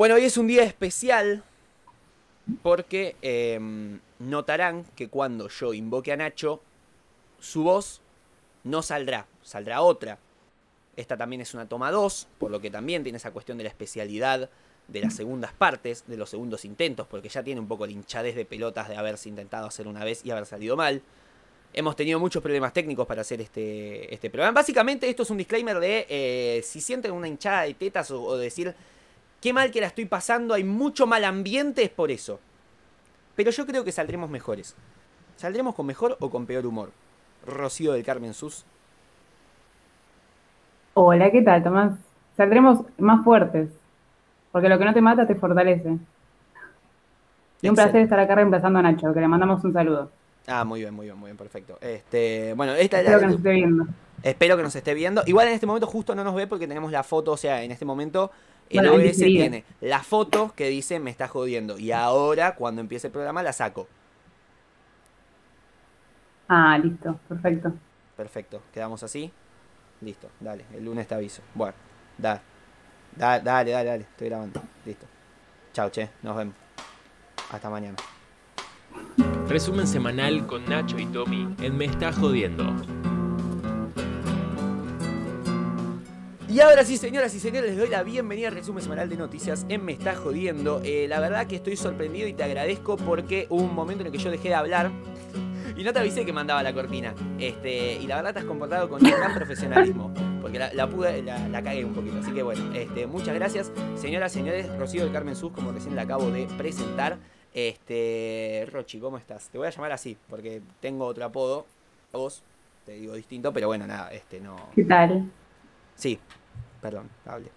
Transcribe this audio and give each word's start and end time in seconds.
Bueno, 0.00 0.14
hoy 0.14 0.24
es 0.24 0.38
un 0.38 0.46
día 0.46 0.62
especial 0.62 1.44
porque 2.62 3.16
em, 3.20 4.00
notarán 4.18 4.86
que 4.96 5.08
cuando 5.08 5.50
yo 5.50 5.74
invoque 5.74 6.10
a 6.10 6.16
Nacho, 6.16 6.62
su 7.38 7.64
voz 7.64 8.00
no 8.64 8.80
saldrá, 8.80 9.26
saldrá 9.42 9.82
otra. 9.82 10.18
Esta 10.96 11.18
también 11.18 11.42
es 11.42 11.52
una 11.52 11.68
toma 11.68 11.90
2, 11.90 12.28
por 12.38 12.50
lo 12.50 12.62
que 12.62 12.70
también 12.70 13.02
tiene 13.02 13.18
esa 13.18 13.30
cuestión 13.30 13.58
de 13.58 13.64
la 13.64 13.68
especialidad 13.68 14.48
de 14.88 15.00
las 15.02 15.14
segundas 15.14 15.52
partes, 15.52 16.04
de 16.06 16.16
los 16.16 16.30
segundos 16.30 16.64
intentos, 16.64 17.06
porque 17.06 17.28
ya 17.28 17.42
tiene 17.42 17.60
un 17.60 17.68
poco 17.68 17.86
de 17.86 17.92
hinchadez 17.92 18.34
de 18.34 18.46
pelotas 18.46 18.88
de 18.88 18.96
haberse 18.96 19.28
intentado 19.28 19.66
hacer 19.66 19.86
una 19.86 20.02
vez 20.02 20.24
y 20.24 20.30
haber 20.30 20.46
salido 20.46 20.78
mal. 20.78 21.02
Hemos 21.74 21.94
tenido 21.94 22.18
muchos 22.18 22.42
problemas 22.42 22.72
técnicos 22.72 23.06
para 23.06 23.20
hacer 23.20 23.42
este, 23.42 24.14
este 24.14 24.30
programa. 24.30 24.54
Básicamente 24.54 25.10
esto 25.10 25.24
es 25.24 25.30
un 25.30 25.36
disclaimer 25.36 25.78
de 25.78 26.06
eh, 26.08 26.62
si 26.64 26.80
sienten 26.80 27.12
una 27.12 27.28
hinchada 27.28 27.64
de 27.64 27.74
tetas 27.74 28.10
o 28.10 28.38
decir 28.38 28.74
qué 29.40 29.52
mal 29.52 29.70
que 29.70 29.80
la 29.80 29.86
estoy 29.86 30.04
pasando, 30.04 30.54
hay 30.54 30.64
mucho 30.64 31.06
mal 31.06 31.24
ambiente, 31.24 31.82
es 31.82 31.90
por 31.90 32.10
eso. 32.10 32.40
Pero 33.36 33.50
yo 33.50 33.66
creo 33.66 33.84
que 33.84 33.92
saldremos 33.92 34.30
mejores. 34.30 34.76
¿Saldremos 35.36 35.74
con 35.74 35.86
mejor 35.86 36.16
o 36.20 36.30
con 36.30 36.46
peor 36.46 36.66
humor? 36.66 36.90
Rocío 37.46 37.92
del 37.92 38.04
Carmen 38.04 38.34
Sus. 38.34 38.64
Hola, 40.94 41.30
¿qué 41.30 41.40
tal, 41.42 41.62
Tomás? 41.62 41.98
Saldremos 42.36 42.84
más 42.98 43.24
fuertes, 43.24 43.70
porque 44.52 44.68
lo 44.68 44.78
que 44.78 44.84
no 44.84 44.92
te 44.92 45.00
mata 45.00 45.26
te 45.26 45.34
fortalece. 45.34 45.96
Y 47.62 47.68
un 47.68 47.74
placer 47.74 48.02
estar 48.02 48.18
acá 48.18 48.34
reemplazando 48.34 48.78
a 48.78 48.82
Nacho, 48.82 49.12
que 49.12 49.20
le 49.20 49.28
mandamos 49.28 49.62
un 49.64 49.72
saludo. 49.72 50.10
Ah, 50.46 50.64
muy 50.64 50.80
bien, 50.80 50.94
muy 50.94 51.06
bien, 51.06 51.18
muy 51.18 51.28
bien, 51.28 51.36
perfecto. 51.36 51.78
Este, 51.80 52.54
bueno, 52.54 52.72
esta 52.74 53.00
Espero 53.00 53.20
que 53.20 53.26
nos 53.26 53.36
esté 53.36 53.50
viendo. 53.50 53.86
Espero 54.22 54.56
que 54.56 54.62
nos 54.62 54.76
esté 54.76 54.94
viendo. 54.94 55.22
Igual 55.26 55.48
en 55.48 55.54
este 55.54 55.66
momento 55.66 55.86
justo 55.86 56.14
no 56.14 56.24
nos 56.24 56.34
ve 56.34 56.46
porque 56.46 56.66
tenemos 56.66 56.90
la 56.92 57.02
foto, 57.02 57.32
o 57.32 57.36
sea, 57.36 57.62
en 57.62 57.70
este 57.70 57.84
momento 57.84 58.30
el 58.70 58.88
Bueno, 58.88 58.94
OBS 58.94 59.16
tiene 59.18 59.64
la 59.80 60.02
foto 60.02 60.52
que 60.54 60.68
dice 60.68 61.00
me 61.00 61.10
está 61.10 61.28
jodiendo. 61.28 61.78
Y 61.78 61.92
ahora, 61.92 62.54
cuando 62.54 62.80
empiece 62.80 63.08
el 63.08 63.12
programa, 63.12 63.42
la 63.42 63.52
saco. 63.52 63.88
Ah, 66.48 66.78
listo, 66.78 67.18
perfecto. 67.28 67.72
Perfecto, 68.16 68.62
quedamos 68.72 69.02
así. 69.02 69.32
Listo, 70.00 70.28
dale, 70.40 70.64
el 70.74 70.84
lunes 70.84 71.06
te 71.06 71.14
aviso. 71.14 71.42
Bueno, 71.54 71.74
da, 72.18 72.40
da- 73.16 73.40
dale, 73.40 73.70
dale, 73.70 73.88
dale, 73.90 74.02
estoy 74.02 74.28
grabando. 74.28 74.62
Listo. 74.84 75.06
Chao, 75.72 75.90
che, 75.90 76.10
nos 76.22 76.36
vemos. 76.36 76.54
Hasta 77.50 77.70
mañana. 77.70 77.96
Resumen 79.48 79.86
semanal 79.86 80.46
con 80.46 80.64
Nacho 80.68 80.98
y 80.98 81.06
Tommy 81.06 81.54
en 81.60 81.76
Me 81.76 81.86
está 81.86 82.12
jodiendo. 82.12 82.64
Y 86.50 86.58
ahora 86.58 86.84
sí, 86.84 86.96
señoras 86.96 87.32
y 87.36 87.38
señores, 87.38 87.70
les 87.70 87.78
doy 87.78 87.88
la 87.88 88.02
bienvenida 88.02 88.48
al 88.48 88.54
resumen 88.54 88.82
semanal 88.82 89.08
de 89.08 89.16
noticias 89.16 89.64
en 89.68 89.84
Me 89.84 89.92
Está 89.92 90.16
Jodiendo. 90.16 90.80
Eh, 90.82 91.06
la 91.08 91.20
verdad 91.20 91.46
que 91.46 91.54
estoy 91.54 91.76
sorprendido 91.76 92.26
y 92.26 92.32
te 92.32 92.42
agradezco 92.42 92.96
porque 92.96 93.46
hubo 93.50 93.62
un 93.62 93.72
momento 93.72 94.00
en 94.00 94.08
el 94.08 94.12
que 94.12 94.18
yo 94.18 94.32
dejé 94.32 94.48
de 94.48 94.56
hablar 94.56 94.90
y 95.76 95.84
no 95.84 95.92
te 95.92 96.00
avisé 96.00 96.26
que 96.26 96.32
mandaba 96.32 96.64
la 96.64 96.74
cortina. 96.74 97.14
Este, 97.38 97.94
y 97.94 98.06
la 98.08 98.16
verdad 98.16 98.32
te 98.32 98.38
has 98.40 98.46
comportado 98.46 98.88
con 98.88 99.00
un 99.00 99.12
gran 99.12 99.32
profesionalismo. 99.32 100.12
Porque 100.42 100.58
la, 100.58 100.74
la 100.74 100.88
pude, 100.88 101.22
la, 101.22 101.48
la 101.48 101.62
cagué 101.62 101.84
un 101.84 101.94
poquito. 101.94 102.18
Así 102.18 102.32
que 102.32 102.42
bueno, 102.42 102.74
este, 102.74 103.06
muchas 103.06 103.36
gracias. 103.36 103.70
Señoras, 103.94 104.32
señores, 104.32 104.76
Rocío 104.76 105.04
del 105.04 105.12
Carmen 105.12 105.36
Sus, 105.36 105.52
como 105.52 105.70
recién 105.70 105.94
la 105.94 106.02
acabo 106.02 106.32
de 106.32 106.48
presentar. 106.58 107.16
Este, 107.54 108.66
Rochi, 108.72 108.98
¿cómo 108.98 109.18
estás? 109.18 109.50
Te 109.50 109.58
voy 109.58 109.68
a 109.68 109.70
llamar 109.70 109.92
así, 109.92 110.16
porque 110.28 110.62
tengo 110.80 111.06
otro 111.06 111.24
apodo. 111.24 111.64
A 112.12 112.16
vos, 112.16 112.42
te 112.84 112.94
digo 112.94 113.14
distinto, 113.14 113.52
pero 113.52 113.68
bueno, 113.68 113.86
nada, 113.86 114.12
este 114.12 114.40
no. 114.40 114.56
¿Qué 114.74 114.82
tal? 114.82 115.30
Sí, 115.94 116.18
perdón, 116.80 117.08
hable. 117.26 117.48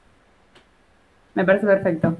Me 1.35 1.45
parece 1.45 1.65
perfecto. 1.65 2.15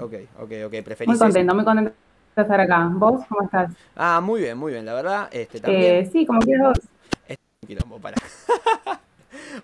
Ok, 0.00 0.14
ok, 0.40 0.52
ok, 0.66 0.72
preferís 0.84 1.06
Muy 1.08 1.14
eso? 1.16 1.24
contento, 1.24 1.54
muy 1.54 1.64
contento 1.64 1.92
de 2.36 2.42
estar 2.42 2.60
acá. 2.60 2.90
¿Vos 2.92 3.24
cómo 3.28 3.42
estás? 3.42 3.72
Ah, 3.94 4.20
muy 4.20 4.40
bien, 4.40 4.56
muy 4.58 4.72
bien, 4.72 4.84
la 4.84 4.94
verdad, 4.94 5.28
este 5.32 5.60
también 5.60 5.94
Eh, 5.96 6.08
sí, 6.10 6.26
como 6.26 6.40
quieras 6.40 6.68
vos. 6.68 6.88
un 7.28 7.66
quilombo 7.68 7.98
para. 7.98 8.16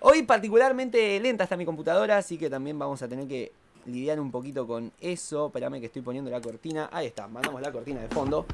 Hoy 0.01 0.23
particularmente 0.23 1.19
lenta 1.19 1.43
está 1.43 1.57
mi 1.57 1.65
computadora, 1.65 2.17
así 2.17 2.37
que 2.37 2.49
también 2.49 2.79
vamos 2.79 3.01
a 3.01 3.07
tener 3.07 3.27
que 3.27 3.51
lidiar 3.85 4.19
un 4.19 4.31
poquito 4.31 4.65
con 4.65 4.91
eso. 5.01 5.47
Espérame 5.47 5.79
que 5.79 5.87
estoy 5.87 6.01
poniendo 6.01 6.31
la 6.31 6.39
cortina. 6.39 6.89
Ahí 6.91 7.07
está, 7.07 7.27
mandamos 7.27 7.61
la 7.61 7.71
cortina 7.71 7.99
de 8.01 8.07
fondo. 8.07 8.45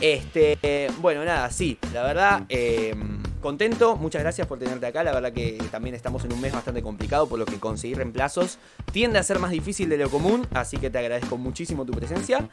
Este, 0.00 0.88
bueno, 1.00 1.24
nada, 1.24 1.50
sí, 1.50 1.78
la 1.92 2.02
verdad, 2.04 2.42
eh, 2.48 2.94
contento, 3.40 3.96
muchas 3.96 4.22
gracias 4.22 4.46
por 4.46 4.58
tenerte 4.58 4.86
acá. 4.86 5.02
La 5.02 5.12
verdad 5.12 5.32
que 5.32 5.58
también 5.70 5.94
estamos 5.94 6.24
en 6.24 6.32
un 6.32 6.40
mes 6.40 6.52
bastante 6.52 6.82
complicado, 6.82 7.28
por 7.28 7.38
lo 7.38 7.46
que 7.46 7.58
conseguir 7.58 7.96
reemplazos 7.96 8.58
tiende 8.92 9.18
a 9.18 9.22
ser 9.22 9.38
más 9.38 9.50
difícil 9.50 9.88
de 9.88 9.98
lo 9.98 10.10
común, 10.10 10.46
así 10.52 10.76
que 10.76 10.90
te 10.90 10.98
agradezco 10.98 11.36
muchísimo 11.36 11.84
tu 11.84 11.92
presencia. 11.92 12.48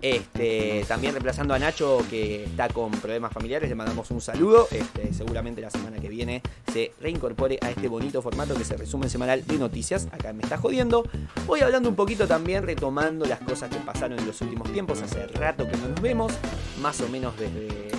Este, 0.00 0.84
también 0.88 1.12
reemplazando 1.12 1.54
a 1.54 1.58
Nacho, 1.58 2.04
que 2.10 2.44
está 2.44 2.68
con 2.68 2.90
problemas 2.90 3.32
familiares, 3.32 3.68
le 3.68 3.74
mandamos 3.74 4.10
un 4.10 4.20
saludo. 4.20 4.66
Este, 4.70 5.14
seguramente 5.14 5.60
la 5.60 5.70
semana 5.70 5.98
que 5.98 6.08
viene 6.08 6.42
se 6.72 6.92
reincorpore 7.00 7.58
a 7.62 7.70
este 7.70 7.88
bonito 7.88 8.20
formato 8.20 8.54
que 8.54 8.64
se 8.64 8.76
resume 8.76 9.08
semanal 9.08 9.46
de 9.46 9.58
noticias. 9.58 10.08
Acá 10.10 10.32
me 10.32 10.42
está 10.42 10.58
jodiendo. 10.58 11.08
Voy 11.46 11.60
hablando 11.60 11.88
un 11.88 11.94
poquito 11.94 12.26
también, 12.26 12.64
retomando 12.64 13.24
las 13.26 13.40
cosas 13.40 13.70
que 13.70 13.76
pasaron 13.76 14.18
en 14.18 14.26
los 14.26 14.40
últimos 14.40 14.72
tiempos. 14.72 15.00
Hace 15.02 15.26
rato 15.28 15.68
que 15.68 15.76
no 15.76 15.88
nos 15.88 16.00
vemos, 16.00 16.32
más 16.80 17.00
o 17.00 17.08
menos 17.08 17.38
desde. 17.38 17.68
¿Desde 17.68 17.91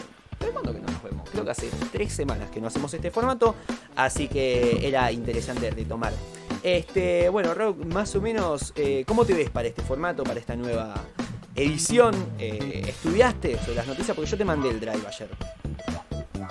Creo 1.34 1.44
que 1.44 1.52
hace 1.52 1.70
tres 1.92 2.14
semanas 2.14 2.50
que 2.52 2.62
no 2.62 2.68
hacemos 2.68 2.94
este 2.94 3.10
formato, 3.10 3.56
así 3.96 4.28
que 4.28 4.88
era 4.88 5.12
interesante 5.12 5.70
retomar. 5.72 6.14
Este, 6.62 7.28
bueno, 7.28 7.54
Rob, 7.56 7.86
más 7.88 8.16
o 8.16 8.22
menos, 8.22 8.72
eh, 8.76 9.04
¿cómo 9.08 9.26
te 9.26 9.34
ves 9.34 9.50
para 9.50 9.68
este 9.68 9.82
formato, 9.82 10.24
para 10.24 10.40
esta 10.40 10.56
nueva 10.56 10.94
edición? 11.56 12.14
Eh, 12.38 12.84
¿Estudiaste 12.88 13.58
sobre 13.58 13.76
las 13.76 13.88
noticias? 13.88 14.16
Porque 14.16 14.30
yo 14.30 14.38
te 14.38 14.46
mandé 14.46 14.70
el 14.70 14.80
drive 14.80 15.02
ayer. 15.08 15.30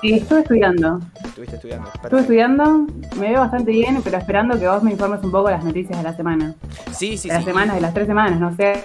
Eh, 0.02 0.16
estuve 0.16 0.40
estudiando. 0.40 1.00
Estuviste 1.24 1.54
estudiando. 1.56 1.90
Estuve 1.94 2.20
estudiando, 2.20 2.86
me 3.16 3.30
veo 3.30 3.40
bastante 3.40 3.70
bien, 3.70 4.00
pero 4.02 4.18
esperando 4.18 4.58
que 4.58 4.66
vos 4.66 4.82
me 4.82 4.90
informes 4.90 5.22
un 5.22 5.30
poco 5.30 5.46
de 5.46 5.54
las 5.54 5.64
noticias 5.64 5.96
de 5.96 6.02
la 6.02 6.16
semana. 6.16 6.56
Sí, 6.90 7.16
sí, 7.16 7.28
de 7.28 7.34
las 7.34 7.44
sí. 7.44 7.50
semanas, 7.50 7.76
de 7.76 7.80
las 7.80 7.94
tres 7.94 8.08
semanas, 8.08 8.40
no 8.40 8.54
sé. 8.56 8.84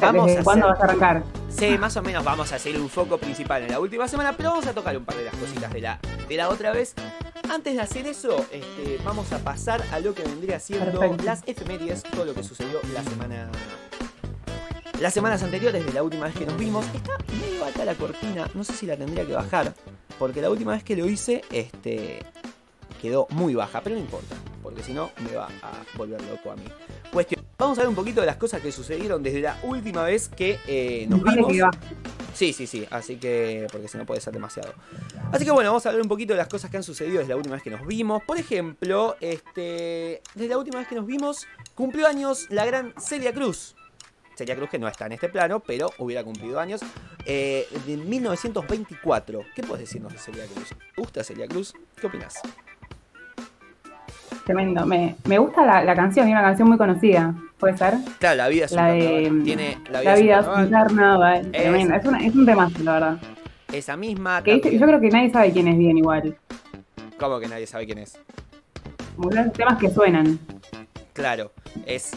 Vamos 0.00 0.26
¿Desde 0.26 0.40
a 0.40 0.44
cuándo 0.44 0.66
hacer- 0.68 0.78
vas 0.78 0.80
a 0.80 0.84
arrancar? 0.92 1.22
Sí, 1.48 1.76
más 1.78 1.96
o 1.96 2.02
menos 2.02 2.24
vamos 2.24 2.52
a 2.52 2.56
hacer 2.56 2.78
un 2.80 2.88
foco 2.88 3.18
principal 3.18 3.62
en 3.62 3.70
la 3.72 3.80
última 3.80 4.06
semana, 4.06 4.32
pero 4.36 4.50
vamos 4.50 4.66
a 4.66 4.72
tocar 4.72 4.96
un 4.96 5.04
par 5.04 5.16
de 5.16 5.24
las 5.24 5.34
cositas 5.34 5.72
de 5.72 5.80
la, 5.80 5.98
de 6.28 6.36
la 6.36 6.48
otra 6.48 6.72
vez. 6.72 6.94
Antes 7.50 7.74
de 7.74 7.80
hacer 7.80 8.06
eso, 8.06 8.44
este, 8.52 8.98
vamos 9.04 9.32
a 9.32 9.38
pasar 9.38 9.82
a 9.92 10.00
lo 10.00 10.14
que 10.14 10.22
vendría 10.22 10.60
siendo 10.60 11.00
Perfecto. 11.00 11.24
las 11.24 11.42
efemérides, 11.46 12.02
todo 12.04 12.24
lo 12.26 12.34
que 12.34 12.44
sucedió 12.44 12.78
la 12.94 13.02
semana. 13.02 13.48
Las 15.00 15.14
semanas 15.14 15.42
anteriores 15.42 15.84
de 15.86 15.92
la 15.92 16.02
última 16.02 16.26
vez 16.26 16.34
que 16.34 16.44
nos 16.46 16.56
vimos. 16.58 16.84
Está 16.94 17.12
medio 17.40 17.64
alta 17.64 17.84
la 17.84 17.94
cortina, 17.94 18.48
no 18.54 18.64
sé 18.64 18.72
si 18.74 18.86
la 18.86 18.96
tendría 18.96 19.24
que 19.26 19.32
bajar, 19.32 19.72
porque 20.18 20.42
la 20.42 20.50
última 20.50 20.72
vez 20.72 20.84
que 20.84 20.96
lo 20.96 21.06
hice, 21.08 21.42
este. 21.50 22.20
quedó 23.00 23.26
muy 23.30 23.54
baja, 23.54 23.80
pero 23.82 23.94
no 23.96 24.02
importa, 24.02 24.34
porque 24.62 24.82
si 24.82 24.92
no 24.92 25.10
me 25.24 25.36
va 25.36 25.46
a 25.62 25.96
volver 25.96 26.20
loco 26.22 26.50
a 26.50 26.56
mí. 26.56 26.64
Cuestión. 27.12 27.37
Vamos 27.60 27.76
a 27.78 27.80
ver 27.80 27.88
un 27.88 27.96
poquito 27.96 28.20
de 28.20 28.26
las 28.28 28.36
cosas 28.36 28.62
que 28.62 28.70
sucedieron 28.70 29.20
desde 29.20 29.40
la 29.40 29.58
última 29.64 30.04
vez 30.04 30.28
que 30.28 30.60
eh, 30.68 31.08
nos 31.08 31.24
vimos. 31.24 31.52
Sí, 32.32 32.52
sí, 32.52 32.68
sí, 32.68 32.86
así 32.88 33.16
que, 33.16 33.66
porque 33.72 33.88
si 33.88 33.98
no 33.98 34.06
puede 34.06 34.20
ser 34.20 34.32
demasiado. 34.32 34.74
Así 35.32 35.44
que 35.44 35.50
bueno, 35.50 35.70
vamos 35.70 35.84
a 35.84 35.88
hablar 35.88 36.02
un 36.02 36.08
poquito 36.08 36.34
de 36.34 36.36
las 36.36 36.46
cosas 36.46 36.70
que 36.70 36.76
han 36.76 36.84
sucedido 36.84 37.18
desde 37.18 37.30
la 37.30 37.36
última 37.36 37.56
vez 37.56 37.64
que 37.64 37.70
nos 37.70 37.84
vimos. 37.84 38.22
Por 38.22 38.38
ejemplo, 38.38 39.16
este, 39.18 40.22
desde 40.36 40.50
la 40.50 40.56
última 40.56 40.78
vez 40.78 40.86
que 40.86 40.94
nos 40.94 41.04
vimos, 41.04 41.48
cumplió 41.74 42.06
años 42.06 42.46
la 42.48 42.64
gran 42.64 42.94
Celia 42.96 43.32
Cruz. 43.32 43.74
Celia 44.36 44.54
Cruz 44.54 44.70
que 44.70 44.78
no 44.78 44.86
está 44.86 45.06
en 45.06 45.12
este 45.14 45.28
plano, 45.28 45.58
pero 45.58 45.90
hubiera 45.98 46.22
cumplido 46.22 46.60
años. 46.60 46.80
Eh, 47.24 47.66
de 47.86 47.96
1924. 47.96 49.40
¿Qué 49.56 49.64
puedes 49.64 49.80
decirnos 49.80 50.12
de 50.12 50.20
Celia 50.20 50.46
Cruz? 50.46 50.68
¿Te 50.68 51.00
gusta 51.00 51.24
Celia 51.24 51.48
Cruz? 51.48 51.74
¿Qué 52.00 52.06
opinas? 52.06 52.34
Tremendo. 54.44 54.86
Me, 54.86 55.16
me 55.26 55.38
gusta 55.38 55.64
la, 55.64 55.82
la 55.84 55.94
canción, 55.94 56.26
tiene 56.26 56.38
una 56.40 56.48
canción 56.48 56.68
muy 56.68 56.78
conocida. 56.78 57.34
¿Puede 57.58 57.76
ser? 57.76 57.94
Claro, 58.18 58.36
la 58.36 58.48
vida 58.48 58.64
es 58.66 58.70
un 58.72 58.76
La 58.76 58.86
de. 58.92 59.00
carnaval. 59.24 59.42
Tiene 59.44 59.78
la 59.90 60.00
vida, 60.00 60.10
La 60.10 60.14
es 60.16 60.22
vida 60.22 60.40
es 60.40 60.46
un 60.46 60.70
carnaval. 60.70 61.40
Es- 61.52 61.52
Tremendo. 61.62 61.94
Es, 61.96 62.04
una- 62.04 62.18
es 62.26 62.34
un 62.34 62.46
temazo, 62.46 62.78
la 62.84 62.92
verdad. 62.92 63.18
Esa 63.72 63.96
misma. 63.96 64.42
Que 64.42 64.60
yo 64.78 64.86
creo 64.86 65.00
que 65.00 65.08
nadie 65.10 65.30
sabe 65.30 65.52
quién 65.52 65.68
es 65.68 65.76
bien 65.76 65.98
igual. 65.98 66.36
¿Cómo 67.18 67.40
que 67.40 67.48
nadie 67.48 67.66
sabe 67.66 67.84
quién 67.86 67.98
es? 67.98 68.18
Como 69.16 69.30
los 69.30 69.52
temas 69.52 69.78
que 69.78 69.90
suenan. 69.90 70.38
Claro, 71.12 71.50
es, 71.84 72.12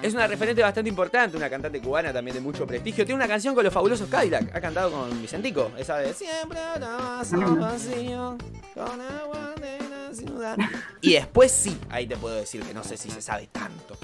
es 0.00 0.14
una 0.14 0.28
referente 0.28 0.62
bastante 0.62 0.88
importante, 0.88 1.36
una 1.36 1.50
cantante 1.50 1.80
cubana 1.80 2.12
también 2.12 2.36
de 2.36 2.40
mucho 2.40 2.64
prestigio. 2.64 3.04
Tiene 3.04 3.16
una 3.18 3.26
canción 3.26 3.52
con 3.52 3.64
los 3.64 3.74
fabulosos 3.74 4.08
Cadillac, 4.08 4.54
ha 4.54 4.60
cantado 4.60 4.92
con 4.92 5.20
Vicentico, 5.20 5.72
esa 5.76 5.98
de 5.98 6.14
Siempre 6.14 6.60
vaso 6.80 7.36
Mm. 7.36 7.58
vacío, 7.58 8.36
con 8.74 9.00
agua 9.00 9.50
de 9.60 9.78
Y 11.00 11.14
después 11.14 11.52
sí, 11.52 11.78
ahí 11.90 12.06
te 12.06 12.16
puedo 12.16 12.34
decir 12.36 12.62
que 12.62 12.74
no 12.74 12.84
sé 12.84 12.96
si 12.96 13.10
se 13.10 13.20
sabe 13.20 13.48
tanto. 13.50 13.96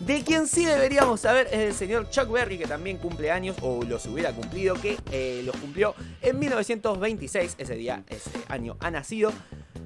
De 0.00 0.22
quien 0.22 0.46
sí 0.46 0.64
deberíamos 0.64 1.20
saber 1.20 1.48
es 1.48 1.58
el 1.58 1.74
señor 1.74 2.08
Chuck 2.08 2.30
Berry, 2.30 2.56
que 2.56 2.66
también 2.66 2.98
cumple 2.98 3.32
años, 3.32 3.56
o 3.62 3.82
los 3.82 4.06
hubiera 4.06 4.32
cumplido, 4.32 4.74
que 4.76 4.96
eh, 5.10 5.42
los 5.44 5.56
cumplió 5.56 5.94
en 6.22 6.38
1926, 6.38 7.56
ese 7.58 7.74
día, 7.74 8.04
ese 8.08 8.30
año 8.48 8.76
ha 8.80 8.90
nacido. 8.90 9.32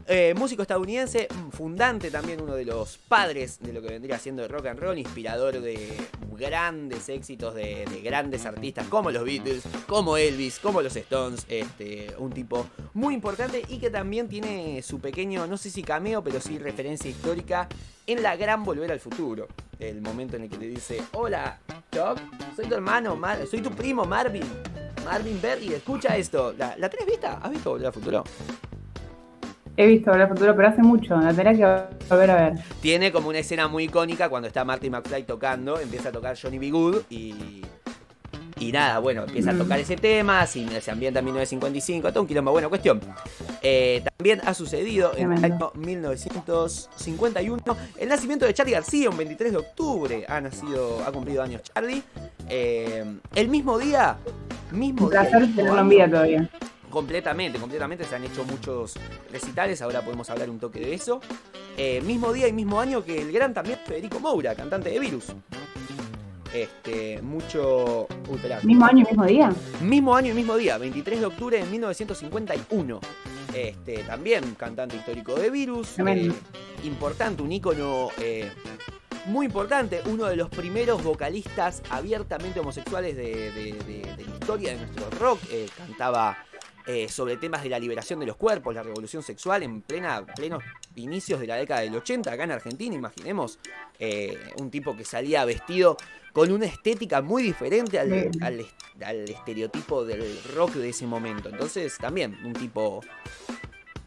Eh, 0.06 0.34
músico 0.36 0.62
estadounidense, 0.62 1.28
mm, 1.32 1.50
fundante 1.50 2.10
también, 2.10 2.42
uno 2.42 2.54
de 2.54 2.64
los 2.64 2.98
padres 2.98 3.58
de 3.60 3.72
lo 3.72 3.80
que 3.80 3.88
vendría 3.88 4.18
siendo 4.18 4.42
el 4.44 4.48
rock 4.48 4.66
and 4.66 4.80
roll, 4.80 4.98
inspirador 4.98 5.60
de 5.60 5.96
grandes 6.36 7.08
éxitos 7.08 7.54
de, 7.54 7.84
de 7.90 8.00
grandes 8.02 8.46
artistas 8.46 8.86
como 8.88 9.10
los 9.10 9.24
Beatles, 9.24 9.62
como 9.86 10.16
Elvis, 10.16 10.58
como 10.58 10.82
los 10.82 10.94
Stones. 10.96 11.44
Este, 11.48 12.14
un 12.18 12.30
tipo 12.32 12.66
muy 12.94 13.14
importante 13.14 13.62
y 13.68 13.78
que 13.78 13.90
también 13.90 14.28
tiene 14.28 14.82
su 14.82 15.00
pequeño, 15.00 15.46
no 15.46 15.56
sé 15.56 15.70
si 15.70 15.82
cameo, 15.82 16.22
pero 16.22 16.40
sí 16.40 16.58
referencia 16.58 17.10
histórica 17.10 17.68
en 18.06 18.22
la 18.22 18.36
gran 18.36 18.64
Volver 18.64 18.90
al 18.92 19.00
Futuro. 19.00 19.48
El 19.78 20.00
momento 20.00 20.36
en 20.36 20.42
el 20.44 20.48
que 20.50 20.56
te 20.58 20.66
dice, 20.68 21.02
hola, 21.12 21.58
Chuck, 21.92 22.18
soy 22.54 22.66
tu 22.66 22.74
hermano, 22.74 23.16
Mar- 23.16 23.46
soy 23.46 23.60
tu 23.60 23.70
primo 23.70 24.04
Marvin. 24.04 24.44
Marvin 25.04 25.40
Berry, 25.42 25.72
escucha 25.74 26.16
esto. 26.16 26.54
¿La, 26.56 26.76
¿la 26.76 26.88
tenés 26.88 27.06
vista? 27.06 27.38
¿Has 27.42 27.50
visto 27.50 27.70
Volver 27.70 27.86
al 27.88 27.92
Futuro? 27.92 28.24
He 29.76 29.86
visto 29.86 30.10
Volver 30.10 30.22
al 30.22 30.28
Futuro, 30.28 30.54
pero 30.56 30.68
hace 30.68 30.82
mucho. 30.82 31.16
La 31.16 31.32
tendría 31.32 31.54
que 31.54 31.64
volver 32.10 32.30
a 32.30 32.34
ver. 32.34 32.54
Tiene 32.80 33.10
como 33.10 33.28
una 33.28 33.38
escena 33.38 33.68
muy 33.68 33.84
icónica 33.84 34.28
cuando 34.28 34.48
está 34.48 34.64
Marty 34.64 34.90
McFly 34.90 35.22
tocando, 35.24 35.78
empieza 35.78 36.10
a 36.10 36.12
tocar 36.12 36.36
Johnny 36.40 36.58
B. 36.58 36.70
Good 36.70 37.02
y. 37.10 37.62
Y 38.58 38.70
nada, 38.70 39.00
bueno, 39.00 39.24
empieza 39.24 39.50
a 39.50 39.58
tocar 39.58 39.80
ese 39.80 39.96
tema, 39.96 40.46
se 40.46 40.60
ambienta 40.88 41.18
en 41.18 41.24
1955, 41.24 42.12
todo 42.12 42.20
un 42.20 42.28
quilombo. 42.28 42.52
Bueno, 42.52 42.68
cuestión. 42.68 43.00
eh, 43.60 44.04
también 44.16 44.40
ha 44.44 44.54
sucedido 44.54 45.16
en 45.16 45.32
el 45.32 45.44
año 45.44 45.72
1951 45.74 47.60
el 47.98 48.08
nacimiento 48.08 48.46
de 48.46 48.54
Charlie 48.54 48.74
García, 48.74 49.10
un 49.10 49.16
23 49.16 49.50
de 49.50 49.58
octubre. 49.58 50.24
Ha 50.28 50.40
nacido, 50.40 51.02
ha 51.04 51.10
cumplido 51.10 51.42
años 51.42 51.62
Charlie. 51.62 52.04
Eh, 52.48 53.04
el 53.34 53.48
mismo 53.48 53.78
día, 53.80 54.18
mismo 54.70 55.06
Un 55.06 55.10
placer 55.10 55.56
tenerlo 55.56 55.80
en 55.80 55.88
vida 55.88 56.08
todavía. 56.08 56.48
Completamente, 56.92 57.58
completamente. 57.58 58.04
Se 58.04 58.14
han 58.14 58.24
hecho 58.24 58.44
muchos 58.44 58.94
recitales, 59.32 59.80
ahora 59.82 60.02
podemos 60.02 60.28
hablar 60.30 60.50
un 60.50 60.60
toque 60.60 60.78
de 60.78 60.94
eso. 60.94 61.20
Eh, 61.76 62.02
mismo 62.02 62.32
día 62.32 62.46
y 62.48 62.52
mismo 62.52 62.78
año 62.80 63.02
que 63.02 63.22
el 63.22 63.32
gran 63.32 63.54
también 63.54 63.78
Federico 63.84 64.20
Moura, 64.20 64.54
cantante 64.54 64.90
de 64.90 64.98
Virus. 65.00 65.26
Este, 66.52 67.20
mucho. 67.22 68.06
Uy, 68.28 68.36
esperá. 68.36 68.60
Mismo 68.62 68.84
año, 68.84 69.06
mismo 69.08 69.24
día. 69.24 69.52
Mismo 69.80 70.14
año 70.14 70.32
y 70.32 70.34
mismo 70.34 70.54
día, 70.56 70.76
23 70.76 71.20
de 71.20 71.26
octubre 71.26 71.58
de 71.58 71.64
1951. 71.64 73.00
Este, 73.54 73.98
también 74.04 74.54
cantante 74.56 74.96
histórico 74.96 75.34
de 75.34 75.48
Virus. 75.50 75.98
Eh, 75.98 76.30
importante, 76.84 77.42
un 77.42 77.52
ícono 77.52 78.10
eh, 78.18 78.50
muy 79.26 79.46
importante. 79.46 80.02
Uno 80.04 80.26
de 80.26 80.36
los 80.36 80.50
primeros 80.50 81.02
vocalistas 81.02 81.82
abiertamente 81.88 82.60
homosexuales 82.60 83.16
de, 83.16 83.50
de- 83.52 83.72
de- 83.72 84.14
de 84.16 84.24
la 84.26 84.34
historia 84.34 84.72
de 84.72 84.76
nuestro 84.76 85.08
rock. 85.18 85.38
Eh, 85.50 85.66
cantaba 85.74 86.36
eh, 86.86 87.08
sobre 87.08 87.36
temas 87.36 87.62
de 87.62 87.68
la 87.68 87.78
liberación 87.78 88.20
de 88.20 88.26
los 88.26 88.36
cuerpos, 88.36 88.74
la 88.74 88.82
revolución 88.82 89.22
sexual 89.22 89.62
en 89.62 89.82
plena, 89.82 90.24
plenos 90.26 90.62
inicios 90.96 91.40
de 91.40 91.46
la 91.46 91.56
década 91.56 91.80
del 91.80 91.94
80 91.94 92.30
acá 92.32 92.44
en 92.44 92.52
Argentina, 92.52 92.94
imaginemos. 92.94 93.58
eh, 93.98 94.36
un 94.58 94.68
tipo 94.70 94.96
que 94.96 95.04
salía 95.04 95.44
vestido 95.44 95.96
con 96.32 96.50
una 96.50 96.66
estética 96.66 97.22
muy 97.22 97.42
diferente 97.42 98.00
al, 98.00 98.30
al 99.04 99.28
estereotipo 99.28 100.04
del 100.04 100.42
rock 100.54 100.72
de 100.74 100.88
ese 100.88 101.06
momento. 101.06 101.48
Entonces, 101.50 101.96
también 101.98 102.36
un 102.44 102.52
tipo 102.52 103.00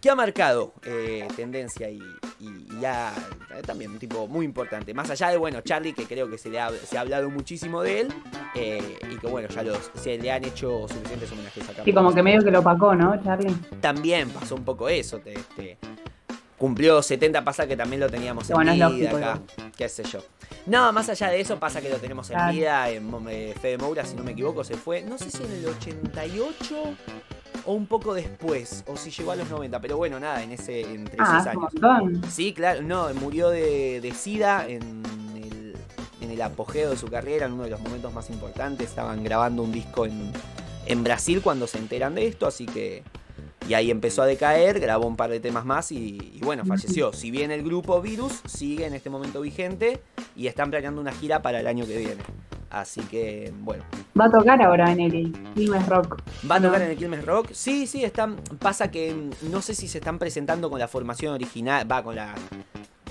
que 0.06 0.12
ha 0.12 0.16
marcado 0.16 0.72
eh, 0.84 1.28
tendencia 1.36 1.90
y, 1.90 2.00
y- 2.40 2.68
y 2.80 2.86
ha 2.86 3.12
eh, 3.56 3.64
también 3.66 3.90
un 3.90 3.98
tipo 3.98 4.28
muy 4.28 4.46
importante. 4.46 4.94
Más 4.94 5.10
allá 5.10 5.30
de, 5.30 5.38
bueno, 5.38 5.62
Charlie, 5.62 5.94
que 5.94 6.06
creo 6.06 6.30
que 6.30 6.38
se, 6.38 6.50
le 6.50 6.60
ha, 6.60 6.70
se 6.70 6.96
ha 6.96 7.02
hablado 7.02 7.28
muchísimo 7.32 7.82
de 7.82 8.02
él 8.02 8.14
eh, 8.54 9.00
y 9.12 9.18
que, 9.18 9.26
bueno, 9.26 9.48
ya 9.50 9.64
los, 9.64 9.90
se 9.96 10.20
le 10.20 10.32
han 10.32 10.44
hecho 10.46 10.88
suficientes 10.88 11.32
homenajes 11.32 11.68
acá. 11.70 11.82
Sí, 11.84 11.92
como 11.92 12.14
que 12.14 12.22
medio 12.22 12.44
que 12.44 12.52
lo 12.52 12.60
opacó, 12.60 12.94
¿no, 12.94 13.20
Charlie? 13.24 13.52
También 13.82 14.30
pasó 14.30 14.54
un 14.54 14.64
poco 14.64 14.90
eso. 14.90 15.18
te- 15.18 15.34
te- 15.56 15.78
cumplió 16.56 17.02
70 17.02 17.44
pasa 17.44 17.66
que 17.68 17.76
también 17.76 18.00
lo 18.00 18.08
teníamos 18.10 18.48
en 18.50 18.54
Bueno, 18.56 18.74
vida 18.76 18.90
lógico, 18.90 19.18
acá. 19.18 19.40
Qué 19.76 19.90
sé 19.90 20.04
yo. 20.04 20.20
No, 20.68 20.94
más 20.94 21.10
allá 21.10 21.30
de 21.30 21.42
eso 21.42 21.60
pasa 21.60 21.82
que 21.82 21.90
lo 21.90 21.98
tenemos 21.98 22.30
en 22.30 22.36
Claro. 22.36 22.54
vida. 22.54 22.90
En, 22.92 23.12
eh, 23.28 23.56
Fede 23.60 23.80
Moura, 23.80 24.06
si 24.06 24.16
no 24.16 24.24
me 24.24 24.34
equivoco, 24.34 24.64
se 24.64 24.76
fue, 24.76 25.02
no 25.02 25.18
sé 25.18 25.32
si 25.32 25.44
en 25.44 25.52
el 25.52 25.66
88 25.66 26.96
o 27.66 27.74
un 27.74 27.88
poco 27.88 28.14
después, 28.14 28.84
o 28.88 28.96
si 28.98 29.10
llegó 29.12 29.32
a 29.32 29.36
los 29.36 29.50
90, 29.50 29.80
pero 29.82 29.98
bueno, 29.98 30.20
nada, 30.20 30.44
en 30.44 30.52
ese 30.52 30.82
entre 30.82 31.16
Ah, 31.20 31.36
esos 31.38 31.48
años. 31.48 31.74
montón. 31.74 32.22
Sí, 32.32 32.54
claro, 32.54 32.82
no, 32.82 33.14
murió 33.16 33.50
de, 33.50 34.02
de 34.02 34.12
SIDA 34.12 34.68
en 34.68 35.04
el, 35.36 35.76
en 36.22 36.32
el 36.32 36.42
apogeo 36.42 36.92
de 36.92 36.98
su 36.98 37.08
carrera, 37.08 37.46
en 37.48 37.54
uno 37.54 37.64
de 37.64 37.70
los 37.72 37.82
momentos 37.82 38.14
más 38.14 38.30
importantes. 38.30 38.90
Estaban 38.90 39.24
grabando 39.24 39.64
un 39.64 39.72
disco 39.72 40.06
en, 40.06 40.32
en 40.86 41.04
Brasil 41.04 41.42
cuando 41.42 41.66
se 41.68 41.78
enteran 41.80 42.16
de 42.16 42.28
esto, 42.28 42.48
así 42.48 42.66
que. 42.66 43.04
Y 43.68 43.74
ahí 43.74 43.90
empezó 43.90 44.22
a 44.22 44.28
decaer, 44.28 44.80
grabó 44.80 45.08
un 45.08 45.16
par 45.16 45.32
de 45.32 45.40
temas 45.40 45.66
más 45.66 45.92
y, 45.92 46.20
y 46.36 46.40
bueno, 46.44 46.64
falleció. 46.66 47.12
Si 47.14 47.32
bien 47.32 47.50
el 47.50 47.64
grupo 47.64 48.00
Virus 48.00 48.42
sigue 48.46 48.86
en 48.86 48.94
este 48.94 49.10
momento 49.10 49.42
vigente 49.42 50.04
y 50.36 50.46
están 50.46 50.70
planeando 50.70 51.02
una 51.02 51.12
gira 51.12 51.42
para 51.42 51.62
el 51.62 51.66
año 51.66 51.84
que 51.88 51.98
viene. 51.98 52.22
Así 52.76 53.00
que, 53.04 53.54
bueno, 53.62 53.86
Va 54.20 54.26
a 54.26 54.30
tocar 54.30 54.62
ahora 54.62 54.92
en 54.92 55.00
el 55.00 55.32
Quilmes 55.56 55.88
Rock. 55.88 56.22
¿Va 56.52 56.56
a 56.56 56.62
tocar 56.62 56.82
en 56.82 56.92
el 56.92 56.98
Quilmes 56.98 57.26
Rock? 57.26 57.52
Sí, 57.54 57.88
sí, 57.88 58.04
están. 58.04 58.36
Pasa 58.60 58.92
que 58.92 59.14
mm, 59.14 59.50
no 59.50 59.62
sé 59.62 59.74
si 59.74 59.88
se 59.88 60.00
están 60.00 60.20
presentando 60.20 60.70
con 60.70 60.78
la 60.80 60.90
formación 60.90 61.34
original. 61.34 61.90
Va 61.90 62.04
con 62.04 62.16
la. 62.16 62.36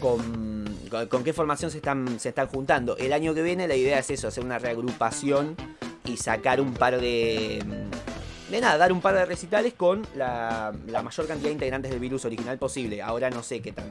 Con, 0.00 0.66
con, 0.90 1.06
con 1.08 1.24
qué 1.24 1.32
formación 1.32 1.70
se 1.70 1.78
están, 1.78 2.20
se 2.20 2.28
están 2.28 2.46
juntando. 2.48 2.94
El 2.98 3.12
año 3.14 3.32
que 3.32 3.42
viene 3.42 3.66
la 3.66 3.74
idea 3.74 3.98
es 3.98 4.10
eso, 4.10 4.28
hacer 4.28 4.44
una 4.44 4.58
reagrupación 4.58 5.56
y 6.04 6.18
sacar 6.18 6.60
un 6.60 6.74
par 6.74 7.00
de. 7.00 7.64
mm, 7.64 8.50
De 8.52 8.60
nada, 8.60 8.76
dar 8.76 8.92
un 8.92 9.00
par 9.00 9.14
de 9.14 9.24
recitales 9.24 9.72
con 9.72 10.02
la, 10.14 10.72
la 10.88 11.02
mayor 11.02 11.26
cantidad 11.26 11.48
de 11.48 11.54
integrantes 11.54 11.90
del 11.90 12.00
virus 12.00 12.26
original 12.26 12.58
posible. 12.58 13.00
Ahora 13.00 13.30
no 13.30 13.42
sé 13.42 13.62
qué 13.62 13.72
tan, 13.72 13.86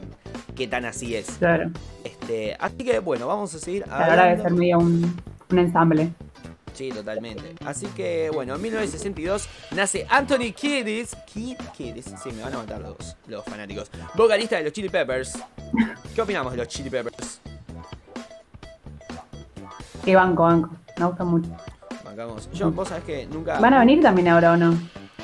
qué 0.56 0.68
tan 0.68 0.86
así 0.86 1.16
es. 1.16 1.32
Claro. 1.40 1.72
Este, 2.04 2.56
así 2.60 2.78
que 2.78 3.00
bueno, 3.00 3.26
vamos 3.26 3.56
a 3.56 3.58
seguir 3.60 3.84
A 3.90 4.00
la 4.02 4.06
hora 4.06 4.14
de 4.16 4.22
hablando. 4.22 4.44
ser 4.44 4.52
medio 4.54 4.78
un, 4.78 5.16
un 5.54 5.60
ensamble. 5.60 6.12
Sí, 6.74 6.90
totalmente. 6.90 7.56
Así 7.66 7.86
que, 7.88 8.32
bueno, 8.34 8.56
en 8.56 8.62
1962 8.62 9.48
nace 9.72 10.08
Anthony 10.10 10.54
Kiedis. 10.56 11.16
Kid 11.32 11.58
Kiedis, 11.78 12.06
sí, 12.22 12.32
me 12.32 12.42
van 12.42 12.54
a 12.54 12.58
matar 12.58 12.82
los, 12.82 13.16
los 13.28 13.46
fanáticos. 13.46 13.92
Vocalista 14.16 14.58
de 14.58 14.64
los 14.64 14.74
Chili 14.74 14.90
Peppers. 14.90 15.38
¿Qué 16.16 16.22
opinamos 16.22 16.52
de 16.54 16.58
los 16.58 16.68
Chili 16.68 16.90
Peppers? 16.90 17.42
Sí, 20.04 20.16
banco, 20.16 20.44
banco. 20.44 20.70
Me 20.98 21.06
gusta 21.06 21.24
mucho. 21.24 21.50
Bancamos. 22.04 22.50
Yo, 22.52 22.72
vos 22.72 22.90
sabés 22.90 23.04
que 23.04 23.26
nunca. 23.28 23.60
¿Van 23.60 23.74
a 23.74 23.80
venir 23.80 24.02
también 24.02 24.28
ahora 24.28 24.54
o 24.54 24.58
no? 24.58 24.78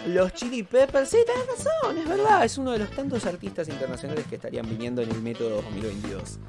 Los 0.08 0.34
Chili 0.34 0.64
Peppers, 0.64 1.10
sí, 1.10 1.18
tenés 1.26 1.46
razón, 1.48 1.98
es 1.98 2.08
verdad. 2.08 2.46
Es 2.46 2.58
uno 2.58 2.72
de 2.72 2.80
los 2.80 2.90
tantos 2.92 3.26
artistas 3.26 3.68
internacionales 3.68 4.26
que 4.30 4.36
estarían 4.36 4.68
viniendo 4.70 5.02
en 5.02 5.12
el 5.12 5.22
método 5.22 5.62
2022. 5.62 6.40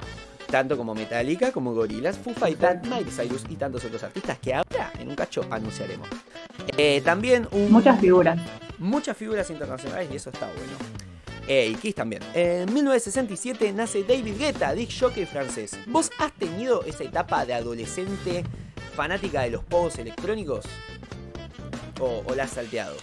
Tanto 0.50 0.76
como 0.76 0.94
Metallica, 0.94 1.52
como 1.52 1.72
Gorillaz, 1.74 2.18
Foo 2.18 2.34
Fighters, 2.34 2.82
Miley 2.82 3.04
Cyrus 3.10 3.44
y 3.48 3.56
tantos 3.56 3.84
otros 3.84 4.02
artistas 4.02 4.38
que 4.38 4.52
ahora 4.54 4.90
en 4.98 5.08
un 5.08 5.14
cacho 5.14 5.42
anunciaremos. 5.50 6.08
Eh, 6.76 7.00
también 7.04 7.46
un, 7.52 7.70
Muchas 7.70 8.00
figuras. 8.00 8.40
muchas 8.78 9.16
figuras 9.16 9.48
internacionales 9.50 10.08
y 10.12 10.16
eso 10.16 10.30
está 10.30 10.46
bueno. 10.46 10.72
Eh, 11.46 11.68
y 11.72 11.74
Kiss 11.76 11.94
también. 11.94 12.22
En 12.34 12.72
1967 12.72 13.72
nace 13.72 14.02
David 14.04 14.38
Guetta, 14.38 14.72
disc 14.72 15.00
jockey 15.00 15.24
francés. 15.26 15.78
¿Vos 15.86 16.10
has 16.18 16.32
tenido 16.32 16.82
esa 16.84 17.04
etapa 17.04 17.44
de 17.44 17.54
adolescente 17.54 18.44
fanática 18.94 19.42
de 19.42 19.50
los 19.50 19.64
pogos 19.64 19.98
electrónicos? 19.98 20.64
¿O, 22.00 22.22
o 22.26 22.34
la 22.34 22.44
has 22.44 22.50
salteado? 22.50 22.96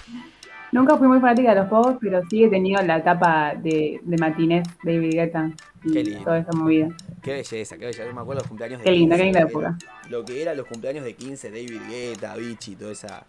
Nunca 0.71 0.97
fui 0.97 1.07
muy 1.07 1.19
fanática 1.19 1.53
de 1.53 1.61
los 1.61 1.69
pogos, 1.69 1.95
pero 2.01 2.21
sí 2.29 2.43
he 2.43 2.49
tenido 2.49 2.81
la 2.81 2.97
etapa 2.97 3.53
de, 3.55 3.99
de 4.03 4.17
matinés 4.17 4.67
David 4.83 5.11
Guetta 5.13 5.51
Qué 5.93 6.03
lindo. 6.03 6.23
toda 6.23 6.39
esa 6.39 6.51
movida. 6.53 6.89
Qué 7.21 7.31
belleza, 7.33 7.77
qué 7.77 7.85
belleza. 7.85 8.05
Yo 8.05 8.13
me 8.13 8.21
acuerdo 8.21 8.41
los 8.41 8.47
cumpleaños 8.47 8.79
de 8.79 8.85
Qué 8.85 8.91
linda, 8.91 9.15
qué 9.17 9.23
15, 9.23 9.39
linda 9.39 9.49
época. 9.51 9.77
era- 9.79 10.09
Lo 10.09 10.25
que 10.25 10.41
eran 10.41 10.57
los 10.57 10.67
cumpleaños 10.67 11.03
de 11.03 11.15
15, 11.15 11.49
David 11.51 11.81
Guetta, 11.89 12.35
Vichy, 12.35 12.75
toda 12.75 12.91
esa, 12.91 13.25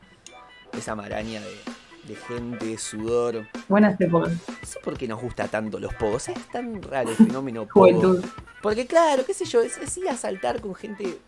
esa 0.76 0.94
maraña 0.94 1.40
de, 1.40 2.12
de 2.12 2.14
gente, 2.16 2.78
sudor. 2.78 3.46
Buenas 3.68 4.00
épocas. 4.00 4.32
No 4.32 4.66
sé 4.66 4.78
por 4.80 4.96
qué 4.96 5.08
nos 5.08 5.20
gusta 5.20 5.48
tanto 5.48 5.78
los 5.80 5.92
pogos. 5.94 6.28
Es 6.28 6.48
tan 6.52 6.82
raro 6.82 7.10
el 7.10 7.16
fenómeno 7.16 7.66
pogo. 7.72 7.86
Juventud. 7.86 8.24
Porque 8.62 8.86
claro, 8.86 9.24
qué 9.24 9.34
sé 9.34 9.44
yo, 9.44 9.62
es, 9.62 9.78
es 9.78 9.96
ir 9.98 10.08
a 10.08 10.16
saltar 10.16 10.60
con 10.60 10.74
gente 10.74 11.18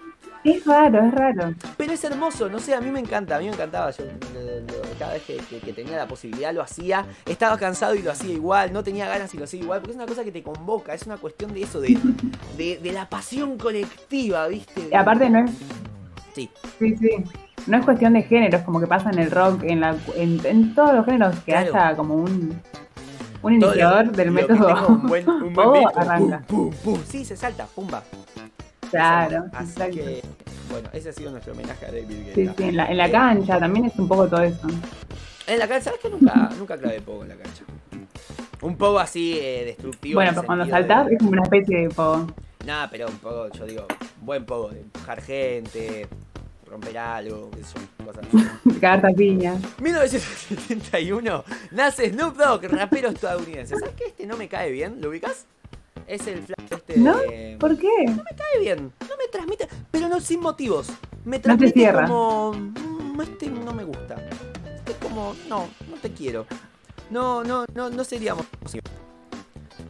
Es 0.42 0.64
raro, 0.64 1.04
es 1.04 1.12
raro. 1.12 1.54
Pero 1.76 1.92
es 1.92 2.02
hermoso, 2.04 2.48
no 2.48 2.58
sé, 2.58 2.74
a 2.74 2.80
mí 2.80 2.90
me 2.90 3.00
encanta, 3.00 3.36
a 3.36 3.38
mí 3.38 3.46
me 3.46 3.52
encantaba. 3.52 3.90
Yo 3.90 4.04
cada 4.98 5.12
vez 5.14 5.22
que, 5.24 5.36
que- 5.36 5.60
que 5.60 5.72
tenía 5.72 5.96
la 5.98 6.06
posibilidad 6.08 6.52
lo 6.54 6.62
hacía. 6.62 7.04
Estaba 7.26 7.58
cansado 7.58 7.94
y 7.94 8.02
lo 8.02 8.10
hacía 8.10 8.32
igual, 8.32 8.72
no 8.72 8.82
tenía 8.82 9.06
ganas 9.06 9.34
y 9.34 9.38
lo 9.38 9.44
hacía 9.44 9.60
igual, 9.60 9.80
porque 9.80 9.90
es 9.92 9.96
una 9.96 10.06
cosa 10.06 10.24
que 10.24 10.32
te 10.32 10.42
convoca, 10.42 10.94
es 10.94 11.06
una 11.06 11.16
cuestión 11.18 11.52
de 11.52 11.62
eso, 11.62 11.80
de, 11.80 11.98
de, 12.56 12.78
de 12.82 12.92
la 12.92 13.08
pasión 13.08 13.58
colectiva, 13.58 14.46
¿viste? 14.48 14.88
Y 14.90 14.94
aparte 14.94 15.28
no 15.28 15.44
es, 15.44 15.50
Sí, 16.34 16.48
sí, 16.78 16.96
sí. 16.96 17.10
No 17.66 17.76
es 17.78 17.84
cuestión 17.84 18.14
de 18.14 18.22
géneros, 18.22 18.62
como 18.62 18.80
que 18.80 18.86
pasa 18.86 19.10
en 19.10 19.18
el 19.18 19.30
rock, 19.30 19.64
en, 19.64 19.80
la, 19.80 19.96
en, 20.16 20.40
en 20.46 20.74
todos 20.74 20.94
los 20.94 21.04
géneros 21.04 21.34
que 21.40 21.52
Claro. 21.52 21.74
haya 21.74 21.96
como 21.96 22.14
un, 22.14 22.58
un 23.42 23.60
lo- 23.60 23.66
iniciador 23.66 24.12
del 24.12 24.28
lo 24.28 24.32
método. 24.32 24.86
un 24.88 25.06
buen, 25.06 25.28
un 25.28 25.40
buen 25.40 25.54
Pogo 25.54 25.72
beat, 25.72 25.92
pum, 25.92 26.02
arranca. 26.02 26.42
pum, 26.46 26.70
pum, 26.70 26.94
pum. 26.94 27.00
Sí, 27.06 27.24
se 27.24 27.36
salta, 27.36 27.66
pumba. 27.66 28.02
Claro, 28.90 29.44
Así 29.52 29.70
exacto. 29.72 29.96
que, 29.96 30.22
bueno, 30.70 30.88
ese 30.92 31.08
ha 31.10 31.12
sido 31.12 31.30
nuestro 31.30 31.52
homenaje 31.52 31.86
a 31.86 31.92
David 31.92 32.24
Guetta. 32.26 32.34
Sí, 32.34 32.50
sí, 32.56 32.62
en 32.64 32.76
la, 32.76 32.86
en 32.90 32.96
la 32.96 33.10
cancha 33.10 33.58
también 33.58 33.86
es 33.86 33.96
un 33.98 34.08
poco 34.08 34.28
todo 34.28 34.42
eso. 34.42 34.66
En 35.46 35.58
la 35.58 35.66
cancha, 35.68 35.84
¿sabes 35.86 36.00
que 36.00 36.10
nunca, 36.10 36.50
nunca 36.58 36.76
clavé 36.78 37.00
poco 37.00 37.22
en 37.22 37.30
la 37.30 37.36
cancha? 37.36 37.64
Un 38.62 38.76
poco 38.76 38.98
así 38.98 39.38
eh, 39.40 39.62
destructivo. 39.66 40.16
Bueno, 40.16 40.32
pero 40.34 40.44
cuando 40.46 40.66
saltás 40.66 41.06
de- 41.06 41.14
es 41.14 41.18
como 41.18 41.30
una 41.32 41.42
especie 41.42 41.78
de 41.82 41.88
pogo. 41.88 42.26
Nada, 42.66 42.88
pero 42.90 43.06
un 43.08 43.16
poco, 43.18 43.48
yo 43.52 43.64
digo, 43.64 43.86
buen 44.20 44.44
poco 44.44 44.68
de 44.68 44.80
empujar 44.80 45.22
gente, 45.22 46.06
romper 46.66 46.98
algo, 46.98 47.50
yo, 47.56 48.04
cosas 48.04 48.24
así. 48.28 48.78
Cagarte 48.80 49.06
a 49.06 49.10
piña. 49.10 49.54
1971 49.80 51.44
nace 51.72 52.10
Snoop 52.10 52.36
Dogg, 52.36 52.64
rapero 52.70 53.08
estadounidense. 53.08 53.76
¿Sabes 53.78 53.94
qué? 53.96 54.04
Este 54.08 54.26
no 54.26 54.36
me 54.36 54.46
cae 54.48 54.70
bien, 54.70 55.00
¿lo 55.00 55.08
ubicas? 55.08 55.46
Es 56.06 56.26
el 56.26 56.42
flash 56.42 56.66
este 56.72 56.96
¿No? 56.98 57.16
de... 57.18 57.56
¿Por 57.60 57.76
qué? 57.78 57.88
me 58.08 58.22
cae 58.36 58.60
bien, 58.60 58.92
no 59.00 59.16
me 59.16 59.28
transmite, 59.30 59.68
pero 59.90 60.08
no 60.08 60.20
sin 60.20 60.40
motivos. 60.40 60.88
Me 61.24 61.38
te 61.38 61.44
transmite 61.44 61.72
cierra. 61.72 62.06
como, 62.06 62.52
"Mm, 62.52 63.20
este 63.20 63.46
no 63.48 63.72
me 63.72 63.84
gusta. 63.84 64.16
Es 64.86 64.94
como, 64.96 65.34
no, 65.48 65.68
no 65.88 65.96
te 66.02 66.10
quiero. 66.10 66.46
No, 67.10 67.44
no, 67.44 67.64
no, 67.74 67.90
no 67.90 68.04
seríamos. 68.04 68.44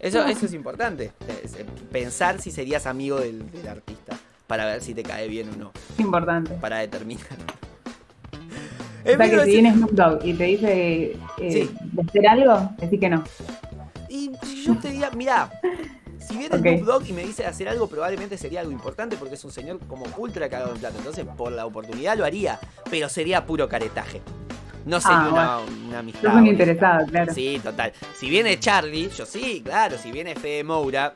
Eso, 0.01 0.25
eso 0.27 0.47
es 0.47 0.53
importante. 0.55 1.13
es, 1.45 1.57
Pensar 1.93 2.41
si 2.41 2.51
serías 2.51 2.87
amigo 2.87 3.19
del, 3.21 3.51
del 3.53 3.69
artista. 3.69 4.17
Para 4.47 4.65
ver 4.65 4.83
si 4.83 4.95
te 4.95 5.03
cae 5.03 5.29
bien 5.29 5.49
o 5.51 5.57
no. 5.57 5.73
Importante. 5.99 6.55
Para 6.55 6.79
determinar. 6.79 7.27
O 9.03 9.07
sea 9.07 9.17
que 9.17 9.25
si 9.25 9.29
1900 9.31 9.47
viene 9.47 9.73
Snoop 9.75 9.91
Dogg 9.93 10.25
y 10.27 10.35
te 10.35 10.45
dice 10.45 11.13
eh, 11.39 11.53
Sí. 11.53 11.71
de 11.93 12.03
hacer 12.03 12.27
algo, 12.27 12.71
decís 12.79 13.01
que 13.01 13.09
no. 13.09 13.25
Y 14.11 14.31
yo 14.65 14.77
te 14.77 14.89
diría, 14.91 15.11
mirá, 15.13 15.51
si 16.19 16.37
viene 16.37 16.57
Ok. 16.57 16.63
Snoop 16.63 16.85
Dogg 16.85 17.07
y 17.09 17.13
me 17.13 17.25
dice 17.25 17.47
hacer 17.47 17.69
algo, 17.69 17.87
probablemente 17.89 18.37
sería 18.37 18.61
algo 18.61 18.73
importante 18.73 19.17
porque 19.17 19.37
es 19.37 19.45
un 19.45 19.53
señor 19.53 19.79
como 19.87 20.05
ultra 20.19 20.49
cagado 20.51 20.73
en 20.75 20.81
plata. 20.81 20.99
Entonces, 20.99 21.25
por 21.37 21.53
la 21.53 21.65
oportunidad 21.65 22.19
lo 22.19 22.25
haría, 22.25 22.59
pero 22.91 23.09
sería 23.09 23.47
puro 23.47 23.69
caretaje. 23.69 24.21
No 24.85 25.01
sería 25.01 25.19
Ah, 25.27 25.61
una, 25.63 25.87
una 25.89 25.99
amistad. 26.01 26.33
Sos 26.33 26.41
un 26.41 26.47
interesado, 26.49 27.07
claro. 27.07 27.33
Sí, 27.33 27.61
total. 27.63 27.93
Si 28.19 28.29
viene 28.29 28.59
Charlie, 28.59 29.11
yo 29.11 29.25
sí, 29.27 29.63
claro. 29.65 29.97
Si 29.97 30.11
viene 30.11 30.35
Fede 30.35 30.65
Moura, 30.65 31.15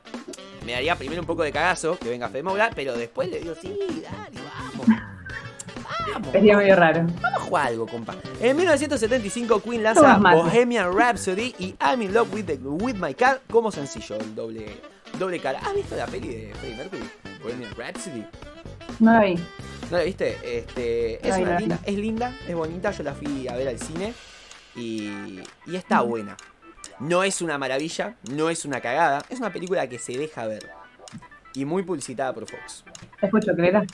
me 0.65 0.73
daría 0.73 0.95
primero 0.97 1.21
un 1.23 1.27
poco 1.27 1.43
de 1.43 1.51
cagazo 1.51 1.99
que 1.99 2.09
venga 2.11 2.29
Fede 2.29 2.43
Moura, 2.43 2.71
pero 2.75 2.95
después 2.95 3.29
le 3.29 3.41
digo, 3.41 3.55
sí, 3.61 3.77
dale, 4.03 4.39
vamos. 4.77 4.87
Vamos. 6.13 6.33
Sería 6.33 6.57
medio 6.57 6.77
raro. 6.77 7.07
Vamos 7.21 7.41
a 7.41 7.41
jugar 7.41 7.67
algo, 7.69 7.87
compa. 7.87 8.15
En 8.41 8.57
1975, 8.57 9.61
Queen 9.63 9.83
lanza. 9.83 10.17
Bohemian 10.19 10.93
Rhapsody 10.97 11.55
y 11.59 11.75
I'm 11.81 12.03
in 12.03 12.13
love 12.13 12.33
with, 12.33 12.45
the- 12.47 12.59
with 12.63 12.95
my 12.97 13.15
car 13.15 13.41
como 13.51 13.71
sencillo, 13.73 14.17
el 14.17 14.35
doble, 14.35 14.67
doble 15.19 15.39
cara. 15.41 15.61
¿Has 15.61 15.75
visto 15.75 15.97
la 15.97 16.07
peli 16.07 16.29
de 16.29 16.55
Freddie 16.55 16.77
Mercury? 16.77 17.03
Bohemian 17.43 17.75
Rhapsody. 17.77 18.25
No 19.01 19.13
la 19.13 19.21
vi. 19.25 19.35
¿No 19.91 19.99
la 19.99 20.05
viste? 20.05 20.39
Este, 20.59 21.27
es, 21.29 21.37
una 21.37 21.53
no 21.55 21.59
linda, 21.61 21.79
es 21.85 21.95
linda, 21.97 22.33
es 22.49 22.55
bonita. 22.55 22.91
Yo 22.91 23.03
la 23.03 23.13
fui 23.15 23.49
a 23.49 23.55
ver 23.57 23.69
al 23.69 23.79
cine 23.79 24.15
y, 24.77 25.41
y 25.67 25.77
está 25.77 26.01
buena. 26.03 26.37
No 27.01 27.23
es 27.25 27.43
una 27.43 27.59
maravilla, 27.59 28.15
no 28.31 28.51
es 28.51 28.65
una 28.65 28.81
cagada. 28.81 29.23
Es 29.29 29.39
una 29.41 29.53
película 29.53 29.89
que 29.89 29.99
se 29.99 30.17
deja 30.17 30.47
ver. 30.47 30.71
Y 31.55 31.65
muy 31.65 31.83
publicitada 31.83 32.33
por 32.33 32.47
Fox. 32.47 32.85
¿Es 33.21 33.31
pochoclera? 33.31 33.85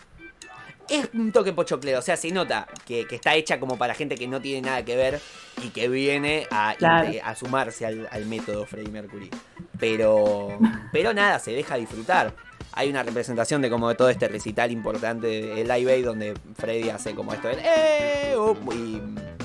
Es 0.91 1.09
un 1.15 1.31
toque 1.33 1.53
pochoclero, 1.53 2.01
o 2.01 2.03
sea, 2.03 2.17
se 2.17 2.31
nota 2.33 2.67
que, 2.85 3.07
que 3.07 3.15
está 3.15 3.35
hecha 3.37 3.61
como 3.61 3.79
para 3.79 3.95
gente 3.95 4.17
que 4.17 4.27
no 4.27 4.41
tiene 4.41 4.63
nada 4.69 4.85
que 4.85 4.97
ver 4.97 5.21
y 5.65 5.69
que 5.69 5.89
viene 5.89 6.47
a, 6.51 6.75
Claro. 6.77 7.11
a 7.25 7.35
sumarse 7.37 7.87
al, 7.87 8.09
al 8.11 8.27
método 8.27 8.67
Freddie 8.67 8.91
Mercury. 8.91 9.31
Pero, 9.79 10.59
pero 10.93 11.15
nada, 11.15 11.39
se 11.39 11.53
deja 11.53 11.77
disfrutar. 11.77 12.35
Hay 12.73 12.89
una 12.89 13.03
representación 13.03 13.63
de 13.63 13.71
como 13.71 13.89
de 13.89 13.95
todo 13.95 14.11
este 14.11 14.29
recital 14.29 14.71
importante 14.71 15.27
de 15.27 15.65
Live 15.65 15.93
Aid 15.93 16.05
donde 16.05 16.35
Freddie 16.57 16.91
hace 16.93 17.15
como 17.15 17.33
esto 17.33 17.49
del 17.49 17.59
"Eh, 17.61 18.35
oh", 18.37 18.57
y 18.73 19.01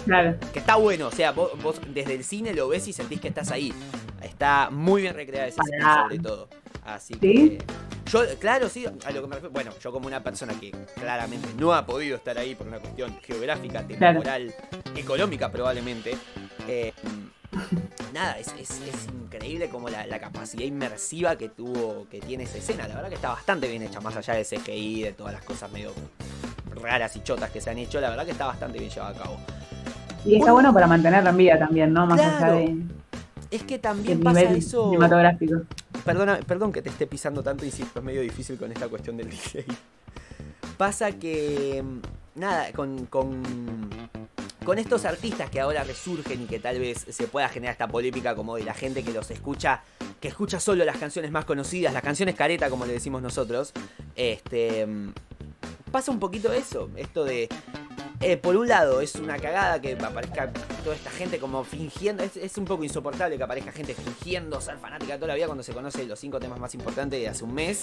Claro. 0.05 0.35
que 0.53 0.59
está 0.59 0.75
bueno, 0.75 1.07
o 1.07 1.11
sea, 1.11 1.31
vos, 1.31 1.51
vos 1.63 1.81
desde 1.89 2.13
el 2.13 2.23
cine 2.23 2.53
lo 2.53 2.67
ves 2.67 2.87
y 2.87 2.93
sentís 2.93 3.19
que 3.19 3.27
estás 3.29 3.49
ahí. 3.51 3.73
Está 4.21 4.69
muy 4.71 5.01
bien 5.03 5.15
recreada 5.15 5.47
esa 5.47 5.61
escena 5.63 6.03
sobre 6.03 6.19
todo. 6.19 6.49
Así 6.85 7.13
¿Sí? 7.15 7.19
que 7.19 7.57
yo, 8.11 8.21
claro, 8.39 8.69
sí, 8.69 8.85
a 8.85 9.11
lo 9.11 9.21
que 9.21 9.27
me 9.27 9.35
refiero, 9.35 9.51
bueno, 9.51 9.71
yo 9.81 9.91
como 9.91 10.07
una 10.07 10.23
persona 10.23 10.53
que 10.59 10.71
claramente 10.95 11.47
no 11.59 11.73
ha 11.73 11.85
podido 11.85 12.15
estar 12.17 12.37
ahí 12.37 12.55
por 12.55 12.67
una 12.67 12.79
cuestión 12.79 13.17
geográfica, 13.21 13.83
temporal, 14.13 14.53
económica 14.95 15.51
probablemente, 15.51 16.15
eh, 16.67 16.93
nada, 18.13 18.37
es, 18.39 18.47
es- 18.59 18.81
es 18.81 19.07
increíble 19.07 19.69
como 19.69 19.89
la, 19.89 20.05
la 20.07 20.19
capacidad 20.19 20.63
inmersiva 20.63 21.35
que 21.35 21.49
tuvo, 21.49 22.07
que 22.09 22.19
tiene 22.21 22.43
esa 22.43 22.57
escena. 22.57 22.87
La 22.87 22.95
verdad 22.95 23.09
que 23.09 23.15
está 23.15 23.29
bastante 23.29 23.67
bien 23.67 23.81
hecha, 23.83 23.99
más 24.01 24.15
allá 24.15 24.33
del 24.35 24.45
CGI, 24.45 25.03
de 25.03 25.11
todas 25.13 25.33
las 25.33 25.43
cosas 25.43 25.71
medio 25.71 25.91
raras 26.81 27.15
y 27.15 27.23
chotas 27.23 27.49
que 27.51 27.61
se 27.61 27.69
han 27.69 27.77
hecho, 27.77 27.99
la 27.99 28.09
verdad 28.09 28.25
que 28.25 28.31
está 28.31 28.45
bastante 28.45 28.77
bien 28.79 28.91
llevada 28.91 29.17
a 29.17 29.23
cabo. 29.23 29.37
Y 30.25 30.37
está 30.37 30.51
bueno 30.53 30.73
para 30.73 30.87
mantenerlo 30.87 31.29
en 31.29 31.37
vida 31.37 31.57
también, 31.59 31.93
¿no? 31.93 32.05
Más 32.05 32.19
allá 32.19 32.51
de, 32.53 32.75
Es 33.51 33.63
que 33.63 33.79
también 33.79 34.21
pasa 34.21 34.41
nivel 34.41 34.57
eso. 34.57 34.85
cinematográfico. 34.85 35.61
Perdona, 36.03 36.39
perdón 36.39 36.71
que 36.71 36.81
te 36.81 36.89
esté 36.89 37.07
pisando 37.07 37.43
tanto, 37.43 37.65
insisto, 37.65 37.99
es 37.99 38.05
medio 38.05 38.21
difícil 38.21 38.57
con 38.57 38.71
esta 38.71 38.87
cuestión 38.87 39.17
del 39.17 39.29
DJ. 39.29 39.65
Pasa 40.77 41.11
que. 41.13 41.83
mm, 41.83 42.39
Nada, 42.39 42.71
con. 42.73 43.05
con 43.05 43.41
con 44.65 44.79
estos 44.79 45.05
artistas 45.05 45.49
que 45.51 45.61
ahora 45.61 45.83
resurgen 45.83 46.41
y 46.41 46.45
que 46.45 46.59
tal 46.59 46.79
vez 46.79 47.05
se 47.07 47.27
pueda 47.27 47.47
generar 47.49 47.73
esta 47.73 47.87
polémica 47.87 48.35
como 48.35 48.55
de 48.55 48.63
la 48.63 48.73
gente 48.73 49.03
que 49.03 49.13
los 49.13 49.29
escucha, 49.29 49.83
que 50.19 50.27
escucha 50.27 50.59
solo 50.59 50.83
las 50.83 50.97
canciones 50.97 51.31
más 51.31 51.45
conocidas, 51.45 51.93
las 51.93 52.01
canciones 52.01 52.33
careta 52.35 52.69
como 52.69 52.85
le 52.85 52.93
decimos 52.93 53.21
nosotros, 53.21 53.71
este 54.15 54.85
mm, 54.85 55.13
pasa 55.91 56.11
un 56.11 56.19
poquito 56.19 56.51
eso, 56.51 56.89
esto 56.97 57.23
de 57.23 57.47
eh, 58.21 58.37
por 58.37 58.55
un 58.55 58.67
lado 58.67 59.01
es 59.01 59.15
una 59.15 59.37
cagada 59.37 59.81
que 59.81 59.93
aparezca 59.93 60.51
toda 60.83 60.95
esta 60.95 61.09
gente 61.11 61.39
como 61.39 61.63
fingiendo, 61.63 62.23
es, 62.23 62.37
es 62.37 62.57
un 62.57 62.65
poco 62.65 62.83
insoportable 62.83 63.37
que 63.37 63.43
aparezca 63.43 63.71
gente 63.71 63.93
fingiendo 63.93 64.59
ser 64.61 64.77
fanática 64.77 65.15
toda 65.15 65.27
la 65.29 65.35
vida 65.35 65.45
cuando 65.47 65.63
se 65.63 65.73
conoce 65.73 66.05
los 66.05 66.19
cinco 66.19 66.39
temas 66.39 66.59
más 66.59 66.73
importantes 66.75 67.19
de 67.19 67.27
hace 67.27 67.43
un 67.43 67.53
mes. 67.53 67.81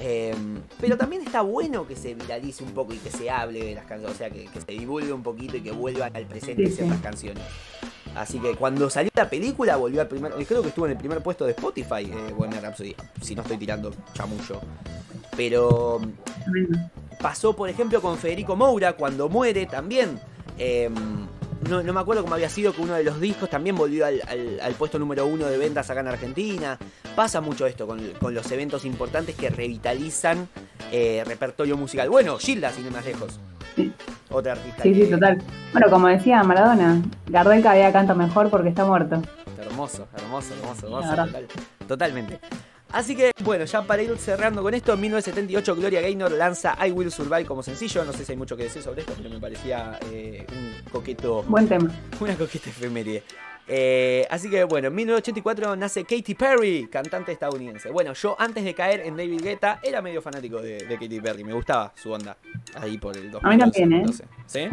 Eh, 0.00 0.34
pero 0.80 0.96
también 0.96 1.22
está 1.22 1.42
bueno 1.42 1.86
que 1.86 1.94
se 1.96 2.14
viralice 2.14 2.64
un 2.64 2.72
poco 2.72 2.92
y 2.92 2.98
que 2.98 3.10
se 3.10 3.30
hable 3.30 3.64
de 3.64 3.74
las 3.74 3.86
canciones, 3.86 4.14
o 4.14 4.18
sea, 4.18 4.30
que, 4.30 4.46
que 4.46 4.60
se 4.60 4.72
divulgue 4.72 5.12
un 5.12 5.22
poquito 5.22 5.56
y 5.56 5.60
que 5.60 5.70
vuelvan 5.70 6.14
al 6.16 6.26
presente 6.26 6.64
Sí, 6.64 6.70
sí. 6.70 6.76
ciertas 6.76 7.00
canciones. 7.00 7.42
Así 8.14 8.38
que 8.38 8.54
cuando 8.56 8.90
salió 8.90 9.10
la 9.14 9.30
película 9.30 9.76
volvió 9.76 10.00
al 10.02 10.08
primer, 10.08 10.32
creo 10.46 10.60
que 10.62 10.68
estuvo 10.68 10.86
en 10.86 10.92
el 10.92 10.98
primer 10.98 11.22
puesto 11.22 11.46
de 11.46 11.52
Spotify, 11.52 12.10
eh, 12.12 12.60
Rhapsody, 12.60 12.94
si 13.22 13.34
no 13.34 13.42
estoy 13.42 13.56
tirando 13.56 13.92
chamullo. 14.12 14.60
Pero. 15.36 16.00
Pasó, 17.22 17.54
por 17.54 17.68
ejemplo, 17.68 18.02
con 18.02 18.18
Federico 18.18 18.56
Moura 18.56 18.94
cuando 18.94 19.28
muere 19.28 19.64
también. 19.66 20.18
Eh, 20.58 20.90
no, 21.70 21.80
no 21.82 21.92
me 21.92 22.00
acuerdo 22.00 22.22
cómo 22.22 22.34
había 22.34 22.48
sido 22.50 22.72
que 22.72 22.82
uno 22.82 22.94
de 22.94 23.04
los 23.04 23.20
discos 23.20 23.48
también 23.48 23.76
volvió 23.76 24.04
al, 24.04 24.20
al- 24.26 24.58
al 24.60 24.72
puesto 24.74 24.98
número 24.98 25.24
uno 25.26 25.46
de 25.46 25.56
ventas 25.56 25.88
acá 25.88 26.00
en 26.00 26.08
Argentina. 26.08 26.76
Pasa 27.14 27.40
mucho 27.40 27.66
esto 27.66 27.86
con, 27.86 28.00
con 28.20 28.34
los 28.34 28.50
eventos 28.50 28.84
importantes 28.84 29.36
que 29.36 29.48
revitalizan 29.48 30.48
eh, 30.90 31.22
repertorio 31.24 31.76
musical. 31.76 32.10
Bueno, 32.10 32.36
Gilda, 32.38 32.70
sin 32.72 32.86
ir 32.86 32.92
más 32.92 33.04
lejos. 33.04 33.38
Sí. 33.76 33.92
Otra 34.30 34.52
artista. 34.52 34.82
Sí, 34.82 34.92
que- 34.92 35.04
sí, 35.04 35.10
total. 35.12 35.40
Bueno, 35.72 35.86
como 35.88 36.08
decía 36.08 36.42
Maradona, 36.42 37.00
Gardel 37.28 37.62
cada 37.62 37.76
día 37.76 37.92
canta 37.92 38.14
mejor 38.14 38.50
porque 38.50 38.68
está 38.70 38.84
muerto. 38.84 39.22
Hermoso, 39.60 40.08
hermoso, 40.16 40.54
hermoso, 40.54 40.86
hermoso. 40.86 41.08
total- 41.26 41.46
totalmente. 41.86 42.40
Así 42.92 43.16
que, 43.16 43.32
bueno, 43.42 43.64
ya 43.64 43.82
para 43.82 44.02
ir 44.02 44.16
cerrando 44.18 44.62
con 44.62 44.74
esto, 44.74 44.92
en 44.92 45.00
1978 45.00 45.76
Gloria 45.76 46.00
Gaynor 46.02 46.32
lanza 46.32 46.76
I 46.86 46.90
Will 46.90 47.10
Survive 47.10 47.46
como 47.46 47.62
sencillo. 47.62 48.04
No 48.04 48.12
sé 48.12 48.24
si 48.24 48.32
hay 48.32 48.38
mucho 48.38 48.56
que 48.56 48.64
decir 48.64 48.82
sobre 48.82 49.00
esto, 49.00 49.14
pero 49.16 49.30
me 49.30 49.40
parecía 49.40 49.98
eh, 50.10 50.46
un 50.52 50.90
coqueto 50.90 51.42
Buen 51.44 51.66
tema. 51.68 51.90
Una 52.20 52.34
coqueta 52.36 52.68
efeméride. 52.68 53.22
Eh, 53.66 54.26
así 54.28 54.50
que 54.50 54.64
bueno, 54.64 54.88
en 54.88 54.94
1984 54.94 55.76
nace 55.76 56.04
Katy 56.04 56.34
Perry, 56.34 56.88
cantante 56.90 57.32
estadounidense. 57.32 57.90
Bueno, 57.90 58.12
yo 58.12 58.36
antes 58.38 58.64
de 58.64 58.74
caer 58.74 59.00
en 59.00 59.16
David 59.16 59.40
Guetta 59.42 59.80
era 59.82 60.02
medio 60.02 60.20
fanático 60.20 60.60
de, 60.60 60.78
de 60.78 60.94
Katy 60.98 61.20
Perry, 61.20 61.44
me 61.44 61.52
gustaba 61.54 61.92
su 61.94 62.10
onda. 62.10 62.36
Ahí 62.74 62.98
por 62.98 63.16
el 63.16 63.30
2012. 63.30 63.46
A 63.46 63.50
mí 63.50 63.58
también, 63.58 63.92
¿eh? 63.92 64.02
2012. 64.04 64.24
¿Sí? 64.46 64.68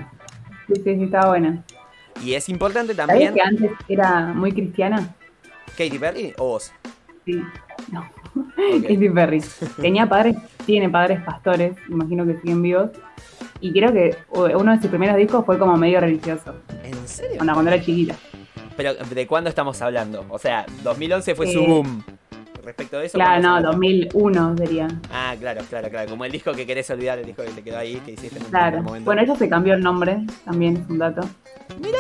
Sí, 0.68 0.82
sí, 0.84 0.96
sí, 0.96 1.04
estaba 1.04 1.30
buena. 1.30 1.64
Y 2.24 2.34
es 2.34 2.50
importante 2.50 2.94
¿Sabías 2.94 3.34
también. 3.34 3.34
que 3.34 3.42
antes 3.42 3.72
era 3.88 4.26
muy 4.34 4.52
cristiana? 4.52 5.16
Katy 5.78 5.98
Perry 6.00 6.34
o 6.38 6.46
vos. 6.50 6.74
Sí. 7.26 7.42
No. 7.92 8.02
Ok. 8.36 8.82
Katy 8.84 9.10
Perry. 9.10 9.42
Tenía 9.82 10.08
padres, 10.08 10.36
tiene 10.66 10.90
padres 10.90 11.22
pastores, 11.24 11.74
imagino 11.90 12.26
que 12.26 12.38
siguen 12.40 12.62
vivos. 12.62 12.90
Y 13.62 13.72
creo 13.74 13.92
que 13.92 14.16
uno 14.32 14.72
de 14.74 14.80
sus 14.82 14.90
primeros 14.90 15.18
discos 15.18 15.46
fue 15.46 15.58
como 15.58 15.76
medio 15.76 16.00
religioso, 16.00 16.56
¿En 16.84 16.96
serio? 17.08 17.38
cuando, 17.38 17.54
cuando 17.54 17.72
era 17.72 17.84
chiquita. 17.84 18.16
Pero 18.78 18.94
¿de 18.94 19.28
cuándo 19.28 19.50
estamos 19.50 19.82
hablando? 19.82 20.26
O 20.30 20.40
sea, 20.40 20.66
2011 20.84 21.36
fue 21.36 21.52
su 21.52 21.60
Eh, 21.60 21.68
boom. 21.68 22.04
Respecto 22.64 23.00
de 23.00 23.08
eso. 23.08 23.18
Claro, 23.18 23.32
¿cuándo 23.42 23.50
no, 23.50 23.56
salió? 23.56 23.72
2001 23.72 24.58
sería. 24.58 24.88
Ah, 25.12 25.36
claro, 25.40 25.62
claro, 25.70 25.90
claro. 25.90 26.10
Como 26.10 26.24
el 26.24 26.32
disco 26.32 26.54
que 26.54 26.66
querés 26.66 26.90
olvidar, 26.92 27.20
el 27.20 27.26
disco 27.26 27.44
que 27.44 27.50
te 27.52 27.62
quedó 27.64 27.78
ahí, 27.80 27.96
que 28.06 28.12
hiciste 28.12 28.38
en 28.38 28.44
un 28.46 28.50
Claro. 28.50 28.84
momento. 28.84 29.06
Bueno, 29.06 29.22
ella 29.24 29.36
se 29.36 29.50
cambió 29.50 29.74
el 29.74 29.82
nombre, 29.82 30.20
también 30.46 30.78
es 30.78 30.90
un 30.90 30.98
dato. 31.00 31.22
Mirá, 31.82 31.98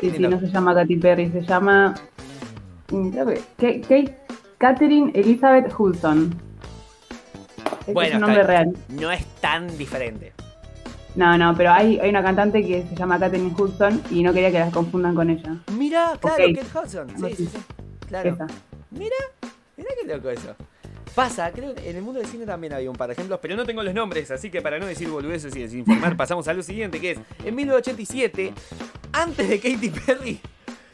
qué 0.00 0.10
Sí, 0.10 0.18
no 0.18 0.40
se 0.40 0.46
llama 0.48 0.74
Katy 0.74 0.96
Perry, 0.96 1.30
se 1.30 1.42
llama. 1.42 1.94
mm, 2.90 3.10
creo 3.10 3.26
que- 3.26 3.40
Kate 3.82 4.16
Catherine 4.70 5.10
Elizabeth 5.14 5.72
Hulson. 5.76 6.34
Ese 7.80 7.92
Bueno, 7.94 8.02
es 8.02 8.10
su 8.10 8.16
está 8.16 8.18
nombre 8.26 8.42
real. 8.42 8.76
no 8.90 9.10
es 9.10 9.24
tan 9.40 9.78
diferente. 9.78 10.34
No, 11.16 11.38
no, 11.38 11.54
pero 11.56 11.72
hay, 11.72 11.98
hay 11.98 12.10
una 12.10 12.22
cantante 12.22 12.62
que 12.64 12.84
se 12.86 12.94
llama 12.94 13.18
Katherine 13.18 13.54
Hudson 13.58 14.02
y 14.10 14.22
no 14.22 14.34
quería 14.34 14.52
que 14.52 14.58
las 14.58 14.72
confundan 14.72 15.14
con 15.14 15.30
ella. 15.30 15.56
Mira, 15.78 16.12
claro, 16.20 16.44
Ok. 16.44 16.54
Kate 16.56 16.78
Hudson. 16.78 17.08
Sí, 17.16 17.24
sí, 17.30 17.36
sí. 17.36 17.46
sí. 17.46 17.58
Claro. 18.06 18.34
Esa. 18.34 18.46
Mira, 18.90 19.16
mira 19.78 19.88
qué 19.98 20.06
loco 20.14 20.28
eso. 20.28 20.54
Pasa, 21.14 21.50
creo 21.52 21.74
que 21.74 21.88
en 21.88 21.96
el 21.96 22.02
mundo 22.02 22.20
del 22.20 22.28
cine 22.28 22.44
también 22.44 22.74
había 22.74 22.90
un 22.90 22.96
par 22.96 23.08
de 23.08 23.14
ejemplos, 23.14 23.40
pero 23.40 23.56
no 23.56 23.64
tengo 23.64 23.82
los 23.82 23.94
nombres, 23.94 24.30
así 24.30 24.50
que 24.50 24.60
para 24.60 24.78
no 24.78 24.84
decir 24.86 25.08
boludeces 25.08 25.56
y 25.56 25.60
desinformar, 25.62 26.16
pasamos 26.18 26.46
a 26.48 26.52
lo 26.54 26.62
siguiente, 26.62 27.00
que 27.00 27.12
es, 27.12 27.18
en 27.44 27.54
1987, 27.54 28.52
antes 29.12 29.48
de 29.48 29.58
Katy 29.58 29.88
Perry, 29.90 30.40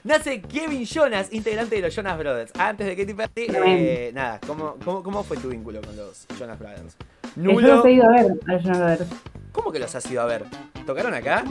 nace 0.06 0.40
Kevin 0.40 0.84
Jonas, 0.86 1.32
integrante 1.32 1.76
de 1.76 1.82
los 1.82 1.94
Jonas 1.94 2.16
Brothers. 2.18 2.52
Antes 2.58 2.86
de 2.86 2.96
Katy 2.96 3.14
Perry, 3.14 3.46
eh, 3.48 4.10
nada, 4.14 4.40
¿cómo, 4.46 4.76
cómo, 4.84 5.02
cómo 5.02 5.22
fue 5.24 5.36
tu 5.36 5.48
vínculo 5.48 5.80
con 5.82 5.96
los 5.96 6.26
Jonas 6.38 6.58
Brothers? 6.58 6.96
Yo 7.34 7.42
Nulo. 7.42 7.76
los 7.76 7.84
he 7.84 7.92
ido 7.92 8.04
a 8.04 8.12
ver 8.12 8.32
a 8.46 8.52
los 8.52 8.62
Jonas 8.62 8.78
Brothers. 8.78 9.06
¿Cómo 9.52 9.72
que 9.72 9.78
los 9.78 9.94
has 9.94 10.10
ido 10.10 10.22
a 10.22 10.26
ver? 10.26 10.44
¿Tocaron 10.86 11.12
acá? 11.12 11.44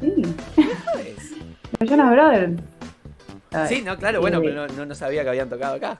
Sí, 0.00 0.22
los 1.78 1.90
Jonas 1.90 2.10
Brothers. 2.10 2.62
Sí, 3.68 3.82
no, 3.82 3.96
claro, 3.98 4.20
bueno, 4.20 4.38
eh, 4.38 4.42
pero 4.44 4.86
no, 4.86 4.94
sabía 4.94 5.22
que 5.22 5.28
habían 5.28 5.48
tocado 5.48 5.74
acá. 5.74 5.98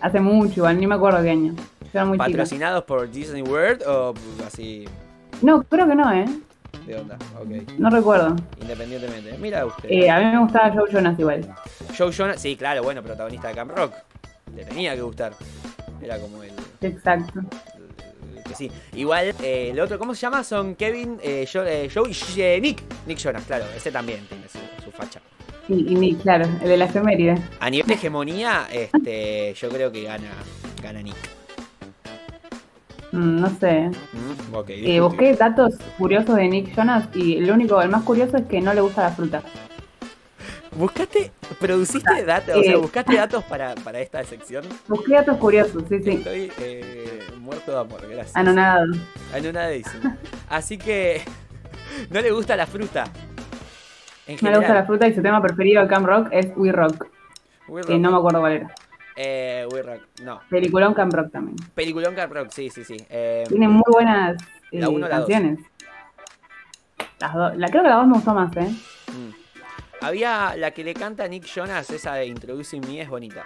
Hace 0.00 0.20
mucho, 0.20 0.54
igual, 0.56 0.80
ni 0.80 0.86
me 0.86 0.96
acuerdo 0.96 1.22
qué 1.22 1.30
año. 1.30 1.54
Yo 1.54 1.90
era 1.92 2.04
muy 2.04 2.18
chica. 2.18 2.30
¿Patrocinados 2.30 2.84
por 2.84 3.10
Disney 3.10 3.42
World 3.42 3.82
o 3.86 4.14
así 4.46 4.86
No, 5.42 5.62
creo 5.62 5.86
que 5.86 5.94
no, 5.94 6.12
¿eh? 6.12 6.24
De 6.86 6.96
onda? 6.96 7.16
No 7.78 7.90
recuerdo. 7.90 8.36
independientemente. 8.60 9.36
Mira 9.38 9.66
usted. 9.66 9.88
Eh, 9.90 10.10
a 10.10 10.18
mí 10.20 10.24
me 10.26 10.38
gustaba 10.38 10.70
Joe 10.72 10.90
Jonas 10.90 11.18
igual. 11.18 11.54
Joe 11.96 12.12
Jonas, 12.12 12.40
sí, 12.40 12.56
claro, 12.56 12.82
bueno, 12.82 13.02
protagonista 13.02 13.48
de 13.48 13.54
Camp 13.54 13.70
Rock. 13.76 13.92
Le 14.54 14.64
tenía 14.64 14.94
que 14.94 15.02
gustar. 15.02 15.32
Era 16.02 16.18
como 16.18 16.42
el, 16.42 16.52
Exacto. 16.82 17.40
el- 17.40 18.36
el 18.38 18.44
que 18.44 18.54
sí. 18.54 18.70
Igual, 18.94 19.34
eh, 19.42 19.70
el 19.70 19.80
otro, 19.80 19.98
¿cómo 19.98 20.14
se 20.14 20.20
llama? 20.22 20.44
Son 20.44 20.74
Kevin, 20.74 21.18
eh, 21.22 21.46
eh, 21.54 21.90
Joe 21.92 22.10
y 22.10 22.40
eh, 22.40 22.58
Nick. 22.60 22.82
Nick 23.06 23.18
Jonas, 23.18 23.44
claro, 23.44 23.64
ese 23.76 23.90
también 23.90 24.20
tiene 24.26 24.44
su, 24.48 24.58
su 24.84 24.90
facha. 24.90 25.20
Y, 25.68 25.74
y 25.92 25.94
Nick, 25.94 26.20
claro, 26.22 26.44
el 26.60 26.68
de 26.68 26.76
la 26.76 26.84
efeméride. 26.84 27.36
A 27.60 27.70
nivel 27.70 27.86
de 27.86 27.94
hegemonía, 27.94 28.66
este, 28.70 29.54
yo 29.54 29.68
creo 29.70 29.90
que 29.90 30.02
gana, 30.02 30.28
gana 30.82 31.00
Nick. 31.00 31.16
Mm, 33.14 33.40
no 33.40 33.48
sé. 33.60 33.90
Mm, 34.12 34.54
Eh, 34.68 35.00
busqué 35.00 35.34
datos 35.34 35.74
curiosos 35.98 36.34
de 36.36 36.48
Nick 36.48 36.74
Jonas 36.74 37.08
y 37.14 37.36
el 37.36 37.50
único, 37.50 37.80
el 37.80 37.88
más 37.88 38.02
curioso 38.02 38.36
es 38.36 38.44
que 38.46 38.60
no 38.60 38.74
le 38.74 38.80
gusta 38.80 39.02
la 39.02 39.10
fruta. 39.10 39.42
¿Buscaste, 40.76 41.30
produciste 41.60 42.24
datos, 42.24 42.56
o 42.56 42.62
sea, 42.62 42.72
Eh. 42.72 42.76
buscaste 42.76 43.14
datos 43.14 43.44
para, 43.44 43.76
para 43.76 44.00
esta 44.00 44.24
sección? 44.24 44.64
Busqué 44.88 45.14
datos 45.14 45.36
curiosos, 45.36 45.84
sí, 45.88 46.00
sí. 46.02 46.10
Estoy 46.10 46.52
eh, 46.58 47.20
muerto 47.38 47.70
de 47.70 47.78
amor, 47.78 48.00
gracias. 48.10 48.34
Anonadado. 48.34 48.92
Anonadísimo. 49.32 50.16
Así 50.48 50.76
que 50.76 51.22
no 52.10 52.20
le 52.20 52.32
gusta 52.32 52.56
la 52.56 52.66
fruta. 52.66 53.04
En 54.26 54.36
No 54.42 54.50
le 54.50 54.56
gusta 54.56 54.74
la 54.74 54.84
fruta 54.84 55.06
y 55.06 55.14
su 55.14 55.22
tema 55.22 55.40
preferido 55.40 55.82
de 55.82 55.88
Camp 55.88 56.06
Rock 56.06 56.28
es 56.32 56.48
We 56.56 56.72
Rock, 56.72 57.06
We 57.68 57.82
que 57.82 57.96
no 57.98 58.10
me 58.10 58.16
acuerdo 58.16 58.40
cuál 58.40 58.52
era. 58.54 58.74
Eh, 59.16 59.66
We 59.72 59.82
Rock, 59.82 60.02
no. 60.22 60.40
Peliculón 60.50 60.92
Camp 60.94 61.12
Rock 61.14 61.30
también. 61.30 61.56
Peliculón 61.74 62.14
Camp 62.14 62.32
Rock, 62.32 62.48
sí, 62.50 62.68
sí, 62.70 62.84
sí. 62.84 62.96
Eh, 63.08 63.44
Tiene 63.48 63.68
muy 63.68 63.82
buenas 63.90 64.36
eh, 64.72 64.80
La 64.80 64.88
uno 64.88 65.06
la 65.08 65.18
dos. 65.20 65.28
canciones. 65.28 65.60
Las 67.20 67.34
dos. 67.34 67.56
La, 67.56 67.68
creo 67.68 67.82
que 67.82 67.88
la 67.88 67.96
voz 67.98 68.06
me 68.08 68.14
gustó 68.14 68.34
más, 68.34 68.56
¿eh? 68.56 68.68
mm. 69.12 70.04
Había 70.04 70.54
la 70.56 70.72
que 70.72 70.84
le 70.84 70.94
canta 70.94 71.26
Nick 71.28 71.44
Jonas, 71.46 71.88
esa 71.90 72.14
de 72.14 72.26
Introducing 72.26 72.80
Me 72.86 73.00
es 73.00 73.08
bonita. 73.08 73.44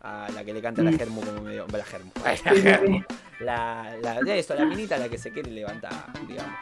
A 0.00 0.26
la 0.34 0.42
que 0.44 0.52
le 0.52 0.60
canta 0.60 0.82
la. 0.82 0.90
Germu 0.92 1.20
como 1.20 1.42
medio. 1.42 1.66
La 1.70 1.84
Germu. 1.84 2.10
Sí, 2.24 2.42
sí, 2.54 2.86
sí. 2.86 3.04
La, 3.44 3.94
la, 4.02 4.20
de 4.20 4.38
eso, 4.40 4.54
la 4.54 4.64
minita 4.64 4.96
la 4.96 5.08
que 5.08 5.18
se 5.18 5.30
quiere 5.30 5.50
levantar, 5.52 5.92
digamos. 6.26 6.54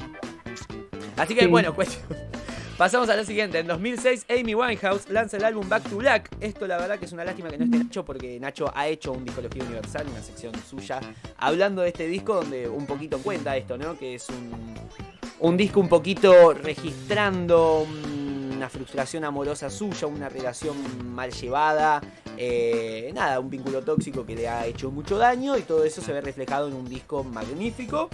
Así 1.16 1.34
que 1.34 1.42
Sí. 1.42 1.46
bueno, 1.46 1.74
cuestión. 1.74 2.29
Pasamos 2.80 3.10
a 3.10 3.16
lo 3.16 3.26
siguiente. 3.26 3.58
En 3.58 3.66
2006, 3.66 4.24
Amy 4.30 4.54
Winehouse 4.54 5.10
lanza 5.10 5.36
el 5.36 5.44
álbum 5.44 5.68
Back 5.68 5.90
to 5.90 5.98
Black. 5.98 6.30
Esto, 6.40 6.66
la 6.66 6.78
verdad, 6.78 6.98
que 6.98 7.04
es 7.04 7.12
una 7.12 7.26
lástima 7.26 7.50
que 7.50 7.58
no 7.58 7.66
esté 7.66 7.76
Nacho, 7.76 8.06
porque 8.06 8.40
Nacho 8.40 8.72
ha 8.74 8.88
hecho 8.88 9.12
un 9.12 9.22
Discología 9.22 9.64
Universal, 9.64 10.06
una 10.10 10.22
sección 10.22 10.54
suya, 10.66 10.98
hablando 11.36 11.82
de 11.82 11.88
este 11.88 12.06
disco, 12.06 12.36
donde 12.36 12.70
un 12.70 12.86
poquito 12.86 13.18
cuenta 13.18 13.54
esto, 13.54 13.76
¿no? 13.76 13.98
Que 13.98 14.14
es 14.14 14.30
un, 14.30 14.74
un 15.40 15.58
disco 15.58 15.78
un 15.78 15.90
poquito 15.90 16.54
registrando 16.54 17.86
mm, 17.86 18.56
una 18.56 18.70
frustración 18.70 19.24
amorosa 19.24 19.68
suya, 19.68 20.06
una 20.06 20.30
relación 20.30 20.74
mal 21.14 21.32
llevada, 21.32 22.00
eh, 22.38 23.10
nada, 23.14 23.40
un 23.40 23.50
vínculo 23.50 23.82
tóxico 23.82 24.24
que 24.24 24.34
le 24.34 24.48
ha 24.48 24.64
hecho 24.64 24.90
mucho 24.90 25.18
daño 25.18 25.58
y 25.58 25.62
todo 25.64 25.84
eso 25.84 26.00
se 26.00 26.14
ve 26.14 26.22
reflejado 26.22 26.68
en 26.68 26.72
un 26.72 26.88
disco 26.88 27.24
magnífico 27.24 28.08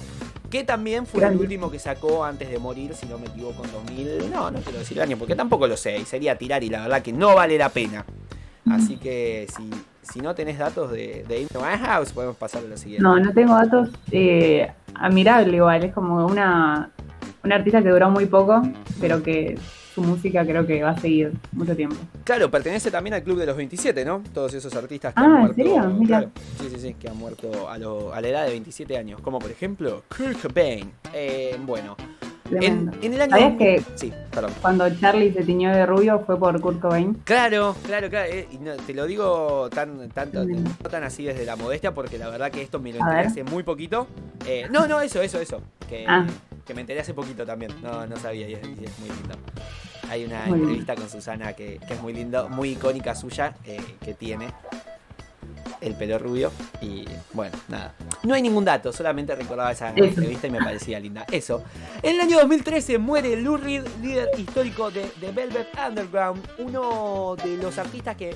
que 0.51 0.65
también 0.65 1.07
fue 1.07 1.25
el 1.25 1.37
último 1.37 1.71
que 1.71 1.79
sacó 1.79 2.25
antes 2.25 2.51
de 2.51 2.59
morir, 2.59 2.95
si 2.95 3.07
no 3.07 3.19
me 3.19 3.27
equivoco, 3.27 3.65
en 3.65 3.73
2000. 3.73 4.31
No, 4.31 4.51
no 4.51 4.61
quiero 4.61 4.79
decir 4.79 4.97
el 4.99 5.03
año 5.03 5.17
porque 5.17 5.35
tampoco 5.35 5.67
lo 5.67 5.77
sé 5.77 5.99
y 5.99 6.05
sería 6.05 6.37
tirar 6.37 6.63
y 6.63 6.69
la 6.69 6.83
verdad 6.83 7.03
que 7.03 7.13
no 7.13 7.35
vale 7.35 7.59
la 7.59 7.69
pena. 7.69 8.05
Así 8.69 8.97
que 8.97 9.47
si, 9.57 9.71
si 10.03 10.21
no 10.21 10.35
tenés 10.35 10.59
datos 10.59 10.91
de, 10.91 11.25
de 11.29 11.37
Amy 11.37 11.47
Winehouse, 11.55 12.13
podemos 12.13 12.37
pasar 12.37 12.65
a 12.65 12.69
lo 12.69 12.77
siguiente. 12.77 13.03
No, 13.03 13.19
no 13.19 13.33
tengo 13.33 13.55
datos. 13.55 13.91
Eh, 14.11 14.69
admirable 14.95 15.57
igual, 15.57 15.85
es 15.85 15.95
como 15.95 16.27
una, 16.27 16.91
una 17.45 17.55
artista 17.55 17.81
que 17.83 17.91
duró 17.91 18.11
muy 18.11 18.27
poco, 18.27 18.63
pero 19.01 19.23
que 19.23 19.57
su 19.97 20.03
música 20.03 20.45
creo 20.45 20.67
que 20.67 20.83
va 20.83 20.91
a 20.91 21.01
seguir 21.01 21.33
mucho 21.53 21.75
tiempo. 21.75 21.97
Claro, 22.23 22.51
pertenece 22.51 22.91
también 22.91 23.15
al 23.15 23.23
Club 23.23 23.39
de 23.39 23.47
los 23.47 23.57
27, 23.57 24.05
¿no? 24.05 24.23
Todos 24.35 24.53
esos 24.53 24.73
artistas 24.77 25.15
que 25.15 25.21
Ah, 25.21 25.25
han 25.25 25.31
¿en 25.33 25.39
muerto. 25.39 25.55
serio? 25.57 25.83
Mira. 25.99 26.19
claro, 26.19 26.31
sí, 26.61 26.69
sí, 26.71 26.79
sí, 26.81 26.95
que 27.01 27.09
han 27.09 27.17
muerto 27.17 27.69
a, 27.71 27.79
lo- 27.79 28.13
a 28.13 28.21
la 28.21 28.29
edad 28.29 28.45
de 28.45 28.51
27 28.51 28.97
años. 28.99 29.21
Como 29.23 29.39
por 29.39 29.51
ejemplo, 29.51 30.03
Kurt 30.15 30.41
Cobain. 30.43 30.93
Eh, 31.15 31.57
bueno, 31.65 31.97
en, 32.51 32.91
en 33.03 33.13
el 33.15 33.21
año. 33.23 33.31
¿Sabías 33.31 33.57
que 33.57 33.83
Sí, 33.97 34.13
perdón. 34.31 34.53
cuando 34.61 34.89
Charlie 35.01 35.33
se 35.33 35.43
tiñó 35.45 35.71
de 35.75 35.87
rubio 35.87 36.23
fue 36.27 36.39
por 36.39 36.61
Kurt 36.61 36.79
Cobain? 36.81 37.15
Claro, 37.25 37.75
claro, 37.87 38.11
claro. 38.11 38.31
eh, 38.31 38.47
y 38.53 38.59
no, 38.59 38.75
te 38.77 38.93
lo 38.93 39.07
digo 39.07 39.69
tan, 39.71 40.11
tanto, 40.11 40.45
no 40.45 40.91
tan 40.91 41.05
así 41.05 41.25
desde 41.25 41.47
la 41.47 41.57
modestia, 41.57 41.95
porque 41.95 42.19
la 42.19 42.29
verdad 42.29 42.51
que 42.51 42.61
esto 42.61 42.79
me 42.81 42.93
lo 42.93 43.01
enteré 43.01 43.21
hace 43.29 43.45
muy 43.45 43.63
poquito. 43.63 44.07
Eh, 44.47 44.67
no, 44.71 44.87
no, 44.87 45.01
eso, 45.01 45.23
eso, 45.23 45.41
eso. 45.41 45.61
Que, 45.89 46.05
Ah. 46.07 46.27
Que 46.67 46.75
me 46.75 46.81
enteré 46.83 47.01
hace 47.01 47.15
poquito 47.15 47.47
también. 47.47 47.73
No, 47.83 48.07
no 48.07 48.17
sabía 48.19 48.49
y 48.49 48.55
es, 48.55 48.61
y 48.63 48.85
es 48.85 48.99
muy 48.99 49.09
lindo. 49.09 49.37
Hay 50.11 50.25
una 50.25 50.41
Muy 50.47 50.59
bien. 50.59 50.63
entrevista 50.63 50.95
con 50.95 51.09
Susana 51.11 51.53
que, 51.55 51.79
que 51.87 51.95
es 51.95 52.01
muy 52.03 52.13
lindo, 52.13 52.49
muy 52.49 52.71
icónica 52.71 53.15
suya, 53.15 53.55
eh, 53.65 53.81
que 54.05 54.15
tiene 54.15 54.49
el 55.81 55.95
pelo 55.95 56.19
rubio. 56.19 56.53
Y 56.81 57.05
bueno, 57.33 57.57
nada. 57.69 57.95
No 58.23 58.35
hay 58.35 58.43
ningún 58.43 58.65
dato, 58.65 58.93
solamente 58.93 59.35
recordaba 59.35 59.73
esa 59.73 59.91
Eso. 59.91 60.05
entrevista 60.05 60.47
y 60.47 60.51
me 60.51 60.59
parecía 60.59 61.01
linda. 61.01 61.25
Eso. 61.31 61.63
En 62.03 62.15
el 62.17 62.21
año 62.21 62.39
2013 62.39 62.99
muere 62.99 63.37
Lou 63.41 63.57
Reed, 63.57 63.85
líder 64.03 64.29
histórico 64.39 64.91
de 64.91 65.03
The 65.21 65.33
Velvet 65.33 65.69
Underground, 65.89 66.43
uno 66.59 67.37
de 67.43 67.57
los 67.59 67.77
artistas 67.79 68.17
que 68.17 68.35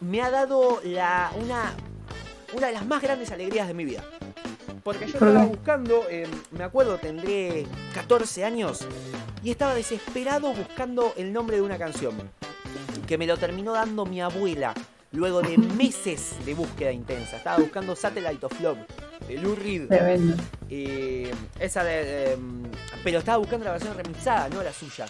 me 0.00 0.22
ha 0.22 0.30
dado 0.30 0.80
la, 0.84 1.30
una, 1.40 1.72
una 2.56 2.66
de 2.68 2.72
las 2.72 2.86
más 2.86 3.00
grandes 3.02 3.30
alegrías 3.30 3.68
de 3.68 3.74
mi 3.74 3.84
vida. 3.84 4.02
Porque 4.90 5.06
yo 5.06 5.20
¿Por 5.20 5.28
estaba 5.28 5.46
buscando, 5.46 6.04
eh, 6.10 6.26
me 6.50 6.64
acuerdo, 6.64 6.98
tendré 6.98 7.64
14 7.94 8.44
años 8.44 8.80
y 9.40 9.52
estaba 9.52 9.72
desesperado 9.72 10.52
buscando 10.52 11.14
el 11.16 11.32
nombre 11.32 11.54
de 11.58 11.62
una 11.62 11.78
canción 11.78 12.12
que 13.06 13.16
me 13.16 13.24
lo 13.24 13.36
terminó 13.36 13.72
dando 13.72 14.04
mi 14.04 14.20
abuela 14.20 14.74
luego 15.12 15.42
de 15.42 15.58
meses 15.78 16.34
de 16.44 16.54
búsqueda 16.54 16.90
intensa. 16.90 17.36
Estaba 17.36 17.58
buscando 17.58 17.94
Satellite 17.94 18.44
of 18.44 18.60
Love 18.60 18.78
de 19.28 19.38
Lou 19.38 19.54
Reed. 19.54 19.92
Y 20.68 21.28
esa 21.60 21.84
de. 21.84 22.32
em, 22.32 22.64
pero 23.04 23.20
estaba 23.20 23.38
buscando 23.38 23.66
la 23.66 23.70
versión 23.70 23.96
remixada, 23.96 24.48
no 24.48 24.60
la 24.60 24.72
suya. 24.72 25.06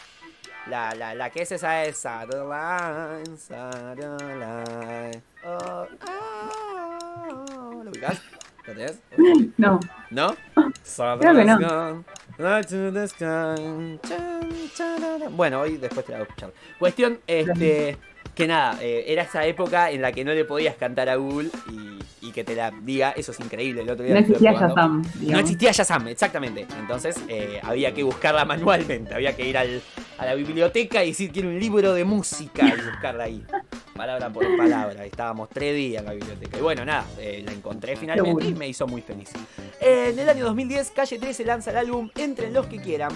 La, 0.67 0.95
la, 0.95 1.15
la 1.15 1.31
que 1.31 1.41
es 1.41 1.53
esa 1.53 1.87
es 1.87 1.97
Satellite, 1.97 3.35
Satellite. 3.39 5.23
Oh, 5.43 5.87
oh. 6.07 7.83
¿Lo 7.83 7.91
ubicás? 7.91 8.21
¿Lo 8.67 8.75
tenés? 8.75 8.99
No, 9.57 9.81
¿No? 10.11 10.37
Creo 11.21 11.33
que 11.35 11.45
no. 11.45 11.59
Bueno, 15.31 15.61
hoy 15.61 15.77
después 15.77 16.05
te 16.07 16.13
la 16.13 16.19
voy 16.19 16.27
a 16.27 16.29
escuchar. 16.29 16.53
Cuestión, 16.79 17.19
este, 17.27 17.97
que 18.35 18.47
nada, 18.47 18.79
eh, 18.81 19.05
era 19.09 19.23
esa 19.23 19.45
época 19.47 19.91
en 19.91 20.03
la 20.03 20.13
que 20.13 20.25
no 20.25 20.33
le 20.33 20.45
podías 20.45 20.77
cantar 20.77 21.09
a 21.09 21.17
Google 21.17 21.51
y, 21.71 22.27
y 22.29 22.33
que 22.33 22.45
te 22.45 22.55
la 22.55 22.71
diga, 22.71 23.11
eso 23.13 23.33
es 23.33 23.41
increíble. 23.41 23.83
El 23.83 23.91
otro 23.91 24.05
día 24.05 24.15
no 24.15 24.21
existía. 24.35 24.53
Shazam. 24.69 25.03
No 25.33 25.39
existía 25.39 25.73
Shazam, 25.73 26.09
exactamente. 26.09 26.67
Entonces 26.79 27.17
eh, 27.29 27.61
había 27.63 27.93
que 27.93 28.03
buscarla 28.03 28.45
manualmente. 28.45 29.15
Había 29.15 29.35
que 29.37 29.47
ir 29.49 29.57
al- 29.59 29.83
a 30.19 30.27
la 30.27 30.35
biblioteca 30.35 31.03
y 31.05 31.09
decir 31.09 31.33
quiero 31.33 31.49
un 31.49 31.59
libro 31.59 31.93
de 31.95 32.05
música 32.05 32.67
y 32.75 32.81
buscarla 32.91 33.25
ahí. 33.25 33.45
Palabra 34.01 34.31
por 34.31 34.57
palabra. 34.57 35.05
Estábamos 35.05 35.51
tres 35.51 35.77
días 35.77 36.01
en 36.01 36.07
la 36.07 36.15
biblioteca. 36.15 36.57
Y 36.57 36.63
bueno, 36.63 36.87
nada, 36.87 37.05
eh, 37.19 37.43
la 37.45 37.53
encontré 37.53 37.97
finalmente 37.97 38.47
y 38.47 38.55
me 38.55 38.67
hizo 38.67 38.87
muy 38.87 39.03
feliz. 39.03 39.29
Eh, 39.79 40.09
en 40.15 40.19
el 40.19 40.27
año 40.27 40.47
2010, 40.47 40.91
Calle 40.93 41.19
13 41.19 41.45
lanza 41.45 41.71
el 41.71 41.77
álbum 41.77 42.09
Entren 42.17 42.55
los 42.55 42.65
que 42.67 42.81
quieran. 42.81 43.11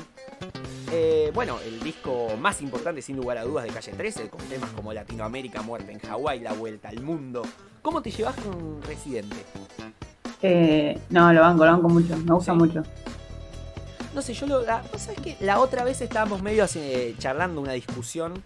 Eh, 0.92 1.30
bueno, 1.32 1.56
el 1.66 1.80
disco 1.80 2.28
más 2.38 2.60
importante 2.60 3.00
sin 3.00 3.16
lugar 3.16 3.38
a 3.38 3.44
dudas 3.44 3.64
de 3.64 3.70
Calle 3.70 3.92
13, 3.92 4.28
con 4.28 4.42
temas 4.42 4.68
como 4.72 4.92
Latinoamérica, 4.92 5.62
Muerte 5.62 5.90
en 5.90 6.00
Hawái, 6.00 6.40
La 6.40 6.52
Vuelta 6.52 6.90
al 6.90 7.00
Mundo. 7.00 7.40
¿Cómo 7.80 8.02
te 8.02 8.10
llevas 8.10 8.34
con 8.36 8.82
Residente? 8.82 9.36
Eh, 10.42 10.98
no, 11.08 11.32
lo 11.32 11.40
banco, 11.40 11.64
lo 11.64 11.72
banco 11.72 11.88
mucho. 11.88 12.14
Me 12.14 12.34
gusta 12.34 12.52
Sí. 12.52 12.58
mucho. 12.58 12.82
No 14.14 14.20
sé, 14.20 14.34
yo 14.34 14.46
lo. 14.46 14.60
La, 14.60 14.84
¿vos 14.92 15.00
sabés 15.00 15.18
que 15.22 15.36
La 15.40 15.60
otra 15.60 15.82
vez 15.82 16.02
estábamos 16.02 16.42
medio 16.42 16.62
así, 16.62 17.16
charlando 17.18 17.62
una 17.62 17.72
discusión 17.72 18.44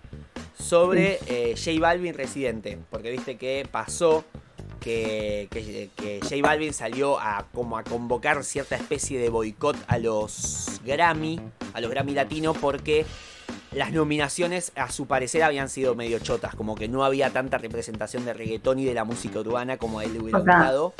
sobre 0.58 1.18
eh, 1.26 1.54
J 1.56 1.80
Balvin 1.80 2.14
Residente. 2.14 2.78
Porque 2.90 3.10
viste 3.10 3.36
que 3.36 3.66
pasó 3.70 4.24
que, 4.80 5.48
que, 5.50 5.90
que 5.96 6.20
J 6.20 6.36
Balvin 6.42 6.72
salió 6.72 7.18
a 7.18 7.46
como 7.52 7.78
a 7.78 7.84
convocar 7.84 8.42
cierta 8.44 8.76
especie 8.76 9.18
de 9.18 9.28
boicot 9.28 9.76
a 9.86 9.98
los 9.98 10.80
Grammy, 10.84 11.40
a 11.74 11.80
los 11.80 11.90
Grammy 11.90 12.14
Latino, 12.14 12.54
porque 12.54 13.04
las 13.72 13.92
nominaciones 13.92 14.72
a 14.76 14.90
su 14.90 15.06
parecer 15.06 15.42
habían 15.42 15.68
sido 15.68 15.94
medio 15.94 16.18
chotas, 16.18 16.54
como 16.54 16.74
que 16.74 16.88
no 16.88 17.04
había 17.04 17.30
tanta 17.30 17.58
representación 17.58 18.24
de 18.24 18.32
reggaetón 18.32 18.78
y 18.78 18.84
de 18.84 18.94
la 18.94 19.04
música 19.04 19.40
urbana 19.40 19.76
como 19.76 19.98
a 19.98 20.04
él 20.04 20.14
le 20.14 20.20
hubiera 20.20 20.38
O 20.38 20.44
sea, 20.44 20.56
gustado. 20.56 20.94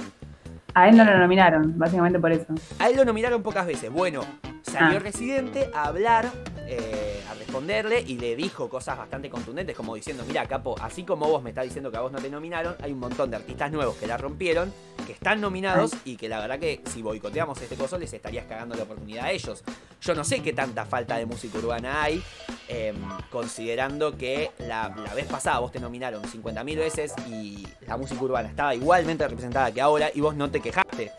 A 0.75 0.89
él 0.89 0.97
no 0.97 1.05
lo 1.05 1.19
nominaron, 1.19 1.79
básicamente 1.79 2.19
por 2.19 2.31
eso. 2.33 2.47
A 2.79 2.89
él 2.89 2.97
lo 2.97 3.05
nominaron 3.05 3.43
pocas 3.43 3.67
veces. 3.67 3.91
Bueno, 3.91 4.21
salió 4.63 4.99
Ah. 4.99 5.01
Residente 5.01 5.71
a 5.75 5.85
hablar, 5.85 6.31
eh, 6.67 7.23
a 7.31 7.35
responderle 7.35 8.01
y 8.07 8.19
le 8.19 8.37
dijo 8.37 8.69
cosas 8.69 8.97
bastante 8.99 9.31
contundentes, 9.31 9.75
como 9.75 9.95
diciendo, 9.95 10.23
mira, 10.29 10.47
Capo, 10.47 10.77
así 10.81 11.05
como 11.05 11.27
vos 11.27 11.43
me 11.43 11.51
estás 11.51 11.65
diciendo 11.65 11.91
que 11.91 11.97
a 11.97 12.01
vos 12.01 12.13
no 12.13 12.19
te 12.19 12.29
nominaron, 12.31 12.77
hay 12.83 12.93
un 12.93 13.01
montón 13.01 13.31
de 13.31 13.37
artistas 13.37 13.73
nuevos 13.73 13.97
que 13.97 14.07
la 14.07 14.19
rompieron, 14.19 14.73
que 15.07 15.13
están 15.13 15.41
nominados 15.41 15.93
y 16.05 16.17
que 16.17 16.29
la 16.29 16.39
verdad 16.41 16.59
que 16.59 16.83
si 16.85 17.01
boicoteamos 17.03 17.61
este 17.63 17.77
coso 17.77 17.97
les 17.99 18.13
estarías 18.13 18.45
cagando 18.47 18.75
la 18.77 18.83
oportunidad 18.83 19.25
a 19.25 19.31
ellos. 19.33 19.65
Yo 20.03 20.15
no 20.15 20.23
sé 20.23 20.43
qué 20.43 20.53
tanta 20.53 20.85
falta 20.85 21.17
de 21.17 21.25
música 21.27 21.59
urbana 21.59 22.03
hay, 22.03 22.23
em, 22.69 22.95
considerando 23.31 24.17
que 24.17 24.51
la, 24.59 24.95
la 25.03 25.15
vez 25.15 25.27
pasada 25.27 25.59
vos 25.61 25.73
te 25.73 25.81
nominaron 25.81 26.23
50.000 26.23 26.77
veces 26.77 27.15
y 27.29 27.67
la 27.87 27.97
música 27.97 28.23
urbana 28.23 28.49
estaba 28.49 28.75
igualmente 28.75 29.27
representada 29.27 29.73
que 29.73 29.81
ahora 29.81 30.11
y 30.15 30.21
vos 30.21 30.37
no 30.37 30.51
te 30.51 30.58
quejaste. 30.61 31.12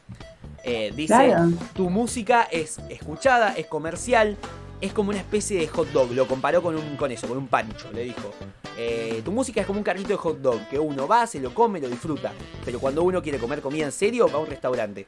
Eh, 0.63 0.91
dice, 0.95 1.13
Claro. 1.13 1.51
tu 1.73 1.89
música 1.89 2.43
es 2.51 2.79
escuchada, 2.89 3.53
es 3.55 3.65
comercial, 3.67 4.35
es 4.81 4.93
como 4.93 5.09
una 5.09 5.19
especie 5.19 5.59
de 5.59 5.67
hot 5.67 5.89
dog. 5.91 6.11
Lo 6.11 6.27
comparó 6.27 6.61
con, 6.61 6.75
un, 6.75 6.95
con 6.97 7.11
eso, 7.11 7.27
con 7.27 7.37
un 7.37 7.47
pancho, 7.47 7.91
le 7.93 8.03
dijo. 8.03 8.31
Eh, 8.77 9.21
tu 9.25 9.31
música 9.31 9.61
es 9.61 9.67
como 9.67 9.79
un 9.79 9.83
carrito 9.83 10.09
de 10.09 10.15
hot 10.15 10.39
dog, 10.39 10.67
que 10.69 10.79
uno 10.79 11.07
va, 11.07 11.27
se 11.27 11.39
lo 11.39 11.53
come, 11.53 11.79
lo 11.79 11.89
disfruta. 11.89 12.31
Pero 12.63 12.79
cuando 12.79 13.03
uno 13.03 13.21
quiere 13.21 13.37
comer 13.39 13.61
comida 13.61 13.85
en 13.85 13.91
serio, 13.91 14.27
va 14.27 14.35
a 14.35 14.37
un 14.39 14.47
restaurante. 14.47 15.07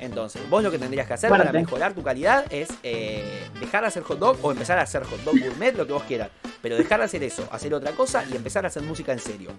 Entonces, 0.00 0.40
vos 0.48 0.62
lo 0.62 0.70
que 0.70 0.78
tendrías 0.78 1.06
que 1.06 1.12
hacer 1.14 1.28
para 1.30 1.52
mejorar 1.52 1.92
tu 1.92 2.02
calidad 2.02 2.50
es 2.50 2.68
eh, 2.82 3.22
dejar 3.60 3.82
de 3.82 3.88
hacer 3.88 4.02
hot 4.02 4.18
dog 4.18 4.38
o 4.42 4.50
empezar 4.50 4.78
a 4.78 4.82
hacer 4.82 5.04
hot 5.04 5.20
dog 5.24 5.38
gourmet, 5.38 5.76
lo 5.76 5.86
que 5.86 5.92
vos 5.92 6.02
quieras. 6.04 6.30
Pero 6.62 6.76
dejar 6.76 7.00
de 7.00 7.04
hacer 7.06 7.22
eso, 7.22 7.46
hacer 7.52 7.72
otra 7.74 7.92
cosa 7.92 8.24
y 8.30 8.34
empezar 8.34 8.64
a 8.64 8.68
hacer 8.68 8.82
música 8.82 9.12
en 9.12 9.18
serio. 9.18 9.50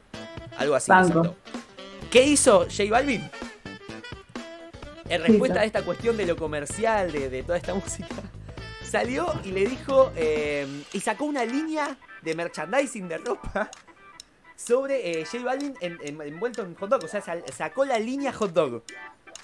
Algo 0.58 0.76
así. 0.76 0.92
Exacto. 0.92 1.36
¿Qué 2.12 2.24
hizo 2.24 2.62
J 2.66 2.86
Balvin? 2.90 3.30
En 5.16 5.22
respuesta 5.24 5.60
a 5.62 5.66
esta 5.66 5.84
cuestión 5.84 6.18
de 6.18 6.26
lo 6.26 6.36
comercial, 6.36 7.12
de, 7.12 7.30
de 7.30 7.44
toda 7.44 7.58
esta 7.58 7.74
música, 7.76 8.08
salió 8.84 9.28
y 9.44 9.52
le 9.52 9.66
dijo, 9.66 10.12
eh, 10.16 10.84
y 10.94 11.00
sacó 11.00 11.26
una 11.26 11.46
línea 11.46 11.98
de 12.22 12.36
merchandising 12.36 13.08
de 13.08 13.18
ropa 13.18 13.70
sobre 14.56 15.22
eh, 15.22 15.26
J 15.26 15.44
Balvin 15.44 15.74
en- 15.82 15.98
en- 16.04 16.22
envuelto 16.22 16.62
en 16.62 16.76
hot 16.76 16.90
dog. 16.90 17.04
O 17.04 17.08
sea, 17.08 17.22
sal- 17.22 17.44
sacó 17.54 17.84
la 17.86 18.00
línea 18.00 18.32
hot 18.32 18.54
dog. 18.54 18.84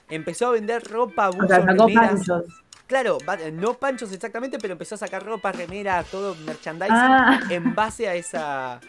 Empezó 0.09 0.47
a 0.47 0.51
vender 0.51 0.83
ropa, 0.83 1.29
O 1.29 1.33
buzos, 1.33 1.47
sea, 1.49 1.65
sacó. 1.65 2.43
Claro, 2.87 3.17
va- 3.27 3.37
no 3.51 3.73
panchos 3.73 4.11
exactamente, 4.13 4.57
pero 4.59 4.71
empezó 4.71 4.95
a 4.95 4.97
sacar 4.97 5.25
ropa, 5.25 5.51
remeras, 5.51 6.05
todo 6.07 6.35
merchandising 6.45 6.95
Ah, 6.95 7.41
en 7.49 7.75
base 7.75 8.07
a 8.07 8.15
esa. 8.15 8.79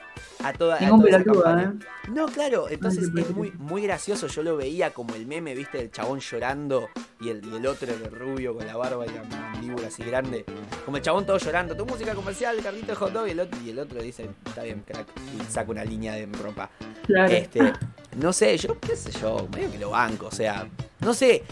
a 0.45 0.53
toda, 0.57 0.77
a 0.77 0.89
toda 0.89 1.19
esa. 1.19 1.63
¿eh? 1.63 1.73
No, 2.13 2.27
claro, 2.27 2.69
entonces 2.71 3.11
Ay, 3.15 3.23
es 3.23 3.31
muy, 3.31 3.51
muy 3.59 3.83
gracioso. 3.83 4.29
Yo 4.29 4.45
lo 4.45 4.57
veía 4.57 4.91
como 4.95 5.17
el 5.17 5.27
meme, 5.27 5.53
viste, 5.57 5.79
del 5.79 5.91
chabón 5.91 6.21
llorando 6.21 6.89
y 7.21 7.31
el, 7.31 7.45
y 7.45 7.57
el 7.57 7.67
otro, 7.67 7.93
el 7.93 8.11
rubio 8.13 8.55
con 8.55 8.65
la 8.69 8.77
barba 8.77 9.05
y 9.05 9.11
la 9.11 9.25
mandíbula 9.25 9.89
así 9.89 10.05
grande. 10.05 10.45
Como 10.85 10.97
el 10.99 11.03
chabón 11.03 11.27
todo 11.27 11.39
llorando, 11.39 11.77
tu 11.77 11.85
música 11.85 12.15
comercial, 12.15 12.57
carrito 12.63 12.87
de 12.87 12.95
hot 12.95 13.13
dog, 13.13 13.27
y 13.27 13.33
el 13.33 13.41
otro, 13.41 13.59
y 13.65 13.71
el 13.71 13.79
otro 13.81 14.01
dice, 14.01 14.31
está 14.47 14.63
bien, 14.63 14.85
crack, 14.87 15.09
y 15.37 15.51
saca 15.53 15.73
una 15.73 15.85
línea 15.85 16.13
de 16.15 16.27
ropa. 16.41 16.71
Claro. 17.05 17.33
Este, 17.33 17.73
no 18.17 18.33
sé, 18.33 18.57
yo 18.59 18.79
qué 18.79 18.95
sé 18.95 19.11
yo, 19.11 19.49
medio 19.53 19.73
que 19.73 19.79
lo 19.79 19.91
banco, 19.91 20.27
o 20.29 20.33
sea, 20.33 20.69
no 21.01 21.13
sé. 21.15 21.43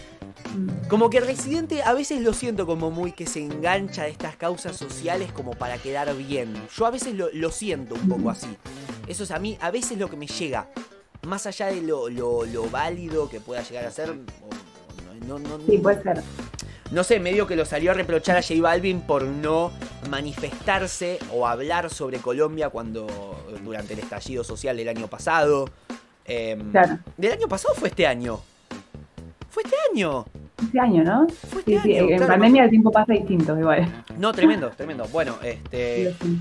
Como 0.89 1.09
que 1.09 1.19
Residente 1.19 1.83
a 1.83 1.93
veces 1.93 2.21
lo 2.21 2.33
siento 2.33 2.65
como 2.65 2.89
muy 2.91 3.11
que 3.11 3.25
se 3.27 3.39
engancha 3.43 4.03
a 4.03 4.07
estas 4.07 4.35
causas 4.35 4.75
sociales 4.77 5.31
como 5.31 5.51
para 5.51 5.77
quedar 5.77 6.13
bien. 6.15 6.53
Yo 6.75 6.85
a 6.85 6.91
veces 6.91 7.13
lo, 7.15 7.29
lo 7.33 7.51
siento 7.51 7.95
un 7.95 8.07
poco 8.09 8.29
así. 8.29 8.47
Eso 9.07 9.23
es 9.23 9.31
a 9.31 9.39
mí, 9.39 9.57
a 9.61 9.71
veces 9.71 9.97
lo 9.97 10.09
que 10.09 10.17
me 10.17 10.27
llega. 10.27 10.69
Más 11.25 11.45
allá 11.47 11.67
de 11.67 11.81
lo, 11.81 12.09
lo- 12.09 12.45
lo 12.45 12.69
válido 12.69 13.29
que 13.29 13.39
pueda 13.41 13.61
llegar 13.63 13.85
a 13.85 13.91
ser. 13.91 14.15
no, 15.27 15.39
no, 15.39 15.57
no- 15.57 15.65
Sí, 15.65 15.77
puede 15.79 16.01
ser. 16.03 16.21
no 16.91 17.03
sé, 17.03 17.19
medio 17.19 17.47
que 17.47 17.55
lo 17.55 17.65
salió 17.65 17.91
a 17.91 17.93
reprochar 17.93 18.37
a 18.37 18.41
J 18.41 18.61
Balvin 18.61 19.01
por 19.01 19.23
no 19.23 19.71
manifestarse 20.09 21.19
o 21.33 21.47
hablar 21.47 21.89
sobre 21.89 22.19
Colombia 22.19 22.69
cuando 22.69 23.07
durante 23.63 23.93
el 23.93 23.99
estallido 23.99 24.43
social 24.43 24.77
del 24.77 24.87
año 24.89 25.07
pasado. 25.07 25.69
Em, 26.25 26.71
Claro. 26.71 26.99
¿Del 27.17 27.31
año 27.33 27.47
pasado 27.47 27.73
fue 27.75 27.89
este 27.89 28.05
año? 28.07 28.39
Fue 29.57 29.63
este 29.63 29.75
año. 29.91 30.23
Este 30.61 30.79
año, 30.79 31.03
¿no? 31.03 31.27
Fue 31.49 31.61
este 31.61 31.73
Sí, 31.77 31.79
sí. 31.81 31.97
año. 31.97 32.09
En 32.11 32.17
claro. 32.17 32.33
pandemia 32.33 32.63
el 32.65 32.69
tiempo 32.69 32.91
pasa 32.91 33.13
distinto, 33.13 33.57
igual. 33.57 34.03
No, 34.19 34.31
tremendo, 34.31 34.69
tremendo. 34.69 35.07
Bueno, 35.11 35.35
este. 35.41 36.11
Sí, 36.11 36.17
sí. 36.21 36.39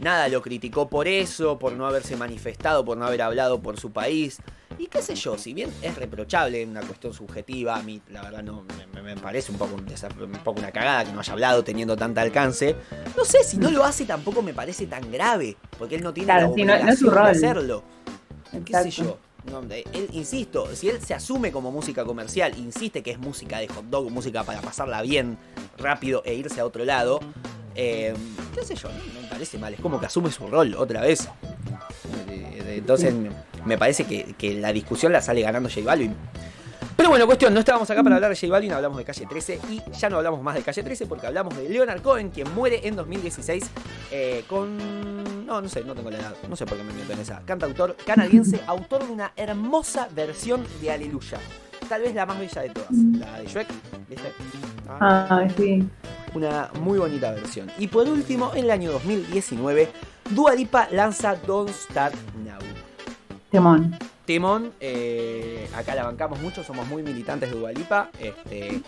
Nada, 0.00 0.28
lo 0.28 0.42
criticó 0.42 0.86
por 0.90 1.08
eso, 1.08 1.58
por 1.58 1.72
no 1.72 1.86
haberse 1.86 2.14
manifestado, 2.14 2.84
por 2.84 2.98
no 2.98 3.06
haber 3.06 3.22
hablado 3.22 3.58
por 3.62 3.80
su 3.80 3.90
país. 3.90 4.38
Y 4.78 4.86
qué 4.88 5.00
sé 5.00 5.14
yo, 5.14 5.38
si 5.38 5.54
bien 5.54 5.70
es 5.80 5.96
reprochable, 5.96 6.62
una 6.66 6.82
cuestión 6.82 7.14
subjetiva, 7.14 7.74
a 7.76 7.82
mí 7.82 8.02
la 8.10 8.20
verdad 8.20 8.42
no 8.42 8.64
me, 8.92 9.02
me 9.02 9.16
parece 9.16 9.50
un 9.50 9.56
poco, 9.56 9.74
un 9.76 10.32
poco 10.44 10.60
una 10.60 10.70
cagada 10.70 11.06
que 11.06 11.12
no 11.12 11.20
haya 11.20 11.32
hablado 11.32 11.64
teniendo 11.64 11.96
tanta 11.96 12.20
alcance. 12.20 12.76
No 13.16 13.24
sé, 13.24 13.42
si 13.44 13.56
no 13.56 13.70
lo 13.70 13.82
hace 13.82 14.04
tampoco 14.04 14.42
me 14.42 14.52
parece 14.52 14.86
tan 14.86 15.10
grave, 15.10 15.56
porque 15.78 15.94
él 15.96 16.02
no 16.02 16.12
tiene 16.12 16.26
Claro, 16.26 16.48
la 16.50 16.54
sí, 16.54 16.64
no- 16.64 16.78
no 16.84 16.92
es 16.92 16.98
su 16.98 17.06
obligación 17.08 17.32
de 17.40 17.46
hacerlo. 17.48 17.82
¿Qué 18.64 18.74
sé 18.74 18.90
yo? 18.90 19.18
No, 19.50 19.62
de- 19.62 19.84
él, 19.94 20.08
insisto, 20.12 20.68
si 20.74 20.88
él 20.90 21.00
se 21.00 21.14
asume 21.14 21.50
como 21.52 21.70
música 21.70 22.04
comercial, 22.04 22.52
insiste 22.58 23.02
que 23.02 23.12
es 23.12 23.18
música 23.18 23.58
de 23.58 23.68
hot 23.68 23.84
dog, 23.86 24.10
música 24.10 24.44
para 24.44 24.60
pasarla 24.60 25.00
bien, 25.02 25.38
rápido 25.78 26.22
e 26.24 26.34
irse 26.34 26.60
a 26.60 26.66
otro 26.66 26.84
lado, 26.84 27.20
eh, 27.74 28.14
qué 28.54 28.64
sé 28.64 28.74
yo, 28.74 28.88
no, 28.88 29.20
me 29.22 29.28
parece 29.28 29.58
mal, 29.58 29.72
es 29.72 29.80
como 29.80 29.98
que 30.00 30.06
asume 30.06 30.30
su 30.30 30.46
rol 30.46 30.74
otra 30.76 31.00
vez. 31.00 31.28
Eh, 32.28 32.60
eh, 32.66 32.74
Entonces 32.78 33.14
me- 33.14 33.30
me 33.64 33.78
parece 33.78 34.04
que, 34.04 34.34
que 34.36 34.54
la 34.54 34.72
discusión 34.72 35.12
la 35.12 35.22
sale 35.22 35.40
ganando 35.42 35.68
J 35.68 35.82
Balvin. 35.82 36.14
Pero 36.98 37.10
bueno, 37.10 37.26
cuestión, 37.26 37.54
no 37.54 37.60
estábamos 37.60 37.88
acá 37.88 38.02
para 38.02 38.16
hablar 38.16 38.28
de 38.30 38.36
J 38.36 38.50
Balvin, 38.50 38.72
hablamos 38.72 38.98
de 38.98 39.04
Calle 39.04 39.24
13 39.24 39.60
y 39.70 39.80
ya 39.92 40.10
no 40.10 40.16
hablamos 40.16 40.42
más 40.42 40.56
de 40.56 40.62
Calle 40.62 40.82
13 40.82 41.06
porque 41.06 41.28
hablamos 41.28 41.56
de 41.56 41.68
Leonard 41.68 42.02
Cohen, 42.02 42.30
quien 42.30 42.52
muere 42.56 42.80
en 42.88 42.96
2016 42.96 43.64
eh, 44.10 44.42
con... 44.48 45.46
No, 45.46 45.60
no 45.60 45.68
sé, 45.68 45.84
no 45.84 45.94
tengo 45.94 46.10
la 46.10 46.18
edad, 46.18 46.34
no 46.48 46.56
sé 46.56 46.66
por 46.66 46.76
qué 46.76 46.82
me 46.82 46.92
meto 46.92 47.12
en 47.12 47.20
esa. 47.20 47.40
Cantautor 47.44 47.94
canadiense, 48.04 48.60
autor 48.66 49.06
de 49.06 49.12
una 49.12 49.32
hermosa 49.36 50.08
versión 50.12 50.66
de 50.80 50.90
Aleluya. 50.90 51.38
Tal 51.88 52.02
vez 52.02 52.12
la 52.16 52.26
más 52.26 52.36
bella 52.40 52.62
de 52.62 52.70
todas, 52.70 52.90
la 52.90 53.38
de 53.38 53.46
Shrek, 53.46 53.68
¿viste? 54.08 54.32
Ah, 54.88 55.26
Ah, 55.30 55.48
sí. 55.56 55.88
una 56.34 56.68
muy 56.80 56.98
bonita 56.98 57.30
versión. 57.30 57.70
Y 57.78 57.86
por 57.86 58.08
último, 58.08 58.50
en 58.54 58.64
el 58.64 58.70
año 58.72 58.90
2019, 58.90 59.88
Dua 60.30 60.52
Lipa 60.56 60.88
lanza 60.90 61.36
Don't 61.46 61.70
Start 61.70 62.14
Now. 62.44 62.58
Temón. 63.52 63.96
Temón, 64.28 64.74
eh, 64.78 65.66
acá 65.74 65.94
la 65.94 66.04
bancamos 66.04 66.38
mucho, 66.40 66.62
somos 66.62 66.86
muy 66.86 67.02
militantes 67.02 67.50
de 67.50 67.56
Dualipa. 67.58 68.10
Este, 68.20 68.82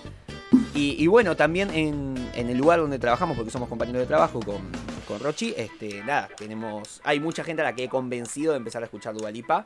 y, 0.75 1.03
y 1.03 1.07
bueno, 1.07 1.35
también 1.35 1.71
en, 1.71 2.15
en 2.35 2.51
el 2.51 2.59
lugar 2.59 2.79
donde 2.79 2.99
trabajamos, 2.99 3.39
porque 3.39 3.51
somos 3.51 3.67
compañeros 3.67 4.03
de 4.03 4.07
trabajo 4.07 4.41
con, 4.41 4.71
con 5.09 5.19
Rochi, 5.19 5.55
este, 5.57 6.05
nada, 6.05 6.29
tenemos. 6.37 7.01
Hay 7.05 7.21
mucha 7.21 7.43
gente 7.43 7.63
a 7.63 7.65
la 7.65 7.75
que 7.75 7.85
he 7.85 7.89
convencido 7.89 8.53
de 8.53 8.59
empezar 8.59 8.83
a 8.83 8.85
escuchar 8.85 9.15
Dualipa. 9.15 9.65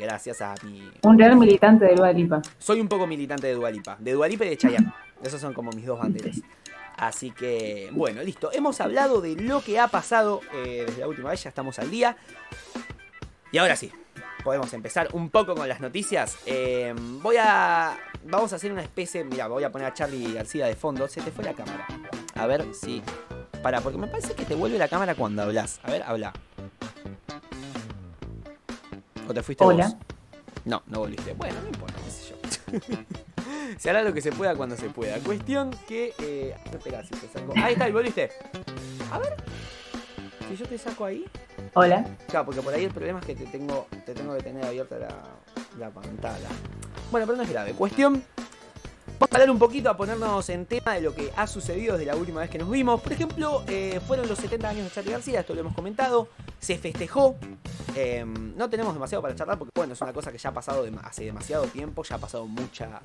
gracias 0.00 0.42
a 0.42 0.56
mi. 0.64 0.90
Un 1.02 1.16
real 1.16 1.36
militante 1.36 1.84
de 1.84 1.94
Dua 1.94 2.12
Lipa. 2.12 2.42
Soy 2.58 2.80
un 2.80 2.88
poco 2.88 3.06
militante 3.06 3.46
de 3.46 3.54
Dualipa. 3.54 3.96
De 4.00 4.10
Dualipa 4.10 4.44
y 4.44 4.48
de 4.48 4.56
Chayanne. 4.56 4.92
Esos 5.22 5.40
son 5.40 5.54
como 5.54 5.70
mis 5.70 5.86
dos 5.86 6.00
banderas. 6.00 6.40
Así 6.96 7.30
que, 7.30 7.90
bueno, 7.92 8.24
listo. 8.24 8.50
Hemos 8.52 8.80
hablado 8.80 9.20
de 9.20 9.36
lo 9.36 9.60
que 9.60 9.78
ha 9.78 9.86
pasado 9.86 10.40
eh, 10.52 10.82
desde 10.84 11.00
la 11.02 11.06
última 11.06 11.30
vez, 11.30 11.44
ya 11.44 11.48
estamos 11.48 11.78
al 11.78 11.92
día. 11.92 12.16
Y 13.52 13.58
ahora 13.58 13.76
sí, 13.76 13.92
podemos 14.42 14.72
empezar 14.72 15.08
un 15.12 15.30
poco 15.30 15.54
con 15.54 15.68
las 15.68 15.80
noticias. 15.80 16.36
Eh, 16.46 16.94
voy 17.22 17.36
a. 17.38 17.98
Vamos 18.24 18.52
a 18.52 18.56
hacer 18.56 18.72
una 18.72 18.82
especie. 18.82 19.24
Mira, 19.24 19.46
voy 19.48 19.64
a 19.64 19.70
poner 19.72 19.88
a 19.88 19.94
Charlie 19.94 20.32
García 20.34 20.66
de 20.66 20.74
fondo. 20.74 21.08
Se 21.08 21.20
te 21.20 21.30
fue 21.30 21.44
la 21.44 21.54
cámara. 21.54 21.86
A 22.34 22.46
ver 22.46 22.66
si. 22.74 23.02
Para, 23.62 23.80
porque 23.80 23.98
me 23.98 24.06
parece 24.06 24.34
que 24.34 24.44
te 24.44 24.54
vuelve 24.54 24.78
la 24.78 24.88
cámara 24.88 25.14
cuando 25.14 25.42
hablas. 25.42 25.80
A 25.82 25.90
ver, 25.90 26.02
habla. 26.02 26.32
¿O 29.28 29.34
te 29.34 29.42
fuiste 29.42 29.64
Hola. 29.64 29.86
vos? 29.86 29.96
No, 30.64 30.82
no 30.86 31.00
volviste. 31.00 31.34
Bueno, 31.34 31.60
no 31.62 31.68
importa, 31.68 31.94
qué 32.04 32.10
sé 32.10 32.34
yo. 32.34 32.96
se 33.78 33.90
hará 33.90 34.02
lo 34.02 34.12
que 34.12 34.20
se 34.20 34.32
pueda 34.32 34.54
cuando 34.54 34.76
se 34.76 34.88
pueda. 34.90 35.18
Cuestión 35.18 35.70
que. 35.86 36.14
Eh, 36.18 36.56
espera, 36.72 37.04
si 37.04 37.10
te 37.10 37.28
saco. 37.28 37.52
Ahí 37.56 37.74
está, 37.74 37.88
y 37.88 37.92
volviste. 37.92 38.30
A 39.10 39.18
ver. 39.18 39.36
Si 40.50 40.56
yo 40.56 40.66
te 40.66 40.76
saco 40.76 41.04
ahí. 41.04 41.24
Hola. 41.74 42.04
Claro, 42.26 42.46
porque 42.46 42.60
por 42.60 42.74
ahí 42.74 42.82
el 42.82 42.90
problema 42.90 43.20
es 43.20 43.26
que 43.26 43.36
te 43.36 43.46
tengo, 43.46 43.86
te 44.04 44.14
tengo 44.14 44.36
que 44.36 44.42
tener 44.42 44.64
abierta 44.64 44.98
la, 44.98 45.14
la 45.78 45.90
pantalla. 45.90 46.48
Bueno, 47.12 47.24
pero 47.24 47.36
no 47.36 47.44
es 47.44 47.48
grave. 47.48 47.72
Cuestión. 47.72 48.24
Vamos 49.20 49.30
a 49.30 49.36
hablar 49.36 49.50
un 49.52 49.60
poquito, 49.60 49.88
a 49.88 49.96
ponernos 49.96 50.48
en 50.48 50.66
tema 50.66 50.94
de 50.94 51.02
lo 51.02 51.14
que 51.14 51.30
ha 51.36 51.46
sucedido 51.46 51.92
desde 51.92 52.06
la 52.06 52.16
última 52.16 52.40
vez 52.40 52.50
que 52.50 52.58
nos 52.58 52.68
vimos. 52.68 53.00
Por 53.00 53.12
ejemplo, 53.12 53.62
eh, 53.68 54.00
fueron 54.08 54.26
los 54.26 54.40
70 54.40 54.68
años 54.68 54.84
de 54.86 54.90
Charlie 54.90 55.12
García, 55.12 55.40
esto 55.40 55.54
lo 55.54 55.60
hemos 55.60 55.74
comentado. 55.74 56.26
Se 56.58 56.76
festejó. 56.78 57.36
Eh, 57.94 58.24
no 58.26 58.68
tenemos 58.68 58.92
demasiado 58.92 59.22
para 59.22 59.36
charlar 59.36 59.56
porque, 59.56 59.70
bueno, 59.76 59.92
es 59.92 60.00
una 60.00 60.12
cosa 60.12 60.32
que 60.32 60.38
ya 60.38 60.48
ha 60.48 60.54
pasado 60.54 60.84
hace 61.04 61.26
demasiado 61.26 61.66
tiempo, 61.66 62.02
ya 62.02 62.16
ha 62.16 62.18
pasado 62.18 62.48
mucha, 62.48 63.00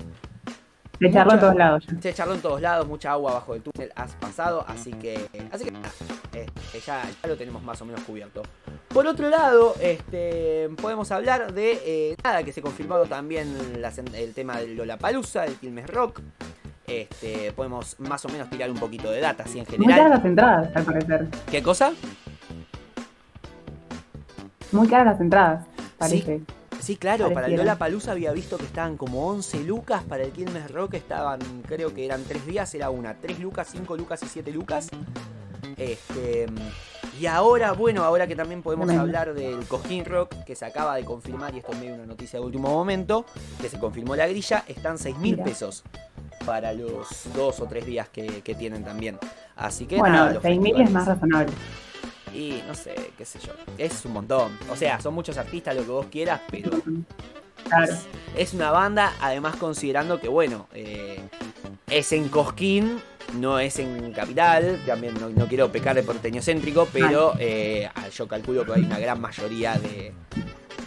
Se 0.98 1.12
charló 1.12 1.34
en 1.34 1.40
todos 1.40 1.54
lados 1.56 1.84
se 2.00 2.14
charló 2.14 2.34
en 2.34 2.40
todos 2.40 2.60
lados, 2.60 2.86
mucha 2.86 3.12
agua 3.12 3.34
bajo 3.34 3.54
el 3.54 3.62
túnel 3.62 3.92
has 3.94 4.12
pasado, 4.14 4.64
así 4.66 4.92
que, 4.92 5.28
así 5.52 5.64
que 5.64 5.70
nada, 5.70 5.88
este, 6.32 6.80
ya, 6.80 7.02
ya 7.22 7.28
lo 7.28 7.36
tenemos 7.36 7.62
más 7.62 7.80
o 7.82 7.84
menos 7.84 8.02
cubierto. 8.02 8.42
Por 8.88 9.06
otro 9.06 9.28
lado, 9.28 9.74
este, 9.80 10.70
podemos 10.80 11.10
hablar 11.12 11.52
de 11.52 11.80
eh, 11.84 12.16
nada 12.24 12.42
que 12.42 12.52
se 12.52 12.62
confirmado 12.62 13.04
también 13.04 13.54
el 14.14 14.32
tema 14.34 14.56
del 14.58 14.76
Lollapalooza, 14.76 15.42
del 15.42 15.56
Quilmes 15.56 15.86
Rock. 15.88 16.20
Este, 16.86 17.52
podemos 17.52 17.98
más 17.98 18.24
o 18.24 18.28
menos 18.28 18.48
tirar 18.48 18.70
un 18.70 18.78
poquito 18.78 19.10
de 19.10 19.20
data, 19.20 19.42
así 19.42 19.58
en 19.58 19.66
Muy 19.76 19.86
caras 19.86 19.96
general. 19.96 20.10
las 20.10 20.24
entradas, 20.24 20.76
al 20.76 20.84
parecer. 20.84 21.28
¿Qué 21.50 21.62
cosa? 21.62 21.92
Muy 24.72 24.88
caras 24.88 25.06
las 25.06 25.20
entradas, 25.20 25.66
parece. 25.98 26.38
Sí, 26.38 26.44
claro, 26.98 27.24
para 27.24 27.30
el 27.30 27.34
Pareciera. 27.34 27.64
Lollapalooza 27.64 28.12
había 28.12 28.32
visto 28.32 28.58
que 28.58 28.64
estaban 28.64 28.96
como 28.96 29.28
11 29.28 29.64
lucas, 29.64 30.02
para 30.04 30.24
el 30.24 30.32
Quilmes 30.32 30.70
Rock 30.70 30.94
estaban, 30.94 31.40
creo 31.66 31.92
que 31.94 32.04
eran 32.04 32.22
3 32.24 32.46
días, 32.46 32.74
era 32.74 32.90
una, 32.90 33.14
3 33.14 33.40
lucas, 33.40 33.68
5 33.72 33.96
lucas 33.96 34.22
y 34.22 34.26
7 34.26 34.50
lucas. 34.52 34.88
Este, 35.76 36.46
y 37.20 37.26
ahora, 37.26 37.72
bueno, 37.72 38.04
ahora 38.04 38.26
que 38.26 38.36
también 38.36 38.62
podemos 38.62 38.86
Tremendo. 38.86 39.18
hablar 39.18 39.34
del 39.34 39.64
Cojín 39.66 40.04
Rock, 40.04 40.44
que 40.44 40.54
se 40.54 40.64
acaba 40.64 40.96
de 40.96 41.04
confirmar, 41.04 41.54
y 41.54 41.58
esto 41.58 41.72
es 41.72 41.78
medio 41.78 41.94
una 41.94 42.06
noticia 42.06 42.38
de 42.38 42.44
último 42.44 42.68
momento, 42.68 43.24
que 43.60 43.68
se 43.68 43.78
confirmó 43.78 44.16
la 44.16 44.26
grilla, 44.26 44.64
están 44.68 44.98
6 44.98 45.18
mil 45.18 45.38
pesos 45.38 45.82
para 46.44 46.72
los 46.72 47.08
2 47.34 47.60
o 47.60 47.66
3 47.66 47.86
días 47.86 48.08
que, 48.08 48.42
que 48.42 48.54
tienen 48.54 48.84
también. 48.84 49.18
Así 49.56 49.86
que 49.86 49.96
Bueno, 49.98 50.16
nada, 50.16 50.32
los 50.34 50.42
6.000 50.44 50.82
es 50.84 50.90
más 50.90 51.06
razonable. 51.06 51.52
Y 52.34 52.62
no 52.66 52.74
sé, 52.74 52.94
qué 53.16 53.24
sé 53.24 53.38
yo, 53.38 53.52
es 53.78 54.04
un 54.04 54.12
montón. 54.12 54.58
O 54.70 54.76
sea, 54.76 55.00
son 55.00 55.14
muchos 55.14 55.36
artistas, 55.38 55.74
lo 55.74 55.82
que 55.82 55.90
vos 55.90 56.06
quieras, 56.10 56.40
pero 56.50 56.70
Claro. 57.68 57.92
es, 57.92 58.06
es 58.36 58.54
una 58.54 58.70
banda, 58.70 59.14
además 59.20 59.56
considerando 59.56 60.20
que, 60.20 60.28
bueno, 60.28 60.68
eh, 60.72 61.20
es 61.88 62.12
en 62.12 62.28
Cosquín, 62.28 63.00
no 63.34 63.58
es 63.58 63.78
en 63.78 64.12
Capital, 64.12 64.80
también 64.86 65.14
no, 65.20 65.28
no 65.30 65.46
quiero 65.48 65.70
pecar 65.72 65.96
de 65.96 66.02
porteño 66.02 66.42
céntrico, 66.42 66.88
pero 66.92 67.34
eh, 67.38 67.88
yo 68.14 68.28
calculo 68.28 68.64
que 68.64 68.74
hay 68.74 68.82
una 68.82 68.98
gran 68.98 69.20
mayoría 69.20 69.74
de, 69.74 70.12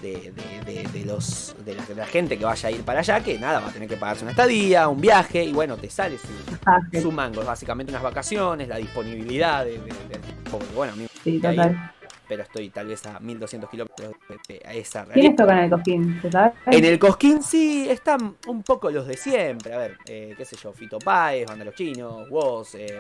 de, 0.02 0.32
de- 0.32 0.74
de- 0.84 0.88
de 0.92 1.06
los, 1.06 1.56
de, 1.66 1.76
la, 1.76 1.86
de 1.86 1.96
la 1.96 2.06
gente 2.06 2.38
que 2.38 2.46
vaya 2.46 2.70
a 2.70 2.72
ir 2.72 2.82
para 2.84 3.00
allá, 3.00 3.22
que 3.24 3.38
nada, 3.40 3.60
va 3.60 3.68
a 3.70 3.72
tener 3.72 3.88
que 3.90 3.98
pagarse 3.98 4.24
una 4.24 4.32
estadía, 4.32 4.88
un 4.88 5.00
viaje, 5.02 5.44
y 5.44 5.52
bueno, 5.54 5.78
te 5.78 5.90
sale 5.90 6.18
su, 6.18 7.02
su 7.02 7.12
mango, 7.12 7.42
es 7.42 7.48
básicamente 7.48 7.92
unas 7.92 8.04
vacaciones, 8.04 8.68
la 8.68 8.78
disponibilidad 8.78 9.66
de, 9.66 9.72
de- 9.80 9.80
del 10.10 10.22
porque, 10.50 10.66
bueno, 10.76 10.94
a 10.94 10.96
mí 10.96 11.06
sí, 11.24 11.30
ahí, 11.32 11.40
total. 11.56 11.92
pero 12.28 12.44
estoy 12.44 12.70
tal 12.70 12.88
vez 12.88 13.06
a 13.06 13.20
1200 13.20 13.70
kilómetros 13.70 14.14
de, 14.48 14.62
esa 14.74 15.06
realidad. 15.06 15.14
¿Quiénes 15.14 15.36
tocan 15.36 15.58
en 15.58 15.64
el 15.66 15.70
cosquín? 15.70 16.22
En 16.68 16.86
el 16.86 17.00
Cosquín 17.00 17.44
sí 17.44 17.88
están 17.90 18.36
un 18.48 18.64
poco 18.64 18.90
los 18.90 19.06
de 19.08 19.16
siempre. 19.18 19.74
A 19.74 19.78
ver, 19.78 19.98
eh, 20.08 20.34
qué 20.38 20.46
sé 20.46 20.56
yo, 20.56 20.74
Fito 20.74 20.98
Páez, 21.00 21.46
Banda 21.48 21.66
Los 21.66 21.76
Chinos, 21.76 22.30
Woz. 22.30 22.76
eh, 22.76 23.00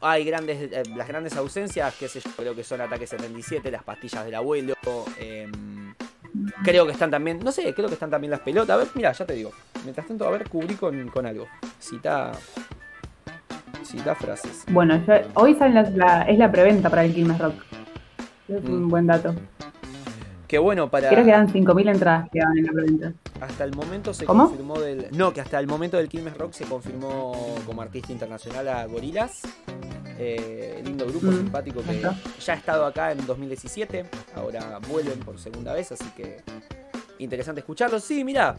hay 0.00 0.24
grandes, 0.24 0.70
eh, 0.72 0.82
las 0.96 1.08
grandes 1.08 1.36
ausencias, 1.36 1.94
qué 1.98 2.08
sé 2.08 2.20
yo, 2.20 2.30
creo 2.36 2.54
que 2.54 2.62
son 2.64 2.80
Ataque 2.80 3.06
77, 3.06 3.70
Las 3.70 3.82
Pastillas 3.82 4.24
del 4.24 4.34
Abuelo. 4.34 4.74
eh, 5.18 5.50
creo 6.62 6.86
que 6.86 6.92
están 6.92 7.10
también, 7.10 7.40
no 7.40 7.50
sé, 7.52 7.72
creo 7.74 7.88
que 7.88 7.94
están 7.94 8.10
también 8.10 8.30
las 8.30 8.40
pelotas. 8.40 8.70
A 8.74 8.76
ver, 8.78 8.88
mira, 8.94 9.12
ya 9.12 9.24
te 9.24 9.32
digo. 9.34 9.50
Mientras 9.82 10.06
tanto, 10.06 10.26
a 10.26 10.30
ver, 10.30 10.48
cubrí 10.48 10.74
con, 10.74 11.08
con 11.08 11.26
algo. 11.26 11.46
Cita. 11.78 12.32
Cita 13.84 14.14
frases. 14.14 14.64
Bueno, 14.70 15.02
yo- 15.06 15.14
hoy 15.34 15.54
sale 15.54 15.74
la, 15.74 15.90
la- 15.90 16.22
es 16.22 16.38
la 16.38 16.50
preventa 16.52 16.90
para 16.90 17.04
el 17.04 17.14
Quilmes 17.14 17.38
Rock. 17.38 17.54
Es 18.48 18.62
Mm. 18.62 18.72
un 18.72 18.88
buen 18.88 19.06
dato. 19.06 19.34
Qué 20.48 20.58
bueno 20.58 20.90
para. 20.90 21.10
Creo 21.10 21.24
que 21.24 21.30
dan 21.30 21.46
5.000 21.52 21.90
entradas 21.90 22.28
que 22.32 22.38
dan 22.40 22.56
en 22.58 22.64
la 22.66 22.72
preventa. 22.72 23.12
Hasta 23.40 23.64
el 23.64 23.74
momento 23.76 24.14
se 24.14 24.24
¿Cómo? 24.24 24.48
confirmó 24.48 24.80
del. 24.80 25.06
No, 25.12 25.32
que 25.32 25.40
hasta 25.42 25.60
el 25.60 25.66
momento 25.66 25.98
del 25.98 26.08
Quilmes 26.08 26.36
Rock 26.36 26.54
se 26.54 26.64
confirmó 26.64 27.54
como 27.66 27.82
artista 27.82 28.12
internacional 28.12 28.66
a 28.68 28.86
Gorilas. 28.86 29.42
Eh, 30.20 30.82
lindo 30.84 31.06
grupo 31.06 31.26
Mm, 31.28 31.36
simpático 31.36 31.80
que 31.82 31.92
está. 31.92 32.16
ya 32.40 32.52
ha 32.54 32.56
estado 32.56 32.86
acá 32.86 33.12
en 33.12 33.24
2017. 33.26 34.06
Ahora 34.34 34.80
vuelven 34.88 35.20
por 35.20 35.38
segunda 35.38 35.72
vez, 35.74 35.92
así 35.92 36.06
que 36.16 36.38
interesante 37.18 37.60
escucharlos. 37.60 38.02
Sí, 38.02 38.24
mira, 38.24 38.56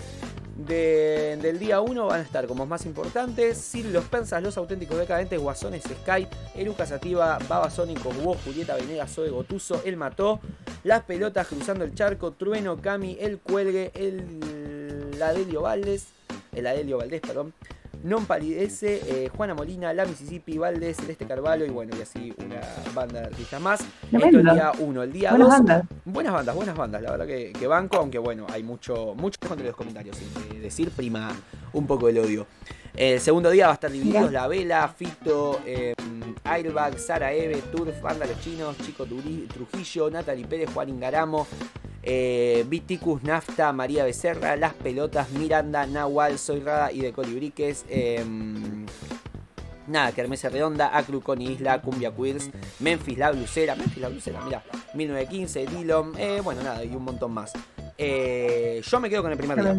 del 0.67 1.57
día 1.57 1.79
1 1.79 2.05
van 2.05 2.19
a 2.19 2.23
estar 2.23 2.45
como 2.47 2.65
más 2.65 2.85
importantes: 2.85 3.57
Sir 3.57 3.85
Los 3.85 4.05
Pensas, 4.05 4.43
Los 4.43 4.57
Auténticos 4.57 4.97
Decadentes, 4.97 5.39
Guasones, 5.39 5.83
Sky, 5.83 6.27
Eruca 6.55 6.85
Sativa, 6.85 7.39
Babasónicos, 7.47 8.15
Hugo, 8.17 8.35
Julieta 8.43 8.75
Venegas, 8.75 9.13
Zoe 9.13 9.29
Gotuso, 9.29 9.81
El 9.85 9.97
Mató, 9.97 10.39
Las 10.83 11.03
Pelotas, 11.03 11.47
Cruzando 11.47 11.85
el 11.85 11.95
Charco, 11.95 12.31
Trueno, 12.31 12.77
Cami, 12.81 13.17
El 13.19 13.39
Cuelgue, 13.39 13.91
El 13.95 15.21
Adelio 15.21 15.61
Valdés, 15.61 16.07
el 16.53 16.67
Adelio 16.67 16.97
Valdés, 16.97 17.21
perdón. 17.21 17.53
Non 18.03 18.25
Palidece, 18.25 19.01
eh, 19.05 19.29
Juana 19.29 19.53
Molina, 19.53 19.91
La 19.93 20.05
Mississippi, 20.05 20.57
Valdés, 20.57 20.97
Celeste 20.97 21.25
Carvalho 21.25 21.65
y 21.65 21.69
bueno, 21.69 21.95
y 21.97 22.01
así 22.01 22.33
una 22.37 22.61
banda 22.93 23.19
de 23.21 23.25
artistas 23.27 23.61
más. 23.61 23.81
Esto 23.81 24.17
Tremendo. 24.17 24.39
el 24.39 24.55
día 24.55 24.71
1, 24.79 25.03
el 25.03 25.11
día 25.11 25.29
2. 25.31 25.37
Buenas 25.37 25.57
bandas. 25.57 25.83
Buenas 26.05 26.33
bandas, 26.33 26.55
buenas 26.55 26.77
bandas, 26.77 27.01
la 27.01 27.11
verdad 27.11 27.27
que, 27.27 27.51
que 27.51 27.67
banco, 27.67 27.97
aunque 27.97 28.17
bueno, 28.17 28.47
hay 28.49 28.63
mucho, 28.63 29.15
mucho 29.15 29.37
entre 29.49 29.67
los 29.67 29.75
comentarios, 29.75 30.15
sin 30.15 30.29
que 30.29 30.59
decir, 30.59 30.91
prima 30.91 31.31
un 31.73 31.85
poco 31.85 32.07
el 32.07 32.17
odio. 32.19 32.47
El 32.95 33.19
segundo 33.19 33.49
día 33.49 33.65
va 33.65 33.71
a 33.71 33.75
estar 33.75 33.91
divididos. 33.91 34.31
La 34.31 34.47
Vela, 34.47 34.87
Fito, 34.87 35.61
eh, 35.65 35.93
Airbag, 36.43 36.99
Sara 36.99 37.31
Eve, 37.31 37.61
Turf, 37.71 38.01
Banda 38.01 38.25
Los 38.25 38.39
Chinos, 38.41 38.75
Chico 38.85 39.05
Trujillo, 39.05 40.09
Natalie 40.09 40.45
Pérez, 40.45 40.69
Juan 40.73 40.89
Ingaramo, 40.89 41.47
eh, 42.11 42.65
Viticus, 42.67 43.21
Nafta, 43.21 43.71
María 43.71 44.03
Becerra, 44.03 44.55
Las 44.55 44.73
Pelotas, 44.73 45.29
Miranda, 45.29 45.85
Nahual, 45.85 46.39
Soy 46.39 46.59
Rada 46.59 46.91
y 46.91 47.01
de 47.01 47.13
Colibriques. 47.13 47.85
Eh, 47.87 48.25
Nada, 49.85 50.11
Kermesse 50.11 50.49
Redonda, 50.49 50.95
Acru, 50.95 51.21
Connie 51.21 51.51
Isla, 51.51 51.81
Cumbia 51.81 52.11
Queers, 52.11 52.49
Memphis 52.79 53.17
La 53.17 53.31
Blusera, 53.31 53.75
Memphis 53.75 53.97
La 53.97 54.09
Blusera, 54.09 54.41
mirá, 54.41 54.63
1915, 54.93 55.65
Dillon, 55.65 56.13
eh, 56.17 56.41
bueno, 56.43 56.61
nada, 56.63 56.83
y 56.83 56.95
un 56.95 57.03
montón 57.03 57.31
más. 57.31 57.53
Eh, 57.97 58.81
yo 58.83 58.99
me 58.99 59.09
quedo 59.09 59.23
con 59.23 59.31
el 59.31 59.37
primer 59.37 59.61
día. 59.61 59.75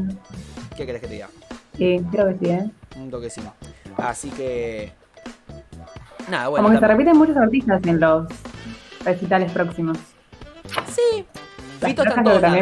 ¿Qué 0.76 0.84
querés 0.84 1.00
que 1.00 1.06
te 1.06 1.14
diga? 1.14 1.28
Sí, 1.76 2.00
creo 2.10 2.26
que 2.26 2.38
sí, 2.38 2.50
¿eh? 2.50 2.70
Un 2.96 3.10
toquecito. 3.10 3.52
Así 3.96 4.30
que. 4.30 4.92
Nada, 6.28 6.48
bueno. 6.48 6.64
Como 6.64 6.74
que 6.74 6.80
se 6.80 6.88
repiten 6.88 7.16
muchos 7.16 7.36
artistas 7.36 7.80
en 7.86 8.00
los 8.00 8.26
recitales 9.04 9.52
próximos. 9.52 9.96
Sí. 10.88 11.24
Fito 11.80 12.02
está 12.02 12.14
en 12.14 12.24
todos 12.24 12.42
lados. 12.42 12.58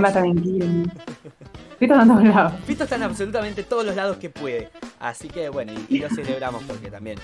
Fito 1.78 1.94
está 1.94 2.02
en 2.02 2.08
todos 2.08 2.24
lados. 2.24 2.52
Fito 2.66 2.84
está 2.84 2.96
en 2.96 3.02
absolutamente 3.02 3.62
todos 3.62 3.84
los 3.84 3.94
lados 3.96 4.16
que 4.18 4.30
puede. 4.30 4.70
Así 5.00 5.28
que 5.28 5.48
bueno, 5.48 5.72
y, 5.72 5.96
y 5.96 5.98
lo 6.00 6.08
celebramos 6.08 6.62
porque 6.64 6.90
también. 6.90 7.18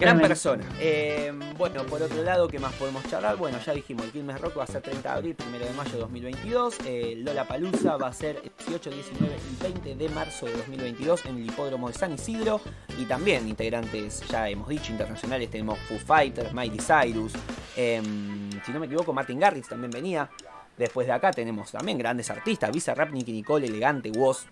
Gran 0.00 0.20
persona. 0.20 0.64
Eh, 0.80 1.32
bueno, 1.56 1.84
por 1.84 2.02
otro 2.02 2.22
lado, 2.22 2.48
¿qué 2.48 2.58
más 2.58 2.72
podemos 2.74 3.04
charlar? 3.08 3.36
Bueno, 3.36 3.58
ya 3.64 3.72
dijimos, 3.72 4.04
el 4.06 4.10
Quilmes 4.10 4.40
Rock 4.40 4.58
va 4.58 4.64
a 4.64 4.66
ser 4.66 4.82
30 4.82 5.08
de 5.08 5.14
abril, 5.14 5.36
1 5.48 5.58
de 5.58 5.70
mayo 5.70 5.92
de 5.92 5.98
2022. 5.98 6.78
Eh, 6.84 7.14
Lola 7.18 7.46
Palusa 7.46 7.96
va 7.96 8.08
a 8.08 8.12
ser 8.12 8.42
18, 8.42 8.90
19 8.90 9.36
y 9.36 9.62
20 9.62 9.94
de 9.94 10.08
marzo 10.08 10.46
de 10.46 10.52
2022 10.56 11.26
en 11.26 11.36
el 11.36 11.46
hipódromo 11.46 11.88
de 11.88 11.94
San 11.94 12.12
Isidro. 12.12 12.60
Y 12.98 13.04
también 13.04 13.48
integrantes, 13.48 14.22
ya 14.28 14.48
hemos 14.48 14.68
dicho, 14.68 14.90
internacionales. 14.90 15.48
Tenemos 15.50 15.78
Foo 15.80 15.98
Fighters, 15.98 16.52
Miley 16.52 16.80
Cyrus. 16.80 17.32
em, 17.76 18.50
si 18.64 18.72
no 18.72 18.80
me 18.80 18.86
equivoco, 18.86 19.12
Martin 19.12 19.38
Garrix 19.38 19.68
también 19.68 19.90
venía. 19.90 20.28
Después 20.78 21.06
de 21.06 21.12
acá 21.12 21.30
tenemos 21.30 21.70
también 21.72 21.98
grandes 21.98 22.30
artistas, 22.30 22.70
Visa 22.72 22.94
Rap, 22.94 23.10
Nicky 23.12 23.32
Nicole, 23.32 23.66
Elegante, 23.66 24.10
Woz. 24.10 24.46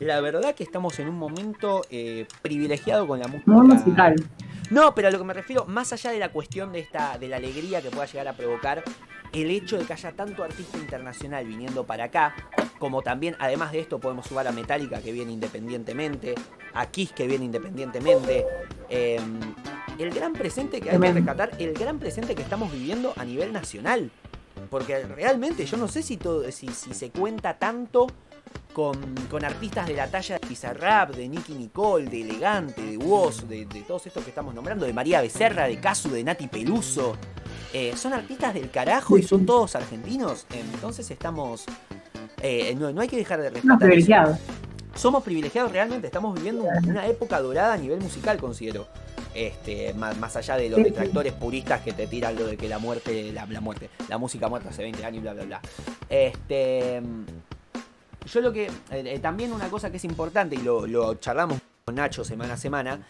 La 0.00 0.20
verdad 0.20 0.54
que 0.54 0.64
estamos 0.64 0.98
en 0.98 1.08
un 1.08 1.16
momento 1.16 1.82
eh, 1.90 2.26
privilegiado 2.42 3.06
con 3.06 3.20
la 3.20 3.28
música. 3.28 3.52
Muy 3.52 3.66
musical. 3.66 4.16
No, 4.70 4.94
pero 4.94 5.08
a 5.08 5.10
lo 5.10 5.18
que 5.18 5.24
me 5.24 5.34
refiero, 5.34 5.66
más 5.66 5.92
allá 5.92 6.10
de 6.10 6.18
la 6.18 6.30
cuestión 6.30 6.72
de 6.72 6.80
esta, 6.80 7.18
de 7.18 7.28
la 7.28 7.36
alegría 7.36 7.82
que 7.82 7.90
pueda 7.90 8.06
llegar 8.06 8.26
a 8.28 8.32
provocar, 8.32 8.82
el 9.32 9.50
hecho 9.50 9.78
de 9.78 9.84
que 9.84 9.92
haya 9.92 10.12
tanto 10.12 10.42
artista 10.42 10.78
internacional 10.78 11.46
viniendo 11.46 11.84
para 11.84 12.04
acá, 12.04 12.34
como 12.78 13.02
también, 13.02 13.36
además 13.38 13.72
de 13.72 13.80
esto, 13.80 14.00
podemos 14.00 14.26
sumar 14.26 14.46
a 14.48 14.52
Metallica 14.52 15.00
que 15.00 15.12
viene 15.12 15.32
independientemente, 15.32 16.34
a 16.74 16.86
Kiss 16.86 17.12
que 17.12 17.26
viene 17.26 17.44
independientemente, 17.44 18.46
eh, 18.88 19.20
el 19.98 20.10
gran 20.10 20.32
presente 20.32 20.80
que 20.80 20.90
hay 20.90 20.98
que 20.98 21.12
rescatar, 21.12 21.50
el 21.58 21.74
gran 21.74 21.98
presente 21.98 22.34
que 22.34 22.42
estamos 22.42 22.72
viviendo 22.72 23.12
a 23.16 23.24
nivel 23.24 23.52
nacional. 23.52 24.10
Porque 24.70 25.04
realmente 25.04 25.66
yo 25.66 25.76
no 25.76 25.88
sé 25.88 26.02
si, 26.02 26.16
todo, 26.16 26.50
si, 26.50 26.68
si 26.68 26.94
se 26.94 27.10
cuenta 27.10 27.58
tanto 27.58 28.06
con, 28.72 28.96
con 29.30 29.44
artistas 29.44 29.86
de 29.86 29.94
la 29.94 30.06
talla 30.10 30.38
de 30.38 30.46
Pizarrap, 30.46 31.14
de 31.14 31.28
Nicky 31.28 31.54
Nicole, 31.54 32.06
de 32.08 32.22
Elegante, 32.22 32.80
de 32.82 32.96
Woz, 32.96 33.46
de, 33.48 33.66
de 33.66 33.82
todos 33.82 34.06
estos 34.06 34.24
que 34.24 34.30
estamos 34.30 34.54
nombrando, 34.54 34.86
de 34.86 34.92
María 34.92 35.20
Becerra, 35.20 35.66
de 35.66 35.78
Casu, 35.78 36.10
de 36.10 36.24
Nati 36.24 36.48
Peluso. 36.48 37.16
Eh, 37.74 37.94
son 37.96 38.12
artistas 38.12 38.54
del 38.54 38.70
carajo 38.70 39.16
y 39.18 39.22
son 39.22 39.46
todos 39.46 39.76
argentinos. 39.76 40.46
Entonces 40.50 41.10
estamos. 41.10 41.64
eh, 42.42 42.74
no, 42.78 42.92
no 42.92 43.00
hay 43.00 43.08
que 43.08 43.16
dejar 43.16 43.40
de 43.40 43.50
rescatar. 43.50 43.76
eso. 43.76 43.86
privilegiados. 43.86 44.38
somos 44.94 45.22
privilegiados 45.22 45.72
realmente, 45.72 46.06
estamos 46.06 46.34
viviendo 46.34 46.64
una 46.86 47.06
época 47.06 47.40
dorada 47.40 47.74
a 47.74 47.76
nivel 47.78 48.00
musical, 48.00 48.38
considero. 48.38 48.86
Este, 49.34 49.94
más, 49.94 50.16
más 50.18 50.36
allá 50.36 50.56
de 50.56 50.68
los 50.68 50.82
detractores 50.82 51.32
puristas 51.32 51.80
que 51.80 51.92
te 51.92 52.06
tiran 52.06 52.36
lo 52.36 52.46
de 52.46 52.56
que 52.56 52.68
la 52.68 52.78
muerte, 52.78 53.32
la, 53.32 53.46
la 53.46 53.60
muerte, 53.60 53.88
la 54.08 54.18
música 54.18 54.48
muerta 54.48 54.68
hace 54.70 54.82
20 54.82 55.04
años 55.04 55.18
y 55.18 55.20
bla 55.20 55.32
bla 55.34 55.44
bla. 55.44 55.60
Este 56.08 57.02
yo 58.26 58.40
lo 58.40 58.52
que. 58.52 58.66
eh, 58.66 58.70
eh, 58.90 59.18
también 59.18 59.52
una 59.52 59.68
cosa 59.68 59.90
que 59.90 59.96
es 59.96 60.04
importante, 60.04 60.56
y 60.56 60.58
lo, 60.58 60.86
lo 60.86 61.14
charlamos 61.16 61.58
con 61.84 61.96
Nacho 61.96 62.24
semana 62.24 62.54
a 62.54 62.56
semana, 62.56 63.06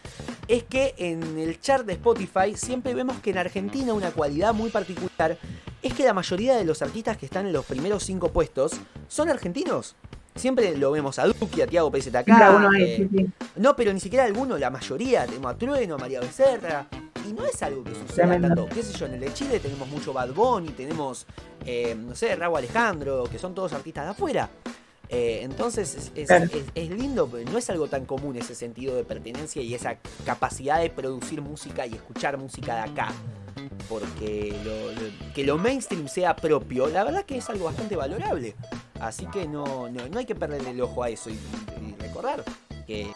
es 0.47 0.63
que 0.63 0.95
en 0.97 1.37
el 1.37 1.59
chart 1.59 1.85
de 1.85 1.93
Spotify 1.93 2.55
siempre 2.55 2.93
vemos 2.93 3.17
que 3.19 3.29
en 3.29 3.37
Argentina 3.37 3.93
una 3.93 4.11
cualidad 4.11 4.53
muy 4.53 4.69
particular 4.71 5.37
es 5.81 5.93
que 5.93 6.03
la 6.03 6.13
mayoría 6.13 6.55
de 6.55 6.63
los 6.65 6.81
artistas 6.81 7.17
que 7.17 7.25
están 7.25 7.45
en 7.45 7.53
los 7.53 7.65
primeros 7.65 8.03
cinco 8.03 8.31
puestos 8.31 8.73
son 9.07 9.29
argentinos. 9.29 9.95
Siempre 10.35 10.75
lo 10.77 10.91
vemos 10.91 11.19
a 11.19 11.27
Duki, 11.27 11.61
a 11.61 11.67
Tiago 11.67 11.91
hay, 11.91 12.83
eh, 12.83 13.27
no, 13.57 13.75
pero 13.75 13.93
ni 13.93 13.99
siquiera 13.99 14.25
alguno, 14.25 14.57
la 14.57 14.69
mayoría. 14.69 15.25
Tenemos 15.25 15.53
a 15.53 15.57
Trueno, 15.57 15.95
a 15.95 15.97
María 15.97 16.19
Becerra. 16.19 16.87
Y 17.29 17.31
no 17.31 17.45
es 17.45 17.61
algo 17.63 17.83
que 17.85 17.91
suceda 17.91 18.27
Tremendo. 18.27 18.47
tanto. 18.49 18.67
¿Qué 18.75 18.83
sé 18.83 18.97
yo? 18.97 19.05
En 19.05 19.13
el 19.13 19.19
de 19.21 19.33
Chile 19.33 19.59
tenemos 19.59 19.87
mucho 19.87 20.11
Bad 20.11 20.33
Bunny, 20.33 20.69
tenemos, 20.71 21.25
eh, 21.65 21.95
no 21.97 22.15
sé, 22.15 22.35
Raúl 22.35 22.57
Alejandro, 22.57 23.23
que 23.31 23.39
son 23.39 23.55
todos 23.55 23.71
artistas 23.71 24.05
de 24.05 24.11
afuera. 24.11 24.49
Eh, 25.07 25.39
entonces 25.43 25.95
es, 25.95 26.11
es- 26.15 26.27
es- 26.29 26.63
es 26.75 26.89
lindo, 26.89 27.29
pero 27.31 27.49
no 27.49 27.57
es 27.57 27.69
algo 27.69 27.87
tan 27.87 28.05
común 28.05 28.35
ese 28.35 28.55
sentido 28.55 28.95
de 28.95 29.03
pertenencia 29.05 29.61
y 29.61 29.73
esa 29.73 29.97
capacidad 30.25 30.81
de 30.81 30.89
producir 30.89 31.41
música 31.41 31.85
y 31.85 31.93
escuchar 31.93 32.37
música 32.37 32.75
de 32.75 32.81
acá. 32.91 33.09
Porque 33.87 34.53
lo, 34.65 34.91
lo- 35.01 35.33
que 35.33 35.43
lo 35.45 35.57
mainstream 35.57 36.07
sea 36.07 36.35
propio, 36.35 36.87
la 36.87 37.03
verdad 37.03 37.23
que 37.23 37.37
es 37.37 37.49
algo 37.49 37.65
bastante 37.65 37.95
valorable. 37.95 38.55
Así 39.07 39.25
que 39.27 39.47
no, 39.47 39.89
no, 39.89 40.07
no 40.09 40.19
hay 40.19 40.25
que 40.25 40.35
perderle 40.35 40.71
el 40.71 40.81
ojo 40.81 41.03
a 41.03 41.09
eso 41.09 41.29
y, 41.29 41.33
y 41.33 41.95
recordar 42.01 42.43
que 42.87 43.11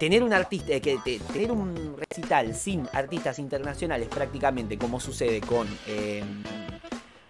tener 0.00 0.22
un 0.22 0.32
artista, 0.32 0.72
eh, 0.72 0.80
que 0.80 0.98
te- 1.04 1.18
tener 1.32 1.52
un 1.52 1.96
recital 2.10 2.54
sin 2.54 2.88
artistas 2.92 3.38
internacionales 3.38 4.08
prácticamente 4.08 4.76
como 4.78 4.98
sucede 5.00 5.40
con, 5.40 5.66
eh, 5.86 6.22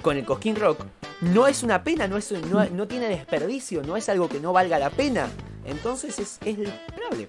con 0.03 0.17
el 0.17 0.25
Cosquín 0.25 0.57
Rock, 0.57 0.81
no 1.21 1.47
es 1.47 1.63
una 1.63 1.83
pena, 1.83 2.07
no, 2.09 2.17
es, 2.17 2.33
no, 2.33 2.65
no 2.67 2.87
tiene 2.89 3.09
desperdicio, 3.09 3.83
no 3.83 3.97
es 3.97 4.09
algo 4.09 4.29
que 4.29 4.41
no 4.41 4.53
valga 4.53 4.79
la 4.79 4.91
pena. 4.91 5.29
Entonces 5.65 6.19
es, 6.19 6.39
es 6.45 6.59
lograble. 6.59 7.29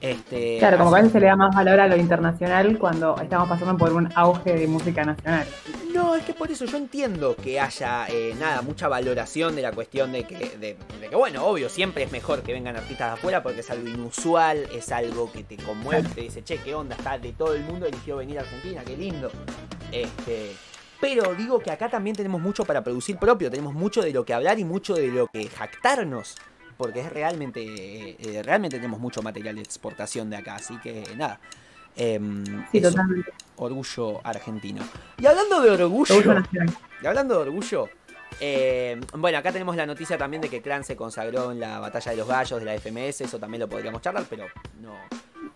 Este, 0.00 0.56
Claro, 0.58 0.78
como 0.78 0.90
que 0.90 0.96
a 0.96 0.98
así- 0.98 1.02
veces 1.04 1.12
se 1.12 1.20
le 1.20 1.26
da 1.26 1.36
más 1.36 1.54
valor 1.54 1.78
a 1.80 1.86
lo 1.86 1.96
internacional 1.96 2.78
cuando 2.78 3.16
estamos 3.20 3.48
pasando 3.48 3.76
por 3.76 3.92
un 3.92 4.08
auge 4.14 4.54
de 4.54 4.66
música 4.66 5.04
nacional. 5.04 5.46
Es 6.20 6.26
que 6.26 6.34
por 6.34 6.50
eso 6.50 6.66
yo 6.66 6.76
entiendo 6.76 7.34
que 7.34 7.58
haya, 7.58 8.06
eh, 8.08 8.34
nada, 8.38 8.60
mucha 8.60 8.88
valoración 8.88 9.56
de 9.56 9.62
la 9.62 9.72
cuestión 9.72 10.12
de 10.12 10.24
que, 10.24 10.36
de 10.58 10.76
que, 11.08 11.16
bueno, 11.16 11.46
obvio, 11.46 11.70
siempre 11.70 12.04
es 12.04 12.12
mejor 12.12 12.42
que 12.42 12.52
vengan 12.52 12.76
artistas 12.76 13.08
de 13.08 13.14
afuera 13.14 13.42
porque 13.42 13.60
es 13.60 13.70
algo 13.70 13.88
inusual, 13.88 14.68
es 14.70 14.92
algo 14.92 15.32
que 15.32 15.44
te 15.44 15.56
conmueve, 15.56 16.06
te 16.10 16.20
dice, 16.20 16.44
che, 16.44 16.58
qué 16.58 16.74
onda, 16.74 16.94
está 16.94 17.16
de 17.16 17.32
todo 17.32 17.54
el 17.54 17.62
mundo 17.62 17.86
eligió 17.86 18.18
venir 18.18 18.38
a 18.38 18.42
Argentina, 18.42 18.82
qué 18.84 18.98
lindo. 18.98 19.32
Este, 19.90 20.52
pero 21.00 21.34
digo 21.34 21.58
que 21.58 21.70
acá 21.70 21.88
también 21.88 22.14
tenemos 22.14 22.42
mucho 22.42 22.66
para 22.66 22.84
producir 22.84 23.16
propio, 23.16 23.50
tenemos 23.50 23.72
mucho 23.72 24.02
de 24.02 24.12
lo 24.12 24.22
que 24.26 24.34
hablar 24.34 24.58
y 24.58 24.64
mucho 24.64 24.96
de 24.96 25.08
lo 25.08 25.26
que 25.26 25.48
jactarnos. 25.48 26.34
Porque 26.76 27.00
es 27.00 27.10
realmente, 27.10 27.62
eh, 27.62 28.16
eh, 28.18 28.42
realmente 28.42 28.76
tenemos 28.76 29.00
mucho 29.00 29.22
material 29.22 29.56
de 29.56 29.62
exportación 29.62 30.28
de 30.28 30.36
acá, 30.36 30.56
así 30.56 30.78
que 30.80 31.02
nada. 31.16 31.40
Em, 31.96 32.44
Sí, 32.70 32.80
totalmente. 32.80 33.32
orgullo 33.56 34.20
argentino. 34.24 34.82
Y 35.18 35.26
hablando 35.26 35.60
de 35.60 35.70
orgullo, 35.70 36.14
y 37.02 37.06
hablando 37.06 37.34
de 37.36 37.40
orgullo, 37.42 37.88
eh, 38.40 38.98
bueno, 39.18 39.38
acá 39.38 39.52
tenemos 39.52 39.76
la 39.76 39.84
noticia 39.86 40.16
también 40.16 40.40
de 40.40 40.48
que 40.48 40.62
Clan 40.62 40.84
se 40.84 40.96
consagró 40.96 41.52
en 41.52 41.60
la 41.60 41.78
batalla 41.78 42.12
de 42.12 42.16
los 42.16 42.28
gallos 42.28 42.58
de 42.58 42.64
la 42.64 42.74
FMS, 42.74 43.22
eso 43.22 43.38
también 43.38 43.60
lo 43.60 43.68
podríamos 43.68 44.00
charlar, 44.02 44.24
pero 44.30 44.46
no. 44.80 44.94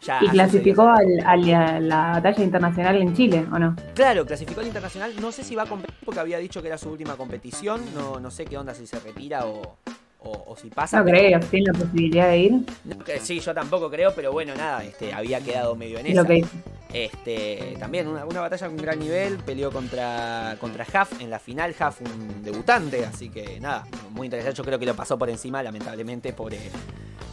Ya 0.03 0.18
Y 0.23 0.29
clasificó 0.29 0.83
sucedido. 0.92 1.27
al, 1.27 1.44
al- 1.44 1.55
a 1.55 1.81
la 1.81 2.12
batalla 2.14 2.44
internacional 2.44 2.97
en 2.97 3.14
Chile, 3.14 3.47
¿o 3.51 3.59
no? 3.59 3.75
Claro, 3.94 4.27
clasificó 4.27 4.61
al 4.61 4.66
internacional. 4.66 5.14
No 5.20 5.31
sé 5.33 5.44
si 5.44 5.55
va 5.55 5.62
a 5.62 5.66
competir 5.66 5.94
porque 6.05 6.20
había 6.20 6.38
dicho 6.38 6.61
que 6.61 6.68
era 6.68 6.77
su 6.77 6.90
última 6.90 7.16
competición. 7.16 7.81
No, 7.94 8.18
no 8.20 8.31
sé 8.31 8.44
qué 8.44 8.59
onda 8.59 8.75
si 8.75 8.87
se 8.87 8.99
retira 9.01 9.47
o, 9.47 9.77
o- 10.24 10.52
o 10.52 10.56
si 10.56 10.70
pasa. 10.70 10.98
No 10.98 11.04
pero- 11.04 11.18
creo, 11.18 11.40
tiene 11.40 11.66
la 11.72 11.78
posibilidad 11.78 12.28
de 12.28 12.38
ir. 12.38 12.52
no, 12.84 12.98
que 13.04 13.20
sí, 13.20 13.40
yo 13.40 13.54
tampoco 13.54 13.90
creo, 13.90 14.14
pero 14.14 14.32
bueno, 14.32 14.54
nada, 14.54 14.82
este, 14.84 15.12
había 15.12 15.40
quedado 15.40 15.74
medio 15.76 15.98
en 15.98 16.06
Es 16.06 16.12
esa. 16.12 16.22
lo 16.22 16.26
que 16.28 16.34
dice. 16.34 16.48
Este, 16.92 17.76
también 17.80 18.06
una, 18.06 18.24
una 18.24 18.40
batalla 18.40 18.68
con 18.68 18.76
gran 18.76 18.98
nivel, 19.00 19.38
peleó 19.38 19.72
contra, 19.72 20.56
contra 20.60 20.84
Huff 20.84 21.20
en 21.20 21.28
la 21.28 21.38
final, 21.40 21.74
Huff 21.78 22.00
un 22.02 22.42
debutante, 22.44 23.04
así 23.04 23.30
que 23.30 23.58
nada, 23.60 23.84
muy 24.10 24.26
interesante, 24.26 24.56
yo 24.56 24.64
creo 24.64 24.78
que 24.78 24.87
lo 24.87 24.94
pasó 24.94 25.18
por 25.18 25.28
encima, 25.28 25.60
lamentablemente, 25.62 26.32
pobre, 26.32 26.58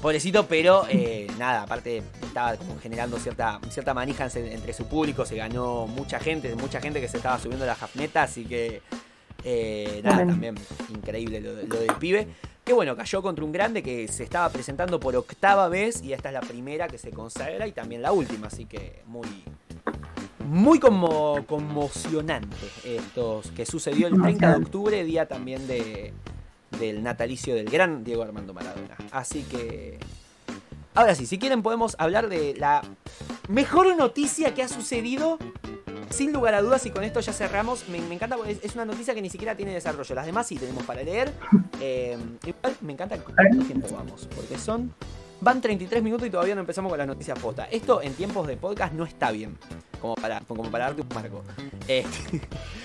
pobrecito, 0.02 0.48
pero 0.48 0.86
eh, 0.90 1.28
nada, 1.38 1.62
aparte 1.62 2.02
estaba 2.24 2.56
como 2.58 2.80
generando 2.80 3.20
cierta, 3.20 3.60
cierta 3.70 3.94
manija 3.94 4.28
en- 4.34 4.48
entre 4.48 4.74
su 4.74 4.88
público, 4.88 5.26
se 5.28 5.36
ganó 5.36 5.86
mucha 5.86 6.20
gente, 6.20 6.56
mucha 6.56 6.82
gente 6.82 7.00
que 7.00 7.08
se 7.08 7.18
estaba 7.18 7.38
subiendo 7.38 7.64
a 7.66 7.68
la 7.68 7.74
Huffneta, 7.80 8.24
así 8.24 8.46
que 8.46 8.82
eh, 9.44 10.02
nada, 10.04 10.26
también 10.26 10.56
increíble 10.90 11.42
lo 11.42 11.56
del 11.56 11.94
pibe. 12.00 12.28
Que 12.64 12.74
bueno, 12.74 12.96
cayó 12.96 13.24
contra 13.24 13.44
un 13.44 13.52
grande 13.52 13.82
que 13.82 14.08
se 14.08 14.24
estaba 14.24 14.48
presentando 14.50 15.00
por 15.00 15.16
octava 15.16 15.68
vez 15.68 16.04
y 16.04 16.14
esta 16.14 16.30
es 16.30 16.34
la 16.34 16.42
primera 16.42 16.88
que 16.88 17.00
se 17.00 17.10
consagra 17.10 17.66
y 17.66 17.72
también 17.72 18.04
la 18.04 18.12
última, 18.12 18.48
así 18.48 18.66
que 18.66 19.02
muy 19.08 19.28
muy 20.46 20.80
como 20.80 21.46
conmocionante 21.46 22.58
esto 22.84 23.42
que 23.56 23.66
sucedió 23.66 24.08
el 24.08 24.22
30 24.22 24.50
de 24.50 24.56
octubre, 24.64 25.04
día 25.06 25.28
también 25.28 25.66
de 25.66 26.14
del 26.80 27.04
natalicio 27.04 27.56
del 27.56 27.70
gran 27.70 28.04
Diego 28.04 28.24
Armando 28.24 28.54
Maradona. 28.54 28.98
Así 29.12 29.44
que 29.44 29.98
ahora 30.94 31.16
sí, 31.16 31.26
si 31.26 31.38
quieren 31.38 31.64
podemos 31.64 31.96
hablar 32.00 32.30
de 32.30 32.56
la 32.58 32.82
mejor 33.50 33.96
noticia 33.96 34.54
que 34.54 34.64
ha 34.64 34.68
sucedido 34.68 35.38
sin 36.12 36.34
lugar 36.34 36.54
a 36.56 36.62
dudas, 36.62 36.86
y 36.86 36.92
con 36.92 37.04
esto 37.04 37.20
ya 37.20 37.34
cerramos, 37.34 37.88
me, 37.90 38.00
me 38.02 38.16
encanta 38.16 38.38
es, 38.48 38.60
es 38.64 38.76
una 38.76 38.86
noticia 38.86 39.14
que 39.14 39.22
ni 39.22 39.30
siquiera 39.30 39.56
tiene 39.56 39.74
desarrollo. 39.74 40.16
Las 40.16 40.26
demás 40.26 40.48
sí 40.48 40.56
tenemos 40.56 40.84
para 40.84 41.04
leer. 41.04 41.32
Eh, 41.84 42.16
igual 42.46 42.76
me 42.82 42.94
encanta 42.94 43.18
cuánto 43.18 43.66
tiempo 43.66 43.88
vamos, 43.92 44.28
porque 44.36 44.56
son. 44.60 44.94
Van 45.40 45.60
33 45.60 46.04
minutos 46.04 46.28
y 46.28 46.30
todavía 46.30 46.54
no 46.54 46.62
empezamos 46.62 46.92
con 46.92 47.00
las 47.00 47.08
noticias 47.08 47.40
posta. 47.40 47.66
Esto 47.66 48.04
en 48.04 48.14
tiempos 48.14 48.46
de 48.46 48.56
podcast 48.56 48.94
no 48.94 49.04
está 49.04 49.32
bien, 49.32 49.58
como 50.00 50.14
para, 50.14 50.42
como 50.42 50.62
para 50.70 50.86
darte 50.86 51.02
un 51.02 51.08
marco. 51.16 51.44
Eh, 51.88 52.06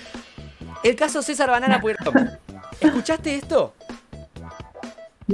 el 0.83 0.95
caso 0.95 1.21
César 1.21 1.51
Banana 1.51 1.79
Pueyrredón. 1.79 2.31
¿Escuchaste 2.81 3.35
esto? 3.35 3.75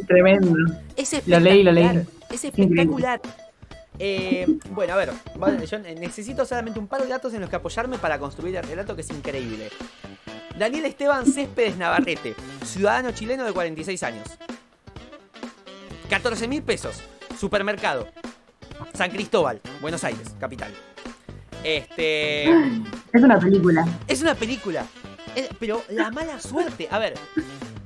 Tremendo. 0.07 0.55
Es 0.97 1.25
Lo 1.27 1.39
leí, 1.39 1.63
lo 1.63 1.71
leí. 1.71 1.85
espectacular, 1.85 2.07
Es 2.31 2.43
espectacular. 2.43 3.21
Eh, 3.99 4.47
bueno, 4.71 4.93
a 4.93 4.97
ver, 4.97 5.11
yo 5.69 5.79
necesito 5.79 6.45
solamente 6.45 6.79
un 6.79 6.87
par 6.87 7.01
de 7.03 7.07
datos 7.07 7.33
en 7.33 7.41
los 7.41 7.49
que 7.49 7.55
apoyarme 7.55 7.97
para 7.97 8.17
construir 8.19 8.55
el 8.55 8.63
relato 8.63 8.95
que 8.95 9.01
es 9.01 9.09
increíble. 9.11 9.69
Daniel 10.57 10.85
Esteban 10.85 11.25
Céspedes 11.25 11.77
Navarrete, 11.77 12.35
ciudadano 12.65 13.11
chileno 13.11 13.43
de 13.43 13.53
46 13.53 14.03
años. 14.03 14.27
14 16.09 16.47
mil 16.47 16.61
pesos, 16.63 17.01
supermercado. 17.39 18.07
San 18.93 19.09
Cristóbal, 19.09 19.61
Buenos 19.81 20.03
Aires, 20.03 20.35
capital. 20.39 20.71
Este. 21.63 22.49
Es 23.13 23.23
una 23.23 23.39
película. 23.39 23.87
Es 24.07 24.21
una 24.21 24.35
película. 24.35 24.85
Es- 25.35 25.49
pero 25.59 25.83
la 25.89 26.11
mala 26.11 26.39
suerte. 26.39 26.87
A 26.91 26.99
ver, 26.99 27.13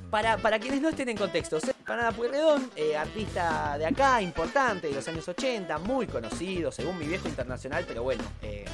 para, 0.10 0.38
para 0.38 0.60
quienes 0.60 0.82
no 0.82 0.90
estén 0.90 1.10
en 1.10 1.18
contexto, 1.18 1.60
Panada 1.88 2.12
Pueyrredón, 2.12 2.70
eh, 2.76 2.98
artista 2.98 3.78
de 3.78 3.86
acá, 3.86 4.22
importante, 4.22 4.88
de 4.88 4.94
los 4.94 5.08
años 5.08 5.26
80, 5.28 5.78
muy 5.80 6.06
conocido, 6.06 6.70
según 6.70 7.00
mi 7.00 7.08
viejo 7.08 7.30
internacional, 7.30 7.86
pero 7.88 8.04
bueno, 8.04 8.24
eh, 8.42 8.66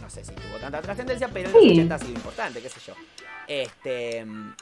no 0.00 0.08
sé 0.08 0.24
si 0.24 0.32
tuvo 0.32 0.56
tanta 0.58 0.80
trascendencia, 0.80 1.28
pero 1.28 1.48
en 1.50 1.54
los 1.54 1.62
Sí. 1.62 1.70
80 1.72 1.94
ha 1.94 1.98
sido 1.98 2.12
importante, 2.12 2.62
qué 2.62 2.68
sé 2.70 2.80
yo. 2.86 2.94
Este. 3.46 4.24
mm, 4.24 4.54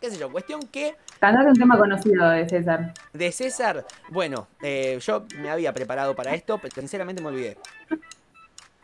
qué 0.00 0.10
sé 0.10 0.18
yo, 0.18 0.30
cuestión 0.30 0.60
que 0.68 0.94
Cantate 1.18 1.48
un 1.48 1.54
tema 1.54 1.76
conocido 1.78 2.28
de 2.28 2.48
César. 2.48 2.92
de 3.12 3.32
César, 3.32 3.84
bueno, 4.10 4.46
eh, 4.62 4.98
yo 5.00 5.24
me 5.38 5.50
había 5.50 5.72
preparado 5.72 6.14
para 6.14 6.32
esto, 6.34 6.58
pero 6.58 6.74
sinceramente 6.76 7.22
me 7.22 7.28
olvidé. 7.28 7.56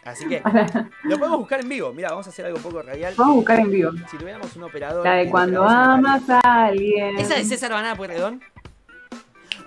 Así 0.04 0.26
que 0.26 0.42
lo 1.04 1.18
podemos 1.18 1.38
buscar 1.38 1.60
en 1.60 1.68
vivo. 1.68 1.92
Mira, 1.92 2.10
vamos 2.10 2.26
a 2.26 2.30
hacer 2.30 2.44
algo 2.46 2.56
un 2.58 2.62
poco 2.64 2.82
radial. 2.82 3.14
Vamos 3.16 3.32
a 3.32 3.36
buscar 3.36 3.60
en 3.60 3.70
vivo. 3.70 3.90
Si 4.10 4.16
tuviéramos 4.16 4.54
un 4.56 4.64
operador. 4.64 5.04
La 5.04 5.14
de 5.14 5.30
cuando 5.30 5.62
amas 5.64 6.22
a 6.28 6.40
alguien. 6.66 7.18
Esa 7.18 7.36
de 7.36 7.44
César 7.44 7.70
Banana 7.70 7.94
Pueyrredón. 7.94 8.40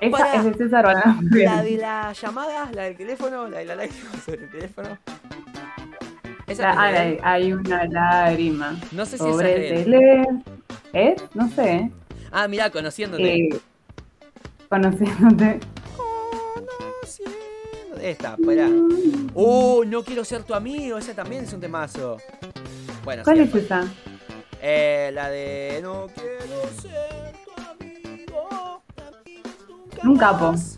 Esa 0.01 0.17
Para- 0.17 0.35
es 0.35 0.43
de 0.43 0.53
César 0.55 0.83
Banana. 0.85 1.19
La 1.31 1.63
de 1.63 1.77
las 1.77 2.19
llamadas, 2.19 2.71
la 2.75 2.83
del 2.83 2.97
teléfono, 2.97 3.47
la 3.47 3.59
de 3.59 3.65
la 3.65 3.75
lágrima 3.75 4.09
sobre 4.25 4.43
el 4.43 4.51
teléfono. 4.51 4.97
Esa 6.47 6.63
La- 6.63 6.71
es 6.71 6.77
ah, 6.77 6.83
de 6.83 6.89
él. 7.13 7.19
hay, 7.23 7.43
hay 7.43 7.53
una 7.53 7.85
lágrima 7.85 8.75
No 8.91 9.05
sé 9.05 9.17
si 9.17 9.23
esa 9.23 9.31
sobre 9.31 9.67
es 9.73 9.85
el 9.85 9.91
de. 9.91 10.27
¿Es? 10.93 11.23
No 11.33 11.49
sé. 11.49 11.89
Ah, 12.31 12.47
mirá, 12.49 12.69
conociéndote. 12.69 13.35
Eh, 13.37 13.59
conociéndote. 14.69 15.59
Conociéndote. 15.95 17.34
Esta, 18.01 18.35
espera. 18.39 18.67
Uh, 19.33 19.83
no 19.85 20.03
quiero 20.03 20.23
ser 20.23 20.43
tu 20.43 20.53
amigo. 20.53 20.97
Ese 20.97 21.13
también 21.13 21.43
es 21.45 21.53
un 21.53 21.59
temazo. 21.61 22.17
Bueno, 23.03 23.23
¿Cuál 23.23 23.37
sí, 23.37 23.43
es 23.43 23.55
esa? 23.63 23.83
Eh, 24.61 25.11
la 25.13 25.29
de 25.29 25.79
No 25.83 26.07
quiero 26.15 26.61
ser 26.81 27.33
tu 27.45 27.61
amigo. 27.61 28.81
nunca 30.03 30.03
Un 30.03 30.17
capo. 30.17 30.45
amigos, 30.47 30.77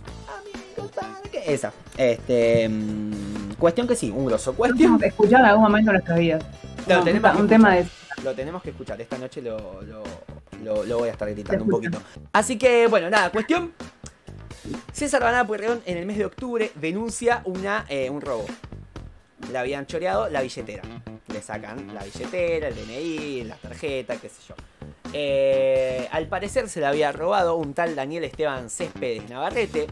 ¿para 0.95 1.21
qué? 1.31 1.53
Esa. 1.53 1.71
Este. 1.97 2.67
mm, 2.69 3.53
cuestión 3.57 3.87
que 3.87 3.95
sí, 3.95 4.11
un 4.11 4.25
grosso. 4.25 4.53
Cuestión. 4.53 5.01
Escuchado 5.03 5.43
en 5.43 5.49
algún 5.49 5.63
momento 5.63 5.91
de 5.91 5.97
nuestras 5.97 6.19
vidas. 6.19 6.43
Lo 6.87 6.97
No, 6.97 7.03
tenemos 7.03 7.31
un, 7.31 7.35
que 7.37 7.41
un 7.43 7.47
tema 7.49 7.75
de 7.75 7.85
Lo 8.23 8.33
tenemos 8.33 8.61
que 8.63 8.69
escuchar. 8.71 8.99
Esta 9.01 9.17
noche 9.17 9.41
lo, 9.41 9.81
lo, 9.83 10.03
lo- 10.63 10.83
lo 10.83 10.97
voy 10.99 11.09
a 11.09 11.11
estar 11.11 11.29
gritando 11.29 11.63
un 11.63 11.69
poquito. 11.69 12.01
Así 12.33 12.57
que, 12.57 12.87
bueno, 12.87 13.09
nada, 13.09 13.29
cuestión. 13.31 13.71
César 14.93 15.21
Banada 15.21 15.45
Pueyrredón 15.45 15.81
en 15.85 15.97
el 15.97 16.05
mes 16.05 16.17
de 16.17 16.25
octubre 16.25 16.71
denuncia 16.75 17.41
una, 17.45 17.85
eh, 17.89 18.09
un 18.09 18.21
robo. 18.21 18.45
Le 19.51 19.57
habían 19.57 19.85
choreado 19.85 20.29
la 20.29 20.41
billetera. 20.41 20.83
Le 21.27 21.41
sacan 21.41 21.93
la 21.93 22.03
billetera, 22.03 22.67
el 22.67 22.75
DNI, 22.75 23.43
la 23.43 23.55
tarjeta, 23.55 24.17
qué 24.17 24.29
sé 24.29 24.41
yo. 24.47 24.55
Eh, 25.13 26.07
al 26.11 26.27
parecer 26.27 26.69
se 26.69 26.79
le 26.79 26.85
había 26.85 27.11
robado 27.11 27.55
un 27.55 27.73
tal 27.73 27.95
Daniel 27.95 28.23
Esteban 28.23 28.69
Céspedes 28.69 29.29
Navarrete, 29.29 29.87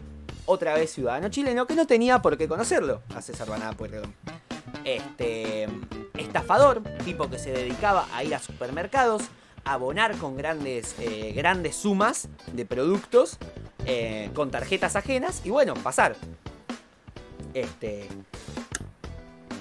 otra 0.46 0.76
vez 0.76 0.92
ciudadano 0.92 1.30
chileno, 1.30 1.66
que 1.66 1.76
no 1.76 1.88
tenía 1.88 2.22
por 2.22 2.38
qué 2.38 2.48
conocerlo 2.48 3.02
a 3.16 3.22
César 3.22 3.48
Banada 3.48 3.74
Pueyrredón. 3.74 4.14
Este 4.84 5.68
estafador, 6.18 6.84
tipo 7.04 7.30
que 7.30 7.40
se 7.40 7.52
dedicaba 7.52 8.08
a 8.14 8.24
ir 8.24 8.36
a 8.36 8.40
supermercados, 8.40 9.24
a 9.64 9.74
abonar 9.74 10.16
con 10.18 10.38
grandes, 10.38 10.96
eh, 11.00 11.34
grandes 11.36 11.76
sumas 11.76 12.28
de 12.54 12.66
productos 12.66 13.38
eh, 13.86 14.30
con 14.34 14.52
tarjetas 14.52 14.96
ajenas 14.96 15.42
y 15.44 15.50
bueno, 15.50 15.74
pasar. 15.76 16.16
Este. 17.54 18.08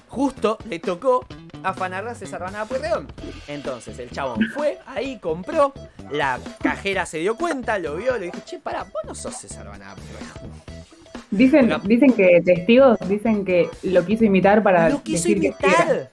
Justo 0.09 0.59
le 0.69 0.79
tocó 0.79 1.27
afanarla 1.65 2.13
a 2.13 2.15
César 2.15 2.41
Banada 2.41 2.67
Pueyrredón. 2.67 3.09
Entonces 3.49 3.99
el 3.99 4.11
chabón 4.11 4.39
fue, 4.55 4.79
ahí 4.87 5.19
compró, 5.19 5.73
la 6.11 6.39
cajera 6.63 7.05
se 7.05 7.19
dio 7.19 7.37
cuenta, 7.37 7.79
lo 7.79 7.97
vio, 7.97 8.17
le 8.17 8.27
dijo, 8.27 8.39
che, 8.45 8.59
pará, 8.61 8.85
vos 8.85 9.03
no 9.05 9.15
sos 9.15 9.37
César 9.37 9.67
Banada 9.67 9.97
Pueyrredón. 9.97 10.85
Dicen, 11.31 11.73
dicen 11.83 12.13
que 12.13 12.41
testigos 12.45 12.97
dicen 13.09 13.45
que 13.45 13.69
lo 13.83 14.07
quiso 14.07 14.25
imitar 14.25 14.63
para 14.63 14.89
Lo 14.89 15.03
quiso 15.03 15.29
decir 15.29 15.39
imitar. 15.39 16.11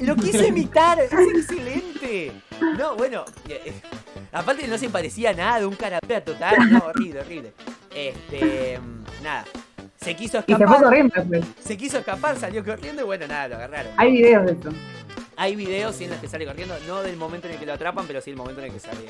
Lo 0.00 0.16
quiso 0.16 0.44
imitar. 0.48 0.98
Es 0.98 1.12
excelente. 1.12 2.32
No, 2.76 2.96
bueno. 2.96 3.24
Aparte 4.34 4.68
no 4.68 4.76
se 4.78 4.88
parecía 4.90 5.30
a 5.30 5.34
nada, 5.34 5.66
un 5.66 5.74
caravera 5.76 6.22
total. 6.22 6.56
No, 6.70 6.78
horrible, 6.86 7.20
horrible. 7.20 7.52
Este. 7.94 8.78
Nada. 9.22 9.44
Se 9.96 10.14
quiso 10.14 10.38
Y 10.46 10.52
se 10.52 10.56
fue 10.56 10.64
escapar. 10.66 10.82
corriendo. 10.82 11.14
pues. 11.26 11.44
Se 11.64 11.76
quiso 11.78 11.98
escapar, 11.98 12.36
salió 12.38 12.62
corriendo 12.64 13.02
y 13.02 13.04
bueno, 13.06 13.26
nada, 13.26 13.48
lo 13.48 13.54
agarraron. 13.56 13.92
Hay 13.96 14.12
videos 14.12 14.44
de 14.46 14.52
eso. 14.52 14.70
Hay 15.36 15.56
videos 15.56 15.96
sí, 15.96 16.04
en 16.04 16.10
los 16.10 16.20
que 16.20 16.28
sale 16.28 16.46
corriendo, 16.46 16.76
no 16.86 17.02
del 17.02 17.16
momento 17.16 17.48
en 17.48 17.54
el 17.54 17.58
que 17.58 17.66
lo 17.66 17.72
atrapan, 17.72 18.06
pero 18.06 18.20
sí 18.20 18.30
el 18.30 18.36
momento 18.36 18.60
en 18.60 18.68
el 18.68 18.72
que 18.72 18.78
sale, 18.78 19.00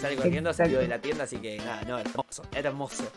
sale 0.00 0.14
corriendo, 0.14 0.52
salió 0.52 0.78
de 0.78 0.86
la 0.86 1.00
tienda, 1.00 1.24
así 1.24 1.38
que 1.38 1.56
nada, 1.58 1.82
no, 1.88 1.98
hermoso, 1.98 2.44
hermoso. 2.52 3.10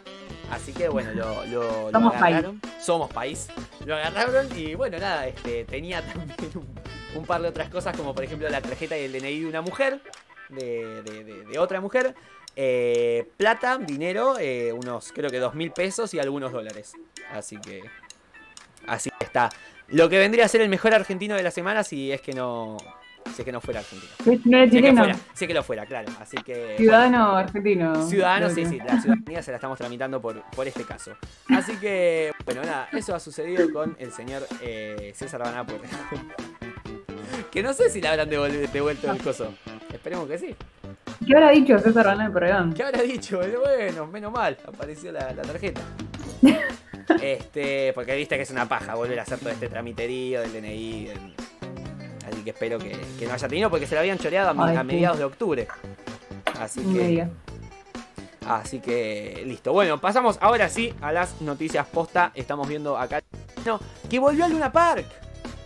Así 0.51 0.73
que 0.73 0.89
bueno, 0.89 1.11
lo, 1.13 1.45
lo, 1.45 1.91
lo 1.91 1.91
Somos 1.91 2.13
país. 2.13 2.23
agarraron. 2.37 2.61
Somos 2.81 3.11
país. 3.13 3.47
Lo 3.85 3.95
agarraron 3.95 4.47
y 4.57 4.73
bueno, 4.73 4.97
nada, 4.97 5.27
este, 5.27 5.65
tenía 5.65 6.01
también 6.13 6.35
un, 6.55 7.19
un 7.19 7.25
par 7.25 7.41
de 7.43 7.49
otras 7.49 7.69
cosas, 7.69 7.95
como 7.95 8.15
por 8.15 8.23
ejemplo 8.23 8.49
la 8.49 8.61
tarjeta 8.61 8.97
y 8.97 9.03
el 9.03 9.11
DNI 9.11 9.41
de 9.41 9.45
una 9.47 9.61
mujer, 9.61 10.01
de, 10.49 11.01
de- 11.03 11.23
de- 11.23 11.45
de 11.45 11.59
otra 11.59 11.79
mujer. 11.81 12.15
eh, 12.55 13.27
plata, 13.37 13.77
dinero, 13.77 14.35
eh, 14.39 14.73
unos 14.73 15.11
creo 15.13 15.29
que 15.29 15.39
dos 15.39 15.55
mil 15.55 15.71
pesos 15.71 16.13
y 16.13 16.19
algunos 16.19 16.51
dólares. 16.51 16.93
Así 17.31 17.57
que. 17.61 17.81
Así 18.87 19.09
está. 19.19 19.49
Lo 19.87 20.09
que 20.09 20.17
vendría 20.19 20.45
a 20.45 20.47
ser 20.47 20.61
el 20.61 20.69
mejor 20.69 20.93
argentino 20.93 21.35
de 21.35 21.43
la 21.43 21.51
semana 21.51 21.83
si 21.83 22.11
es 22.11 22.21
que 22.21 22.33
no. 22.33 22.77
Si 23.35 23.41
es 23.41 23.45
que 23.45 23.51
no 23.51 23.61
fuera 23.61 23.81
argentino. 23.81 24.11
No 24.45 24.67
Si 24.67 24.77
es 24.77 24.83
que 24.83 24.93
fuera, 24.93 25.13
si 25.35 25.45
es 25.45 25.47
que 25.47 25.53
lo 25.53 25.63
fuera, 25.63 25.85
claro. 25.85 26.09
Así 26.19 26.37
que. 26.37 26.75
Ciudadano 26.77 27.35
argentino. 27.35 27.91
bueno, 27.91 28.07
ciudadano, 28.07 28.49
sí, 28.49 28.65
sí, 28.65 28.77
la 28.79 28.99
ciudadanía 28.99 29.43
se 29.43 29.51
la 29.51 29.57
estamos 29.57 29.77
tramitando 29.77 30.19
por, 30.21 30.41
por 30.51 30.67
este 30.67 30.83
caso. 30.83 31.15
Así 31.49 31.75
que, 31.77 32.31
bueno, 32.45 32.61
nada, 32.63 32.89
eso 32.91 33.13
ha 33.13 33.19
sucedido 33.19 33.71
con 33.71 33.95
el 33.99 34.11
señor 34.11 34.45
eh, 34.61 35.11
César 35.15 35.41
Pueyrredón. 35.65 36.33
Que 37.51 37.63
no 37.63 37.73
sé 37.73 37.89
si 37.89 37.99
le 38.01 38.07
habrán 38.07 38.29
devuelto 38.29 39.11
el 39.11 39.17
coso. 39.21 39.53
Esperemos 39.91 40.27
que 40.27 40.37
sí. 40.37 40.55
¿Qué 41.25 41.35
habrá 41.35 41.49
dicho 41.51 41.77
César 41.79 42.05
Banana 42.05 42.31
Porredón? 42.31 42.73
¿Qué 42.73 42.83
habrá 42.83 43.01
dicho? 43.01 43.39
Bueno, 43.39 44.07
menos 44.07 44.31
mal, 44.31 44.57
apareció 44.65 45.11
la, 45.11 45.31
la 45.33 45.41
tarjeta. 45.43 45.81
Este, 47.23 47.91
porque 47.93 48.15
viste 48.15 48.35
que 48.35 48.43
es 48.43 48.51
una 48.51 48.69
paja 48.69 48.93
volver 48.93 49.17
a 49.19 49.23
hacer 49.23 49.39
todo 49.39 49.49
este 49.49 49.67
tramiterío 49.67 50.41
del 50.41 50.53
DNI. 50.53 51.05
del- 51.05 51.33
Así 52.27 52.43
que 52.43 52.51
espero 52.51 52.77
que, 52.77 52.95
que 53.17 53.25
no 53.25 53.33
haya 53.33 53.47
tenido, 53.47 53.69
porque 53.71 53.87
se 53.87 53.95
lo 53.95 54.01
habían 54.01 54.19
choreado 54.19 54.49
a, 54.61 54.67
Ay, 54.67 54.75
a 54.77 54.81
sí. 54.81 54.85
mediados 54.85 55.17
de 55.17 55.23
octubre. 55.23 55.67
Así 56.59 56.81
que, 56.93 57.27
así 58.47 58.79
que 58.79 59.41
listo. 59.43 59.73
Bueno, 59.73 59.99
pasamos 59.99 60.37
ahora 60.39 60.69
sí 60.69 60.93
a 61.01 61.11
las 61.11 61.41
noticias 61.41 61.87
posta. 61.87 62.31
Estamos 62.35 62.67
viendo 62.67 62.95
acá 62.95 63.23
no, 63.65 63.79
que 64.07 64.19
volvió 64.19 64.45
a 64.45 64.47
Luna 64.47 64.71
Park. 64.71 65.05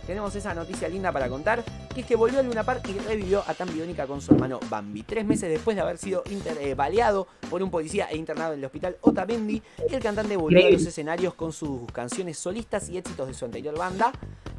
Tenemos 0.06 0.34
esa 0.36 0.52
noticia 0.54 0.88
linda 0.88 1.10
para 1.12 1.28
contar, 1.28 1.64
que 1.94 2.02
es 2.02 2.06
que 2.06 2.14
volvió 2.14 2.40
a 2.40 2.42
Luna 2.42 2.62
Park 2.62 2.88
y 2.88 2.98
revivió 2.98 3.42
a 3.46 3.54
Tan 3.54 3.72
Biónica 3.72 4.06
con 4.06 4.20
su 4.20 4.34
hermano 4.34 4.60
Bambi. 4.68 5.02
Tres 5.02 5.24
meses 5.24 5.48
después 5.48 5.76
de 5.76 5.82
haber 5.82 5.96
sido 5.98 6.22
inter- 6.30 6.58
eh, 6.60 6.74
baleado 6.74 7.26
por 7.48 7.62
un 7.62 7.70
policía 7.70 8.06
e 8.10 8.16
internado 8.16 8.52
en 8.52 8.58
el 8.58 8.64
hospital 8.66 8.96
Otamendi, 9.00 9.62
el 9.90 10.02
cantante 10.02 10.36
volvió 10.36 10.66
a 10.66 10.70
los 10.70 10.84
escenarios 10.84 11.34
con 11.34 11.52
sus 11.52 11.90
canciones 11.92 12.38
solistas 12.38 12.88
y 12.90 12.98
éxitos 12.98 13.28
de 13.28 13.34
su 13.34 13.44
anterior 13.46 13.76
banda. 13.78 14.12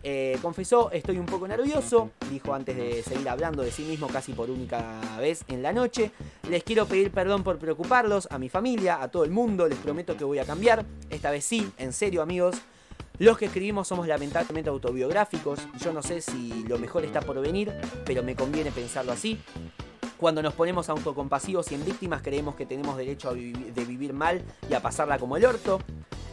Eh, 0.07 0.37
confesó, 0.41 0.91
estoy 0.91 1.17
un 1.17 1.25
poco 1.25 1.47
nervioso, 1.47 2.11
dijo 2.29 2.53
antes 2.53 2.75
de 2.77 3.01
seguir 3.03 3.27
hablando 3.27 3.63
de 3.63 3.71
sí 3.71 3.83
mismo 3.83 4.07
casi 4.07 4.33
por 4.33 4.49
única 4.49 4.99
vez 5.19 5.43
en 5.47 5.61
la 5.63 5.73
noche. 5.73 6.11
Les 6.49 6.63
quiero 6.63 6.85
pedir 6.85 7.11
perdón 7.11 7.43
por 7.43 7.57
preocuparlos, 7.57 8.27
a 8.31 8.37
mi 8.37 8.49
familia, 8.49 9.01
a 9.01 9.09
todo 9.09 9.23
el 9.23 9.31
mundo, 9.31 9.67
les 9.67 9.77
prometo 9.79 10.15
que 10.15 10.23
voy 10.23 10.39
a 10.39 10.45
cambiar. 10.45 10.85
Esta 11.09 11.31
vez 11.31 11.45
sí, 11.45 11.71
en 11.77 11.91
serio 11.93 12.21
amigos. 12.21 12.55
Los 13.19 13.37
que 13.37 13.45
escribimos 13.45 13.87
somos 13.87 14.07
lamentablemente 14.07 14.69
autobiográficos. 14.69 15.59
Yo 15.79 15.93
no 15.93 16.01
sé 16.01 16.21
si 16.21 16.65
lo 16.67 16.77
mejor 16.77 17.05
está 17.05 17.21
por 17.21 17.39
venir, 17.39 17.73
pero 18.05 18.23
me 18.23 18.35
conviene 18.35 18.71
pensarlo 18.71 19.13
así. 19.13 19.39
Cuando 20.17 20.41
nos 20.41 20.53
ponemos 20.53 20.89
autocompasivos 20.89 21.71
y 21.71 21.75
en 21.75 21.85
víctimas 21.85 22.21
creemos 22.21 22.55
que 22.55 22.65
tenemos 22.65 22.97
derecho 22.97 23.29
a 23.29 23.33
de 23.33 23.85
vivir 23.85 24.13
mal 24.13 24.43
y 24.69 24.73
a 24.73 24.81
pasarla 24.81 25.17
como 25.17 25.37
el 25.37 25.45
orto. 25.45 25.79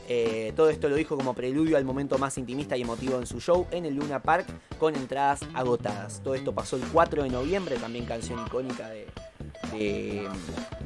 Eh, 0.08 0.52
todo 0.56 0.68
esto 0.68 0.88
lo 0.88 0.96
dijo 0.96 1.16
como 1.16 1.34
preludio 1.34 1.76
al 1.76 1.84
momento 1.84 2.18
más 2.18 2.36
intimista 2.36 2.76
y 2.76 2.82
emotivo 2.82 3.18
en 3.18 3.26
su 3.26 3.40
show 3.40 3.66
en 3.70 3.86
el 3.86 3.94
Luna 3.94 4.20
Park 4.20 4.46
con 4.78 4.96
entradas 4.96 5.40
agotadas. 5.54 6.20
Todo 6.22 6.34
esto 6.34 6.52
pasó 6.52 6.76
el 6.76 6.82
4 6.82 7.22
de 7.22 7.30
noviembre, 7.30 7.76
también 7.76 8.04
canción 8.04 8.44
icónica 8.44 8.88
de, 8.88 9.06
de, 9.72 10.28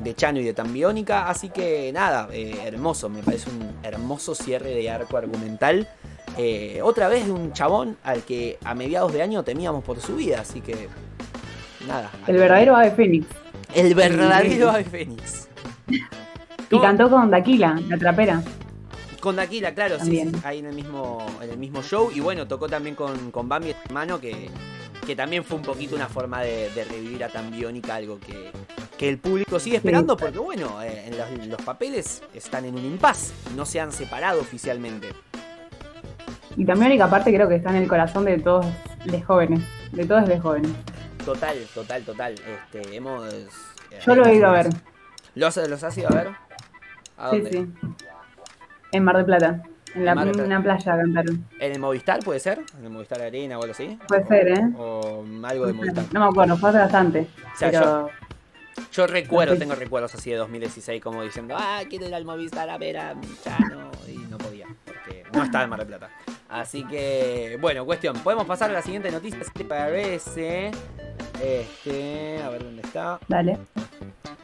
de 0.02 0.14
Chano 0.14 0.40
y 0.40 0.44
de 0.44 0.54
Tambiónica. 0.54 1.28
Así 1.28 1.50
que 1.50 1.92
nada, 1.92 2.28
eh, 2.32 2.58
hermoso, 2.64 3.08
me 3.08 3.22
parece 3.22 3.50
un 3.50 3.70
hermoso 3.82 4.34
cierre 4.34 4.70
de 4.70 4.90
arco 4.90 5.16
argumental. 5.16 5.88
Eh, 6.38 6.80
otra 6.82 7.08
vez 7.08 7.26
de 7.26 7.32
un 7.32 7.52
chabón 7.52 7.96
al 8.02 8.22
que 8.22 8.58
a 8.64 8.74
mediados 8.74 9.12
de 9.12 9.22
año 9.22 9.42
temíamos 9.42 9.82
por 9.84 10.00
su 10.00 10.16
vida, 10.16 10.40
así 10.40 10.60
que 10.60 10.88
nada. 11.86 12.10
El 12.26 12.36
verdadero 12.36 12.76
ave 12.76 12.90
fénix. 12.90 13.26
El 13.74 13.94
verdadero 13.94 14.70
Ave 14.70 14.84
Fénix. 14.84 15.48
Y 16.70 16.80
cantó 16.80 17.10
con 17.10 17.30
Daquila, 17.30 17.80
la 17.88 17.98
trapera. 17.98 18.42
Con 19.20 19.36
Daquila, 19.36 19.74
claro, 19.74 19.98
sí, 20.00 20.30
ahí 20.44 20.60
en 20.60 20.66
el 20.66 20.74
mismo, 20.74 21.24
en 21.42 21.50
el 21.50 21.58
mismo 21.58 21.82
show. 21.82 22.10
Y 22.14 22.20
bueno, 22.20 22.46
tocó 22.46 22.68
también 22.68 22.94
con, 22.94 23.30
con 23.30 23.48
Bambi, 23.48 23.74
hermano, 23.86 24.20
que, 24.20 24.48
que 25.06 25.14
también 25.16 25.44
fue 25.44 25.56
un 25.56 25.62
poquito 25.62 25.94
una 25.94 26.08
forma 26.08 26.42
de, 26.42 26.68
de 26.70 26.84
revivir 26.84 27.22
a 27.24 27.28
Tambiónica, 27.28 27.94
algo 27.94 28.18
que, 28.18 28.50
que 28.98 29.08
el 29.08 29.18
público 29.18 29.60
sigue 29.60 29.76
esperando, 29.76 30.16
porque 30.16 30.38
bueno, 30.38 30.82
eh, 30.82 31.04
en 31.06 31.16
los, 31.16 31.46
los 31.48 31.62
papeles 31.62 32.22
están 32.34 32.64
en 32.64 32.74
un 32.74 32.84
impas, 32.84 33.32
no 33.54 33.64
se 33.64 33.80
han 33.80 33.92
separado 33.92 34.40
oficialmente. 34.40 35.08
Y 36.56 36.64
también, 36.64 36.90
única 36.90 37.08
parte, 37.08 37.32
creo 37.32 37.48
que 37.48 37.56
está 37.56 37.70
en 37.70 37.76
el 37.76 37.88
corazón 37.88 38.24
de 38.24 38.38
todos 38.38 38.66
los 39.04 39.24
jóvenes. 39.24 39.60
De 39.92 40.04
todos 40.06 40.26
los 40.28 40.40
jóvenes. 40.40 40.70
Total, 41.24 41.56
total, 41.74 42.02
total. 42.02 42.34
Este, 42.34 42.96
hemos. 42.96 43.32
eh, 43.32 43.46
Yo 44.04 44.14
lo 44.14 44.24
he 44.26 44.34
ido 44.34 44.46
a 44.48 44.52
ver. 44.52 44.68
¿Los, 45.34 45.56
los 45.56 45.84
has 45.84 45.98
ido 45.98 46.08
a 46.08 46.14
ver? 46.14 46.28
¿A 47.18 47.30
Sí, 47.30 47.42
sí. 47.50 47.66
En 48.92 49.04
Mar 49.04 49.16
del 49.16 49.26
Plata. 49.26 49.62
En 49.96 50.04
la, 50.04 50.14
Mar 50.14 50.28
una 50.28 50.62
playa 50.62 50.96
cantaron. 50.96 51.46
¿En 51.58 51.72
el 51.72 51.80
Movistar 51.80 52.20
puede 52.22 52.38
ser? 52.38 52.60
¿En 52.78 52.84
el 52.84 52.90
Movistar 52.90 53.22
Arena 53.22 53.58
o 53.58 53.62
algo 53.62 53.72
así? 53.72 53.98
Puede 54.06 54.26
ser, 54.26 54.48
¿eh? 54.48 54.62
O 54.76 55.24
algo 55.42 55.66
de 55.66 55.72
Movistar. 55.72 56.04
No 56.12 56.20
me 56.20 56.26
acuerdo, 56.26 56.56
fue 56.58 56.68
hace 56.68 56.78
bastante. 56.78 57.26
O 57.54 57.58
sea, 57.58 57.70
pero 57.70 58.10
Yo 58.92 59.06
recuerdo, 59.06 59.56
tengo 59.56 59.74
recuerdos 59.74 60.14
así 60.14 60.30
de 60.30 60.36
2016 60.36 61.02
como 61.02 61.22
diciendo, 61.22 61.54
ah, 61.58 61.80
quiero 61.88 62.06
ir 62.06 62.14
al 62.14 62.26
Movistar 62.26 62.68
a 62.68 62.76
ver 62.76 62.98
a 62.98 63.14
Chano 63.42 63.90
y 64.06 64.18
no 64.30 64.36
podía, 64.36 64.66
porque 64.84 65.24
no 65.32 65.42
estaba 65.42 65.64
en 65.64 65.70
Mar 65.70 65.78
del 65.78 65.88
Plata. 65.88 66.10
Así 66.50 66.84
que, 66.84 67.56
bueno, 67.58 67.86
cuestión, 67.86 68.18
podemos 68.18 68.44
pasar 68.44 68.68
a 68.68 68.74
la 68.74 68.82
siguiente 68.82 69.10
noticia, 69.10 69.42
si 69.44 69.50
te 69.50 69.64
parece. 69.64 70.72
Este, 71.42 72.38
a 72.42 72.50
ver 72.50 72.64
dónde 72.64 72.82
está. 72.82 73.18
dale. 73.28 73.58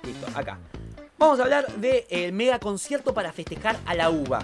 Listo, 0.03 0.26
acá. 0.34 0.59
Vamos 1.18 1.38
a 1.40 1.42
hablar 1.44 1.66
del 1.76 2.32
mega 2.32 2.59
concierto 2.59 3.12
para 3.12 3.32
festejar 3.32 3.76
a 3.86 3.94
la 3.94 4.09
uva. 4.11 4.40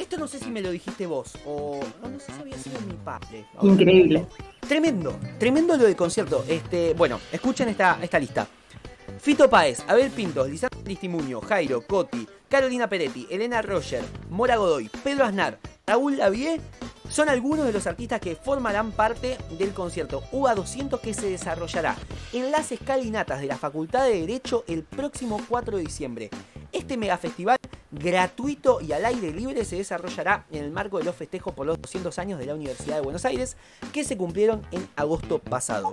Esto 0.00 0.16
no 0.16 0.26
sé 0.26 0.38
si 0.38 0.50
me 0.50 0.60
lo 0.62 0.70
dijiste 0.70 1.06
vos 1.06 1.32
o 1.44 1.78
no, 2.02 2.08
no 2.08 2.18
sé 2.18 2.32
si 2.32 2.40
había 2.40 2.56
sido 2.58 2.80
mi 2.80 2.94
padre. 2.94 3.44
Ahora- 3.56 3.72
Increíble. 3.72 4.26
Tremendo, 4.66 5.18
tremendo 5.38 5.76
lo 5.76 5.84
del 5.84 5.96
concierto. 5.96 6.44
Este, 6.48 6.94
bueno, 6.94 7.20
escuchen 7.30 7.68
esta, 7.68 7.98
esta 8.02 8.18
lista. 8.18 8.46
Fito 9.20 9.50
Páez, 9.50 9.84
Abel 9.88 10.10
Pintos, 10.10 10.48
Lisandro 10.48 10.82
Cristimuño, 10.82 11.40
Jairo, 11.42 11.82
Coti, 11.86 12.26
Carolina 12.48 12.88
Peretti, 12.88 13.26
Elena 13.30 13.60
Roger, 13.60 14.02
Mora 14.30 14.56
Godoy, 14.56 14.88
Pedro 15.04 15.24
Aznar, 15.24 15.58
Raúl 15.86 16.16
Lavie 16.18 16.60
son 17.08 17.28
algunos 17.28 17.66
de 17.66 17.72
los 17.72 17.88
artistas 17.88 18.20
que 18.20 18.36
formarán 18.36 18.92
parte 18.92 19.36
del 19.58 19.72
concierto 19.72 20.22
UA 20.30 20.54
200 20.54 21.00
que 21.00 21.12
se 21.12 21.28
desarrollará 21.28 21.96
en 22.32 22.52
las 22.52 22.70
escalinatas 22.70 23.40
de 23.40 23.48
la 23.48 23.58
Facultad 23.58 24.04
de 24.04 24.20
Derecho 24.20 24.64
el 24.68 24.84
próximo 24.84 25.40
4 25.48 25.76
de 25.76 25.82
diciembre. 25.82 26.30
Este 26.72 26.96
megafestival 26.96 27.58
gratuito 27.90 28.80
y 28.80 28.92
al 28.92 29.04
aire 29.04 29.32
libre 29.32 29.64
se 29.64 29.76
desarrollará 29.76 30.46
en 30.50 30.64
el 30.64 30.70
marco 30.70 30.98
de 30.98 31.04
los 31.04 31.16
festejos 31.16 31.52
por 31.52 31.66
los 31.66 31.80
200 31.80 32.16
años 32.18 32.38
de 32.38 32.46
la 32.46 32.54
Universidad 32.54 32.96
de 32.96 33.02
Buenos 33.02 33.24
Aires 33.24 33.56
que 33.92 34.04
se 34.04 34.16
cumplieron 34.16 34.62
en 34.70 34.88
agosto 34.96 35.38
pasado. 35.38 35.92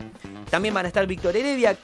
También 0.50 0.74
van 0.74 0.86
a 0.86 0.90
estar 0.90 1.08
Víctor 1.08 1.36
Heredia, 1.36 1.76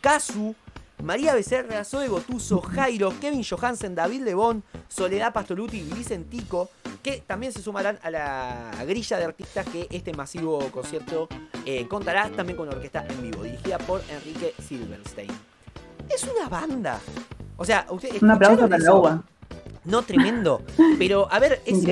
Casu, 0.00 0.54
María 1.02 1.34
Becerra, 1.34 1.84
Zoe 1.84 2.08
Gotuso, 2.08 2.60
Jairo, 2.60 3.12
Kevin 3.20 3.44
Johansen, 3.44 3.94
David 3.94 4.22
Lebón, 4.22 4.64
Soledad 4.88 5.32
Pastoruti 5.32 5.78
y 5.78 5.92
Vicentico, 5.92 6.70
que 7.02 7.22
también 7.26 7.52
se 7.52 7.62
sumarán 7.62 7.98
a 8.02 8.10
la 8.10 8.72
grilla 8.86 9.18
de 9.18 9.24
artistas 9.24 9.66
que 9.66 9.86
este 9.90 10.12
masivo 10.12 10.58
concierto 10.70 11.28
eh, 11.64 11.86
contará 11.86 12.30
también 12.30 12.56
con 12.56 12.66
una 12.66 12.76
orquesta 12.76 13.06
en 13.06 13.22
vivo, 13.22 13.42
dirigida 13.42 13.78
por 13.78 14.02
Enrique 14.10 14.54
Silverstein. 14.66 15.30
Es 16.08 16.24
una 16.24 16.48
banda. 16.48 17.00
O 17.58 17.64
sea, 17.64 17.84
usted 17.90 18.22
Un 18.22 18.30
aplauso 18.30 18.64
¿escucharon 18.64 18.70
para 18.86 18.94
uva. 18.94 19.22
No, 19.84 20.02
tremendo. 20.02 20.62
Pero, 20.98 21.28
a 21.30 21.38
ver, 21.38 21.60
es, 21.66 21.84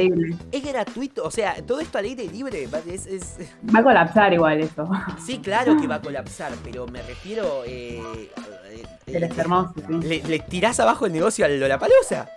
es 0.53 0.65
gratuito. 0.65 1.25
O 1.25 1.31
sea, 1.31 1.57
todo 1.67 1.81
esto 1.81 1.99
al 1.99 2.05
aire 2.05 2.27
libre. 2.27 2.67
va- 2.67 2.81
Es, 2.87 3.07
es- 3.07 3.37
Va 3.75 3.81
a 3.81 3.83
colapsar 3.83 4.33
igual 4.33 4.61
eso. 4.61 4.89
sí, 5.25 5.39
claro 5.39 5.77
que 5.81 5.87
va 5.87 5.97
a 5.97 6.01
colapsar, 6.03 6.53
pero 6.65 6.87
me 6.87 7.03
refiero. 7.03 7.63
Eh, 7.67 8.01
eh, 9.07 9.31
hermoso, 9.37 9.75
sí. 9.89 9.95
le, 10.01 10.23
le 10.25 10.39
tirás 10.41 10.79
abajo 10.81 11.07
el 11.07 11.13
negocio 11.13 11.45
al 11.45 11.59
Lollapalooza. 11.59 12.29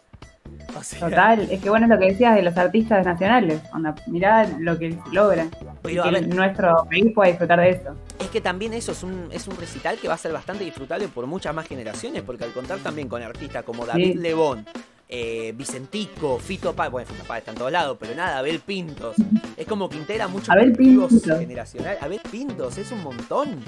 O 0.79 0.83
sea, 0.83 0.99
Total, 1.09 1.41
es 1.51 1.61
que 1.61 1.69
bueno 1.69 1.85
es 1.85 1.89
lo 1.89 1.99
que 1.99 2.05
decías 2.11 2.35
de 2.35 2.41
los 2.41 2.55
artistas 2.57 3.05
nacionales. 3.05 3.61
Onda, 3.73 3.95
mirá 4.07 4.47
lo 4.59 4.77
que 4.77 4.97
logran. 5.11 5.49
Pero, 5.81 6.03
que 6.03 6.11
ver. 6.11 6.27
nuestro 6.27 6.85
país 6.89 7.11
pueda 7.13 7.29
disfrutar 7.29 7.59
de 7.59 7.69
eso. 7.71 7.95
Es 8.19 8.27
que 8.27 8.41
también 8.41 8.73
eso 8.73 8.91
es 8.91 9.03
un, 9.03 9.29
es 9.31 9.47
un 9.47 9.57
recital 9.57 9.97
que 9.97 10.07
va 10.07 10.13
a 10.13 10.17
ser 10.17 10.31
bastante 10.31 10.63
disfrutable 10.63 11.07
por 11.07 11.25
muchas 11.27 11.53
más 11.53 11.67
generaciones, 11.67 12.21
porque 12.21 12.43
al 12.45 12.51
contar 12.51 12.79
también 12.79 13.07
con 13.09 13.21
artistas 13.21 13.63
como 13.63 13.85
David 13.85 14.13
Sí. 14.13 14.17
Lebón, 14.17 14.65
eh, 15.11 15.53
Vicentico, 15.57 16.37
Fito 16.37 16.75
Páez, 16.75 16.91
bueno, 16.91 17.07
Fito 17.09 17.23
Páez 17.23 17.41
está 17.41 17.51
en 17.51 17.57
todos 17.57 17.71
lados, 17.71 17.97
pero 17.99 18.13
nada, 18.13 18.37
Abel 18.37 18.59
Pintos, 18.59 19.15
es 19.57 19.65
como 19.65 19.89
que 19.89 19.97
integra 19.97 20.27
muchos 20.27 20.49
Abel 20.49 20.71
Pintos. 20.73 21.23
generacionales. 21.23 22.01
Abel 22.03 22.21
Pintos, 22.29 22.77
es 22.77 22.91
un 22.91 23.01
montón. 23.01 23.59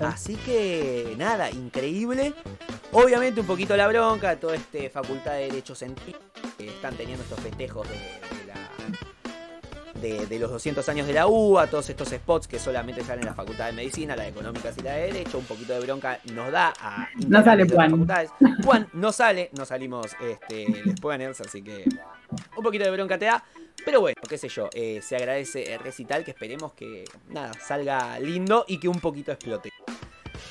Así 0.00 0.36
que 0.36 1.14
nada, 1.16 1.50
increíble. 1.50 2.34
Obviamente 2.92 3.40
un 3.40 3.46
poquito 3.46 3.74
la 3.76 3.88
bronca, 3.88 4.36
toda 4.36 4.56
este 4.56 4.90
facultad 4.90 5.32
de 5.32 5.48
derechos 5.48 5.78
científicos 5.78 6.22
que 6.58 6.68
están 6.68 6.94
teniendo 6.96 7.22
estos 7.24 7.40
festejos 7.40 7.88
de, 7.88 8.43
de, 10.04 10.26
de 10.26 10.38
los 10.38 10.50
200 10.50 10.86
años 10.90 11.06
de 11.06 11.14
la 11.14 11.26
UBA, 11.26 11.66
todos 11.68 11.88
estos 11.88 12.08
spots 12.10 12.46
que 12.46 12.58
solamente 12.58 13.02
salen 13.02 13.20
en 13.20 13.26
la 13.26 13.34
Facultad 13.34 13.66
de 13.66 13.72
Medicina, 13.72 14.14
la 14.14 14.24
de 14.24 14.28
Económicas 14.28 14.76
y 14.76 14.82
la 14.82 14.92
de 14.92 15.12
Derecho, 15.12 15.38
un 15.38 15.46
poquito 15.46 15.72
de 15.72 15.80
bronca 15.80 16.20
nos 16.34 16.52
da 16.52 16.74
a 16.78 17.08
No 17.26 17.42
sale 17.42 17.66
Juan. 17.66 17.90
facultades. 17.90 18.30
Juan 18.64 18.88
no 18.92 19.12
sale, 19.12 19.50
no 19.56 19.64
salimos 19.64 20.08
este, 20.20 20.68
les 20.84 21.00
Puaners, 21.00 21.40
así 21.40 21.62
que 21.62 21.84
un 22.56 22.62
poquito 22.62 22.84
de 22.84 22.90
bronca 22.90 23.18
te 23.18 23.24
da. 23.24 23.42
Pero 23.84 24.00
bueno, 24.00 24.20
qué 24.28 24.38
sé 24.38 24.48
yo, 24.48 24.68
eh, 24.74 25.00
se 25.02 25.16
agradece 25.16 25.74
el 25.74 25.80
recital 25.80 26.24
que 26.24 26.30
esperemos 26.30 26.72
que 26.74 27.04
nada, 27.30 27.52
salga 27.54 28.18
lindo 28.18 28.64
y 28.68 28.78
que 28.78 28.88
un 28.88 29.00
poquito 29.00 29.32
explote. 29.32 29.70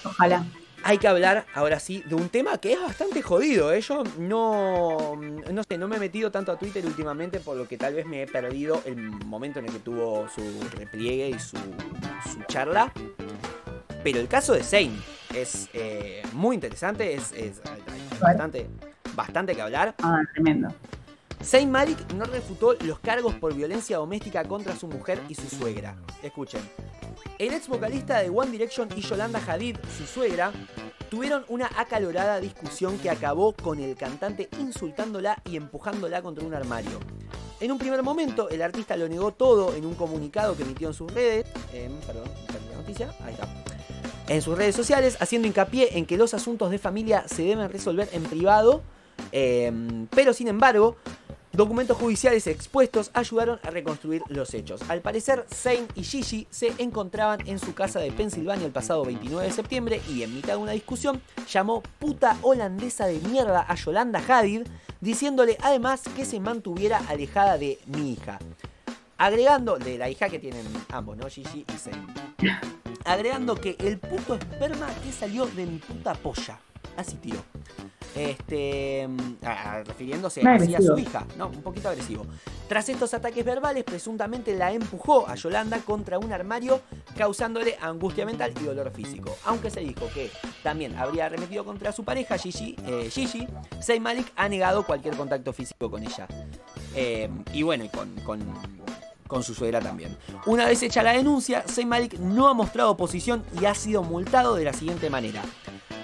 Ojalá. 0.03 0.43
Hay 0.85 0.97
que 0.97 1.07
hablar 1.07 1.45
ahora 1.53 1.79
sí 1.79 2.03
de 2.05 2.15
un 2.15 2.27
tema 2.29 2.57
que 2.57 2.73
es 2.73 2.81
bastante 2.81 3.21
jodido. 3.21 3.71
¿eh? 3.71 3.79
Yo 3.81 4.03
no, 4.19 5.15
no 5.15 5.63
sé, 5.63 5.77
no 5.77 5.87
me 5.87 5.95
he 5.95 5.99
metido 5.99 6.29
tanto 6.31 6.51
a 6.51 6.57
Twitter 6.59 6.85
últimamente 6.85 7.39
por 7.39 7.55
lo 7.55 7.67
que 7.67 7.77
tal 7.77 7.93
vez 7.93 8.05
me 8.05 8.23
he 8.23 8.27
perdido 8.27 8.81
el 8.85 8.97
momento 9.25 9.59
en 9.59 9.65
el 9.65 9.71
que 9.71 9.79
tuvo 9.79 10.27
su 10.29 10.41
repliegue 10.77 11.29
y 11.29 11.39
su, 11.39 11.55
su 12.31 12.43
charla. 12.47 12.91
Pero 14.03 14.19
el 14.19 14.27
caso 14.27 14.53
de 14.53 14.63
Zane 14.63 14.91
es 15.33 15.69
eh, 15.73 16.21
muy 16.33 16.55
interesante, 16.55 17.13
es, 17.13 17.31
es- 17.31 17.61
bastante, 18.19 18.67
bastante 19.15 19.55
que 19.55 19.61
hablar. 19.61 19.95
Ah, 20.03 20.19
tremendo. 20.33 20.67
Zayn 21.43 21.69
Malik 21.69 22.13
no 22.13 22.23
refutó 22.23 22.73
los 22.85 22.99
cargos 22.99 23.35
por 23.35 23.53
violencia 23.53 23.97
doméstica 23.97 24.45
contra 24.45 24.75
su 24.75 24.87
mujer 24.87 25.21
y 25.27 25.35
su 25.35 25.49
suegra. 25.49 25.97
Escuchen. 26.21 26.61
El 27.37 27.53
ex 27.53 27.67
vocalista 27.67 28.19
de 28.21 28.29
One 28.29 28.51
Direction 28.51 28.87
y 28.95 29.01
Yolanda 29.01 29.41
Hadid, 29.45 29.75
su 29.97 30.05
suegra, 30.05 30.53
tuvieron 31.09 31.43
una 31.49 31.69
acalorada 31.77 32.39
discusión 32.39 32.97
que 32.97 33.09
acabó 33.09 33.53
con 33.53 33.79
el 33.79 33.95
cantante 33.95 34.47
insultándola 34.57 35.41
y 35.43 35.57
empujándola 35.57 36.21
contra 36.21 36.45
un 36.45 36.53
armario. 36.53 36.99
En 37.59 37.71
un 37.71 37.77
primer 37.77 38.03
momento, 38.03 38.49
el 38.49 38.61
artista 38.61 38.95
lo 38.95 39.07
negó 39.09 39.33
todo 39.33 39.75
en 39.75 39.85
un 39.85 39.95
comunicado 39.95 40.55
que 40.55 40.63
emitió 40.63 40.87
en 40.87 40.93
sus 40.93 41.13
redes. 41.13 41.45
em, 41.73 41.91
perdón. 42.01 42.29
Ahí 43.21 43.33
está. 43.33 43.47
En 44.27 44.41
sus 44.41 44.57
redes 44.57 44.75
sociales, 44.75 45.17
haciendo 45.19 45.47
hincapié 45.47 45.97
en 45.97 46.05
que 46.05 46.17
los 46.17 46.33
asuntos 46.33 46.71
de 46.71 46.79
familia 46.79 47.27
se 47.27 47.43
deben 47.43 47.69
resolver 47.69 48.09
en 48.13 48.23
privado. 48.23 48.81
em, 49.31 50.07
pero 50.07 50.33
sin 50.33 50.47
embargo, 50.47 50.97
Documentos 51.53 51.97
judiciales 51.97 52.47
expuestos 52.47 53.11
ayudaron 53.13 53.59
a 53.61 53.69
reconstruir 53.69 54.23
los 54.27 54.55
hechos. 54.55 54.81
Al 54.89 55.01
parecer, 55.01 55.45
Zane 55.53 55.85
y 55.93 56.01
Gigi 56.01 56.47
se 56.49 56.73
encontraban 56.79 57.47
en 57.47 57.59
su 57.59 57.75
casa 57.75 57.99
de 57.99 58.11
Pensilvania 58.11 58.65
el 58.65 58.71
pasado 58.71 59.05
29 59.05 59.45
de 59.45 59.53
septiembre 59.53 60.01
y 60.09 60.23
en 60.23 60.33
mitad 60.33 60.53
de 60.53 60.57
una 60.57 60.71
discusión 60.71 61.21
llamó 61.47 61.83
puta 61.99 62.39
holandesa 62.41 63.05
de 63.05 63.19
mierda 63.19 63.63
a 63.67 63.75
Yolanda 63.75 64.19
Hadid, 64.27 64.63
diciéndole 64.99 65.55
además 65.61 66.01
que 66.15 66.25
se 66.25 66.39
mantuviera 66.39 66.99
alejada 67.07 67.59
de 67.59 67.77
mi 67.85 68.13
hija. 68.13 68.39
Agregando, 69.19 69.77
de 69.77 69.99
la 69.99 70.09
hija 70.09 70.29
que 70.29 70.39
tienen 70.39 70.65
ambos, 70.89 71.17
¿no? 71.17 71.29
Gigi 71.29 71.67
y 71.71 71.77
Zane. 71.77 72.07
Agregando 73.05 73.53
que 73.53 73.75
el 73.77 73.99
puto 73.99 74.33
esperma 74.33 74.87
que 75.03 75.11
salió 75.11 75.45
de 75.45 75.67
mi 75.67 75.77
puta 75.77 76.15
polla. 76.15 76.57
Así 76.97 77.15
tiró. 77.17 77.43
Este. 78.15 79.07
mm, 79.07 79.85
refiriéndose 79.85 80.41
así 80.47 80.75
a 80.75 80.81
su 80.81 80.97
hija, 80.97 81.25
¿no? 81.37 81.47
Un 81.47 81.61
poquito 81.61 81.89
agresivo. 81.89 82.25
Tras 82.67 82.89
estos 82.89 83.13
ataques 83.13 83.43
verbales, 83.43 83.83
presuntamente 83.83 84.55
la 84.55 84.71
empujó 84.71 85.27
a 85.27 85.35
Yolanda 85.35 85.79
contra 85.79 86.17
un 86.19 86.31
armario, 86.31 86.81
causándole 87.17 87.77
angustia 87.81 88.25
mental 88.25 88.53
y 88.59 88.63
dolor 88.63 88.91
físico. 88.91 89.35
Aunque 89.45 89.69
se 89.69 89.81
dijo 89.81 90.09
que 90.13 90.31
también 90.63 90.95
habría 90.97 91.25
arremetido 91.25 91.65
contra 91.65 91.91
su 91.91 92.03
pareja, 92.03 92.37
Gigi, 92.37 92.75
eh, 92.85 93.09
Gigi 93.11 93.47
Zayn 93.81 94.01
Malik 94.01 94.31
ha 94.35 94.47
negado 94.49 94.85
cualquier 94.85 95.15
contacto 95.15 95.53
físico 95.53 95.89
con 95.89 96.03
ella. 96.03 96.27
Eh, 96.95 97.29
y 97.53 97.63
bueno, 97.63 97.83
y 97.83 97.89
con, 97.89 98.09
con, 98.21 98.39
con 99.27 99.43
su 99.43 99.53
suegra 99.53 99.79
también. 99.79 100.15
Una 100.45 100.65
vez 100.65 100.81
hecha 100.83 101.03
la 101.03 101.13
denuncia, 101.13 101.63
Zayn 101.67 101.89
Malik 101.89 102.17
no 102.19 102.47
ha 102.47 102.53
mostrado 102.53 102.91
oposición 102.91 103.43
y 103.59 103.65
ha 103.65 103.75
sido 103.75 104.03
multado 104.03 104.55
de 104.55 104.65
la 104.65 104.73
siguiente 104.73 105.09
manera. 105.09 105.41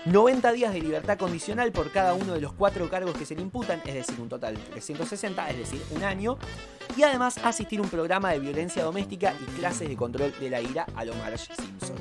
90 0.06 0.52
días 0.54 0.74
de 0.74 0.82
libertad 0.82 1.18
condicional 1.18 1.72
por 1.72 1.92
cada 1.92 2.14
uno 2.14 2.34
de 2.34 2.42
los 2.42 2.54
cuatro 2.54 2.90
cargos 2.90 3.16
que 3.18 3.26
se 3.26 3.36
le 3.36 3.42
imputan, 3.42 3.82
es 3.86 3.94
decir, 3.94 4.20
un 4.20 4.30
total 4.30 4.56
de 4.56 4.62
360, 4.62 5.50
es 5.50 5.58
decir, 5.58 5.82
un 5.92 6.04
año, 6.04 6.38
y 6.96 7.04
además 7.04 7.38
asistir 7.44 7.80
a 7.80 7.84
un 7.84 7.90
programa 7.90 8.32
de 8.32 8.40
violencia 8.40 8.84
doméstica 8.84 9.34
y 9.42 9.60
clases 9.60 9.90
de 9.90 9.96
control 9.96 10.34
de 10.40 10.50
la 10.50 10.62
ira 10.62 10.86
a 10.96 11.06
lo 11.06 11.14
Marge 11.16 11.54
Simpson. 11.54 11.98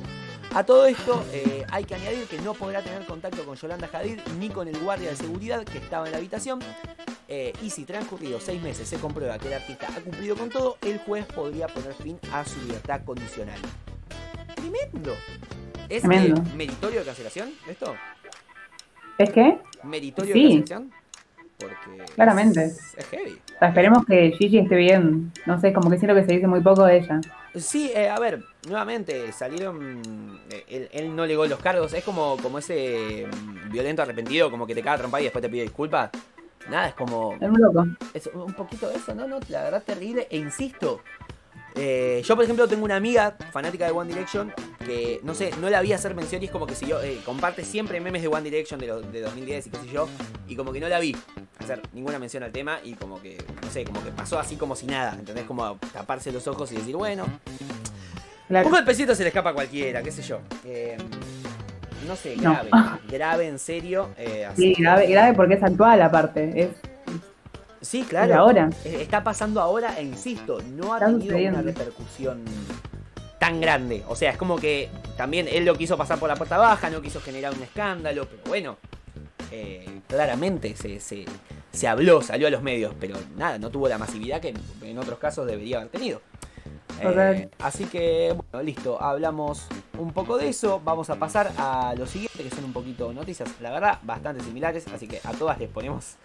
A 0.55 0.65
todo 0.65 0.87
esto 0.87 1.23
eh, 1.33 1.65
hay 1.71 1.85
que 1.85 1.95
añadir 1.95 2.27
que 2.27 2.41
no 2.41 2.55
podrá 2.55 2.83
tener 2.83 3.05
contacto 3.05 3.45
con 3.45 3.57
Yolanda 3.57 3.89
Hadid 3.93 4.21
ni 4.39 4.49
con 4.49 4.67
el 4.67 4.79
guardia 4.79 5.11
de 5.11 5.17
seguridad 5.17 5.63
que 5.65 5.79
estaba 5.79 6.07
en 6.07 6.13
la 6.13 6.19
habitación. 6.19 6.61
eh, 7.29 7.53
y 7.63 7.69
si 7.69 7.85
transcurridos 7.85 8.45
seis 8.45 8.63
meses 8.63 8.89
se 8.89 8.97
comprueba 8.97 9.39
que 9.39 9.49
el 9.49 9.55
artista 9.55 9.89
ha 9.95 10.01
cumplido 10.01 10.37
con 10.37 10.49
todo, 10.49 10.79
el 10.81 10.99
juez 11.01 11.27
podría 11.27 11.67
poner 11.69 11.93
fin 11.95 12.19
a 12.33 12.45
su 12.45 12.59
libertad 12.63 13.03
condicional. 13.05 13.59
Tremendo. 14.55 15.15
¿Es 15.89 16.03
Tremendo. 16.03 16.43
meritorio 16.57 17.01
de 17.01 17.07
cancelación 17.07 17.51
esto? 17.69 17.95
¿Es 19.19 19.31
que? 19.31 19.59
¿Meritorio 19.83 20.33
Sí. 20.35 20.43
de 20.43 20.49
cancelación? 20.59 20.93
Porque 21.59 22.13
Claramente. 22.15 22.65
Es, 22.67 22.95
es 22.97 23.07
heavy. 23.07 23.33
O 23.57 23.59
sea, 23.59 23.69
esperemos 23.69 24.05
que 24.07 24.31
Gigi 24.39 24.59
esté 24.59 24.77
bien. 24.77 25.33
No 25.45 25.61
sé, 25.61 25.73
como 25.73 25.91
que 25.91 25.99
siento 25.99 26.15
que 26.15 26.25
se 26.25 26.33
dice 26.35 26.47
muy 26.47 26.61
poco 26.61 26.85
de 26.85 26.99
ella. 26.99 27.21
Sí, 27.57 27.91
eh, 27.97 28.09
a 28.09 28.19
ver, 28.21 28.45
nuevamente 28.69 29.33
salieron. 29.33 30.41
eh, 30.51 30.65
Él, 30.69 30.89
él 30.93 31.17
no 31.17 31.27
legó 31.27 31.47
los 31.47 31.59
cargos. 31.59 31.93
Es 31.95 32.05
como, 32.05 32.37
como 32.41 32.59
ese 32.59 33.27
mm, 33.27 33.73
violento 33.73 34.03
arrepentido, 34.03 34.53
como 34.53 34.69
que 34.69 34.75
te 34.77 34.83
caga 34.83 34.99
trompa 34.99 35.21
y 35.21 35.25
después 35.25 35.43
te 35.43 35.49
pide 35.49 35.63
disculpas. 35.63 36.11
Nada, 36.71 36.89
es 36.89 36.95
como. 36.95 37.35
Es 37.41 37.49
muy 37.51 37.61
loco. 37.61 37.87
Es 38.15 38.29
un 38.33 38.53
poquito 38.53 38.89
de 38.89 38.95
eso, 38.97 39.13
¿no? 39.17 39.27
no 39.27 39.41
la 39.49 39.65
verdad, 39.65 39.83
terrible. 39.85 40.29
E 40.31 40.37
insisto. 40.37 41.01
Eh, 41.75 42.23
yo, 42.25 42.35
por 42.35 42.45
ejemplo, 42.45 42.67
tengo 42.67 42.85
una 42.85 42.97
amiga 42.97 43.37
fanática 43.53 43.85
de 43.87 43.93
One 43.93 44.09
Direction 44.13 44.53
que, 44.85 45.21
no 45.23 45.35
sé, 45.35 45.51
no 45.61 45.71
la 45.71 45.81
vi 45.83 45.93
hacer 45.93 46.15
mención 46.15 46.43
y 46.43 46.47
es 46.47 46.51
como 46.51 46.67
que 46.67 46.75
si 46.75 46.87
yo 46.87 47.01
eh, 47.03 47.21
comparte 47.25 47.65
siempre 47.65 48.01
memes 48.01 48.23
de 48.23 48.29
One 48.29 48.43
Direction 48.43 48.81
de, 48.81 48.87
los 48.89 49.13
de 49.13 49.21
2010 49.21 49.67
y 49.67 49.71
qué 49.71 49.77
sé 49.79 49.89
yo, 49.89 50.09
y 50.49 50.57
como 50.57 50.73
que 50.73 50.81
no 50.81 50.89
la 50.89 50.99
vi 50.99 51.15
hacer 51.59 51.81
ninguna 51.93 52.19
mención 52.19 52.43
al 52.43 52.53
tema 52.53 52.79
y 52.83 52.95
como 52.95 53.21
que, 53.23 53.39
no 53.63 53.71
sé, 53.71 53.85
como 53.85 54.03
que 54.03 54.11
pasó 54.11 54.39
así 54.39 54.57
como 54.57 54.75
si 54.75 54.87
nada, 54.87 55.15
¿entendés? 55.19 55.45
Como 55.45 55.77
taparse 55.93 56.33
los 56.33 56.47
ojos 56.49 56.73
y 56.73 56.77
decir, 56.77 56.97
bueno, 56.97 57.27
Claro. 58.49 58.67
un 58.67 58.73
golpecito 58.73 59.15
se 59.15 59.23
le 59.25 59.29
escapa 59.29 59.51
a 59.51 59.53
cualquiera, 59.55 60.03
qué 60.03 60.11
sé 60.11 60.23
yo. 60.23 60.41
Eh, 60.65 60.97
no 62.07 62.17
sé, 62.17 62.35
No. 62.37 62.53
grave, 62.53 62.71
grave 63.11 63.47
en 63.49 63.59
serio. 63.59 64.09
eh, 64.17 64.47
así 64.47 64.75
Sí, 64.75 64.83
grave, 64.83 65.07
grave 65.07 65.35
porque 65.35 65.55
es 65.55 65.63
actual 65.63 66.01
aparte. 66.01 66.51
Es 66.55 66.69
Sí, 67.81 68.03
claro. 68.03 68.35
ahora. 68.35 68.71
Eh, 68.85 68.99
Está 69.01 69.23
pasando 69.23 69.61
ahora 69.61 69.99
e 69.99 70.03
insisto, 70.03 70.61
no 70.75 70.95
ha 70.95 70.99
tenido 71.01 71.37
una 71.37 71.63
repercusión 71.63 72.45
tan 73.39 73.61
grande. 73.61 74.05
O 74.09 74.17
sea, 74.17 74.31
es 74.33 74.37
como 74.37 74.57
que 74.57 74.91
también 75.17 75.47
él 75.49 75.65
lo 75.65 75.77
quiso 75.77 75.97
pasar 75.97 76.19
por 76.19 76.29
la 76.29 76.37
puerta 76.37 76.59
baja, 76.59 76.91
no 76.91 77.01
quiso 77.01 77.21
generar 77.21 77.55
un 77.55 77.63
escándalo, 77.63 78.27
pero 78.27 78.43
bueno, 78.47 78.77
eh, 79.53 80.01
claramente 80.09 80.75
se, 80.77 81.01
se, 81.01 81.25
se 81.73 81.89
habló, 81.89 82.21
salió 82.21 82.49
a 82.49 82.51
los 82.51 82.63
medios, 82.63 82.95
pero 82.99 83.17
nada, 83.37 83.59
no 83.59 83.71
tuvo 83.71 83.89
la 83.89 83.97
masividad 83.99 84.41
que 84.41 84.49
en, 84.49 84.57
en 84.83 84.99
otros 84.99 85.19
casos 85.19 85.47
debería 85.47 85.79
haber 85.79 85.91
tenido. 85.91 86.21
Eh, 87.01 87.49
así 87.61 87.85
que, 87.85 88.35
bueno, 88.51 88.65
listo, 88.65 89.01
hablamos 89.01 89.67
un 89.99 90.13
poco 90.13 90.37
de 90.37 90.49
eso. 90.49 90.81
Vamos 90.85 91.11
a 91.11 91.17
pasar 91.17 91.53
a 91.57 91.95
lo 91.97 92.07
siguiente, 92.07 92.43
que 92.43 92.51
son 92.51 92.65
un 92.65 92.73
poquito 92.73 93.13
noticias, 93.13 93.49
la 93.61 93.71
verdad, 93.71 93.99
bastante 94.03 94.43
similares. 94.43 94.85
Así 94.93 95.07
que 95.07 95.21
a 95.23 95.33
todas 95.33 95.59
les 95.61 95.69
ponemos 95.69 96.17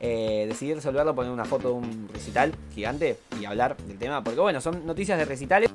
eh, 0.00 0.46
decidí 0.48 0.74
resolverlo 0.74 1.14
poner 1.14 1.32
una 1.32 1.44
foto 1.44 1.68
de 1.68 1.74
un 1.74 2.08
recital 2.12 2.52
gigante 2.74 3.18
y 3.40 3.44
hablar 3.44 3.76
del 3.76 3.98
tema, 3.98 4.22
porque 4.22 4.40
bueno, 4.40 4.60
son 4.60 4.86
noticias 4.86 5.18
de 5.18 5.24
recitales. 5.24 5.70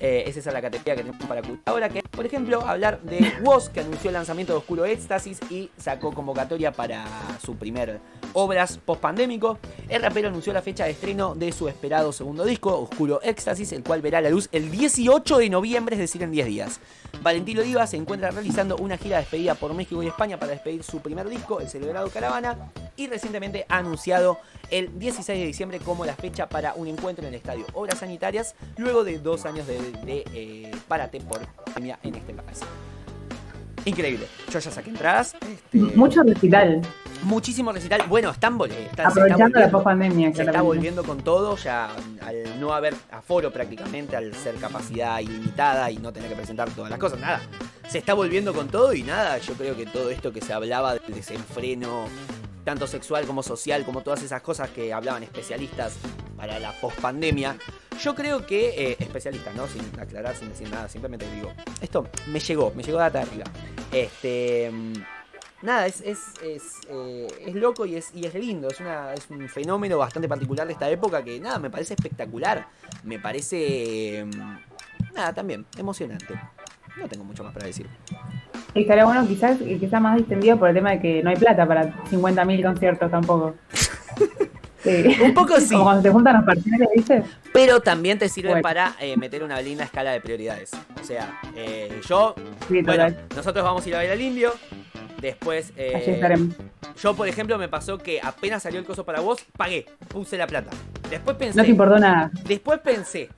Eh, 0.00 0.24
es 0.26 0.36
esa 0.36 0.50
la 0.50 0.60
categoría 0.60 0.96
que 0.96 1.02
tenemos 1.02 1.26
para 1.26 1.40
cubrir 1.40 1.60
ahora, 1.64 1.88
que 1.88 2.02
por 2.02 2.26
ejemplo 2.26 2.60
hablar 2.66 3.00
de 3.02 3.32
Woz, 3.42 3.70
que 3.70 3.80
anunció 3.80 4.10
el 4.10 4.14
lanzamiento 4.14 4.52
de 4.52 4.58
Oscuro 4.58 4.84
Éxtasis 4.84 5.38
y 5.50 5.70
sacó 5.78 6.12
convocatoria 6.12 6.72
para 6.72 7.06
su 7.42 7.56
primer 7.56 8.00
obras 8.34 8.78
post 8.84 9.00
pandémico. 9.00 9.58
El 9.88 10.02
rapero 10.02 10.28
anunció 10.28 10.52
la 10.52 10.62
fecha 10.62 10.84
de 10.84 10.90
estreno 10.90 11.34
de 11.34 11.52
su 11.52 11.68
esperado 11.68 12.12
segundo 12.12 12.44
disco, 12.44 12.78
Oscuro 12.78 13.20
Éxtasis, 13.22 13.72
el 13.72 13.82
cual 13.82 14.02
verá 14.02 14.20
la 14.20 14.30
luz 14.30 14.48
el 14.52 14.70
18 14.70 15.38
de 15.38 15.48
noviembre, 15.48 15.94
es 15.94 16.00
decir, 16.00 16.22
en 16.22 16.32
10 16.32 16.46
días. 16.46 16.80
Valentín 17.22 17.58
Oliva 17.58 17.86
se 17.86 17.96
encuentra 17.96 18.30
realizando 18.30 18.76
una 18.76 18.96
gira 18.96 19.16
de 19.16 19.22
despedida 19.22 19.54
por 19.54 19.74
México 19.74 20.02
y 20.02 20.06
España 20.06 20.38
para 20.38 20.52
despedir 20.52 20.82
su 20.82 21.00
primer 21.00 21.28
disco, 21.28 21.60
el 21.60 21.68
celebrado 21.68 22.08
Caravana, 22.10 22.70
y 22.96 23.06
recientemente 23.06 23.66
ha 23.68 23.78
anunciado 23.78 24.38
el 24.70 24.98
16 24.98 25.38
de 25.38 25.46
diciembre 25.46 25.78
como 25.80 26.04
la 26.04 26.14
fecha 26.14 26.48
para 26.48 26.74
un 26.74 26.86
encuentro 26.86 27.24
en 27.24 27.28
el 27.28 27.34
estadio 27.34 27.66
Obras 27.74 27.98
Sanitarias, 27.98 28.54
luego 28.76 29.04
de 29.04 29.18
dos 29.18 29.46
años 29.46 29.66
de, 29.66 29.78
de, 30.04 30.24
eh, 30.34 30.70
parate 30.88 31.20
por 31.20 31.40
pandemia 31.64 31.98
en 32.02 32.14
este 32.14 32.34
país. 32.34 32.60
Increíble. 33.84 34.26
Yo 34.50 34.58
ya 34.58 34.70
saqué 34.70 34.90
entradas. 34.90 35.34
este, 35.34 35.78
Mucho 35.96 36.22
recital. 36.22 36.82
Muchísimo 37.24 37.72
recital. 37.72 38.02
Bueno, 38.08 38.30
están, 38.30 38.58
está- 38.60 38.74
está 38.78 39.08
Aprovechando 39.08 39.58
la 39.58 39.70
post-pandemia, 39.70 40.34
se 40.34 40.42
está 40.42 40.62
volviendo 40.62 41.04
con 41.04 41.18
todo, 41.22 41.56
ya 41.56 41.90
al 42.22 42.60
no 42.60 42.72
haber 42.74 42.94
aforo 43.10 43.50
prácticamente, 43.52 44.16
al 44.16 44.34
ser 44.34 44.54
capacidad 44.56 45.18
ilimitada 45.20 45.90
y 45.90 45.96
no 45.98 46.12
tener 46.12 46.28
que 46.28 46.36
presentar 46.36 46.70
todas 46.70 46.90
las 46.90 46.98
cosas, 46.98 47.18
nada. 47.20 47.40
Se 47.88 47.98
está 47.98 48.14
volviendo 48.14 48.52
con 48.54 48.68
todo 48.68 48.92
y 48.94 49.02
nada, 49.02 49.38
yo 49.38 49.54
creo 49.54 49.76
que 49.76 49.86
todo 49.86 50.10
esto 50.10 50.32
que 50.32 50.40
se 50.40 50.52
hablaba 50.52 50.94
del 50.94 51.14
desenfreno, 51.14 52.06
tanto 52.64 52.86
sexual 52.86 53.26
como 53.26 53.42
social, 53.42 53.84
como 53.84 54.02
todas 54.02 54.22
esas 54.22 54.40
cosas 54.42 54.70
que 54.70 54.92
hablaban 54.92 55.22
especialistas 55.22 55.94
para 56.36 56.58
la 56.58 56.72
pospandemia, 56.80 57.56
yo 58.02 58.14
creo 58.14 58.44
que, 58.46 58.90
eh, 58.92 58.96
especialistas, 58.98 59.54
¿no? 59.54 59.66
Sin 59.68 59.82
aclarar, 60.00 60.34
sin 60.34 60.48
decir 60.48 60.68
nada, 60.68 60.88
simplemente 60.88 61.26
digo, 61.34 61.52
esto 61.80 62.08
me 62.26 62.40
llegó, 62.40 62.72
me 62.74 62.82
llegó 62.82 62.98
data 62.98 63.18
de 63.20 63.24
arriba. 63.24 63.44
Este... 63.92 64.70
Nada, 65.64 65.86
es, 65.86 66.00
es, 66.02 66.18
es, 66.42 66.62
eh, 66.90 67.26
es 67.46 67.54
loco 67.54 67.86
y 67.86 67.96
es, 67.96 68.10
y 68.14 68.26
es 68.26 68.34
lindo, 68.34 68.68
es, 68.68 68.78
una, 68.80 69.14
es 69.14 69.28
un 69.30 69.48
fenómeno 69.48 69.96
bastante 69.98 70.28
particular 70.28 70.66
de 70.66 70.74
esta 70.74 70.88
época 70.90 71.24
que 71.24 71.40
nada, 71.40 71.58
me 71.58 71.70
parece 71.70 71.94
espectacular, 71.94 72.66
me 73.02 73.18
parece... 73.18 74.24
mm, 74.26 75.14
Nada, 75.14 75.32
también, 75.32 75.64
emocionante. 75.78 76.34
No 76.98 77.08
tengo 77.08 77.24
mucho 77.24 77.42
más 77.44 77.52
para 77.54 77.66
decir. 77.66 77.86
Estaría 78.74 79.04
bueno 79.04 79.26
quizás 79.26 79.58
que 79.58 79.88
sea 79.88 80.00
más 80.00 80.16
distendido 80.16 80.58
por 80.58 80.68
el 80.68 80.74
tema 80.74 80.90
de 80.90 81.00
que 81.00 81.22
no 81.22 81.30
hay 81.30 81.36
plata 81.36 81.66
para 81.66 81.92
50.000 82.10 82.62
conciertos 82.62 83.10
tampoco. 83.10 83.54
Sí. 84.84 85.16
Un 85.22 85.32
poco 85.32 85.58
sí. 85.60 85.72
Como 85.72 85.84
cuando 85.84 86.02
te 86.02 86.10
juntan 86.10 86.36
los 86.36 86.44
parciales, 86.44 86.88
¿viste? 86.94 87.22
Pero 87.54 87.80
también 87.80 88.18
te 88.18 88.28
sirve 88.28 88.50
Bueno. 88.50 88.62
para 88.62 88.94
eh, 89.00 89.16
meter 89.16 89.42
una 89.42 89.58
linda 89.62 89.82
escala 89.84 90.10
de 90.10 90.20
prioridades. 90.20 90.72
O 91.00 91.02
sea, 91.02 91.40
eh, 91.56 92.02
yo, 92.06 92.34
Sí, 92.68 92.82
bueno, 92.82 93.06
nosotros 93.34 93.64
vamos 93.64 93.86
a 93.86 93.88
ir 93.88 93.94
a 93.96 94.00
ver 94.00 94.10
al 94.10 94.20
indio. 94.20 94.52
Después, 95.24 95.72
eh, 95.78 96.50
yo 97.00 97.14
por 97.16 97.26
ejemplo 97.26 97.56
me 97.56 97.66
pasó 97.66 97.96
que 97.96 98.20
apenas 98.22 98.62
salió 98.62 98.78
el 98.78 98.84
coso 98.84 99.06
para 99.06 99.20
vos, 99.20 99.40
pagué, 99.56 99.86
puse 100.08 100.36
la 100.36 100.46
plata. 100.46 100.70
Después 101.08 101.34
pensé, 101.38 101.56
No 101.56 101.64
te 101.64 101.70
importó 101.70 101.98
nada. 101.98 102.30
después 102.44 102.78
pensé, 102.80 103.30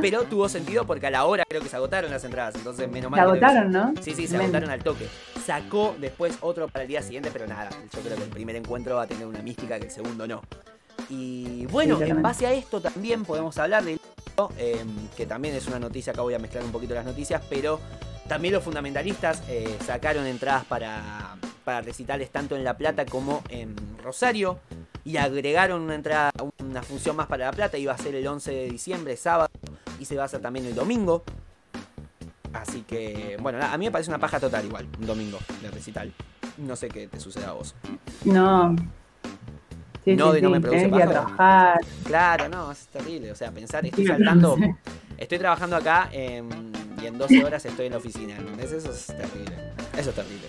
pero 0.00 0.22
tuvo 0.22 0.48
sentido 0.48 0.86
porque 0.86 1.08
a 1.08 1.10
la 1.10 1.26
hora 1.26 1.44
creo 1.46 1.60
que 1.60 1.68
se 1.68 1.76
agotaron 1.76 2.10
las 2.10 2.24
entradas, 2.24 2.54
entonces 2.54 2.90
menos 2.90 3.10
mal. 3.10 3.20
Se 3.20 3.24
que 3.26 3.44
agotaron, 3.44 3.70
¿no? 3.70 3.92
Sí, 4.00 4.14
sí, 4.14 4.26
se 4.26 4.38
Men. 4.38 4.44
agotaron 4.46 4.70
al 4.70 4.82
toque. 4.82 5.06
Sacó 5.44 5.94
después 6.00 6.38
otro 6.40 6.66
para 6.68 6.84
el 6.84 6.88
día 6.88 7.02
siguiente, 7.02 7.28
pero 7.30 7.46
nada. 7.46 7.68
Yo 7.94 8.00
creo 8.00 8.16
que 8.16 8.22
el 8.24 8.30
primer 8.30 8.56
encuentro 8.56 8.96
va 8.96 9.02
a 9.02 9.06
tener 9.06 9.26
una 9.26 9.42
mística 9.42 9.78
que 9.78 9.84
el 9.88 9.92
segundo 9.92 10.26
no. 10.26 10.40
Y 11.10 11.66
bueno, 11.66 11.98
Sí, 11.98 12.04
en 12.04 12.22
base 12.22 12.46
a 12.46 12.54
esto 12.54 12.80
también 12.80 13.26
podemos 13.26 13.58
hablar 13.58 13.84
de 13.84 13.98
eh, 14.56 14.82
que 15.14 15.26
también 15.26 15.54
es 15.54 15.66
una 15.66 15.78
noticia, 15.78 16.14
acá 16.14 16.22
voy 16.22 16.32
a 16.32 16.38
mezclar 16.38 16.64
un 16.64 16.72
poquito 16.72 16.94
las 16.94 17.04
noticias, 17.04 17.42
pero 17.50 17.78
también 18.32 18.54
los 18.54 18.64
fundamentalistas 18.64 19.42
eh, 19.50 19.76
sacaron 19.84 20.26
entradas 20.26 20.64
para, 20.64 21.36
para 21.66 21.82
recitales 21.82 22.30
tanto 22.30 22.56
en 22.56 22.64
La 22.64 22.78
Plata 22.78 23.04
como 23.04 23.42
en 23.50 23.76
Rosario 24.02 24.58
y 25.04 25.18
agregaron 25.18 25.82
una 25.82 25.94
entrada, 25.94 26.30
una 26.58 26.82
función 26.82 27.14
más 27.14 27.26
para 27.26 27.44
La 27.44 27.52
Plata, 27.52 27.76
iba 27.76 27.92
a 27.92 27.98
ser 27.98 28.14
el 28.14 28.26
11 28.26 28.50
de 28.50 28.70
diciembre, 28.70 29.18
sábado, 29.18 29.50
y 30.00 30.06
se 30.06 30.16
va 30.16 30.22
a 30.22 30.24
hacer 30.24 30.40
también 30.40 30.64
el 30.64 30.74
domingo. 30.74 31.24
Así 32.54 32.80
que, 32.88 33.36
bueno, 33.38 33.58
a 33.62 33.76
mí 33.76 33.84
me 33.84 33.90
parece 33.90 34.08
una 34.10 34.18
paja 34.18 34.40
total 34.40 34.64
igual, 34.64 34.88
un 34.98 35.06
domingo 35.06 35.38
de 35.60 35.70
recital. 35.70 36.10
No 36.56 36.74
sé 36.74 36.88
qué 36.88 37.08
te 37.08 37.20
sucede 37.20 37.44
a 37.44 37.52
vos. 37.52 37.74
No. 38.24 38.74
Sí, 40.06 40.16
No, 40.16 40.32
sí, 40.32 40.40
no 40.40 40.48
sí. 40.48 40.52
me 40.54 40.60
produce 40.62 40.88
paja. 40.88 41.06
trabajar. 41.06 41.80
Claro, 42.06 42.48
no, 42.48 42.72
es 42.72 42.86
terrible. 42.86 43.30
O 43.30 43.34
sea, 43.34 43.50
pensar, 43.52 43.84
estoy 43.84 44.06
saltando, 44.06 44.56
estoy 45.18 45.38
trabajando 45.38 45.76
acá 45.76 46.08
em, 46.12 46.48
y 47.02 47.06
en 47.06 47.18
12 47.18 47.44
horas 47.44 47.64
estoy 47.64 47.86
en 47.86 47.92
la 47.92 47.98
oficina. 47.98 48.36
¿entendés? 48.36 48.72
Eso 48.72 48.92
es 48.92 49.06
terrible. 49.06 49.56
Eso 49.98 50.10
es 50.10 50.16
terrible. 50.16 50.46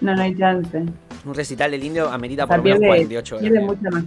No, 0.00 0.14
no 0.14 0.22
hay 0.22 0.36
chance. 0.36 0.78
Un 1.24 1.34
recital 1.34 1.70
del 1.70 1.82
indio 1.84 2.08
amerita 2.10 2.46
por 2.46 2.62
menos 2.62 2.78
pierde, 2.78 2.86
48 3.08 3.36
horas. 3.36 3.50
mucha 3.62 3.90
más. 3.90 4.04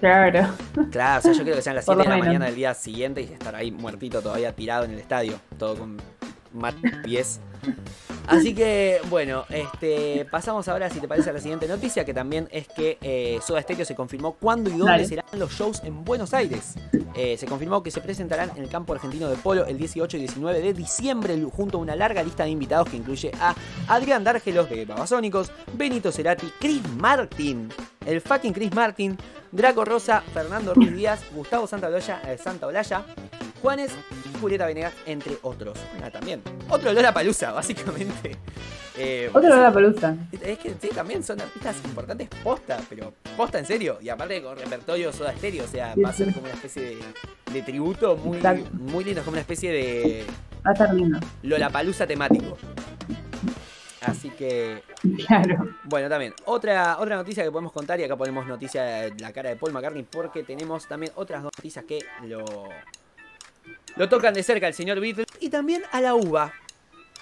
Claro. 0.00 0.48
Claro, 0.90 1.18
o 1.18 1.22
sea, 1.22 1.32
yo 1.32 1.42
creo 1.42 1.56
que 1.56 1.62
sean 1.62 1.74
las 1.76 1.86
Por 1.86 1.94
7 1.96 2.02
de 2.02 2.08
la 2.10 2.14
menos. 2.16 2.26
mañana 2.28 2.46
del 2.46 2.54
día 2.54 2.74
siguiente 2.74 3.22
y 3.22 3.24
estar 3.32 3.54
ahí 3.54 3.70
muertito 3.70 4.20
todavía 4.20 4.52
tirado 4.54 4.84
en 4.84 4.90
el 4.92 4.98
estadio. 4.98 5.40
Todo 5.58 5.76
con 5.76 5.96
mal 6.52 6.74
pies. 7.04 7.40
Así 8.26 8.54
que, 8.54 9.00
bueno, 9.08 9.44
este, 9.50 10.26
pasamos 10.30 10.66
ahora, 10.68 10.90
si 10.90 11.00
te 11.00 11.08
parece, 11.08 11.30
a 11.30 11.32
la 11.32 11.40
siguiente 11.40 11.68
noticia, 11.68 12.04
que 12.04 12.12
también 12.12 12.48
es 12.50 12.66
que 12.68 12.98
eh, 13.00 13.38
Soda 13.46 13.62
Stereo 13.62 13.84
se 13.84 13.94
confirmó 13.94 14.32
cuándo 14.32 14.68
y 14.68 14.72
dónde 14.72 14.92
Dale. 14.92 15.06
serán 15.06 15.24
los 15.32 15.52
shows 15.52 15.82
en 15.84 16.04
Buenos 16.04 16.34
Aires. 16.34 16.74
Eh, 17.14 17.36
se 17.38 17.46
confirmó 17.46 17.82
que 17.82 17.90
se 17.90 18.00
presentarán 18.00 18.50
en 18.56 18.62
el 18.62 18.68
campo 18.68 18.92
argentino 18.92 19.28
de 19.28 19.36
polo 19.36 19.64
el 19.66 19.78
18 19.78 20.16
y 20.16 20.20
19 20.20 20.60
de 20.60 20.72
diciembre, 20.72 21.40
junto 21.50 21.78
a 21.78 21.80
una 21.80 21.96
larga 21.96 22.22
lista 22.22 22.44
de 22.44 22.50
invitados 22.50 22.88
que 22.88 22.96
incluye 22.96 23.30
a 23.40 23.54
Adrián 23.88 24.24
Dárgelos 24.24 24.68
de 24.68 24.84
Babasónicos, 24.84 25.50
Benito 25.74 26.10
Cerati, 26.12 26.46
Chris 26.60 26.82
Martin, 26.96 27.68
el 28.04 28.20
fucking 28.20 28.52
Chris 28.52 28.74
Martin, 28.74 29.16
Draco 29.52 29.84
Rosa, 29.84 30.22
Fernando 30.34 30.74
Ruiz 30.74 30.94
Díaz, 30.94 31.20
Gustavo 31.34 31.66
Santaolalla, 31.66 32.20
eh, 32.26 32.38
Santaolalla, 32.38 33.04
Juanes, 33.66 33.90
Julieta 34.40 34.64
Venegas, 34.66 34.94
entre 35.06 35.36
otros. 35.42 35.76
Ah, 36.02 36.08
también. 36.10 36.40
Otro 36.68 36.92
Lola 36.92 37.12
Palusa, 37.12 37.50
básicamente. 37.52 38.36
Eh, 38.98 39.28
Otro 39.34 39.54
de 39.54 39.60
la 39.60 39.70
pelusa. 39.74 40.16
es 40.40 40.58
que 40.58 40.74
sí, 40.80 40.88
también 40.88 41.22
son 41.22 41.38
artistas 41.38 41.76
importantes 41.84 42.30
posta, 42.42 42.78
pero 42.88 43.12
posta 43.36 43.58
en 43.58 43.66
serio. 43.66 43.98
Y 44.00 44.08
aparte 44.08 44.42
con 44.42 44.56
repertorio 44.56 45.12
soda 45.12 45.32
estéreo, 45.34 45.64
o 45.64 45.68
sea, 45.68 45.92
Sí, 45.92 46.00
va 46.00 46.08
a 46.08 46.12
ser 46.14 46.32
como 46.32 46.46
una 46.46 46.54
especie 46.54 46.80
de, 46.82 46.98
de 47.52 47.60
tributo 47.60 48.16
muy, 48.16 48.38
Exacto. 48.38 48.70
muy 48.72 49.04
lindo, 49.04 49.20
es 49.20 49.24
como 49.26 49.34
una 49.34 49.42
especie 49.42 49.70
de 49.70 50.24
Va 50.66 50.70
a 50.70 50.72
estar 50.72 50.94
lindo. 50.94 51.20
Lollapalooza 51.42 52.06
temático. 52.06 52.56
Así 54.00 54.30
que, 54.30 54.82
Claro. 55.26 55.68
bueno, 55.84 56.08
también, 56.08 56.32
otra, 56.46 56.96
otra 56.98 57.16
noticia 57.16 57.44
que 57.44 57.50
podemos 57.50 57.72
contar, 57.72 58.00
y 58.00 58.04
acá 58.04 58.16
ponemos 58.16 58.46
noticia 58.46 58.82
de 58.82 59.14
la 59.20 59.30
cara 59.30 59.50
de 59.50 59.56
Paul 59.56 59.72
McCartney, 59.74 60.04
porque 60.10 60.42
tenemos 60.42 60.88
también 60.88 61.12
otras 61.16 61.42
dos 61.42 61.52
noticias 61.54 61.84
que 61.84 61.98
lo, 62.24 62.44
lo 63.96 64.08
tocan 64.08 64.34
de 64.34 64.42
cerca 64.42 64.68
el 64.68 64.74
señor 64.74 65.00
Beatles 65.00 65.26
y 65.40 65.48
también 65.48 65.82
a 65.92 66.00
la 66.00 66.14
UBA. 66.14 66.52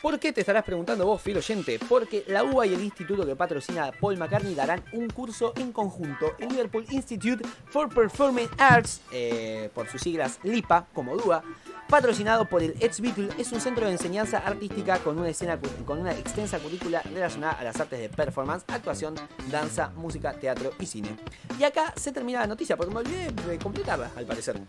¿Por 0.05 0.19
qué 0.19 0.35
te 0.35 0.41
estarás 0.41 0.65
preguntando 0.65 1.07
vos, 1.07 1.23
fiel 1.23 1.39
oyente? 1.39 1.81
Porque 1.89 2.25
la 2.27 2.45
UBA 2.45 2.67
y 2.67 2.75
el 2.75 2.85
instituto 2.85 3.25
que 3.25 3.35
patrocina 3.37 3.91
Paul 3.99 4.19
McCartney 4.19 4.55
darán 4.55 4.85
un 4.93 5.09
curso 5.09 5.55
en 5.57 5.73
conjunto, 5.73 6.35
el 6.39 6.51
Liverpool 6.51 6.85
Institute 6.91 7.43
for 7.71 7.89
Performing 7.89 8.51
Arts, 8.59 9.01
eh, 9.13 9.71
por 9.73 9.89
sus 9.89 10.03
siglas 10.03 10.41
LIPA, 10.43 10.89
como 10.93 11.17
DUA, 11.17 11.43
patrocinado 11.89 12.47
por 12.47 12.63
el 12.63 12.75
ex 12.81 13.01
Beatle, 13.01 13.31
es 13.39 13.51
un 13.53 13.63
centro 13.63 13.87
de 13.87 13.93
enseñanza 13.93 14.41
artística 14.41 14.99
con 14.99 15.19
una, 15.19 15.31
escena, 15.31 15.59
con 15.87 15.99
una 16.01 16.13
extensa 16.13 16.59
currícula 16.59 17.01
relacionada 17.01 17.55
a 17.55 17.65
las 17.65 17.81
artes 17.81 17.99
de 17.99 18.11
performance, 18.11 18.65
actuación, 18.69 19.15
danza, 19.51 19.89
música, 19.97 20.35
teatro 20.35 20.73
y 20.79 20.85
cine. 20.85 21.17
Y 21.59 21.65
acá 21.65 21.95
se 21.97 22.13
termina 22.13 22.41
la 22.41 22.47
noticia, 22.47 22.77
porque 22.77 22.93
me 22.93 23.01
olvidé 23.01 23.31
de 23.31 23.59
completarla, 23.59 24.11
al 24.15 24.27
parecer. 24.27 24.61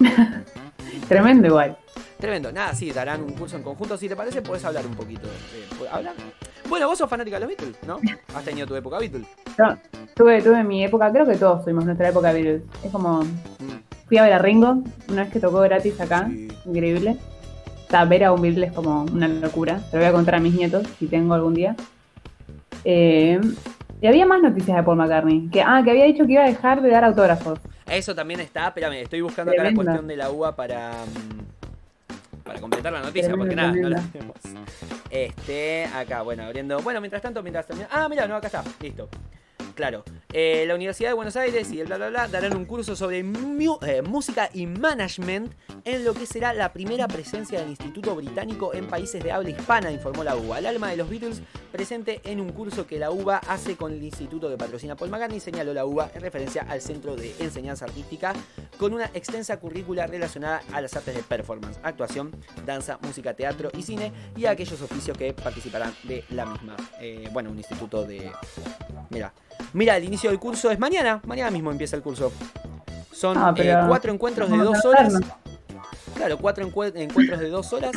Tremendo 1.08 1.46
igual. 1.48 1.76
Tremendo. 2.18 2.50
Nada, 2.52 2.74
sí, 2.74 2.90
darán 2.92 3.22
un 3.22 3.32
curso 3.32 3.56
en 3.56 3.62
conjunto. 3.62 3.96
Si 3.96 4.08
te 4.08 4.16
parece, 4.16 4.40
puedes 4.42 4.64
hablar 4.64 4.86
un 4.86 4.94
poquito. 4.94 5.26
eh, 5.26 5.66
¿puedo 5.78 5.92
hablar? 5.92 6.14
Bueno, 6.68 6.88
vos 6.88 6.96
sos 6.96 7.08
fanática 7.10 7.36
de 7.38 7.46
los 7.46 7.48
Beatles, 7.48 7.76
¿no? 7.86 7.98
Has 8.34 8.44
tenido 8.44 8.66
tu 8.66 8.74
época 8.74 8.98
Beatles. 8.98 9.26
Yo, 9.58 9.76
Tuve, 10.14 10.40
tuve 10.42 10.62
mi 10.62 10.84
época, 10.84 11.10
creo 11.12 11.26
que 11.26 11.34
todos 11.36 11.62
tuvimos 11.64 11.84
nuestra 11.84 12.08
época 12.08 12.32
Beatles. 12.32 12.62
Es 12.84 12.90
como, 12.90 13.22
Mm, 13.24 14.06
fui 14.06 14.16
a 14.18 14.22
ver 14.22 14.32
a 14.32 14.38
Ringo, 14.38 14.82
una 15.08 15.24
vez 15.24 15.32
que 15.32 15.40
tocó 15.40 15.60
gratis 15.60 16.00
acá, 16.00 16.28
Sí. 16.30 16.48
increíble. 16.66 17.16
O 17.86 17.90
sea, 17.90 18.04
ver 18.06 18.24
a 18.24 18.32
un 18.32 18.40
Beatles 18.40 18.70
es 18.70 18.74
como 18.74 19.02
una 19.02 19.28
locura. 19.28 19.80
Se 19.90 19.96
lo 19.96 20.02
voy 20.02 20.08
a 20.08 20.12
contar 20.12 20.36
a 20.36 20.40
mis 20.40 20.54
nietos, 20.54 20.86
si 20.98 21.06
tengo 21.06 21.34
algún 21.34 21.54
día. 21.54 21.76
Eh, 22.84 23.40
y 24.00 24.06
había 24.06 24.26
más 24.26 24.40
noticias 24.42 24.76
de 24.76 24.82
Paul 24.82 24.96
McCartney. 24.98 25.48
Que, 25.50 25.62
ah, 25.62 25.80
que 25.84 25.90
había 25.90 26.04
dicho 26.04 26.26
que 26.26 26.32
iba 26.32 26.42
a 26.44 26.48
dejar 26.48 26.80
de 26.82 26.90
dar 26.90 27.04
autógrafos. 27.04 27.58
Eso 27.86 28.14
también 28.14 28.40
está, 28.40 28.68
espérame, 28.68 29.02
estoy 29.02 29.20
buscando 29.20 29.52
acá 29.52 29.62
la 29.62 29.68
Tremenda. 29.68 29.92
cuestión 29.92 30.08
de 30.08 30.16
la 30.16 30.30
uva 30.30 30.56
para. 30.56 30.92
mm, 30.92 32.42
Para 32.44 32.60
completar 32.60 32.92
la 32.92 33.00
noticia, 33.00 33.28
Tremenda, 33.28 33.38
porque 33.38 33.56
nada, 33.56 33.72
no 33.72 33.88
la 33.88 34.02
tremenda. 34.10 34.34
tenemos. 34.42 34.64
Este, 35.10 35.86
acá, 35.94 36.22
bueno, 36.22 36.44
abriendo. 36.44 36.80
Bueno, 36.80 37.00
mientras 37.00 37.22
tanto, 37.22 37.42
mientras 37.42 37.66
termina. 37.66 37.88
Ah, 37.90 38.08
mira, 38.08 38.26
no, 38.26 38.36
acá 38.36 38.46
está, 38.48 38.64
listo. 38.80 39.08
Claro. 39.74 40.04
Eh, 40.32 40.64
la 40.66 40.74
Universidad 40.74 41.10
de 41.10 41.14
Buenos 41.14 41.36
Aires 41.36 41.70
y 41.72 41.80
el 41.80 41.86
bla 41.86 41.96
bla 41.96 42.08
bla 42.08 42.28
darán 42.28 42.56
un 42.56 42.64
curso 42.64 42.96
sobre 42.96 43.20
eh, 43.20 44.02
música 44.02 44.50
y 44.52 44.66
management 44.66 45.52
en 45.84 46.04
lo 46.04 46.14
que 46.14 46.26
será 46.26 46.52
la 46.52 46.72
primera 46.72 47.06
presencia 47.08 47.60
del 47.60 47.70
Instituto 47.70 48.14
Británico 48.14 48.74
en 48.74 48.86
países 48.86 49.22
de 49.22 49.32
habla 49.32 49.50
hispana, 49.50 49.90
informó 49.90 50.24
la 50.24 50.36
UBA. 50.36 50.58
El 50.60 50.66
alma 50.66 50.90
de 50.90 50.96
los 50.96 51.08
Beatles 51.08 51.42
presente 51.72 52.20
en 52.24 52.40
un 52.40 52.52
curso 52.52 52.86
que 52.86 52.98
la 52.98 53.10
UBA 53.10 53.38
hace 53.48 53.76
con 53.76 53.92
el 53.92 54.02
instituto 54.02 54.48
que 54.48 54.56
patrocina 54.56 54.96
Paul 54.96 55.10
McCartney, 55.10 55.40
señaló 55.40 55.74
la 55.74 55.84
UBA 55.84 56.10
en 56.14 56.20
referencia 56.20 56.62
al 56.68 56.80
Centro 56.80 57.16
de 57.16 57.34
Enseñanza 57.40 57.84
Artística 57.84 58.32
con 58.78 58.92
una 58.92 59.06
extensa 59.14 59.58
currícula 59.58 60.06
relacionada 60.06 60.62
a 60.72 60.80
las 60.80 60.96
artes 60.96 61.14
de 61.14 61.22
performance, 61.22 61.78
actuación, 61.82 62.32
danza, 62.64 62.98
música, 63.02 63.34
teatro 63.34 63.70
y 63.76 63.82
cine 63.82 64.12
y 64.36 64.46
a 64.46 64.52
aquellos 64.52 64.80
oficios 64.80 65.16
que 65.18 65.32
participarán 65.32 65.94
de 66.04 66.24
la 66.30 66.46
misma. 66.46 66.76
Eh, 67.00 67.28
bueno, 67.32 67.50
un 67.50 67.58
instituto 67.58 68.04
de... 68.04 68.32
Mira, 69.10 69.32
mira, 69.72 69.96
el 69.96 70.04
inicio 70.04 70.30
del 70.30 70.38
curso 70.38 70.70
es 70.70 70.78
mañana, 70.78 71.20
mañana 71.26 71.50
mismo 71.50 71.70
empieza 71.70 71.96
el 71.96 72.02
curso. 72.02 72.32
Son 73.12 73.36
Ah, 73.38 73.54
eh, 73.56 73.76
cuatro 73.88 74.12
encuentros 74.12 74.50
de 74.50 74.56
dos 74.58 74.84
horas. 74.84 75.14
Claro, 76.16 76.38
cuatro 76.38 76.66
encue- 76.68 76.92
encuentros 76.96 77.40
de 77.40 77.48
dos 77.48 77.72
horas 77.72 77.92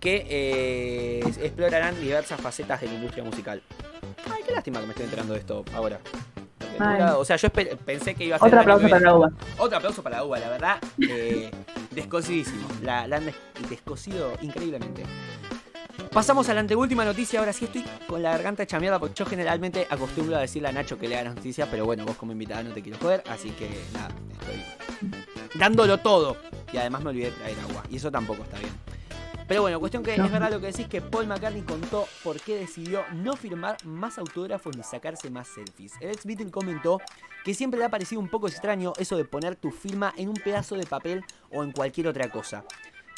que 0.00 0.26
eh, 0.28 1.20
explorarán 1.42 2.00
diversas 2.00 2.40
facetas 2.40 2.80
de 2.80 2.86
la 2.86 2.94
industria 2.94 3.24
musical. 3.24 3.62
Ay, 4.30 4.42
qué 4.46 4.52
lástima 4.52 4.80
que 4.80 4.86
me 4.86 4.92
estoy 4.92 5.04
enterando 5.06 5.32
de 5.34 5.40
esto 5.40 5.64
ahora. 5.74 5.98
O 7.18 7.24
sea, 7.24 7.36
yo 7.36 7.50
pensé 7.50 8.14
que 8.14 8.24
iba 8.24 8.36
a 8.36 8.38
ser. 8.38 8.48
Otro 8.48 8.60
aplauso 8.60 8.88
para 8.88 9.00
la 9.00 9.14
uva. 9.16 9.30
Otro 9.58 9.76
aplauso 9.78 10.02
para 10.02 10.16
la 10.18 10.24
uva, 10.24 10.38
la 10.38 10.48
verdad. 10.48 10.76
Eh, 11.00 11.50
descosidísimo. 11.90 12.68
La, 12.82 13.06
la 13.08 13.16
han 13.16 13.26
des- 13.26 13.34
descosido 13.68 14.32
increíblemente. 14.42 15.02
Pasamos 16.12 16.48
a 16.48 16.54
la 16.54 16.60
anteúltima 16.60 17.04
noticia. 17.04 17.38
Ahora 17.40 17.52
sí 17.52 17.66
estoy 17.66 17.84
con 18.06 18.22
la 18.22 18.30
garganta 18.30 18.62
hecha 18.62 18.80
mierda 18.80 18.98
porque 18.98 19.14
yo 19.14 19.26
generalmente 19.26 19.86
acostumbro 19.88 20.36
a 20.36 20.40
decirle 20.40 20.68
a 20.68 20.72
Nacho 20.72 20.98
que 20.98 21.08
lea 21.08 21.22
las 21.22 21.34
noticias, 21.34 21.68
pero 21.70 21.84
bueno, 21.84 22.04
vos 22.04 22.16
como 22.16 22.32
invitada 22.32 22.62
no 22.62 22.72
te 22.72 22.82
quiero 22.82 22.98
joder, 22.98 23.22
así 23.28 23.50
que 23.50 23.68
nada, 23.92 24.08
estoy 24.40 24.64
dándolo 25.58 25.98
todo. 25.98 26.36
Y 26.72 26.76
además 26.78 27.02
me 27.02 27.10
olvidé 27.10 27.26
de 27.26 27.32
traer 27.32 27.56
agua, 27.60 27.84
y 27.90 27.96
eso 27.96 28.10
tampoco 28.10 28.42
está 28.42 28.58
bien. 28.58 28.72
Pero 29.46 29.62
bueno, 29.62 29.80
cuestión 29.80 30.02
que 30.02 30.16
No. 30.18 30.26
es 30.26 30.32
verdad 30.32 30.50
lo 30.50 30.60
que 30.60 30.66
decís 30.66 30.86
que 30.88 31.00
Paul 31.00 31.26
McCartney 31.26 31.62
contó 31.62 32.06
por 32.22 32.38
qué 32.38 32.56
decidió 32.56 33.02
no 33.14 33.34
firmar 33.34 33.76
más 33.84 34.18
autógrafos 34.18 34.76
ni 34.76 34.82
sacarse 34.82 35.30
más 35.30 35.48
selfies. 35.48 35.94
El 36.00 36.10
ex 36.10 36.26
Beatle 36.26 36.50
comentó 36.50 37.00
que 37.44 37.54
siempre 37.54 37.78
le 37.78 37.86
ha 37.86 37.88
parecido 37.88 38.20
un 38.20 38.28
poco 38.28 38.46
extraño 38.48 38.92
eso 38.98 39.16
de 39.16 39.24
poner 39.24 39.56
tu 39.56 39.70
firma 39.70 40.12
en 40.18 40.28
un 40.28 40.34
pedazo 40.34 40.74
de 40.76 40.84
papel 40.84 41.24
o 41.50 41.62
en 41.62 41.72
cualquier 41.72 42.08
otra 42.08 42.30
cosa. 42.30 42.64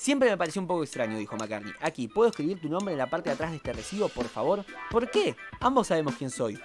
Siempre 0.01 0.31
me 0.31 0.39
pareció 0.39 0.63
un 0.63 0.67
poco 0.67 0.83
extraño, 0.83 1.19
dijo 1.19 1.37
McCartney. 1.37 1.75
Aquí, 1.83 2.09
¿puedo 2.09 2.31
escribir 2.31 2.59
tu 2.59 2.71
nombre 2.71 2.93
en 2.93 2.99
la 2.99 3.11
parte 3.11 3.29
de 3.29 3.35
atrás 3.35 3.51
de 3.51 3.59
este 3.59 3.75
recibo, 3.75 4.09
por 4.09 4.25
favor? 4.29 4.65
¿Por 4.91 5.11
qué? 5.11 5.37
Ambos 5.61 5.89
sabemos 5.89 6.15
quién 6.17 6.31
soy. 6.31 6.59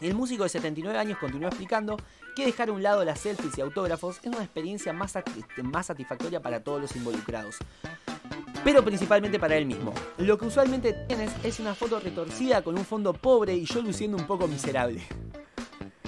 El 0.00 0.14
músico 0.14 0.44
de 0.44 0.48
79 0.48 0.96
años 0.96 1.18
continuó 1.18 1.48
explicando 1.48 1.96
que 2.36 2.46
dejar 2.46 2.68
a 2.68 2.72
un 2.72 2.80
lado 2.80 3.04
las 3.04 3.18
selfies 3.18 3.58
y 3.58 3.62
autógrafos 3.62 4.20
es 4.22 4.28
una 4.28 4.44
experiencia 4.44 4.92
más, 4.92 5.12
más 5.64 5.86
satisfactoria 5.86 6.40
para 6.40 6.62
todos 6.62 6.80
los 6.80 6.94
involucrados. 6.94 7.56
Pero 8.62 8.84
principalmente 8.84 9.40
para 9.40 9.56
él 9.56 9.66
mismo. 9.66 9.92
Lo 10.18 10.38
que 10.38 10.46
usualmente 10.46 10.92
tienes 11.08 11.32
es 11.42 11.58
una 11.58 11.74
foto 11.74 11.98
retorcida 11.98 12.62
con 12.62 12.78
un 12.78 12.84
fondo 12.84 13.12
pobre 13.12 13.56
y 13.56 13.64
yo 13.64 13.82
luciendo 13.82 14.16
un 14.16 14.28
poco 14.28 14.46
miserable. 14.46 15.02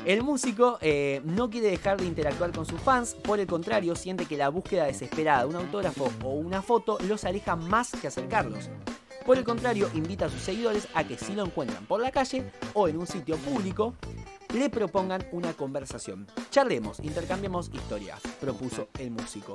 El 0.04 0.22
músico 0.22 0.76
eh, 0.82 1.22
no 1.24 1.48
quiere 1.48 1.68
dejar 1.68 1.98
de 1.98 2.04
interactuar 2.04 2.52
con 2.52 2.66
sus 2.66 2.78
fans, 2.78 3.14
por 3.14 3.40
el 3.40 3.46
contrario, 3.46 3.96
siente 3.96 4.26
que 4.26 4.36
la 4.36 4.50
búsqueda 4.50 4.84
desesperada 4.84 5.40
de 5.40 5.48
un 5.48 5.56
autógrafo 5.56 6.12
o 6.22 6.28
una 6.28 6.60
foto 6.60 6.98
los 7.08 7.24
aleja 7.24 7.56
más 7.56 7.92
que 7.92 8.08
acercarlos. 8.08 8.68
Por 9.24 9.38
el 9.38 9.44
contrario, 9.44 9.88
invita 9.94 10.26
a 10.26 10.28
sus 10.28 10.42
seguidores 10.42 10.88
a 10.92 11.04
que 11.04 11.16
si 11.16 11.32
lo 11.32 11.46
encuentran 11.46 11.86
por 11.86 12.02
la 12.02 12.10
calle 12.10 12.44
o 12.74 12.86
en 12.86 12.98
un 12.98 13.06
sitio 13.06 13.38
público, 13.38 13.94
le 14.52 14.68
propongan 14.68 15.26
una 15.32 15.54
conversación. 15.54 16.26
Charlemos, 16.50 17.00
intercambiemos 17.00 17.70
historias, 17.72 18.20
propuso 18.38 18.88
el 18.98 19.10
músico. 19.10 19.54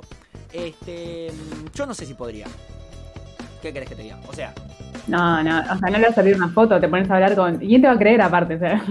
Este, 0.52 1.30
mm, 1.30 1.66
yo 1.72 1.86
no 1.86 1.94
sé 1.94 2.06
si 2.06 2.14
podría. 2.14 2.48
¿Qué 3.62 3.72
querés 3.72 3.88
que 3.88 3.94
te 3.94 4.02
diga? 4.02 4.18
O 4.28 4.32
sea, 4.32 4.52
No, 5.06 5.42
no, 5.42 5.60
o 5.60 5.78
sea, 5.78 5.90
no 5.90 5.98
le 5.98 6.02
vas 6.02 6.12
a 6.12 6.14
salir 6.14 6.36
una 6.36 6.48
foto, 6.48 6.80
te 6.80 6.88
pones 6.88 7.10
a 7.10 7.14
hablar 7.14 7.34
con. 7.34 7.62
¿Y 7.62 7.68
quién 7.68 7.82
te 7.82 7.88
va 7.88 7.94
a 7.94 7.98
creer 7.98 8.22
aparte? 8.22 8.54
O 8.54 8.58
sea, 8.58 8.82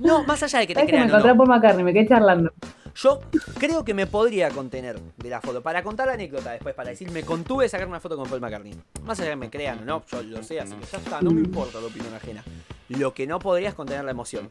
no, 0.00 0.24
más 0.24 0.42
allá 0.42 0.60
de 0.60 0.66
que 0.66 0.74
te 0.74 0.80
¿sabes 0.80 0.86
que 0.90 0.96
me 0.98 1.04
crean 1.04 1.08
encontré 1.08 1.30
no, 1.30 1.36
Paul 1.36 1.48
McCartney? 1.48 1.84
Me 1.84 1.92
quedé 1.92 2.08
charlando. 2.08 2.52
yo 2.94 3.20
creo 3.58 3.84
que 3.84 3.94
me 3.94 4.06
podría 4.06 4.50
contener 4.50 4.98
de 5.16 5.28
la 5.30 5.40
foto. 5.40 5.62
Para 5.62 5.82
contar 5.82 6.06
la 6.08 6.14
anécdota 6.14 6.52
después, 6.52 6.74
para 6.74 6.90
decir, 6.90 7.10
me 7.10 7.22
contuve 7.22 7.64
de 7.64 7.68
sacar 7.68 7.86
una 7.88 8.00
foto 8.00 8.16
con 8.16 8.28
Paul 8.28 8.40
McCartney. 8.40 8.74
Más 9.04 9.18
allá 9.20 9.30
de 9.30 9.32
que 9.34 9.40
me 9.40 9.50
crean 9.50 9.80
o 9.80 9.84
no, 9.84 10.02
yo 10.10 10.22
lo 10.22 10.42
sé, 10.42 10.60
así 10.60 10.74
que 10.74 10.86
ya 10.86 10.98
está, 10.98 11.20
no 11.20 11.30
me 11.30 11.40
importa 11.40 11.80
la 11.80 11.86
opinión 11.86 12.14
ajena. 12.14 12.42
Lo 12.88 13.12
que 13.14 13.26
no 13.26 13.38
podría 13.38 13.68
es 13.70 13.74
contener 13.74 14.04
la 14.04 14.12
emoción. 14.12 14.50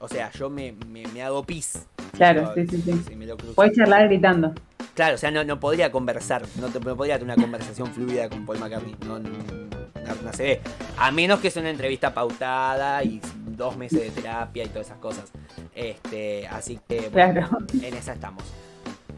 O 0.00 0.08
sea, 0.08 0.30
yo 0.32 0.50
me, 0.50 0.72
me, 0.88 1.04
me 1.06 1.22
hago 1.22 1.44
pis. 1.44 1.86
Claro, 2.16 2.42
Yo, 2.42 2.54
sí, 2.54 2.66
sí, 2.66 2.82
sí. 2.82 3.02
si 3.08 3.16
me 3.16 3.24
lo 3.26 3.36
cruzo. 3.36 3.54
Puedes 3.54 3.76
charlar 3.76 4.08
gritando. 4.08 4.52
Claro, 4.94 5.14
o 5.14 5.18
sea, 5.18 5.30
no, 5.30 5.42
no 5.44 5.58
podría 5.58 5.90
conversar, 5.90 6.42
no, 6.60 6.68
te- 6.68 6.78
no 6.80 6.94
podría 6.96 7.18
tener 7.18 7.34
una 7.34 7.42
conversación 7.42 7.92
fluida 7.94 8.28
con 8.28 8.44
Paul 8.44 8.58
McCartney. 8.58 8.94
No, 9.06 9.18
no, 9.18 9.28
no- 9.30 10.22
no 10.22 10.32
se 10.34 10.42
ve. 10.42 10.60
A 10.98 11.10
menos 11.10 11.40
que 11.40 11.50
sea 11.50 11.60
una 11.62 11.70
entrevista 11.70 12.12
pautada 12.12 13.02
y 13.02 13.20
dos 13.46 13.76
meses 13.76 14.00
de 14.00 14.10
terapia 14.10 14.64
y 14.64 14.68
todas 14.68 14.86
esas 14.88 14.98
cosas. 14.98 15.30
Este, 15.74 16.46
así 16.48 16.78
que 16.86 17.08
bueno, 17.08 17.48
Claro. 17.48 17.58
en 17.82 17.94
esa 17.94 18.12
estamos. 18.12 18.42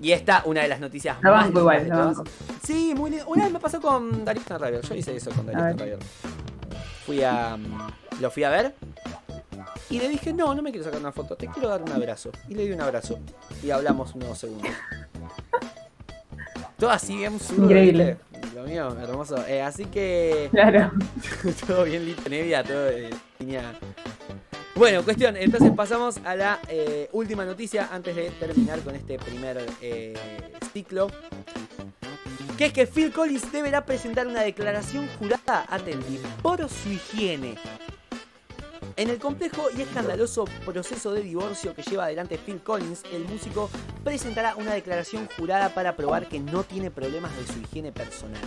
Y 0.01 0.13
esta, 0.13 0.43
una 0.45 0.63
de 0.63 0.69
las 0.69 0.81
noticias 0.81 1.17
La 1.23 1.31
más 1.31 1.45
banco 1.47 1.61
igual, 1.61 1.89
todas. 1.89 2.17
banco. 2.19 2.31
Sí, 2.63 2.95
muy 2.97 3.11
lindo. 3.11 3.27
Una 3.27 3.45
vez 3.45 3.53
me 3.53 3.59
pasó 3.61 3.81
con 3.81 4.25
Darío 4.25 4.43
Stanraver. 4.43 4.83
Yo 4.83 4.95
hice 4.95 5.17
eso 5.17 5.31
con 5.31 5.47
ver. 5.47 5.57
Stanraver. 5.57 5.99
Fui 7.07 7.23
a. 7.23 7.57
mm, 7.57 8.21
Lo 8.21 8.31
fui 8.31 8.45
a 8.45 8.51
ver. 8.51 8.75
Y 9.91 9.99
le 9.99 10.09
dije, 10.09 10.33
no, 10.33 10.55
no 10.55 10.63
me 10.63 10.71
quiero 10.71 10.85
sacar 10.85 11.01
una 11.01 11.13
foto, 11.13 11.37
te 11.37 11.47
quiero 11.49 11.69
dar 11.69 11.83
un 11.83 11.93
abrazo. 11.93 12.31
Y 12.49 12.55
le 12.55 12.65
di 12.65 12.73
un 12.73 12.81
abrazo. 12.81 13.19
Y 13.63 13.71
hablamos 13.71 14.15
unos 14.15 14.39
segundos. 14.39 14.71
Todo 16.79 16.91
así, 16.91 17.17
bien 17.17 17.35
absurdo, 17.35 17.65
Increíble. 17.65 18.19
¿viste? 18.33 18.57
Lo 18.57 18.65
mío, 18.65 18.97
hermoso. 19.01 19.47
Eh, 19.47 19.63
así 19.63 19.85
que. 19.87 20.49
Claro. 20.51 20.93
todo 21.67 21.85
bien 21.85 22.05
lindo, 22.05 22.23
Nevia, 22.29 22.65
todo 22.65 22.89
eh. 22.89 23.11
Bueno, 24.75 25.05
cuestión, 25.05 25.37
entonces 25.37 25.71
pasamos 25.71 26.19
a 26.25 26.35
la 26.35 26.61
eh, 26.69 27.09
última 27.13 27.45
noticia 27.45 27.89
antes 27.93 28.17
de 28.17 28.31
terminar 28.31 28.81
con 28.81 28.97
este 28.97 29.19
primer 29.19 29.65
eh, 29.81 30.15
ciclo. 30.73 31.09
Que 32.59 32.67
es 32.67 32.73
que 32.73 32.87
Phil 32.87 33.13
Collins 33.13 33.53
deberá 33.53 33.85
presentar 33.85 34.27
una 34.27 34.43
declaración 34.43 35.09
jurada, 35.19 35.65
atendí, 35.69 36.21
por 36.43 36.69
su 36.69 36.91
higiene. 36.91 37.57
En 38.97 39.11
el 39.11 39.19
complejo 39.19 39.69
y 39.77 39.83
escandaloso 39.83 40.45
proceso 40.65 41.13
de 41.13 41.23
divorcio 41.23 41.75
que 41.75 41.83
lleva 41.83 42.05
adelante 42.05 42.39
Phil 42.39 42.63
Collins, 42.63 43.03
el 43.13 43.25
músico 43.25 43.69
presentará 44.05 44.55
una 44.55 44.73
declaración 44.73 45.29
jurada 45.37 45.75
para 45.75 45.97
probar 45.97 46.29
que 46.29 46.39
no 46.39 46.63
tiene 46.63 46.93
problemas 46.93 47.37
de 47.37 47.45
su 47.45 47.59
higiene 47.59 47.91
personal. 47.91 48.41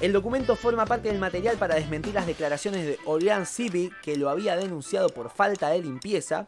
El 0.00 0.12
documento 0.12 0.54
forma 0.54 0.86
parte 0.86 1.08
del 1.08 1.18
material 1.18 1.56
para 1.56 1.74
desmentir 1.74 2.14
las 2.14 2.28
declaraciones 2.28 2.86
de 2.86 2.98
Orián 3.06 3.44
Sibi, 3.44 3.90
que 4.04 4.16
lo 4.16 4.30
había 4.30 4.54
denunciado 4.54 5.08
por 5.08 5.30
falta 5.30 5.68
de 5.70 5.82
limpieza, 5.82 6.46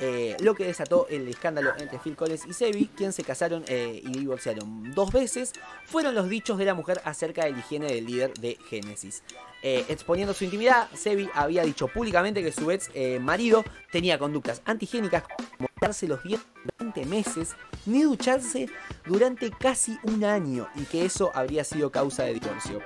eh, 0.00 0.36
lo 0.40 0.54
que 0.54 0.64
desató 0.64 1.06
el 1.08 1.26
escándalo 1.28 1.72
entre 1.78 1.98
Phil 1.98 2.16
Collins 2.16 2.46
y 2.46 2.52
Sebi, 2.52 2.90
quien 2.94 3.12
se 3.12 3.24
casaron 3.24 3.64
eh, 3.68 4.02
y 4.04 4.18
divorciaron 4.18 4.94
dos 4.94 5.12
veces, 5.12 5.52
fueron 5.84 6.14
los 6.14 6.28
dichos 6.28 6.58
de 6.58 6.64
la 6.64 6.74
mujer 6.74 7.00
acerca 7.04 7.44
de 7.44 7.52
la 7.52 7.58
higiene 7.58 7.86
del 7.86 8.06
líder 8.06 8.34
de 8.34 8.58
Genesis. 8.68 9.22
Eh, 9.62 9.84
exponiendo 9.88 10.34
su 10.34 10.44
intimidad, 10.44 10.88
Sebi 10.92 11.28
había 11.34 11.62
dicho 11.64 11.88
públicamente 11.88 12.42
que 12.42 12.52
su 12.52 12.70
ex 12.70 12.90
eh, 12.94 13.18
marido 13.18 13.64
tenía 13.90 14.18
conductas 14.18 14.62
antihigiénicas 14.64 15.24
como 15.56 15.68
darse 15.80 16.06
los 16.06 16.22
dientes 16.22 16.46
durante 16.78 17.04
meses, 17.06 17.56
ni 17.86 18.02
ducharse 18.02 18.68
durante 19.06 19.50
casi 19.50 19.98
un 20.04 20.24
año, 20.24 20.68
y 20.76 20.82
que 20.82 21.04
eso 21.04 21.32
habría 21.34 21.64
sido 21.64 21.90
causa 21.90 22.24
de 22.24 22.34
divorcio. 22.34 22.82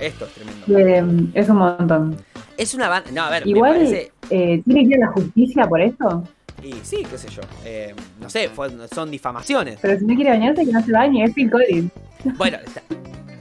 Esto 0.00 0.26
es 0.26 0.32
tremendo. 0.34 0.78
Eh, 0.78 1.30
es 1.34 1.48
un 1.48 1.56
montón. 1.56 2.16
Es 2.56 2.74
una 2.74 2.88
banda. 2.88 3.10
No, 3.12 3.22
a 3.22 3.30
ver, 3.30 3.46
Igual, 3.46 3.72
me 3.72 3.78
parece. 3.78 4.12
Eh, 4.30 4.62
¿tiene 4.64 4.82
que 4.82 4.88
ir 4.88 4.96
a 4.96 5.06
la 5.06 5.12
justicia 5.12 5.66
por 5.66 5.80
esto? 5.80 6.24
Y 6.62 6.72
sí, 6.82 7.04
qué 7.10 7.18
sé 7.18 7.28
yo. 7.28 7.42
eh, 7.64 7.94
no 8.20 8.30
sé, 8.30 8.48
fue- 8.48 8.70
son 8.88 9.10
difamaciones. 9.10 9.78
Pero 9.82 9.98
si 9.98 10.04
no 10.06 10.14
quiere 10.14 10.30
bañarse, 10.30 10.64
que 10.64 10.72
no 10.72 10.82
se 10.82 10.92
bañe, 10.92 11.24
es 11.24 11.34
Phil 11.34 11.50
Collins. 11.50 11.90
Bueno, 12.38 12.56
está- 12.64 12.82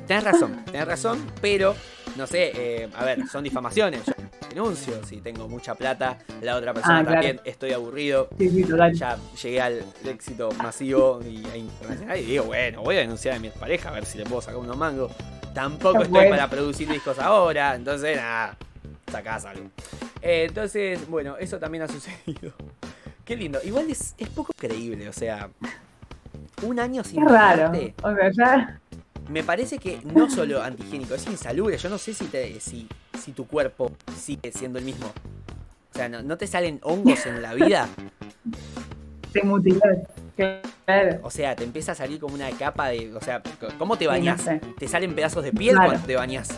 tenés 0.08 0.24
razón, 0.26 0.58
tenés 0.66 0.86
razón, 0.88 1.20
pero 1.42 1.74
no 2.18 2.28
sé, 2.28 2.52
eh, 2.56 2.90
a 2.98 3.06
ver, 3.06 3.26
son 3.28 3.44
difamaciones. 3.44 4.02
Yo 4.06 4.14
renuncio. 4.50 5.04
Si 5.06 5.18
tengo 5.22 5.48
mucha 5.48 5.74
plata, 5.74 6.18
la 6.42 6.56
otra 6.58 6.74
persona 6.74 7.00
Ah, 7.00 7.04
claro. 7.04 7.16
también, 7.22 7.40
estoy 7.46 7.72
aburrido. 7.72 8.28
Sí, 8.38 8.50
sí, 8.50 8.64
total. 8.66 8.94
Ya 8.94 9.18
llegué 9.42 9.62
al 9.62 9.86
éxito 10.06 10.50
masivo 10.62 11.22
y 11.28 11.44
e 11.54 11.58
internacional 11.60 12.20
y 12.20 12.24
digo, 12.24 12.44
bueno, 12.44 12.84
voy 12.84 12.98
a 12.98 13.00
denunciar 13.00 13.38
a 13.38 13.40
mi 13.40 13.50
pareja 13.50 13.90
a 13.90 13.94
ver 13.94 14.06
si 14.06 14.18
le 14.20 14.26
puedo 14.26 14.42
sacar 14.42 14.60
unos 14.60 14.78
mangos. 14.78 15.12
Tampoco 15.56 16.04
estoy 16.04 16.30
para 16.30 16.50
producir 16.50 16.88
discos 16.90 17.18
ahora, 17.20 17.74
entonces 17.76 18.18
nada, 18.18 18.56
sacás 19.14 19.46
algo. 19.46 19.70
Eh, 20.22 20.46
entonces, 20.50 21.08
bueno, 21.08 21.38
eso 21.38 21.58
también 21.60 21.84
ha 21.84 21.88
sucedido. 21.88 22.54
Qué 23.26 23.36
lindo. 23.38 23.60
Igual 23.64 23.90
es, 23.90 24.16
es 24.18 24.28
poco 24.30 24.52
creíble, 24.58 25.08
o 25.08 25.14
sea, 25.14 25.50
un 26.64 26.80
año 26.80 27.04
sin 27.04 27.24
Es 27.24 27.32
raro. 27.32 27.70
bañarte, 27.70 27.94
O 28.04 28.14
sea, 28.14 28.32
ya. 28.32 28.80
me 29.30 29.44
parece 29.44 29.78
que 29.78 30.00
no 30.04 30.30
solo 30.30 30.62
antihigiénico, 30.62 31.14
es 31.16 31.26
insalubre. 31.28 31.78
Yo 31.78 31.90
no 31.90 31.98
sé 31.98 32.14
si, 32.14 32.26
te, 32.26 32.60
si, 32.60 32.88
si 33.24 33.32
tu 33.32 33.48
cuerpo 33.48 33.92
sigue 34.20 34.52
siendo 34.52 34.78
el 34.80 34.86
mismo. 34.86 35.08
O 35.08 35.96
sea, 35.96 36.10
¿no, 36.10 36.22
no 36.24 36.38
te 36.38 36.48
salen 36.48 36.80
hongos 36.84 37.26
en 37.26 37.42
la 37.42 37.54
vida? 37.54 37.88
Te 39.32 39.42
mutilás. 39.42 39.98
Claro. 40.36 41.20
O 41.24 41.32
sea, 41.32 41.56
te 41.56 41.64
empieza 41.64 41.94
a 41.94 41.96
salir 41.96 42.20
como 42.20 42.36
una 42.36 42.52
capa 42.52 42.90
de. 42.90 43.16
O 43.16 43.22
sea, 43.22 43.42
¿cómo 43.80 43.96
te 43.98 44.02
Sí, 44.02 44.06
no 44.06 44.12
bañas? 44.12 44.42
sé. 44.42 44.62
¿Te 44.78 44.88
salen 44.88 45.16
pedazos 45.16 45.44
de 45.44 45.52
piel 45.52 45.74
Claro. 45.76 45.90
cuando 45.90 46.06
te 46.08 46.16
bañas? 46.16 46.50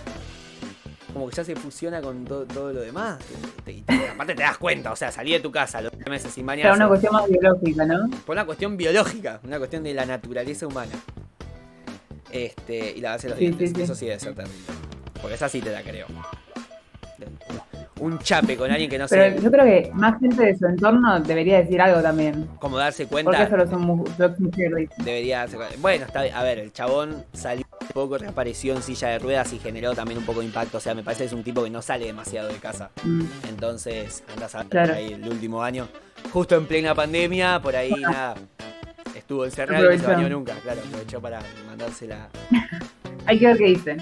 Como 1.15 1.29
que 1.29 1.35
ya 1.37 1.45
se 1.45 1.55
fusiona 1.55 2.01
con 2.01 2.25
to- 2.25 2.43
todo 2.45 2.73
lo 2.73 2.81
demás. 2.81 3.17
Te- 3.63 3.71
te- 3.71 3.81
te- 3.83 4.09
aparte 4.09 4.35
te 4.35 4.43
das 4.43 4.57
cuenta, 4.57 4.91
o 4.91 4.97
sea, 4.97 5.13
salí 5.13 5.31
de 5.31 5.39
tu 5.39 5.49
casa 5.49 5.79
los 5.79 5.93
tres 5.93 6.07
meses 6.09 6.33
sin 6.33 6.45
bañarse. 6.45 6.75
una 6.75 6.89
cuestión 6.89 7.13
más 7.13 7.29
biológica, 7.29 7.85
¿no? 7.85 8.09
Por 8.25 8.35
una 8.35 8.45
cuestión 8.45 8.75
biológica, 8.75 9.39
una 9.45 9.57
cuestión 9.57 9.81
de 9.83 9.93
la 9.93 10.05
naturaleza 10.05 10.67
humana. 10.67 10.91
Este, 12.29 12.97
y 12.97 12.99
lavarse 12.99 13.29
los 13.29 13.37
Sí, 13.37 13.45
dientes. 13.45 13.69
sí, 13.69 13.75
sí. 13.77 13.81
Eso 13.83 13.95
sí 13.95 14.05
debe 14.07 14.19
ser 14.19 14.35
terrible. 14.35 14.59
Porque 15.21 15.35
esa 15.35 15.47
sí 15.47 15.61
te 15.61 15.71
la 15.71 15.81
creo. 15.83 16.07
Un 18.01 18.19
chape 18.19 18.57
con 18.57 18.69
alguien 18.69 18.89
que 18.89 18.97
no 18.97 19.05
Pero 19.07 19.37
sé 19.37 19.41
yo 19.41 19.49
creo 19.49 19.63
que 19.63 19.89
más 19.93 20.19
gente 20.19 20.45
de 20.47 20.57
su 20.57 20.65
entorno 20.65 21.17
debería 21.21 21.59
decir 21.61 21.79
algo 21.79 22.01
también. 22.01 22.45
cómo 22.59 22.77
darse 22.77 23.07
Porque 23.07 23.23
cuenta. 23.23 23.43
mu- 23.45 23.49
solo 23.49 23.67
son 23.69 23.81
mujeres. 24.39 24.89
Debería 24.97 25.39
darse 25.39 25.55
cuenta. 25.55 25.75
Bueno, 25.79 26.05
está 26.05 26.23
bien. 26.23 26.35
A 26.35 26.43
ver, 26.43 26.59
el 26.59 26.73
chabón 26.73 27.23
salió 27.31 27.64
poco, 27.93 28.17
reapareció 28.17 28.75
en 28.75 28.81
silla 28.83 29.09
de 29.09 29.19
ruedas 29.19 29.51
y 29.53 29.59
generó 29.59 29.93
también 29.93 30.17
un 30.19 30.25
poco 30.25 30.39
de 30.41 30.45
impacto. 30.47 30.77
O 30.77 30.81
sea, 30.81 30.93
me 30.95 31.03
parece 31.03 31.23
que 31.23 31.27
es 31.27 31.33
un 31.33 31.43
tipo 31.43 31.63
que 31.63 31.69
no 31.69 31.81
sale 31.81 32.05
demasiado 32.05 32.47
de 32.49 32.55
casa. 32.55 32.89
Mm. 33.03 33.21
Entonces, 33.49 34.23
andas 34.33 34.55
a 34.55 34.63
Claro. 34.65 34.93
ahí 34.93 35.13
el 35.13 35.27
último 35.27 35.63
año. 35.63 35.87
Justo 36.33 36.55
en 36.55 36.65
plena 36.65 36.93
pandemia, 36.95 37.61
por 37.61 37.75
ahí 37.75 37.91
nada. 37.91 38.35
Estuvo 39.15 39.45
encerrado 39.45 39.91
y 39.91 39.97
no 39.97 40.03
se 40.03 40.07
bañó 40.11 40.29
nunca. 40.29 40.53
Claro, 40.55 40.81
aprovechó 40.85 41.21
para 41.21 41.41
mandársela. 41.67 42.29
Hay 43.25 43.39
que 43.39 43.47
ver 43.47 43.57
qué 43.57 43.65
dice. 43.65 43.97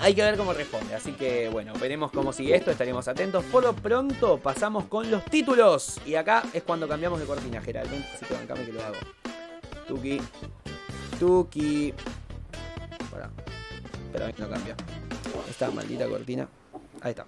Hay 0.00 0.12
que 0.14 0.22
ver 0.22 0.36
cómo 0.36 0.52
responde. 0.52 0.94
Así 0.94 1.12
que 1.12 1.48
bueno, 1.48 1.72
veremos 1.80 2.10
cómo 2.10 2.32
sigue 2.32 2.54
esto. 2.56 2.70
Estaremos 2.70 3.06
atentos. 3.08 3.44
Por 3.44 3.62
lo 3.62 3.72
pronto, 3.74 4.38
pasamos 4.38 4.84
con 4.86 5.10
los 5.10 5.24
títulos. 5.26 5.98
Y 6.04 6.16
acá 6.16 6.42
es 6.52 6.62
cuando 6.62 6.86
cambiamos 6.88 7.20
de 7.20 7.26
cortina, 7.26 7.62
Gerald. 7.62 7.90
Así 8.14 8.24
que 8.26 8.34
bancame 8.34 8.64
que 8.66 8.72
lo 8.72 8.82
hago. 8.84 8.96
Tuki. 9.88 10.20
Tuki. 11.18 11.94
Pero 14.14 14.26
no 14.38 14.48
cambia. 14.48 14.76
Esta 15.50 15.72
maldita 15.72 16.08
cortina. 16.08 16.48
Ahí 17.00 17.10
está. 17.10 17.26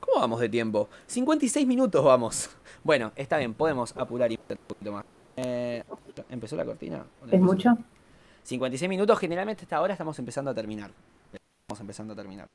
¿Cómo 0.00 0.20
vamos 0.20 0.38
de 0.38 0.50
tiempo? 0.50 0.90
56 1.06 1.66
minutos 1.66 2.04
vamos. 2.04 2.50
Bueno, 2.84 3.10
está 3.16 3.38
bien, 3.38 3.54
podemos 3.54 3.96
apurar 3.96 4.30
y 4.30 4.38
un 4.48 4.58
poquito 4.66 4.92
más. 4.92 5.06
Eh, 5.34 5.82
¿Empezó 6.28 6.56
la 6.56 6.64
cortina? 6.66 7.06
¿O 7.22 7.26
no 7.26 7.32
¿Es 7.32 7.40
mucho? 7.40 7.70
56 8.42 8.86
minutos, 8.88 9.18
generalmente 9.18 9.62
hasta 9.62 9.76
ahora 9.76 9.94
estamos 9.94 10.18
empezando 10.18 10.50
a 10.50 10.54
terminar. 10.54 10.90
Estamos 11.32 11.80
empezando 11.80 12.12
a 12.12 12.16
terminar. 12.16 12.48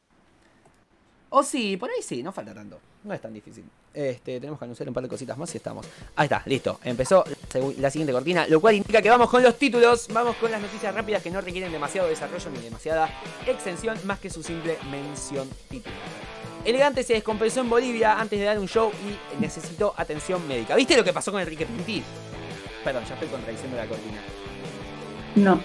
O 1.34 1.44
sí, 1.44 1.78
por 1.78 1.90
ahí 1.90 2.02
sí, 2.02 2.22
no 2.22 2.34
falta 2.34 2.54
tanto. 2.54 2.78
No 3.06 3.14
es 3.14 3.22
tan 3.22 3.34
difícil. 3.34 3.64
Este, 3.94 4.38
tenemos 4.40 4.60
que 4.60 4.66
anunciar 4.66 4.90
un 4.90 4.94
par 4.94 5.04
de 5.04 5.08
cositas 5.08 5.38
más 5.38 5.54
y 5.54 5.58
estamos. 5.58 5.88
Ahí 6.18 6.26
está, 6.26 6.44
listo. 6.46 6.78
Empezó 6.84 7.24
la 7.78 7.90
siguiente 7.90 8.12
cortina, 8.12 8.46
lo 8.48 8.60
cual 8.60 8.76
indica 8.76 9.02
que 9.02 9.10
vamos 9.10 9.30
con 9.30 9.42
los 9.42 9.58
títulos. 9.58 10.10
Vamos 10.12 10.36
con 10.36 10.52
las 10.52 10.62
noticias 10.62 10.94
rápidas 10.94 11.24
que 11.24 11.32
no 11.32 11.40
requieren 11.40 11.72
demasiado 11.72 12.10
desarrollo 12.10 12.50
ni 12.52 12.60
demasiada 12.60 13.10
extensión, 13.48 13.98
más 14.04 14.20
que 14.20 14.30
su 14.30 14.44
simple 14.44 14.78
mención 14.92 15.50
titular. 15.70 15.98
Elegante 16.66 17.02
se 17.02 17.14
descompensó 17.14 17.62
en 17.62 17.70
Bolivia 17.70 18.20
antes 18.20 18.38
de 18.38 18.46
dar 18.46 18.60
un 18.60 18.68
show 18.68 18.92
y 18.92 19.42
necesitó 19.42 19.94
atención 19.96 20.46
médica. 20.50 20.76
¿Viste 20.76 20.98
lo 20.98 21.04
que 21.06 21.14
pasó 21.14 21.32
con 21.32 21.40
Enrique 21.40 21.66
Pinti? 21.66 22.04
Perdón, 22.84 23.06
ya 23.06 23.14
estoy 23.14 23.30
contradiciendo 23.30 23.78
la 23.78 23.88
cortina. 23.88 24.22
No. 25.36 25.64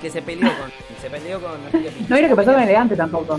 Que 0.00 0.10
se 0.10 0.22
peleó 0.22 0.50
con. 0.58 0.72
Se 1.02 1.10
peleó 1.10 1.38
con 1.38 1.60
Enrique 1.66 1.90
Pinti. 1.90 2.10
No 2.10 2.16
era 2.16 2.28
que 2.28 2.34
pasó 2.34 2.52
con 2.54 2.62
elegante 2.62 2.96
tampoco. 2.96 3.38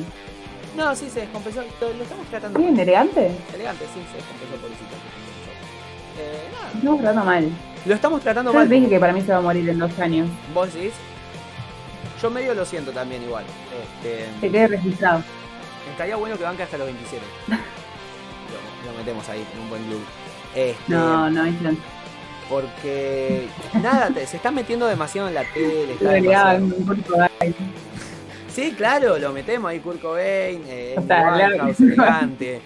No, 0.77 0.95
sí, 0.95 1.09
se 1.09 1.21
descompensó. 1.21 1.61
Lo, 1.81 1.93
lo 1.93 2.03
estamos 2.03 2.27
tratando. 2.27 2.59
¿Bien 2.59 2.79
elegante? 2.79 3.31
Elegante, 3.53 3.85
sí, 3.93 3.99
se 4.11 4.17
descompensó 4.17 4.55
pobrecito. 4.61 4.95
Eh, 6.19 6.47
nada. 6.53 6.67
Estamos 6.75 6.99
tratando 7.01 7.25
mal. 7.25 7.49
Lo 7.85 7.93
estamos 7.95 8.21
tratando 8.21 8.51
Yo 8.53 8.59
mal. 8.59 8.69
dije 8.69 8.89
que 8.89 8.99
para 8.99 9.13
mí 9.13 9.21
se 9.21 9.31
va 9.31 9.37
a 9.37 9.41
morir 9.41 9.67
en 9.69 9.79
dos 9.79 9.97
años. 9.99 10.27
¿Vos 10.53 10.73
decís? 10.73 10.93
Yo 12.21 12.29
medio 12.29 12.53
lo 12.53 12.65
siento 12.65 12.91
también 12.91 13.23
igual. 13.23 13.43
Que 14.01 14.23
Este, 14.25 14.49
quede 14.51 14.67
registrado. 14.67 15.23
estaría 15.91 16.15
bueno 16.15 16.37
que 16.37 16.43
banque 16.43 16.63
hasta 16.63 16.77
los 16.77 16.87
27. 16.87 17.23
Lo, 17.47 18.91
lo 18.91 18.97
metemos 18.97 19.27
ahí 19.29 19.45
en 19.53 19.59
un 19.61 19.69
buen 19.69 19.83
club. 19.85 20.01
Este, 20.55 20.77
No, 20.87 21.29
no, 21.29 21.45
es 21.45 21.61
chance. 21.61 21.81
Porque 22.49 23.47
nada, 23.81 24.07
te- 24.09 24.25
se 24.25 24.37
está 24.37 24.51
metiendo 24.51 24.87
demasiado 24.87 25.27
en 25.27 25.33
la 25.33 25.43
tele. 25.43 25.93
está 25.93 26.59
Sí, 28.57 28.73
claro, 28.75 29.19
lo 29.19 29.31
metemos 29.33 29.69
ahí 29.69 29.79
Kurt 29.79 30.01
Cobain, 30.01 30.63
eh, 30.67 30.95
Winehouse, 30.97 31.79
elegante. 31.79 32.59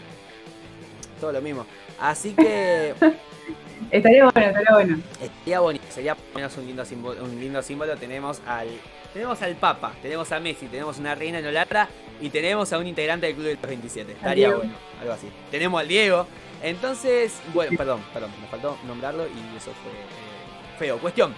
Todo 1.19 1.33
lo 1.33 1.41
mismo. 1.41 1.65
Así 1.99 2.31
que 2.31 2.93
Estaría 3.91 4.23
bueno, 4.23 4.47
estaría 4.47 4.71
bueno. 4.71 4.99
Sería 5.19 5.59
bonito, 5.59 5.85
sería 5.89 6.15
por 6.15 6.27
lo 6.29 6.35
menos 6.35 6.57
un 6.57 6.65
lindo 6.65 6.85
símbolo, 6.85 7.21
un 7.21 7.37
lindo 7.37 7.61
símbolo. 7.61 7.97
Tenemos 7.97 8.41
al 8.47 8.69
tenemos 9.11 9.41
al 9.41 9.53
Papa, 9.55 9.91
tenemos 10.01 10.31
a 10.31 10.39
Messi, 10.39 10.67
tenemos 10.67 10.97
una 10.97 11.13
reina 11.13 11.39
en 11.39 11.45
Holanda 11.47 11.89
y 12.21 12.29
tenemos 12.29 12.71
a 12.71 12.77
un 12.77 12.87
integrante 12.87 13.25
del 13.25 13.35
club 13.35 13.47
de 13.47 13.55
los 13.55 13.61
27. 13.67 14.13
Estaría 14.13 14.47
Diego. 14.47 14.59
bueno, 14.59 14.73
algo 15.01 15.11
así. 15.11 15.27
Tenemos 15.51 15.81
al 15.81 15.89
Diego. 15.89 16.25
Entonces, 16.63 17.33
bueno, 17.53 17.77
perdón, 17.77 17.99
perdón, 18.13 18.31
me 18.41 18.47
faltó 18.47 18.77
nombrarlo 18.87 19.25
y 19.27 19.57
eso 19.57 19.73
fue 19.83 19.91
eh, 19.91 20.79
feo. 20.79 20.99
Cuestión. 20.99 21.35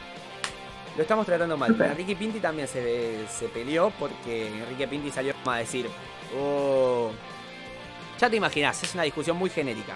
Lo 0.96 1.02
estamos 1.02 1.26
tratando 1.26 1.58
mal. 1.58 1.72
Súper. 1.72 1.92
Enrique 1.92 2.16
Pinti 2.16 2.40
también 2.40 2.68
se, 2.68 3.28
se 3.28 3.48
peleó 3.48 3.92
porque 4.00 4.48
Enrique 4.48 4.88
Pinti 4.88 5.10
salió 5.12 5.34
a 5.46 5.58
decir, 5.58 5.88
oh, 6.40 7.12
ya 8.20 8.30
te 8.30 8.36
imaginas, 8.36 8.82
es 8.84 8.94
una 8.94 9.04
discusión 9.04 9.36
muy 9.38 9.50
genérica. 9.50 9.94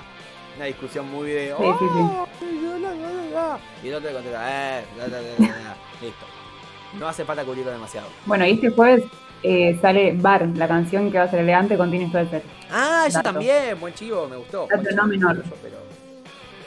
Una 0.55 0.65
discusión 0.65 1.07
muy 1.11 1.29
de. 1.29 1.53
"Oh, 1.53 2.27
la, 2.41 2.79
la, 2.79 2.95
la, 2.95 3.25
la". 3.31 3.59
Y 3.83 3.89
el 3.89 3.93
otro 3.93 4.09
le 4.09 4.15
contesta, 4.15 4.79
eh, 4.79 4.85
la, 4.97 5.07
la, 5.07 5.21
la, 5.21 5.29
la, 5.37 5.47
la". 5.47 5.77
listo. 6.01 6.25
No 6.97 7.07
hace 7.07 7.23
falta 7.25 7.43
cubrirlo 7.45 7.71
demasiado. 7.71 8.07
Bueno, 8.25 8.43
y 8.43 8.53
este 8.53 8.71
jueves 8.71 9.03
eh, 9.43 9.77
sale 9.79 10.13
Bar, 10.15 10.47
la 10.55 10.67
canción 10.67 11.11
que 11.11 11.19
va 11.19 11.25
a 11.25 11.29
ser 11.29 11.41
elegante 11.41 11.77
con 11.77 11.91
Tini 11.91 12.07
Stoessel. 12.09 12.41
Ah, 12.71 13.03
eso 13.07 13.19
Dato. 13.19 13.33
también, 13.33 13.79
buen 13.79 13.93
chivo, 13.93 14.27
me 14.27 14.37
gustó. 14.37 14.65
Dato 14.67 14.81
Buen 14.81 14.95
no 14.95 15.03
chivo, 15.03 15.07
menor. 15.27 15.43
pero- 15.61 15.77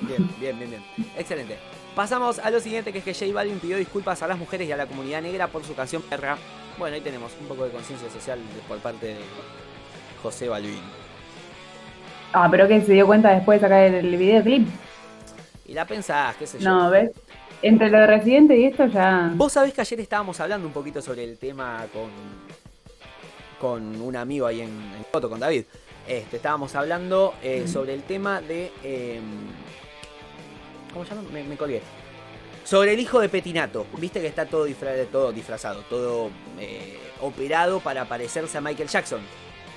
Bien, 0.02 0.30
bien, 0.38 0.56
bien, 0.58 0.70
bien. 0.70 0.84
Excelente. 1.16 1.58
Pasamos 2.00 2.38
a 2.38 2.50
lo 2.50 2.60
siguiente, 2.60 2.94
que 2.94 3.00
es 3.00 3.04
que 3.04 3.12
J 3.12 3.30
Balvin 3.30 3.58
pidió 3.58 3.76
disculpas 3.76 4.22
a 4.22 4.26
las 4.26 4.38
mujeres 4.38 4.66
y 4.66 4.72
a 4.72 4.76
la 4.78 4.86
comunidad 4.86 5.20
negra 5.20 5.48
por 5.48 5.62
su 5.64 5.74
canción 5.74 6.00
Perra. 6.00 6.38
Bueno, 6.78 6.94
ahí 6.94 7.02
tenemos 7.02 7.30
un 7.38 7.46
poco 7.46 7.64
de 7.64 7.70
conciencia 7.70 8.08
social 8.08 8.38
por 8.66 8.78
parte 8.78 9.08
de 9.08 9.16
José 10.22 10.48
Balvin. 10.48 10.80
Ah, 12.32 12.48
pero 12.50 12.66
que 12.66 12.80
se 12.80 12.94
dio 12.94 13.06
cuenta 13.06 13.34
después 13.34 13.60
de 13.60 13.66
sacar 13.66 13.82
el 13.82 14.16
videoclip. 14.16 14.66
Y 15.66 15.74
la 15.74 15.84
pensás, 15.84 16.36
qué 16.36 16.46
sé 16.46 16.58
yo. 16.58 16.70
No, 16.70 16.88
¿ves? 16.88 17.10
Entre 17.60 17.90
lo 17.90 17.98
de 17.98 18.06
Residente 18.06 18.56
y 18.56 18.64
esto 18.64 18.86
ya. 18.86 19.30
Vos 19.34 19.52
sabés 19.52 19.74
que 19.74 19.82
ayer 19.82 20.00
estábamos 20.00 20.40
hablando 20.40 20.66
un 20.66 20.72
poquito 20.72 21.02
sobre 21.02 21.24
el 21.24 21.36
tema 21.36 21.84
con, 21.92 22.08
con 23.60 24.00
un 24.00 24.16
amigo 24.16 24.46
ahí 24.46 24.62
en, 24.62 24.70
en 24.70 25.04
Foto, 25.12 25.28
con 25.28 25.38
David. 25.38 25.64
Este, 26.08 26.36
estábamos 26.36 26.74
hablando 26.76 27.34
eh, 27.42 27.68
sobre 27.68 27.92
el 27.92 28.04
tema 28.04 28.40
de. 28.40 28.72
eh, 28.84 29.20
¿Cómo 30.92 31.04
se 31.04 31.14
llama? 31.14 31.28
Me, 31.32 31.42
me 31.44 31.56
colgué. 31.56 31.82
Sobre 32.64 32.92
el 32.94 33.00
hijo 33.00 33.20
de 33.20 33.28
Petinato. 33.28 33.86
Viste 33.98 34.20
que 34.20 34.26
está 34.26 34.46
todo, 34.46 34.66
disfra- 34.66 35.06
todo 35.10 35.32
disfrazado, 35.32 35.82
todo 35.88 36.30
eh, 36.58 36.98
operado 37.20 37.80
para 37.80 38.04
parecerse 38.06 38.58
a 38.58 38.60
Michael 38.60 38.88
Jackson. 38.88 39.20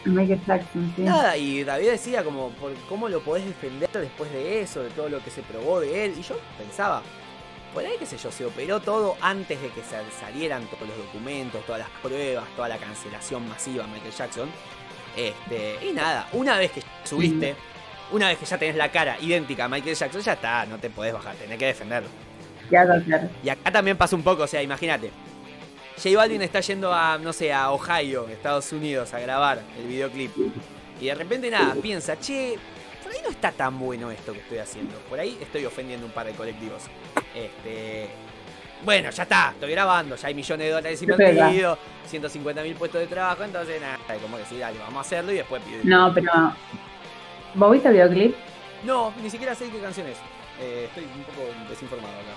Michael 0.06 0.42
Jackson, 0.46 0.94
sí. 0.96 1.02
Nada, 1.04 1.38
y 1.38 1.64
David 1.64 1.92
decía 1.92 2.24
como, 2.24 2.52
¿cómo 2.90 3.08
lo 3.08 3.22
podés 3.22 3.46
defender 3.46 3.90
después 3.94 4.32
de 4.34 4.62
eso, 4.62 4.84
de 4.84 4.90
todo 4.90 5.08
lo 5.08 5.24
que 5.24 5.30
se 5.32 5.42
probó 5.44 5.80
de 5.80 6.06
él? 6.06 6.14
Y 6.20 6.24
yo 6.24 6.36
pensaba, 6.58 7.02
por 7.74 7.86
ahí 7.86 7.94
qué 7.98 8.06
sé 8.06 8.18
yo, 8.18 8.30
se 8.30 8.46
operó 8.46 8.82
todo 8.82 9.16
antes 9.22 9.62
de 9.62 9.70
que 9.70 9.82
sal- 9.82 10.04
salieran 10.20 10.66
todos 10.68 10.90
los 10.90 10.98
documentos, 10.98 11.66
todas 11.66 11.80
las 11.80 11.90
pruebas, 12.02 12.44
toda 12.58 12.68
la 12.68 12.78
cancelación 12.78 13.48
masiva 13.48 13.86
de 13.86 13.94
Michael 13.94 14.14
Jackson. 14.14 14.50
Este, 15.16 15.78
y 15.88 15.94
nada, 15.94 16.28
una 16.34 16.58
vez 16.58 16.72
que 16.72 16.84
subiste, 17.06 17.56
una 18.14 18.28
vez 18.28 18.38
que 18.38 18.46
ya 18.46 18.58
tenés 18.58 18.76
la 18.76 18.90
cara 18.90 19.18
idéntica 19.20 19.66
a 19.66 19.68
Michael 19.68 19.96
Jackson, 19.96 20.22
ya 20.22 20.34
está, 20.34 20.66
no 20.68 20.78
te 20.78 20.90
podés 20.90 21.14
bajar, 21.14 21.36
tenés 21.36 21.58
que 21.58 21.66
defenderlo. 21.66 22.10
¿Qué 22.70 22.78
vas 22.78 22.90
a 22.90 22.94
hacer? 22.94 23.30
Y 23.44 23.50
acá 23.50 23.72
también 23.72 23.98
pasa 23.98 24.16
un 24.16 24.24
poco, 24.24 24.44
o 24.44 24.48
sea, 24.48 24.62
imagínate. 24.62 25.12
J 26.02 26.16
Balvin 26.16 26.42
está 26.42 26.60
yendo 26.60 26.94
a, 26.94 27.18
no 27.18 27.34
sé, 27.34 27.52
a 27.52 27.72
Ohio, 27.72 28.28
Estados 28.28 28.72
Unidos, 28.72 29.14
a 29.14 29.20
grabar 29.20 29.62
el 29.80 29.88
videoclip. 29.88 30.32
Y 31.02 31.08
de 31.08 31.16
repente 31.16 31.50
nada, 31.50 31.76
piensa, 31.82 32.20
che, 32.20 32.58
por 33.02 33.12
ahí 33.12 33.20
no 33.24 33.30
está 33.30 33.52
tan 33.52 33.80
bueno 33.80 34.12
esto 34.12 34.32
que 34.32 34.40
estoy 34.40 34.60
haciendo. 34.60 34.96
Por 35.10 35.20
ahí 35.20 35.38
estoy 35.42 35.66
ofendiendo 35.66 36.06
un 36.06 36.12
par 36.12 36.28
de 36.28 36.34
colectivos. 36.34 36.84
Este. 37.36 38.10
Bueno, 38.86 39.10
ya 39.10 39.24
está, 39.24 39.52
estoy 39.52 39.72
grabando, 39.72 40.16
ya 40.16 40.28
hay 40.28 40.34
millones 40.34 40.68
de 40.68 40.72
dólares 40.74 41.02
invertidos, 41.02 41.80
150 42.08 42.64
mil 42.64 42.76
puestos 42.76 43.00
de 43.00 43.08
trabajo, 43.08 43.44
entonces 43.44 43.80
nada, 43.80 43.98
como 44.22 44.38
que 44.38 44.46
sí, 44.46 44.58
dale, 44.58 44.78
vamos 44.78 44.98
a 44.98 45.02
hacerlo 45.02 45.32
y 45.32 45.36
después 45.36 45.62
pido. 45.64 45.80
No, 45.84 46.14
pero. 46.14 46.32
¿Vos 47.56 47.72
viste 47.72 47.88
el 47.90 47.94
videoclip? 47.94 48.36
No, 48.86 49.14
ni 49.22 49.30
siquiera 49.30 49.56
sé 49.56 49.70
qué 49.70 49.80
canción 49.80 50.08
es. 50.08 50.18
Eh, 50.62 50.86
estoy 50.86 51.04
un 51.04 51.24
poco 51.24 51.48
desinformado 51.70 52.14
acá. 52.14 52.34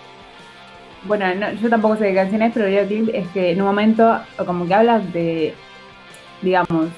Bueno, 1.05 1.35
no, 1.35 1.53
yo 1.53 1.69
tampoco 1.71 1.97
sé 1.97 2.09
qué 2.09 2.15
canción 2.15 2.43
es, 2.43 2.53
pero 2.53 2.67
el 2.67 2.73
videoclip 2.73 3.15
es 3.15 3.29
que 3.29 3.51
en 3.53 3.61
un 3.61 3.67
momento, 3.67 4.21
como 4.45 4.67
que 4.67 4.75
hablas 4.75 5.13
de. 5.13 5.55
Digamos, 6.43 6.89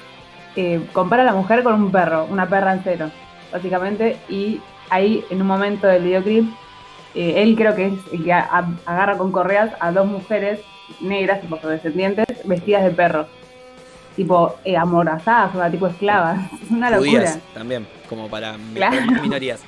eh, 0.55 0.81
compara 0.91 1.23
a 1.23 1.25
la 1.25 1.33
mujer 1.33 1.63
con 1.63 1.75
un 1.75 1.91
perro, 1.91 2.25
una 2.25 2.47
perra 2.49 2.73
en 2.73 2.81
cero, 2.83 3.09
básicamente, 3.51 4.17
y 4.27 4.59
ahí 4.89 5.23
en 5.29 5.41
un 5.41 5.47
momento 5.47 5.87
del 5.87 6.03
videoclip, 6.03 6.45
eh, 7.15 7.35
él 7.41 7.55
creo 7.55 7.73
que 7.75 7.85
es 7.87 7.93
el 8.11 8.23
que 8.25 8.33
a- 8.33 8.41
a- 8.51 8.67
agarra 8.85 9.17
con 9.17 9.31
correas 9.31 9.71
a 9.79 9.91
dos 9.91 10.05
mujeres 10.07 10.59
negras, 10.99 11.39
tipo 11.41 11.55
descendientes, 11.57 12.25
vestidas 12.45 12.83
de 12.83 12.89
perro. 12.91 13.27
Tipo, 14.19 14.57
eh, 14.65 14.75
amordazadas, 14.75 15.55
o 15.55 15.59
sea, 15.59 15.71
tipo 15.71 15.87
esclavas. 15.87 16.39
Es 16.61 16.69
una 16.71 16.89
locura. 16.89 17.09
Judías 17.09 17.39
también, 17.53 17.87
como 18.09 18.27
para 18.27 18.57
Claro. 18.75 18.97
minorías. 19.21 19.61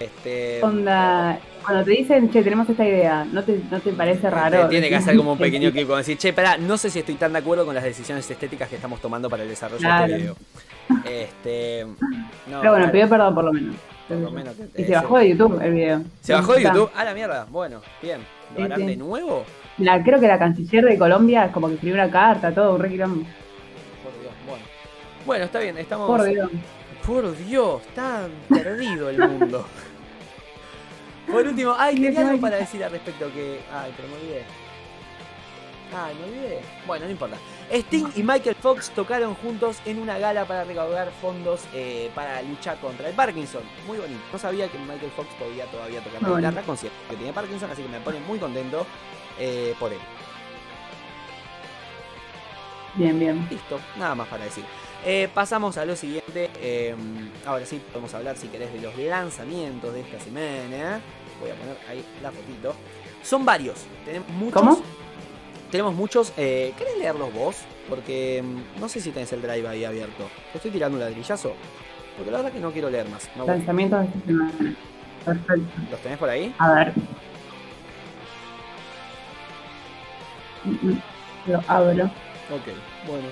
Este. 0.00 0.60
Onda, 0.62 1.38
cuando 1.62 1.84
te 1.84 1.90
dicen, 1.90 2.30
che, 2.30 2.42
tenemos 2.42 2.66
esta 2.70 2.86
idea, 2.88 3.26
¿no 3.30 3.42
te, 3.44 3.60
no 3.70 3.80
te 3.80 3.92
parece 3.92 4.30
raro? 4.30 4.66
Tiene 4.68 4.88
que 4.88 4.96
hacer 4.96 5.14
como 5.14 5.32
un 5.32 5.38
"Sí, 5.38 5.44
pequeño 5.44 5.68
sí". 5.68 5.72
clip 5.72 5.86
como 5.88 5.98
decir, 5.98 6.16
che, 6.16 6.32
pará, 6.32 6.56
no 6.56 6.78
sé 6.78 6.88
si 6.88 7.00
estoy 7.00 7.16
tan 7.16 7.34
de 7.34 7.40
acuerdo 7.40 7.66
con 7.66 7.74
las 7.74 7.84
decisiones 7.84 8.30
estéticas 8.30 8.70
que 8.70 8.76
estamos 8.76 8.98
tomando 9.02 9.28
para 9.28 9.42
el 9.42 9.50
desarrollo 9.50 9.80
Claro. 9.80 10.06
de 10.06 10.12
este 10.14 10.22
video. 10.22 10.36
Este. 11.04 11.86
No, 12.50 12.60
Pero 12.60 12.72
bueno, 12.72 12.90
pidió 12.92 13.08
perdón 13.10 13.34
por 13.34 13.44
lo 13.44 13.52
menos. 13.52 13.76
por 14.08 14.16
lo 14.16 14.30
menos 14.30 14.54
que- 14.56 14.80
Y 14.80 14.84
eh, 14.84 14.86
se 14.86 14.94
bajó 14.94 15.18
de 15.18 15.28
YouTube 15.28 15.60
el 15.62 15.74
video. 15.74 16.02
¿Se 16.22 16.32
bajó 16.32 16.54
de. 16.54 16.62
YouTube? 16.62 16.90
Ah, 16.96 17.04
la 17.04 17.12
mierda. 17.12 17.46
Bueno, 17.50 17.82
bien. 18.00 18.20
¿Lo 18.52 18.56
Sí, 18.56 18.62
harán 18.62 18.78
sí. 18.80 18.86
de 18.86 18.96
nuevo? 18.96 19.44
La, 19.78 20.02
creo 20.02 20.20
que 20.20 20.28
la 20.28 20.38
canciller 20.38 20.84
de 20.84 20.98
Colombia 20.98 21.46
es 21.46 21.52
como 21.52 21.68
que 21.68 21.74
escribió 21.74 21.94
una 21.94 22.10
carta, 22.10 22.54
todo, 22.54 22.74
un 22.74 22.80
re 22.80 22.90
quilombo. 22.90 23.24
Por 24.02 24.20
Dios, 24.20 24.32
bueno. 24.46 24.64
Bueno, 25.24 25.44
está 25.46 25.58
bien, 25.60 25.78
estamos. 25.78 26.06
Por 26.06 26.24
Dios. 26.24 26.50
Por 27.06 27.36
Dios, 27.36 27.82
está 27.88 28.28
perdido 28.48 29.08
el 29.08 29.18
mundo. 29.18 29.66
Por 31.30 31.46
último, 31.46 31.74
ay, 31.78 31.94
tenía 31.94 32.28
algo 32.28 32.40
para 32.40 32.56
decir 32.56 32.84
al 32.84 32.90
respecto 32.90 33.32
que. 33.32 33.60
Ay, 33.72 33.92
pero 33.96 34.08
me 34.08 34.14
olvidé. 34.16 34.42
Ay, 35.94 36.14
me 36.14 36.24
olvidé. 36.24 36.60
Bueno, 36.86 37.04
no 37.06 37.10
importa. 37.10 37.36
Sting 37.70 38.08
y 38.16 38.22
Michael 38.22 38.56
Fox 38.56 38.90
tocaron 38.90 39.34
juntos 39.34 39.80
en 39.84 39.98
una 39.98 40.18
gala 40.18 40.44
para 40.44 40.64
recaudar 40.64 41.10
fondos 41.20 41.64
eh, 41.74 42.10
para 42.14 42.42
luchar 42.42 42.78
contra 42.78 43.08
el 43.08 43.14
Parkinson. 43.14 43.62
Muy 43.86 43.98
bonito. 43.98 44.20
No 44.32 44.38
sabía 44.38 44.68
que 44.68 44.78
Michael 44.78 45.10
Fox 45.16 45.28
podía 45.38 45.64
todavía 45.66 46.00
tocar 46.00 46.22
la 46.22 46.36
guitarra, 46.36 46.62
que 47.10 47.16
tiene 47.16 47.32
Parkinson, 47.32 47.70
así 47.70 47.82
que 47.82 47.88
me 47.88 48.00
pone 48.00 48.20
muy 48.20 48.38
contento 48.38 48.86
eh, 49.38 49.74
por 49.78 49.92
él. 49.92 49.98
Bien, 52.94 53.18
bien. 53.18 53.46
Listo, 53.50 53.80
nada 53.98 54.14
más 54.14 54.28
para 54.28 54.44
decir. 54.44 54.64
Eh, 55.04 55.28
pasamos 55.34 55.76
a 55.78 55.84
lo 55.84 55.96
siguiente. 55.96 56.50
eh, 56.60 56.94
ahora 57.46 57.66
sí, 57.66 57.80
podemos 57.90 58.12
hablar, 58.14 58.36
si 58.36 58.48
querés, 58.48 58.72
de 58.72 58.80
los 58.80 58.96
lanzamientos 58.96 59.92
de 59.94 60.00
esta 60.00 60.20
semana. 60.20 61.00
Voy 61.40 61.50
a 61.50 61.54
poner 61.54 61.76
ahí 61.88 62.04
la 62.22 62.30
fotito. 62.30 62.74
Son 63.22 63.44
varios. 63.44 63.78
Tenemos 64.04 64.28
muchos. 64.28 64.52
¿Cómo? 64.60 64.82
Tenemos 65.70 65.94
muchos. 65.94 66.32
Eh, 66.36 66.72
¿Querés 66.76 66.98
leerlos 66.98 67.32
vos? 67.32 67.56
Porque 67.88 68.42
mm, 68.44 68.80
no 68.80 68.88
sé 68.88 69.00
si 69.00 69.10
tenés 69.10 69.32
el 69.32 69.42
drive 69.42 69.66
ahí 69.66 69.84
abierto. 69.84 70.28
Te 70.52 70.58
estoy 70.58 70.70
tirando 70.70 70.96
un 70.98 71.00
ladrillazo. 71.00 71.54
Porque 72.16 72.30
la 72.30 72.38
verdad 72.38 72.52
que 72.52 72.60
no 72.60 72.70
quiero 72.72 72.90
leer 72.90 73.08
más. 73.08 73.28
No. 73.36 73.46
Lanzamientos 73.46 74.00
de 74.00 74.06
esta 74.06 74.20
semana. 74.26 74.76
Perfecto. 75.24 75.80
¿Los 75.90 76.00
tenés 76.00 76.18
por 76.18 76.28
ahí? 76.28 76.54
A 76.58 76.74
ver. 76.74 76.92
Lo 81.46 81.62
abro. 81.66 82.04
Ok, 82.04 82.68
bueno. 83.06 83.28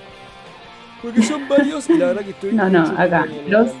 Porque 1.01 1.23
son 1.23 1.47
varios 1.47 1.89
y 1.89 1.97
la 1.97 2.07
verdad 2.07 2.23
que 2.23 2.31
estoy. 2.31 2.53
No, 2.53 2.69
no, 2.69 2.81
acá, 2.97 3.25
los-. 3.47 3.71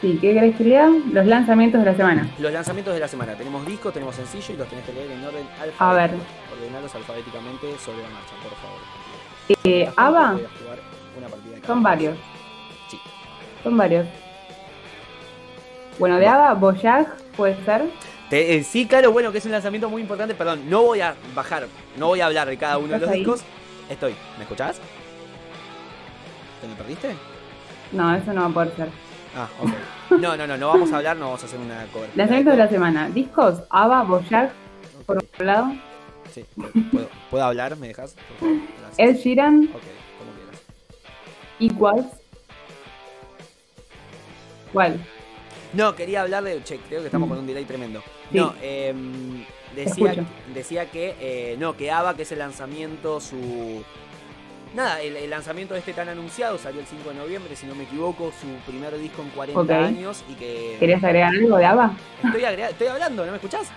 Sí, 0.00 0.18
¿qué 0.20 0.34
querés 0.34 0.56
que 0.56 0.64
lea? 0.64 0.90
Los 1.12 1.26
lanzamientos 1.26 1.80
de 1.80 1.86
la 1.86 1.96
semana. 1.96 2.28
Los 2.38 2.52
lanzamientos 2.52 2.92
de 2.92 3.00
la 3.00 3.08
semana. 3.08 3.34
Tenemos 3.34 3.64
disco, 3.64 3.90
tenemos 3.90 4.14
sencillo 4.14 4.52
y 4.52 4.56
los 4.58 4.68
tenés 4.68 4.84
que 4.84 4.92
leer 4.92 5.10
en 5.10 5.24
orden 5.24 5.46
alfabético. 5.60 5.84
A 5.84 5.94
ver. 5.94 6.10
Ordenarlos 6.52 6.94
alfabéticamente 6.94 7.78
sobre 7.78 8.02
la 8.02 8.10
marcha, 8.10 8.34
por 8.42 8.52
favor. 8.58 8.80
Eh, 9.64 9.90
ABBA 9.96 10.38
son 11.66 11.82
varios. 11.82 12.16
Sí. 12.90 13.00
Son 13.62 13.76
varios. 13.76 14.06
Bueno, 15.98 16.18
de 16.18 16.26
ABBA, 16.26 16.54
Boyag 16.54 17.16
puede 17.36 17.56
ser. 17.64 17.84
Te- 18.30 18.56
eh, 18.56 18.64
sí, 18.64 18.86
claro, 18.86 19.12
bueno, 19.12 19.30
que 19.32 19.38
es 19.38 19.44
un 19.44 19.52
lanzamiento 19.52 19.88
muy 19.90 20.02
importante. 20.02 20.34
Perdón, 20.34 20.68
no 20.68 20.82
voy 20.82 21.00
a 21.00 21.14
bajar, 21.34 21.66
no 21.98 22.08
voy 22.08 22.20
a 22.20 22.26
hablar 22.26 22.48
de 22.48 22.56
cada 22.56 22.78
uno 22.78 22.94
de 22.94 22.98
los 23.00 23.10
discos. 23.10 23.40
Estoy. 23.88 24.14
¿Me 24.38 24.44
escuchás? 24.44 24.80
¿Te 26.60 26.68
me 26.68 26.74
perdiste? 26.74 27.14
No, 27.92 28.14
eso 28.14 28.32
no 28.32 28.40
va 28.42 28.46
a 28.46 28.50
poder 28.50 28.76
ser. 28.76 28.88
Ah, 29.36 29.48
ok. 29.60 30.18
No, 30.20 30.36
no, 30.36 30.46
no, 30.46 30.56
no 30.56 30.68
vamos 30.68 30.92
a 30.92 30.96
hablar, 30.98 31.16
no 31.16 31.26
vamos 31.26 31.42
a 31.42 31.46
hacer 31.46 31.58
una 31.58 31.84
cobertura. 31.92 32.12
Lanzamientos 32.16 32.52
de 32.54 32.58
la 32.58 32.68
semana. 32.68 33.08
Discos, 33.10 33.62
ABBA, 33.68 34.02
Boyag, 34.04 34.46
Ok, 34.46 35.06
por 35.06 35.16
un 35.40 35.46
lado. 35.46 35.72
Sí, 36.32 36.44
¿puedo, 36.90 37.08
¿puedo 37.30 37.44
hablar? 37.44 37.76
¿Me 37.76 37.88
dejas? 37.88 38.16
Ed 38.96 39.16
Sheeran, 39.16 39.64
Ok, 39.64 39.82
como 40.18 40.32
quieras. 40.32 40.62
Equals. 41.60 42.06
¿Cuál? 44.72 45.04
No, 45.74 45.94
quería 45.94 46.22
hablar 46.22 46.44
de. 46.44 46.62
Che, 46.62 46.78
creo 46.78 47.00
que 47.00 47.06
estamos 47.06 47.28
con 47.28 47.38
un 47.38 47.46
delay 47.46 47.64
tremendo. 47.64 48.00
Sí. 48.30 48.38
No, 48.38 48.54
em, 48.62 49.44
decía, 49.74 50.14
decía 50.54 50.90
que. 50.90 51.14
eh, 51.20 51.56
no, 51.58 51.76
que 51.76 51.90
ABBA, 51.90 52.14
que 52.16 52.22
es 52.22 52.32
el 52.32 52.38
lanzamiento, 52.38 53.20
su. 53.20 53.82
Nada, 54.74 55.00
el, 55.02 55.16
el 55.16 55.30
lanzamiento 55.30 55.74
de 55.74 55.80
este 55.80 55.92
tan 55.92 56.08
anunciado 56.08 56.58
salió 56.58 56.80
el 56.80 56.86
5 56.86 57.10
de 57.10 57.14
noviembre, 57.14 57.54
si 57.54 57.64
no 57.66 57.74
me 57.76 57.84
equivoco, 57.84 58.32
su 58.40 58.48
primer 58.70 58.96
disco 58.98 59.22
en 59.22 59.28
40 59.30 59.60
Ok. 59.60 59.70
años 59.70 60.24
y 60.28 60.34
que. 60.34 60.76
¿Querías 60.80 61.02
agregar 61.04 61.32
algo 61.34 61.56
de 61.56 61.64
ABBA? 61.66 61.96
Estoy, 62.24 62.44
agregado- 62.44 62.72
estoy 62.72 62.86
hablando, 62.88 63.24
¿no 63.24 63.30
me 63.32 63.36
escuchás? 63.38 63.68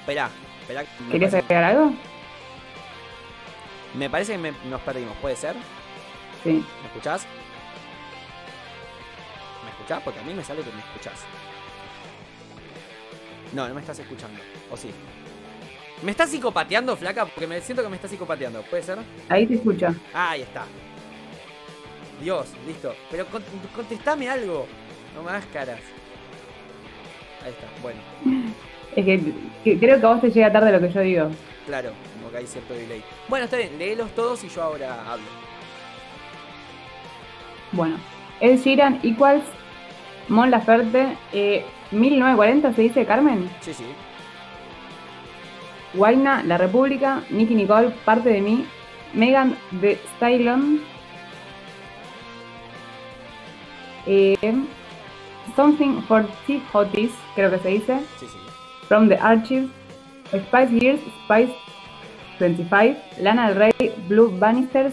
Esperá, 0.00 0.30
esperá. 0.60 0.84
¿Querías 1.10 1.30
parece- 1.32 1.38
agregar 1.54 1.64
algo? 1.64 1.92
Me 3.94 4.10
parece 4.10 4.32
que 4.32 4.38
me- 4.38 4.52
nos 4.70 4.80
perdimos, 4.82 5.16
¿puede 5.22 5.36
ser? 5.36 5.54
Sí. 6.44 6.62
¿Me 6.82 6.86
escuchás? 6.88 7.26
¿Me 9.86 9.94
escuchás? 9.94 10.02
Porque 10.04 10.18
a 10.20 10.22
mí 10.24 10.34
me 10.34 10.42
sale 10.42 10.62
que 10.62 10.72
me 10.72 10.80
escuchás. 10.80 11.20
No, 13.52 13.68
no 13.68 13.74
me 13.74 13.80
estás 13.80 13.96
escuchando. 14.00 14.40
¿O 14.70 14.76
sí? 14.76 14.90
¿Me 16.02 16.10
estás 16.10 16.28
psicopateando, 16.30 16.96
flaca? 16.96 17.24
Porque 17.26 17.46
me 17.46 17.60
siento 17.60 17.82
que 17.84 17.88
me 17.88 17.94
estás 17.96 18.10
psicopateando. 18.10 18.62
¿Puede 18.62 18.82
ser? 18.82 18.98
Ahí 19.28 19.46
te 19.46 19.54
escucho. 19.54 19.94
Ah, 20.12 20.30
ahí 20.30 20.42
está. 20.42 20.64
Dios, 22.20 22.48
listo. 22.66 22.94
Pero 23.12 23.26
con- 23.26 23.44
contestame 23.76 24.28
algo. 24.28 24.66
No 25.14 25.22
me 25.22 25.30
hagas 25.30 25.46
caras. 25.46 25.80
Ahí 27.44 27.50
está, 27.52 27.66
bueno. 27.82 28.00
Es 28.96 29.04
que, 29.04 29.20
que 29.62 29.78
creo 29.78 30.00
que 30.00 30.06
a 30.06 30.08
vos 30.08 30.20
te 30.22 30.30
llega 30.30 30.50
tarde 30.50 30.72
lo 30.72 30.80
que 30.80 30.90
yo 30.90 31.00
digo. 31.02 31.28
Claro, 31.66 31.90
como 32.16 32.30
que 32.30 32.38
hay 32.38 32.46
cierto 32.46 32.72
delay. 32.72 33.04
Bueno, 33.28 33.44
está 33.44 33.58
bien, 33.58 33.78
léelos 33.78 34.10
todos 34.14 34.42
y 34.42 34.48
yo 34.48 34.62
ahora 34.62 34.94
hablo. 35.12 35.26
Bueno, 37.72 37.96
Ed 38.40 38.56
Sheeran, 38.58 39.00
Equals, 39.02 39.44
Mon 40.28 40.50
Laferte, 40.50 41.16
eh, 41.32 41.64
1940 41.92 42.72
se 42.72 42.82
dice 42.82 43.06
Carmen, 43.06 43.48
Sí, 43.60 43.72
sí. 43.74 43.84
Guaina, 45.94 46.42
La 46.42 46.58
República, 46.58 47.22
Nicky 47.30 47.54
Nicole, 47.54 47.90
Parte 48.04 48.28
de 48.30 48.40
mí, 48.40 48.66
Megan 49.14 49.56
de 49.70 49.98
Stylon, 50.16 50.80
eh, 54.06 54.54
Something 55.54 56.02
for 56.02 56.26
T 56.46 56.60
Hotties, 56.72 57.12
creo 57.34 57.50
que 57.50 57.58
se 57.58 57.68
dice, 57.68 57.98
Sí, 58.18 58.26
sí. 58.26 58.38
From 58.88 59.08
the 59.08 59.16
Archives, 59.16 59.70
Spice 60.28 60.70
Girls, 60.80 61.00
Spice 61.24 61.54
25, 62.38 62.96
Lana 63.20 63.48
del 63.48 63.56
Rey, 63.56 63.94
Blue 64.08 64.28
Bannisters, 64.38 64.92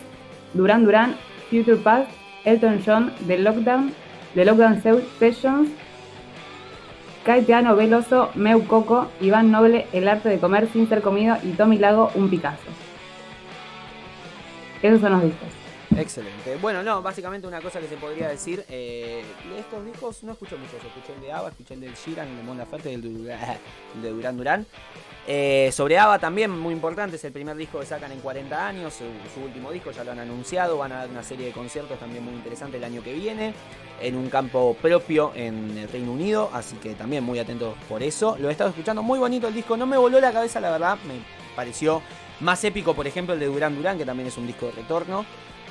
Duran 0.54 0.86
Duran, 0.86 1.16
Future 1.50 1.78
Past, 1.78 2.10
Elton 2.46 2.82
John, 2.86 3.12
The 3.28 3.38
Lockdown, 3.40 3.94
The 4.36 4.46
Lockdown 4.46 4.82
Se- 4.82 5.04
Sessions, 5.20 5.70
Caetano 7.26 7.76
Veloso, 7.76 8.32
Meu 8.36 8.66
Coco, 8.68 9.08
Iván 9.22 9.52
Noble, 9.52 9.88
El 9.94 10.08
Arte 10.08 10.30
de 10.30 10.40
Comer 10.40 10.68
Sin 10.72 10.90
Ser 10.90 11.02
Comido 11.02 11.38
y 11.44 11.52
Tommy 11.52 11.78
Lago, 11.78 12.12
Un 12.16 12.30
Picasso. 12.30 12.58
Esos 14.82 15.00
son 15.00 15.14
los 15.14 15.24
discos. 15.24 15.48
Excelente. 15.98 16.58
Bueno, 16.60 16.82
no, 16.82 17.02
básicamente 17.04 17.48
una 17.48 17.62
cosa 17.62 17.80
que 17.80 17.88
se 17.88 17.96
podría 17.98 18.28
decir, 18.28 18.66
eh, 18.68 19.24
estos 19.58 19.86
discos 19.86 20.24
no 20.24 20.32
escucho 20.34 20.58
muchos, 20.58 20.74
escuché 20.84 21.14
el 21.16 21.22
de 21.22 21.32
ABBA, 21.32 21.50
escuché 21.50 21.74
el 21.76 21.82
del 21.82 21.94
Sheeran, 21.94 22.28
el 22.28 22.38
de 22.38 22.44
Mon 22.44 22.58
Laferte 22.58 22.92
el 22.94 23.02
de, 23.02 24.12
Durán- 24.12 24.36
Duran. 24.36 24.66
Eh, 25.26 25.70
sobre 25.72 25.98
ABBA 25.98 26.20
también, 26.20 26.52
muy 26.52 26.74
importante, 26.74 27.16
es 27.16 27.24
el 27.24 27.32
primer 27.32 27.56
disco 27.56 27.80
que 27.80 27.86
sacan 27.86 28.12
en 28.12 28.20
40 28.20 28.68
años, 28.68 28.94
su, 28.94 29.06
su 29.34 29.46
último 29.46 29.72
disco 29.72 29.92
ya 29.92 30.04
lo 30.04 30.12
han 30.12 30.20
anunciado, 30.20 30.78
van 30.78 30.92
a 30.92 30.98
dar 30.98 31.10
una 31.10 31.24
serie 31.24 31.46
de 31.46 31.54
conciertos 31.54 31.98
también 31.98 32.26
muy 32.26 32.34
interesantes 32.34 32.78
el 32.78 32.84
año 32.84 33.02
que 33.02 33.14
viene, 33.14 33.54
en 34.02 34.18
un 34.18 34.30
campo 34.30 34.76
propio 34.82 35.32
en 35.34 35.78
el 35.78 35.88
Reino 35.88 36.12
Unido, 36.12 36.50
así 36.52 36.76
que 36.76 36.94
también 36.94 37.24
muy 37.24 37.40
atentos 37.40 37.76
por 37.88 38.04
eso. 38.04 38.36
Lo 38.38 38.50
he 38.50 38.52
estado 38.52 38.72
escuchando, 38.72 39.02
muy 39.02 39.18
bonito 39.18 39.48
el 39.48 39.54
disco, 39.54 39.78
no 39.78 39.86
me 39.86 39.96
voló 39.96 40.20
la 40.20 40.34
cabeza 40.34 40.60
la 40.60 40.72
verdad, 40.72 40.98
me 41.08 41.14
pareció 41.56 42.02
más 42.42 42.62
épico, 42.66 42.94
por 42.94 43.08
ejemplo, 43.08 43.34
el 43.34 43.40
de 43.40 43.46
Duran 43.46 43.76
Duran, 43.78 43.98
que 43.98 44.06
también 44.06 44.28
es 44.28 44.38
un 44.38 44.46
disco 44.46 44.66
de 44.66 44.74
retorno. 44.74 45.26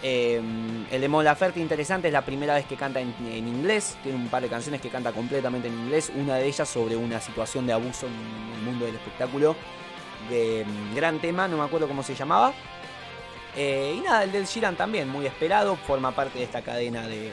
Eh, 0.05 0.41
el 0.91 1.01
de 1.01 1.09
Mon 1.09 1.25
Laferte 1.25 1.61
interesante, 1.61 2.09
es 2.09 2.13
la 2.13 2.25
primera 2.25 2.55
vez 2.55 2.67
que 2.67 2.77
canta 2.77 3.01
en, 3.01 3.15
en 3.25 3.47
inglés, 3.47 3.97
tiene 4.03 4.19
un 4.19 4.29
par 4.29 4.43
de 4.43 4.49
canciones 4.49 4.81
que 4.81 4.89
canta 4.89 5.13
completamente 5.13 5.69
en 5.69 5.75
inglés, 5.75 6.11
una 6.15 6.37
de 6.37 6.47
ellas 6.47 6.69
sobre 6.69 6.97
una 6.97 7.21
situación 7.21 7.67
de 7.67 7.73
abuso 7.73 8.07
en 8.09 8.55
el 8.59 8.63
mundo 8.65 8.85
del 8.87 8.97
espectáculo, 8.97 9.55
de 10.29 10.65
mm, 10.67 10.97
gran 10.97 11.21
tema, 11.21 11.47
no 11.47 11.57
me 11.57 11.63
acuerdo 11.65 11.87
cómo 11.87 12.03
se 12.03 12.15
llamaba. 12.17 12.53
Eh, 13.57 13.97
y 13.99 14.01
nada, 14.01 14.25
el 14.25 14.33
del 14.33 14.47
Sheeran 14.47 14.75
también, 14.77 15.09
muy 15.09 15.27
esperado, 15.27 15.77
forma 15.77 16.11
parte 16.13 16.39
de 16.39 16.45
esta 16.47 16.63
cadena 16.63 17.07
de, 17.07 17.33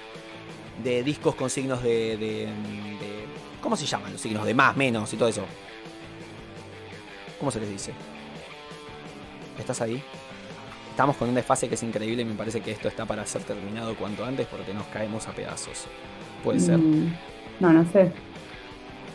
discos 1.04 1.34
con 1.36 1.50
signos 1.50 1.82
de, 1.82 2.18
de- 2.18 2.46
de- 2.46 3.26
¿Cómo 3.62 3.76
se 3.76 3.86
llaman 3.86 4.12
los 4.14 4.22
signos? 4.22 4.46
De 4.46 4.54
más, 4.54 4.76
menos 4.78 5.12
y 5.14 5.18
todo 5.18 5.28
eso. 5.28 5.44
¿Cómo 7.40 7.52
se 7.52 7.60
les 7.60 7.70
dice? 7.70 7.94
¿Estás 9.58 9.82
ahí? 9.82 10.02
Estamos 11.00 11.16
con 11.16 11.30
un 11.30 11.36
desfase 11.36 11.70
que 11.70 11.76
es 11.76 11.84
increíble 11.84 12.24
y 12.24 12.26
me 12.26 12.34
parece 12.34 12.60
que 12.60 12.72
esto 12.72 12.90
está 12.90 13.06
para 13.06 13.26
ser 13.26 13.42
terminado 13.44 13.96
cuanto 13.96 14.26
antes 14.26 14.46
porque 14.48 14.74
nos 14.74 14.86
caemos 14.88 15.30
a 15.30 15.32
pedazos. 15.32 15.86
Puede 16.44 16.60
ser. 16.60 16.78
Mm, 16.78 17.16
No, 17.62 17.72
no 17.72 17.90
sé. 17.90 18.12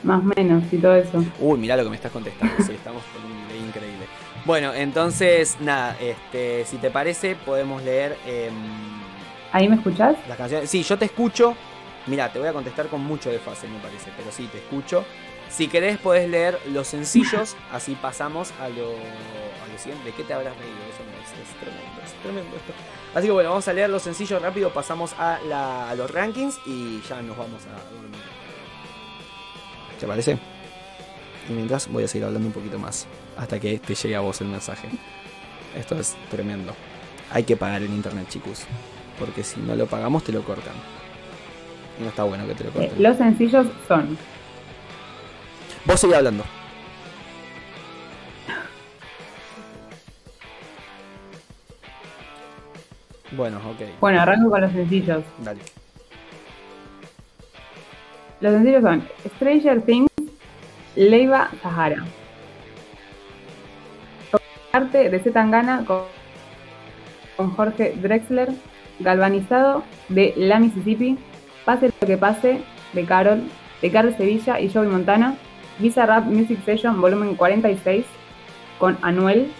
Más 0.02 0.20
o 0.20 0.32
menos 0.34 0.62
y 0.72 0.78
todo 0.78 0.94
eso. 0.94 1.22
Uy, 1.38 1.58
mirá 1.58 1.76
lo 1.76 1.84
que 1.84 1.90
me 1.90 1.96
estás 1.96 2.10
contestando. 2.10 2.54
Sí, 2.64 2.72
estamos 2.72 3.02
con 3.12 3.30
un 3.30 3.48
delay 3.48 3.62
increíble. 3.68 4.06
Bueno, 4.46 4.72
entonces, 4.72 5.58
nada, 5.60 5.94
este, 6.00 6.64
si 6.64 6.78
te 6.78 6.90
parece, 6.90 7.36
podemos 7.36 7.82
leer 7.82 8.16
em, 8.26 8.54
¿Ahí 9.52 9.68
me 9.68 9.76
escuchás? 9.76 10.16
las 10.26 10.38
canciones. 10.38 10.70
Sí, 10.70 10.82
yo 10.84 10.96
te 10.96 11.04
escucho. 11.04 11.54
Mira, 12.06 12.32
te 12.32 12.38
voy 12.38 12.48
a 12.48 12.54
contestar 12.54 12.86
con 12.86 13.04
mucho 13.04 13.28
desfase, 13.28 13.68
me 13.68 13.78
parece, 13.80 14.10
pero 14.16 14.32
sí, 14.32 14.48
te 14.50 14.56
escucho. 14.56 15.04
Si 15.50 15.68
querés, 15.68 15.98
podés 15.98 16.28
leer 16.28 16.58
los 16.72 16.88
sencillos, 16.88 17.56
así 17.72 17.94
pasamos 17.94 18.52
a 18.60 18.68
lo, 18.68 18.90
a 18.90 19.72
lo 19.72 19.78
siguiente. 19.78 20.06
¿De 20.06 20.12
qué 20.12 20.24
te 20.24 20.34
habrás 20.34 20.56
reído? 20.56 20.74
Eso 20.92 21.04
no 21.04 21.12
es, 21.22 21.48
es 21.48 21.54
tremendo, 21.60 22.00
es 22.04 22.12
tremendo 22.22 22.56
esto. 22.56 22.72
Así 23.14 23.26
que 23.28 23.32
bueno, 23.32 23.50
vamos 23.50 23.68
a 23.68 23.72
leer 23.72 23.88
los 23.90 24.02
sencillos 24.02 24.42
rápido, 24.42 24.70
pasamos 24.70 25.12
a, 25.18 25.38
la- 25.48 25.88
a 25.90 25.94
los 25.94 26.10
rankings 26.10 26.58
y 26.66 27.00
ya 27.08 27.22
nos 27.22 27.36
vamos 27.36 27.62
a 27.66 27.70
dormir. 27.94 28.20
¿Te 30.00 30.06
parece? 30.06 30.38
Y 31.48 31.52
mientras 31.52 31.86
voy 31.88 32.02
a 32.04 32.08
seguir 32.08 32.24
hablando 32.26 32.48
un 32.48 32.52
poquito 32.54 32.78
más 32.78 33.06
hasta 33.36 33.60
que 33.60 33.78
te 33.78 33.94
llegue 33.94 34.16
a 34.16 34.20
vos 34.20 34.40
el 34.40 34.48
mensaje. 34.48 34.88
Esto 35.76 35.96
es 35.98 36.16
tremendo. 36.30 36.74
Hay 37.30 37.44
que 37.44 37.56
pagar 37.56 37.82
el 37.82 37.90
internet, 37.90 38.26
chicos. 38.28 38.64
Porque 39.18 39.44
si 39.44 39.60
no 39.60 39.76
lo 39.76 39.86
pagamos, 39.86 40.24
te 40.24 40.32
lo 40.32 40.42
cortan. 40.42 40.74
Y 42.00 42.02
no 42.02 42.08
está 42.08 42.24
bueno 42.24 42.46
que 42.46 42.54
te 42.54 42.64
lo 42.64 42.70
Eh, 42.70 42.72
corten. 42.72 43.02
los 43.02 43.16
sencillos 43.16 43.66
son 43.86 44.18
Vos 45.84 46.00
seguí 46.00 46.14
hablando. 46.14 46.44
Bueno, 53.32 53.58
ok. 53.58 54.00
Bueno, 54.00 54.20
arranco 54.20 54.50
con 54.50 54.60
los 54.60 54.72
sencillos. 54.72 55.24
Dale. 55.38 55.60
Los 58.40 58.52
sencillos 58.52 58.82
son 58.82 59.08
Stranger 59.36 59.82
Things, 59.82 60.10
Leiva 60.96 61.50
Sahara. 61.62 62.04
Arte 64.72 65.08
de 65.08 65.18
Zetangana 65.20 65.84
con, 65.86 66.02
con 67.36 67.50
Jorge 67.54 67.94
Drexler, 67.96 68.50
Galvanizado 68.98 69.84
de 70.08 70.34
La 70.36 70.58
Mississippi, 70.58 71.16
Pase 71.64 71.90
lo 72.00 72.06
que 72.06 72.18
pase 72.18 72.60
de 72.92 73.04
Carol, 73.04 73.42
de 73.80 73.90
Carlos 73.90 74.14
Sevilla 74.16 74.60
y 74.60 74.70
Joey 74.70 74.88
Montana, 74.88 75.36
Visa 75.78 76.06
Rap 76.06 76.26
Music 76.26 76.60
Session 76.64 77.00
volumen 77.00 77.34
46 77.34 78.04
con 78.78 78.96
Anuel, 79.02 79.50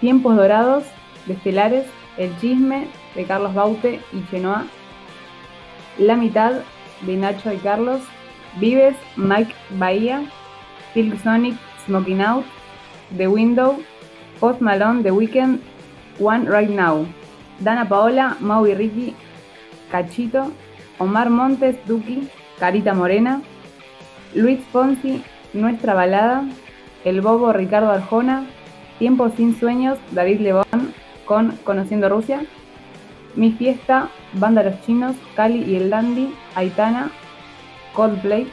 Tiempos 0.00 0.36
Dorados 0.36 0.84
de 1.26 1.34
Estelares, 1.34 1.86
El 2.16 2.36
Chisme 2.38 2.88
de 3.14 3.24
Carlos 3.24 3.54
Baute 3.54 4.00
y 4.12 4.24
Chenoa, 4.30 4.66
La 5.98 6.16
Mitad 6.16 6.62
de 7.02 7.16
Nacho 7.16 7.52
y 7.52 7.58
Carlos, 7.58 8.00
Vives, 8.58 8.96
Mike 9.16 9.54
Bahía, 9.70 10.24
Silk 10.94 11.22
Sonic, 11.22 11.56
Smoking 11.84 12.22
Out, 12.22 12.44
The 13.16 13.28
Window, 13.28 13.78
Post 14.40 14.60
Malone, 14.60 15.02
The 15.02 15.10
Weeknd, 15.10 15.60
One 16.18 16.48
Right 16.48 16.70
Now, 16.70 17.06
Dana 17.60 17.86
Paola, 17.86 18.36
Mau 18.40 18.66
y 18.66 18.74
Ricky, 18.74 19.14
Cachito, 19.90 20.52
Omar 20.98 21.28
Montes, 21.28 21.76
Duki, 21.86 22.28
Carita 22.58 22.94
Morena, 22.94 23.42
Luis 24.36 24.60
Fonsi, 24.70 25.22
Nuestra 25.54 25.94
Balada, 25.94 26.44
El 27.04 27.22
Bobo 27.22 27.54
Ricardo 27.54 27.90
Arjona, 27.90 28.44
Tiempo 28.98 29.30
sin 29.30 29.58
Sueños, 29.58 29.98
David 30.12 30.40
Lebón 30.40 30.92
con 31.24 31.52
Conociendo 31.64 32.10
Rusia, 32.10 32.42
Mi 33.34 33.52
Fiesta, 33.52 34.10
Banda 34.34 34.62
Los 34.62 34.80
Chinos, 34.82 35.16
Cali 35.34 35.62
y 35.62 35.76
el 35.76 35.88
Dandy, 35.88 36.34
Aitana, 36.54 37.10
Coldplay, 37.94 38.46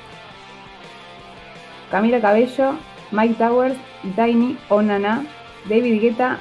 Camila 1.91 2.21
Cabello, 2.21 2.75
Mike 3.11 3.35
Towers, 3.35 3.75
Tiny, 4.15 4.57
Onana, 4.69 5.25
David 5.67 6.01
Guetta, 6.01 6.39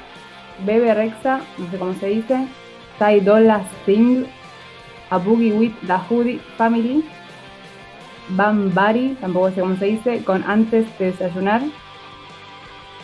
Bebe 0.65 0.93
Rexa, 0.93 1.41
no 1.57 1.69
sé 1.69 1.77
cómo 1.77 1.93
se 1.95 2.07
dice, 2.07 2.47
Ty 2.97 3.19
Dolla 3.19 3.61
Sting, 3.81 4.25
A 5.09 5.17
Boogie 5.17 5.51
with 5.51 5.73
the 5.85 5.97
Hoodie 6.09 6.39
Family, 6.57 7.03
Bam 8.29 8.73
Bari, 8.73 9.17
tampoco 9.19 9.51
sé 9.51 9.61
cómo 9.61 9.75
se 9.75 9.85
dice, 9.85 10.23
con 10.23 10.43
Antes 10.43 10.85
de 10.97 11.11
Desayunar, 11.11 11.61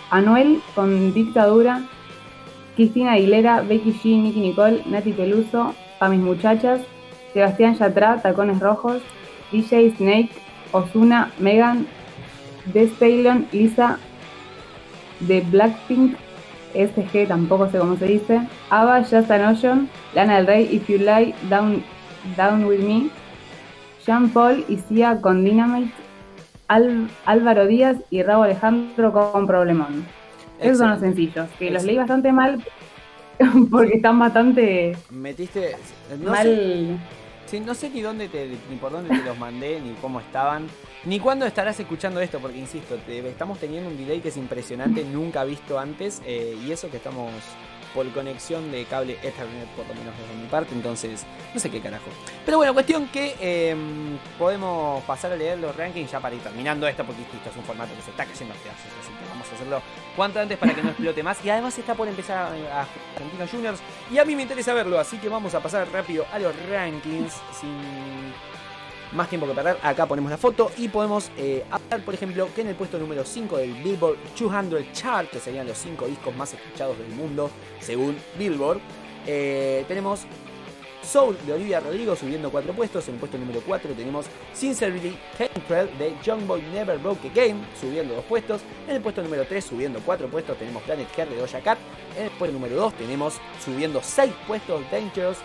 Anuel 0.09 0.61
con 0.75 1.13
Dictadura, 1.13 1.83
Cristina 2.75 3.13
Aguilera, 3.13 3.61
Becky 3.61 3.91
G, 3.91 4.21
Nicky 4.21 4.39
Nicole, 4.39 4.83
Nati 4.85 5.11
Peluso, 5.11 5.75
Pa' 5.99 6.07
mis 6.07 6.21
muchachas, 6.21 6.81
Sebastián 7.33 7.75
Yatra, 7.77 8.21
Tacones 8.21 8.59
Rojos, 8.59 9.01
DJ 9.51 9.93
Snake, 9.97 10.29
Ozuna, 10.71 11.31
Megan, 11.39 11.85
Despeilon, 12.73 13.47
Lisa, 13.51 13.99
de 15.19 15.41
Blackpink, 15.41 16.15
SG, 16.73 17.27
tampoco 17.27 17.69
sé 17.69 17.79
cómo 17.79 17.97
se 17.97 18.05
dice, 18.05 18.41
Ava, 18.69 19.01
Just 19.01 19.29
an 19.29 19.45
Ocean, 19.53 19.89
Lana 20.13 20.37
del 20.37 20.47
Rey, 20.47 20.69
If 20.71 20.87
You 20.87 20.99
Lie, 20.99 21.35
Down, 21.49 21.83
Down 22.37 22.63
With 22.63 22.79
Me, 22.79 23.09
Jean 24.05 24.29
Paul 24.29 24.65
y 24.67 24.77
Sia 24.77 25.19
con 25.21 25.43
Dynamite, 25.43 25.91
Al- 26.67 27.09
Álvaro 27.25 27.67
Díaz 27.67 27.97
y 28.09 28.23
Raúl 28.23 28.45
Alejandro 28.45 29.11
con 29.11 29.45
Problemón. 29.47 30.05
Esos 30.59 30.77
son 30.79 30.89
los 30.91 30.99
sencillos, 30.99 31.47
que 31.57 31.71
los 31.71 31.83
leí 31.83 31.95
bastante 31.97 32.31
mal 32.33 32.63
porque 33.71 33.95
están 33.95 34.19
bastante 34.19 34.95
Metiste. 35.09 35.75
No 36.21 36.31
mal. 36.31 36.43
sé, 36.43 36.97
sí, 37.45 37.59
no 37.61 37.73
sé 37.73 37.89
ni 37.89 38.01
dónde 38.01 38.27
te, 38.27 38.49
ni 38.69 38.75
por 38.75 38.91
dónde 38.91 39.09
te 39.17 39.23
los 39.23 39.37
mandé, 39.37 39.79
ni 39.79 39.93
cómo 40.01 40.19
estaban, 40.19 40.67
ni 41.05 41.19
cuándo 41.19 41.45
estarás 41.45 41.79
escuchando 41.79 42.19
esto, 42.19 42.39
porque 42.39 42.57
insisto, 42.57 42.95
te- 43.05 43.25
estamos 43.29 43.57
teniendo 43.59 43.89
un 43.89 43.97
delay 43.97 44.19
que 44.19 44.27
es 44.29 44.37
impresionante, 44.37 45.05
nunca 45.05 45.43
visto 45.45 45.79
antes, 45.79 46.21
eh, 46.25 46.57
y 46.65 46.71
eso 46.71 46.89
que 46.91 46.97
estamos 46.97 47.31
por 47.93 48.09
conexión 48.11 48.71
de 48.71 48.85
cable 48.85 49.13
Ethernet, 49.23 49.67
por 49.75 49.87
lo 49.87 49.93
menos 49.93 50.13
desde 50.17 50.41
mi 50.41 50.47
parte, 50.47 50.73
entonces 50.73 51.25
no 51.53 51.59
sé 51.59 51.69
qué 51.69 51.81
carajo. 51.81 52.09
Pero 52.45 52.57
bueno, 52.57 52.73
cuestión 52.73 53.07
que 53.07 53.35
eh, 53.39 53.75
podemos 54.37 55.03
pasar 55.03 55.31
a 55.31 55.35
leer 55.35 55.59
los 55.59 55.75
rankings 55.75 56.11
ya 56.11 56.19
para 56.19 56.35
ir 56.35 56.41
terminando 56.41 56.87
esto, 56.87 57.03
porque 57.03 57.21
esto 57.21 57.49
es 57.49 57.57
un 57.57 57.63
formato 57.63 57.93
que 57.95 58.01
se 58.01 58.11
está 58.11 58.25
cayendo 58.25 58.53
a 58.53 58.57
pedazos, 58.57 58.91
así 59.01 59.11
que 59.11 59.29
vamos 59.29 59.47
a 59.51 59.55
hacerlo 59.55 59.81
cuanto 60.15 60.39
antes 60.39 60.57
para 60.57 60.73
que 60.73 60.81
no 60.81 60.89
explote 60.89 61.23
más. 61.23 61.43
Y 61.43 61.49
además 61.49 61.77
está 61.77 61.95
por 61.95 62.07
empezar 62.07 62.37
a, 62.37 62.81
a 62.81 62.87
Argentina 63.15 63.47
Juniors, 63.49 63.79
y 64.11 64.17
a 64.17 64.25
mí 64.25 64.35
me 64.35 64.43
interesa 64.43 64.73
verlo, 64.73 64.99
así 64.99 65.17
que 65.17 65.29
vamos 65.29 65.53
a 65.55 65.59
pasar 65.59 65.87
rápido 65.91 66.25
a 66.31 66.39
los 66.39 66.53
rankings 66.69 67.33
sin 67.59 68.33
más 69.13 69.29
tiempo 69.29 69.47
que 69.47 69.53
perder. 69.53 69.77
Acá 69.81 70.05
ponemos 70.05 70.31
la 70.31 70.37
foto 70.37 70.71
y 70.77 70.87
podemos 70.87 71.31
eh, 71.37 71.65
hablar, 71.69 72.01
por 72.05 72.13
ejemplo, 72.13 72.47
que 72.53 72.61
en 72.61 72.67
el 72.67 72.75
puesto 72.75 72.97
número 72.97 73.23
5 73.25 73.57
del 73.57 73.73
Billboard 73.75 74.17
200 74.37 74.91
Chart, 74.93 75.29
que 75.29 75.39
serían 75.39 75.67
los 75.67 75.77
5 75.77 76.07
discos 76.07 76.35
más 76.35 76.53
escuchados 76.53 76.97
del 76.97 77.09
mundo 77.09 77.49
según 77.79 78.17
Billboard, 78.37 78.79
eh, 79.25 79.85
tenemos 79.87 80.25
Soul 81.01 81.37
de 81.45 81.53
Olivia 81.53 81.79
Rodrigo 81.79 82.15
subiendo 82.15 82.51
4 82.51 82.73
puestos. 82.73 83.07
En 83.07 83.15
el 83.15 83.19
puesto 83.19 83.37
número 83.37 83.61
4 83.65 83.93
tenemos 83.93 84.25
Sincerely 84.53 85.17
Hatred 85.39 85.89
de 85.97 86.13
Young 86.23 86.45
Boy 86.45 86.61
Never 86.73 86.97
Broke 86.99 87.29
a 87.29 87.33
Game 87.33 87.61
subiendo 87.79 88.15
2 88.15 88.25
puestos. 88.25 88.61
En 88.87 88.95
el 88.95 89.01
puesto 89.01 89.21
número 89.23 89.45
3 89.45 89.63
subiendo 89.63 89.99
4 90.05 90.27
puestos 90.27 90.57
tenemos 90.57 90.83
Planet 90.83 91.07
Hair 91.17 91.29
de 91.29 91.37
Doja 91.37 91.61
Cat. 91.61 91.79
En 92.17 92.25
el 92.25 92.31
puesto 92.31 92.53
número 92.53 92.75
2 92.75 92.93
tenemos 92.93 93.39
subiendo 93.63 94.01
6 94.03 94.31
puestos 94.45 94.81
Dangerous 94.91 95.37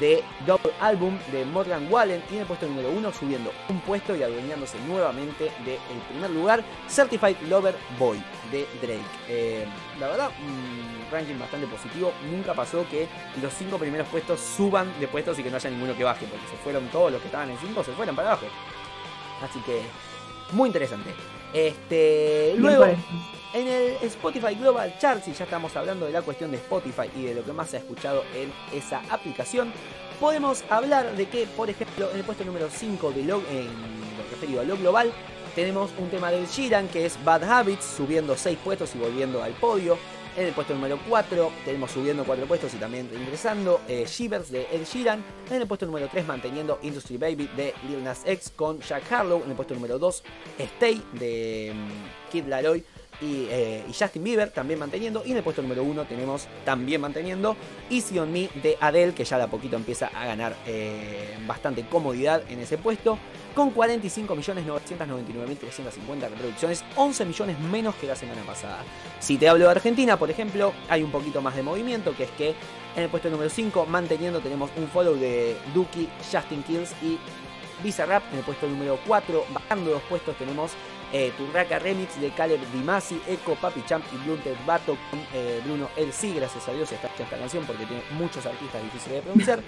de 0.00 0.22
Double 0.46 0.72
Album 0.80 1.18
de 1.32 1.44
Morgan 1.44 1.90
Wallen 1.90 2.22
y 2.30 2.34
en 2.34 2.40
el 2.40 2.46
puesto 2.46 2.66
número 2.66 2.90
1 2.90 3.12
subiendo 3.12 3.52
un 3.68 3.80
puesto 3.80 4.14
y 4.14 4.22
adueñándose 4.22 4.78
nuevamente 4.86 5.44
del 5.64 5.78
primer 6.10 6.30
lugar 6.30 6.62
Certified 6.88 7.36
Lover 7.48 7.74
Boy 7.98 8.22
de 8.52 8.66
Drake. 8.80 9.00
Eh, 9.28 9.66
la 9.98 10.08
verdad, 10.08 10.30
un 10.40 11.10
ranking 11.10 11.38
bastante 11.38 11.66
positivo. 11.66 12.12
Nunca 12.30 12.54
pasó 12.54 12.86
que 12.88 13.08
los 13.42 13.52
5 13.54 13.78
primeros 13.78 14.06
puestos 14.08 14.40
suban 14.40 14.88
de 15.00 15.08
puestos 15.08 15.38
y 15.38 15.42
que 15.42 15.50
no 15.50 15.56
haya 15.56 15.70
ninguno 15.70 15.96
que 15.96 16.04
baje, 16.04 16.26
porque 16.26 16.46
se 16.48 16.56
fueron 16.56 16.86
todos 16.88 17.12
los 17.12 17.20
que 17.20 17.28
estaban 17.28 17.50
en 17.50 17.58
5, 17.58 17.84
se 17.84 17.92
fueron 17.92 18.14
para 18.14 18.32
abajo. 18.32 18.46
Así 19.42 19.60
que, 19.60 19.82
muy 20.52 20.68
interesante. 20.68 21.10
Este, 21.52 22.54
luego, 22.56 22.86
en 23.54 23.66
el 23.66 23.92
Spotify 24.02 24.54
Global 24.54 24.94
Chart, 24.98 25.22
si 25.22 25.32
ya 25.32 25.44
estamos 25.44 25.74
hablando 25.76 26.06
de 26.06 26.12
la 26.12 26.22
cuestión 26.22 26.50
de 26.50 26.58
Spotify 26.58 27.10
y 27.16 27.24
de 27.24 27.34
lo 27.34 27.44
que 27.44 27.52
más 27.52 27.70
se 27.70 27.76
ha 27.76 27.80
escuchado 27.80 28.24
en 28.34 28.52
esa 28.76 29.02
aplicación, 29.10 29.72
podemos 30.20 30.64
hablar 30.70 31.16
de 31.16 31.28
que, 31.28 31.46
por 31.46 31.70
ejemplo, 31.70 32.10
en 32.10 32.18
el 32.18 32.24
puesto 32.24 32.44
número 32.44 32.68
5 32.70 33.12
de 33.12 33.24
lo, 33.24 33.36
en 33.50 33.66
lo 33.66 34.30
referido 34.30 34.60
a 34.60 34.64
lo 34.64 34.76
global, 34.76 35.12
tenemos 35.54 35.90
un 35.98 36.08
tema 36.08 36.30
del 36.30 36.46
Sheeran 36.46 36.88
que 36.88 37.06
es 37.06 37.22
Bad 37.24 37.44
Habits, 37.44 37.84
subiendo 37.84 38.36
6 38.36 38.58
puestos 38.62 38.94
y 38.94 38.98
volviendo 38.98 39.42
al 39.42 39.52
podio. 39.52 39.98
En 40.36 40.46
el 40.46 40.52
puesto 40.52 40.72
número 40.72 41.00
4 41.08 41.50
tenemos 41.64 41.90
subiendo 41.90 42.22
4 42.24 42.46
puestos 42.46 42.72
y 42.72 42.76
también 42.76 43.10
ingresando 43.12 43.80
eh, 43.88 44.04
Shivers 44.06 44.52
de 44.52 44.68
Ed 44.70 44.84
Sheeran. 44.84 45.24
En 45.50 45.62
el 45.62 45.66
puesto 45.66 45.84
número 45.84 46.06
3 46.08 46.26
manteniendo 46.26 46.78
Industry 46.82 47.16
Baby 47.16 47.50
de 47.56 47.74
Lil 47.88 48.04
Nas 48.04 48.22
X 48.24 48.52
con 48.54 48.78
Jack 48.80 49.10
Harlow. 49.10 49.42
En 49.42 49.50
el 49.50 49.56
puesto 49.56 49.74
número 49.74 49.98
2 49.98 50.22
Stay 50.58 51.02
de 51.14 51.72
um, 51.74 51.88
Kid 52.30 52.46
Laroi 52.46 52.84
eh, 53.20 53.84
y, 53.88 53.92
Justin 53.92 54.22
Bieber 54.22 54.50
también 54.50 54.78
manteniendo. 54.78 55.24
Y 55.24 55.32
en 55.32 55.38
el 55.38 55.42
puesto 55.42 55.62
número 55.62 55.82
1 55.82 56.04
tenemos 56.04 56.46
también 56.64 57.00
manteniendo 57.00 57.56
Easy 57.90 58.16
on 58.18 58.30
Me 58.32 58.48
de 58.62 58.76
Adele, 58.80 59.14
que 59.14 59.24
ya 59.24 59.38
de 59.38 59.44
a 59.44 59.48
poquito 59.48 59.76
empieza 59.76 60.08
a 60.08 60.26
ganar 60.26 60.54
eh, 60.66 61.38
bastante 61.46 61.86
comodidad 61.86 62.42
en 62.48 62.58
ese 62.60 62.76
puesto. 62.78 63.18
Con 63.54 63.74
45.999.350 63.74 66.30
reproducciones, 66.30 66.84
11 66.94 67.24
millones 67.24 67.58
menos 67.58 67.94
que 67.96 68.06
la 68.06 68.14
semana 68.14 68.42
pasada. 68.42 68.84
Si 69.18 69.36
te 69.36 69.48
hablo 69.48 69.64
de 69.64 69.72
Argentina, 69.72 70.16
por 70.16 70.30
ejemplo, 70.30 70.72
hay 70.88 71.02
un 71.02 71.10
poquito 71.10 71.42
más 71.42 71.56
de 71.56 71.64
movimiento, 71.64 72.14
que 72.16 72.22
es 72.24 72.30
que 72.32 72.54
en 72.94 73.02
el 73.02 73.08
puesto 73.08 73.30
número 73.30 73.48
5, 73.50 73.86
manteniendo, 73.86 74.38
tenemos 74.40 74.70
un 74.76 74.86
follow 74.88 75.16
de 75.16 75.56
Duki, 75.74 76.08
Justin 76.32 76.62
Kills 76.62 76.92
y 77.02 77.18
Bizarrap. 77.82 78.22
En 78.32 78.38
el 78.38 78.44
puesto 78.44 78.68
número 78.68 79.00
4, 79.06 79.46
bajando 79.52 79.90
dos 79.90 80.02
puestos, 80.08 80.36
tenemos 80.36 80.72
eh, 81.12 81.32
Turraca 81.36 81.78
Remix 81.78 82.20
de 82.20 82.30
Caleb 82.30 82.60
Dimasi, 82.72 83.20
Echo, 83.26 83.54
Papi 83.54 83.82
Champ 83.86 84.04
y 84.12 84.16
Blunted 84.24 84.56
Bato 84.66 84.96
con 85.10 85.20
eh, 85.34 85.60
Bruno 85.64 85.88
El 85.96 86.12
Sí. 86.12 86.34
Gracias 86.34 86.68
a 86.68 86.72
Dios 86.72 86.92
está 86.92 87.08
esta 87.18 87.38
canción 87.38 87.64
porque 87.64 87.86
tiene 87.86 88.02
muchos 88.12 88.44
artistas 88.46 88.82
difíciles 88.82 89.16
de 89.16 89.22
pronunciar. 89.22 89.62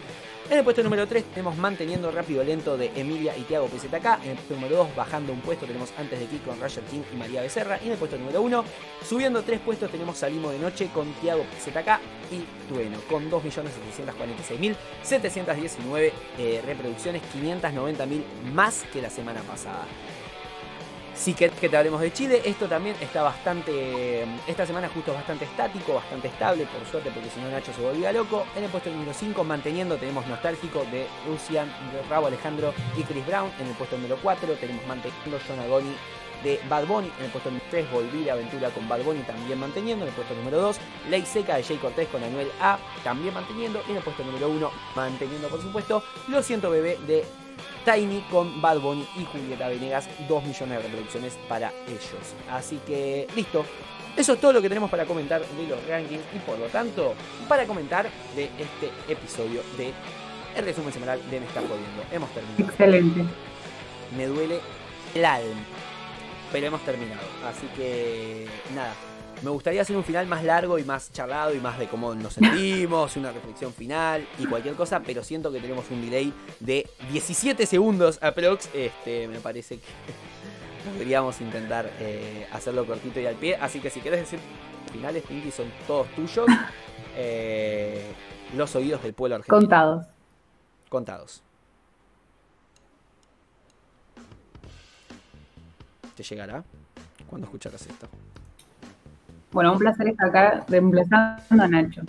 En 0.51 0.59
el 0.59 0.65
puesto 0.65 0.83
número 0.83 1.07
3 1.07 1.25
tenemos 1.27 1.57
Manteniendo 1.57 2.11
Rápido 2.11 2.43
Lento 2.43 2.77
de 2.77 2.91
Emilia 2.97 3.37
y 3.37 3.43
Tiago 3.43 3.69
PZK. 3.69 4.25
En 4.25 4.31
el 4.31 4.37
puesto 4.37 4.55
número 4.55 4.77
2, 4.79 4.97
bajando 4.97 5.33
un 5.33 5.41
puesto, 5.41 5.67
tenemos 5.67 5.93
Antes 5.97 6.19
de 6.19 6.27
Kiko 6.27 6.51
con 6.51 6.61
Roger 6.61 6.83
King 6.85 7.03
y 7.13 7.17
María 7.17 7.43
Becerra. 7.43 7.79
Y 7.81 7.87
en 7.87 7.93
el 7.93 7.99
puesto 7.99 8.19
número 8.19 8.43
1, 8.43 8.65
subiendo 9.09 9.43
3 9.43 9.61
puestos, 9.61 9.89
tenemos 9.91 10.19
Salimos 10.19 10.53
de 10.53 10.59
Noche 10.59 10.91
con 10.93 11.13
Tiago 11.15 11.45
PZK 11.45 12.01
y 12.33 12.45
Trueno, 12.69 12.99
con 13.09 13.31
2.746.719 13.31 16.13
eh, 16.39 16.63
reproducciones, 16.67 17.23
590.000 17.35 18.25
más 18.53 18.83
que 18.93 19.01
la 19.01 19.11
semana 19.11 19.41
pasada. 19.43 19.87
Si 21.21 21.35
querés 21.35 21.59
que 21.59 21.69
te 21.69 21.77
hablemos 21.77 22.01
de 22.01 22.11
Chile, 22.15 22.41
esto 22.47 22.67
también 22.67 22.97
está 22.99 23.21
bastante. 23.21 24.25
Esta 24.47 24.65
semana 24.65 24.89
justo 24.89 25.13
bastante 25.13 25.45
estático, 25.45 25.93
bastante 25.93 26.29
estable, 26.29 26.65
por 26.65 26.83
suerte, 26.91 27.11
porque 27.11 27.29
si 27.29 27.39
no 27.41 27.51
Nacho 27.51 27.75
se 27.75 27.83
volvía 27.83 28.11
loco. 28.11 28.47
En 28.57 28.65
el 28.65 28.71
puesto 28.71 28.89
número 28.89 29.13
5, 29.13 29.45
manteniendo, 29.45 29.99
tenemos 29.99 30.27
Nostálgico 30.27 30.83
de 30.91 31.07
Lucian, 31.29 31.71
Rabo 32.09 32.29
Alejandro 32.29 32.73
y 32.97 33.03
Chris 33.03 33.27
Brown. 33.27 33.51
En 33.61 33.67
el 33.67 33.75
puesto 33.75 33.97
número 33.97 34.17
4, 34.23 34.55
tenemos 34.55 34.87
manteniendo 34.87 35.39
John 35.47 35.61
Agoni 35.61 35.95
de 36.43 36.59
Bad 36.71 36.87
Bunny. 36.87 37.13
En 37.19 37.27
el 37.27 37.31
puesto 37.31 37.51
número 37.51 37.67
3, 37.69 37.91
Volví 37.91 38.25
la 38.25 38.33
aventura 38.33 38.71
con 38.71 38.89
Bad 38.89 39.03
Bunny, 39.03 39.21
también 39.25 39.59
manteniendo. 39.59 40.07
En 40.07 40.09
el 40.09 40.15
puesto 40.15 40.35
número 40.35 40.59
2, 40.63 40.79
Ley 41.11 41.27
Seca 41.27 41.57
de 41.57 41.65
Jay 41.65 41.77
Cortés 41.77 42.09
con 42.09 42.25
Anuel 42.25 42.51
A, 42.63 42.79
también 43.05 43.35
manteniendo. 43.35 43.83
Y 43.87 43.91
en 43.91 43.99
el 43.99 44.03
puesto 44.03 44.25
número 44.25 44.49
1, 44.49 44.71
manteniendo, 44.97 45.49
por 45.49 45.61
supuesto, 45.61 46.03
Lo 46.29 46.43
siento, 46.43 46.71
bebé 46.71 46.99
de 47.07 47.27
Tiny 47.85 48.21
con 48.31 48.61
Bad 48.61 48.81
Bunny 48.81 49.07
y 49.17 49.25
Julieta 49.25 49.69
Venegas, 49.69 50.09
2 50.29 50.45
millones 50.45 50.79
de 50.79 50.83
reproducciones 50.83 51.39
para 51.49 51.73
ellos. 51.87 52.35
Así 52.51 52.81
que 52.87 53.27
listo. 53.35 53.65
Eso 54.17 54.33
es 54.33 54.41
todo 54.41 54.53
lo 54.53 54.61
que 54.61 54.69
tenemos 54.69 54.91
para 54.91 55.05
comentar 55.07 55.41
de 55.41 55.67
los 55.69 55.87
rankings 55.87 56.23
y 56.35 56.39
por 56.41 56.59
lo 56.59 56.67
tanto 56.67 57.15
para 57.49 57.65
comentar 57.65 58.09
de 58.35 58.51
este 58.59 58.91
episodio 59.09 59.63
de 59.79 59.93
el 60.57 60.65
resumen 60.65 60.93
semanal 60.93 61.21
de 61.31 61.41
Me 61.41 61.47
está 61.47 61.61
jodiendo. 61.61 62.03
Hemos 62.11 62.31
terminado. 62.31 62.65
Excelente. 62.65 63.25
Me 64.17 64.27
duele 64.27 64.61
el 65.15 65.25
alma. 65.25 65.63
Pero 66.51 66.67
hemos 66.67 66.85
terminado. 66.85 67.23
Así 67.47 67.69
que 67.77 68.49
nada, 68.75 68.93
me 69.43 69.51
gustaría 69.51 69.83
hacer 69.83 69.97
un 69.97 70.05
final 70.05 70.27
más 70.27 70.45
largo 70.45 70.79
y 70.79 70.85
más 70.85 71.13
charlado 71.13 71.55
y 71.55 71.61
más 71.61 71.79
de 71.79 71.89
cómo 71.89 72.15
nos 72.15 72.35
sentimos, 72.35 73.17
una 73.17 73.33
reflexión 73.33 73.73
final 73.73 74.27
y 74.39 74.47
cualquier 74.47 74.75
cosa, 74.75 75.01
pero 75.01 75.25
siento 75.25 75.51
que 75.51 75.61
tenemos 75.61 75.91
un 75.91 76.03
delay 76.03 76.33
de 76.59 76.89
17 77.11 77.65
segundos 77.67 78.19
aprox. 78.23 78.69
Este, 78.75 79.29
me 79.29 79.41
parece 79.41 79.79
que 79.79 80.93
podríamos 80.97 81.41
intentar 81.41 81.91
eh, 82.01 82.47
hacerlo 82.53 82.87
cortito 82.87 83.21
y 83.21 83.27
al 83.27 83.37
pie. 83.37 83.57
Así 83.57 83.81
que 83.81 83.91
si 83.91 84.01
quieres 84.01 84.21
decir 84.21 84.39
finales, 84.93 85.23
Pinky, 85.27 85.51
son 85.51 85.71
todos 85.87 86.09
tuyos. 86.15 86.47
Eh, 87.17 88.13
los 88.57 88.75
oídos 88.77 89.03
del 89.03 89.15
pueblo 89.15 89.35
argentino. 89.35 89.59
Contados. 89.59 90.07
Contados. 90.89 91.43
¿Te 96.15 96.23
llegará? 96.23 96.63
cuando 97.31 97.47
escucharás 97.47 97.87
esto? 97.87 98.09
Bueno, 99.53 99.73
un 99.73 99.79
placer 99.79 100.09
estar 100.09 100.29
acá 100.29 100.65
reemplazando 100.69 101.63
a 101.63 101.69
Nacho. 101.69 102.03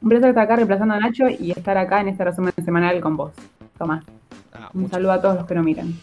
Un 0.00 0.08
placer 0.08 0.28
estar 0.28 0.44
acá 0.44 0.56
reemplazando 0.56 0.94
a 0.94 1.00
Nacho 1.00 1.28
y 1.28 1.50
estar 1.50 1.76
acá 1.76 2.00
en 2.00 2.08
este 2.08 2.24
resumen 2.24 2.52
semanal 2.64 3.00
con 3.00 3.16
vos. 3.16 3.32
Tomás. 3.76 4.04
Ah, 4.52 4.70
un 4.74 4.88
saludo 4.88 5.12
a 5.12 5.20
todos 5.20 5.36
los 5.36 5.46
que 5.46 5.54
nos 5.54 5.64
miran. 5.64 5.94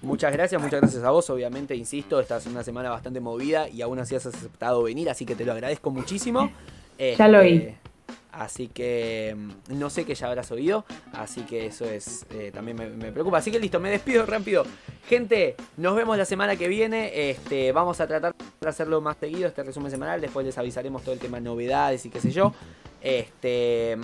Muchas 0.00 0.32
gracias, 0.32 0.60
muchas 0.60 0.80
gracias 0.80 1.04
a 1.04 1.10
vos. 1.10 1.28
Obviamente, 1.30 1.76
insisto, 1.76 2.18
esta 2.18 2.38
es 2.38 2.46
una 2.46 2.64
semana 2.64 2.90
bastante 2.90 3.20
movida 3.20 3.68
y 3.68 3.82
aún 3.82 3.98
así 3.98 4.16
has 4.16 4.26
aceptado 4.26 4.82
venir, 4.82 5.08
así 5.08 5.24
que 5.24 5.36
te 5.36 5.44
lo 5.44 5.52
agradezco 5.52 5.90
muchísimo. 5.90 6.50
ya 6.98 7.28
lo 7.28 7.38
oí. 7.40 7.56
Este, 7.56 7.78
Así 8.32 8.68
que 8.68 9.36
mm, 9.36 9.78
no 9.78 9.90
sé 9.90 10.04
qué 10.04 10.14
ya 10.14 10.26
habrás 10.26 10.50
oído. 10.50 10.84
Así 11.12 11.42
que 11.42 11.66
eso 11.66 11.84
es 11.84 12.26
eh, 12.30 12.50
también 12.52 12.76
me, 12.76 13.12
preocupa. 13.12 13.38
Así 13.38 13.50
que 13.50 13.60
listo, 13.60 13.78
me 13.78 13.90
despido 13.90 14.26
rápido. 14.26 14.64
Gente, 15.06 15.54
nos 15.76 15.94
vemos 15.94 16.16
la 16.16 16.24
semana 16.24 16.56
que 16.56 16.68
viene. 16.68 17.30
Este, 17.30 17.72
vamos 17.72 18.00
a 18.00 18.06
tratar 18.06 18.34
de 18.60 18.68
hacerlo 18.68 19.00
más 19.00 19.16
seguido, 19.18 19.48
este 19.48 19.62
resumen 19.62 19.90
semanal. 19.90 20.20
Después 20.20 20.46
les 20.46 20.56
avisaremos 20.58 21.02
todo 21.02 21.14
el 21.14 21.20
tema 21.20 21.36
de 21.38 21.44
novedades 21.44 22.04
y 22.06 22.10
qué 22.10 22.20
sé 22.20 22.30
yo. 22.30 22.54
Este, 23.02 23.98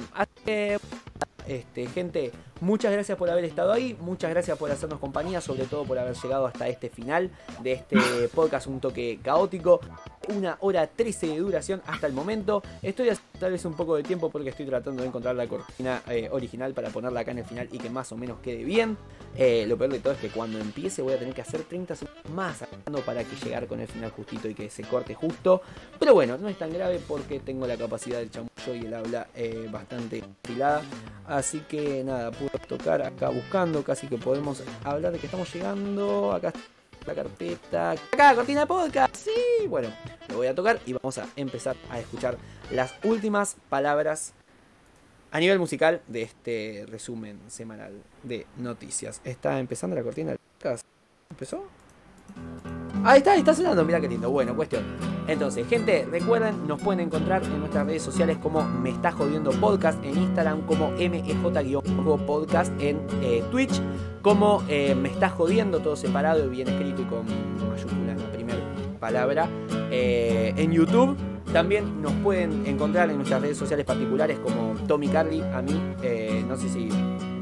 que 0.44 0.78
este, 1.46 1.86
gente, 1.86 2.32
muchas 2.60 2.92
gracias 2.92 3.16
por 3.18 3.30
haber 3.30 3.44
estado 3.44 3.72
ahí, 3.72 3.96
muchas 4.00 4.30
gracias 4.30 4.56
por 4.58 4.70
hacernos 4.70 4.98
compañía, 4.98 5.40
sobre 5.40 5.64
todo 5.64 5.84
por 5.84 5.98
haber 5.98 6.14
llegado 6.14 6.46
hasta 6.46 6.68
este 6.68 6.90
final 6.90 7.30
de 7.62 7.72
este 7.72 7.96
podcast 8.34 8.66
un 8.66 8.80
toque 8.80 9.18
caótico. 9.22 9.80
Una 10.28 10.58
hora 10.60 10.86
13 10.86 11.28
de 11.28 11.38
duración 11.38 11.80
hasta 11.86 12.06
el 12.06 12.12
momento. 12.12 12.62
Estoy 12.82 13.08
tal 13.38 13.52
vez 13.52 13.64
un 13.64 13.72
poco 13.72 13.96
de 13.96 14.02
tiempo 14.02 14.28
porque 14.28 14.50
estoy 14.50 14.66
tratando 14.66 15.00
de 15.00 15.08
encontrar 15.08 15.34
la 15.34 15.46
cortina 15.46 16.02
eh, 16.06 16.28
original 16.30 16.74
para 16.74 16.90
ponerla 16.90 17.20
acá 17.20 17.30
en 17.30 17.38
el 17.38 17.44
final 17.46 17.66
y 17.72 17.78
que 17.78 17.88
más 17.88 18.12
o 18.12 18.16
menos 18.18 18.38
quede 18.40 18.62
bien. 18.62 18.98
Eh, 19.36 19.64
lo 19.66 19.78
peor 19.78 19.90
de 19.90 20.00
todo 20.00 20.12
es 20.12 20.18
que 20.18 20.28
cuando 20.28 20.58
empiece 20.58 21.00
voy 21.00 21.14
a 21.14 21.18
tener 21.18 21.32
que 21.32 21.40
hacer 21.40 21.62
30 21.62 21.96
segundos 21.96 22.32
más 22.34 22.64
para 23.06 23.24
que 23.24 23.36
llegar 23.36 23.66
con 23.66 23.80
el 23.80 23.88
final 23.88 24.10
justito 24.10 24.48
y 24.48 24.54
que 24.54 24.68
se 24.68 24.82
corte 24.82 25.14
justo. 25.14 25.62
Pero 25.98 26.14
bueno, 26.14 26.36
no 26.36 26.48
es 26.48 26.58
tan 26.58 26.72
grave 26.72 27.00
porque 27.06 27.40
tengo 27.40 27.66
la 27.66 27.76
capacidad 27.76 28.18
del 28.18 28.30
chamullo 28.30 28.74
y 28.74 28.86
el 28.86 28.94
habla 28.94 29.28
eh, 29.34 29.68
bastante 29.70 30.22
afilada. 30.44 30.82
Así 31.26 31.60
que 31.68 32.02
nada, 32.04 32.30
tocar 32.48 33.02
acá 33.02 33.28
buscando, 33.28 33.82
casi 33.82 34.06
que 34.06 34.18
podemos 34.18 34.62
hablar 34.84 35.12
de 35.12 35.18
que 35.18 35.26
estamos 35.26 35.52
llegando. 35.52 36.32
Acá 36.32 36.52
la 37.06 37.14
carpeta. 37.14 37.92
Acá, 37.92 38.34
cortina 38.34 38.60
de 38.60 38.66
podcast. 38.66 39.16
Sí, 39.16 39.66
bueno, 39.66 39.88
lo 40.28 40.36
voy 40.36 40.46
a 40.46 40.54
tocar 40.54 40.78
y 40.86 40.92
vamos 40.92 41.18
a 41.18 41.26
empezar 41.36 41.76
a 41.90 41.98
escuchar 41.98 42.36
las 42.70 42.94
últimas 43.04 43.56
palabras 43.68 44.34
a 45.30 45.40
nivel 45.40 45.58
musical 45.58 46.02
de 46.06 46.22
este 46.22 46.86
resumen 46.88 47.40
semanal 47.48 47.92
de 48.22 48.46
noticias. 48.56 49.20
Está 49.24 49.58
empezando 49.58 49.96
la 49.96 50.02
cortina 50.02 50.30
del 50.30 50.38
podcast. 50.38 50.84
¿Empezó? 51.30 51.66
Ahí 53.04 53.18
está, 53.18 53.36
está 53.36 53.54
sonando, 53.54 53.84
mira 53.84 54.00
qué 54.00 54.08
lindo. 54.08 54.30
Bueno, 54.30 54.54
cuestión. 54.54 54.82
Entonces, 55.26 55.66
gente, 55.68 56.06
recuerden, 56.10 56.66
nos 56.66 56.80
pueden 56.80 57.00
encontrar 57.00 57.42
en 57.44 57.58
nuestras 57.60 57.86
redes 57.86 58.02
sociales 58.02 58.38
como 58.38 58.62
Me 58.62 58.90
Está 58.90 59.12
Jodiendo 59.12 59.50
Podcast, 59.50 60.02
en 60.04 60.16
Instagram 60.16 60.62
como 60.62 60.90
MEJ-podcast, 60.92 62.72
en 62.80 63.00
eh, 63.22 63.44
Twitch 63.50 63.80
como 64.22 64.62
eh, 64.68 64.94
Me 64.94 65.10
Está 65.10 65.28
Jodiendo, 65.28 65.80
todo 65.80 65.96
separado 65.96 66.46
y 66.46 66.48
bien 66.48 66.68
escrito 66.68 67.02
y 67.02 67.04
con 67.04 67.26
mayúscula 67.68 68.12
en 68.12 68.18
la 68.18 68.32
primera 68.32 68.58
palabra. 68.98 69.48
Eh, 69.90 70.54
en 70.56 70.72
YouTube 70.72 71.16
también 71.52 72.02
nos 72.02 72.12
pueden 72.14 72.66
encontrar 72.66 73.10
en 73.10 73.16
nuestras 73.16 73.40
redes 73.40 73.56
sociales 73.56 73.86
particulares 73.86 74.38
como 74.38 74.74
Tommy 74.86 75.08
Carly, 75.08 75.40
a 75.40 75.62
mí, 75.62 75.80
eh, 76.02 76.44
no 76.46 76.56
sé 76.56 76.68
si 76.68 76.88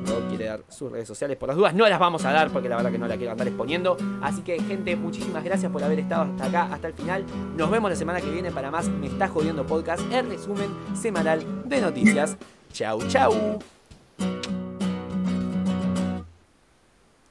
Rob 0.06 0.28
quiere 0.28 0.46
dar 0.46 0.62
sus 0.68 0.90
redes 0.90 1.08
sociales 1.08 1.36
por 1.36 1.48
las 1.48 1.56
dudas, 1.56 1.74
no 1.74 1.88
las 1.88 1.98
vamos 1.98 2.24
a 2.24 2.32
dar 2.32 2.50
porque 2.50 2.68
la 2.68 2.76
verdad 2.76 2.90
que 2.90 2.98
no 2.98 3.08
la 3.08 3.16
quiero 3.16 3.32
andar 3.32 3.46
exponiendo. 3.46 3.96
Así 4.22 4.42
que 4.42 4.60
gente, 4.60 4.96
muchísimas 4.96 5.44
gracias 5.44 5.70
por 5.70 5.82
haber 5.82 6.00
estado 6.00 6.22
hasta 6.22 6.46
acá, 6.46 6.74
hasta 6.74 6.88
el 6.88 6.94
final. 6.94 7.24
Nos 7.56 7.70
vemos 7.70 7.90
la 7.90 7.96
semana 7.96 8.20
que 8.20 8.30
viene 8.30 8.50
para 8.50 8.70
más 8.70 8.88
Me 8.88 9.06
Está 9.06 9.28
Jodiendo 9.28 9.66
Podcast, 9.66 10.02
el 10.12 10.28
resumen 10.28 10.70
semanal 10.94 11.68
de 11.68 11.80
noticias. 11.80 12.36
Chau, 12.72 13.06
chau. 13.08 13.58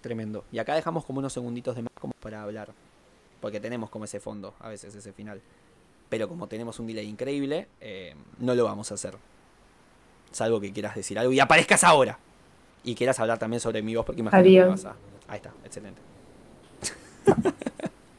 Tremendo. 0.01 0.43
Y 0.51 0.59
acá 0.59 0.75
dejamos 0.75 1.03
como 1.05 1.19
unos 1.19 1.33
segunditos 1.33 1.75
de 1.75 1.81
más 1.81 1.93
como 1.99 2.13
para 2.19 2.43
hablar. 2.43 2.69
Porque 3.41 3.59
tenemos 3.59 3.89
como 3.89 4.05
ese 4.05 4.19
fondo, 4.19 4.53
a 4.59 4.69
veces 4.69 4.93
ese 4.93 5.13
final. 5.13 5.41
Pero 6.09 6.27
como 6.27 6.47
tenemos 6.47 6.79
un 6.79 6.87
delay 6.87 7.07
increíble, 7.07 7.67
eh, 7.81 8.15
no 8.39 8.53
lo 8.53 8.65
vamos 8.65 8.91
a 8.91 8.95
hacer. 8.95 9.17
Salvo 10.31 10.59
que 10.59 10.71
quieras 10.71 10.95
decir 10.95 11.17
algo 11.17 11.31
y 11.33 11.39
aparezcas 11.39 11.83
ahora. 11.83 12.19
Y 12.85 12.95
quieras 12.95 13.19
hablar 13.19 13.37
también 13.39 13.59
sobre 13.59 13.81
mi 13.81 13.95
voz, 13.95 14.05
porque 14.05 14.21
imagino 14.21 14.41
que 14.43 14.49
Adiós. 14.49 14.83
vas 14.83 14.93
a. 14.93 14.95
Ahí 15.27 15.37
está, 15.37 15.51
excelente. 15.65 15.99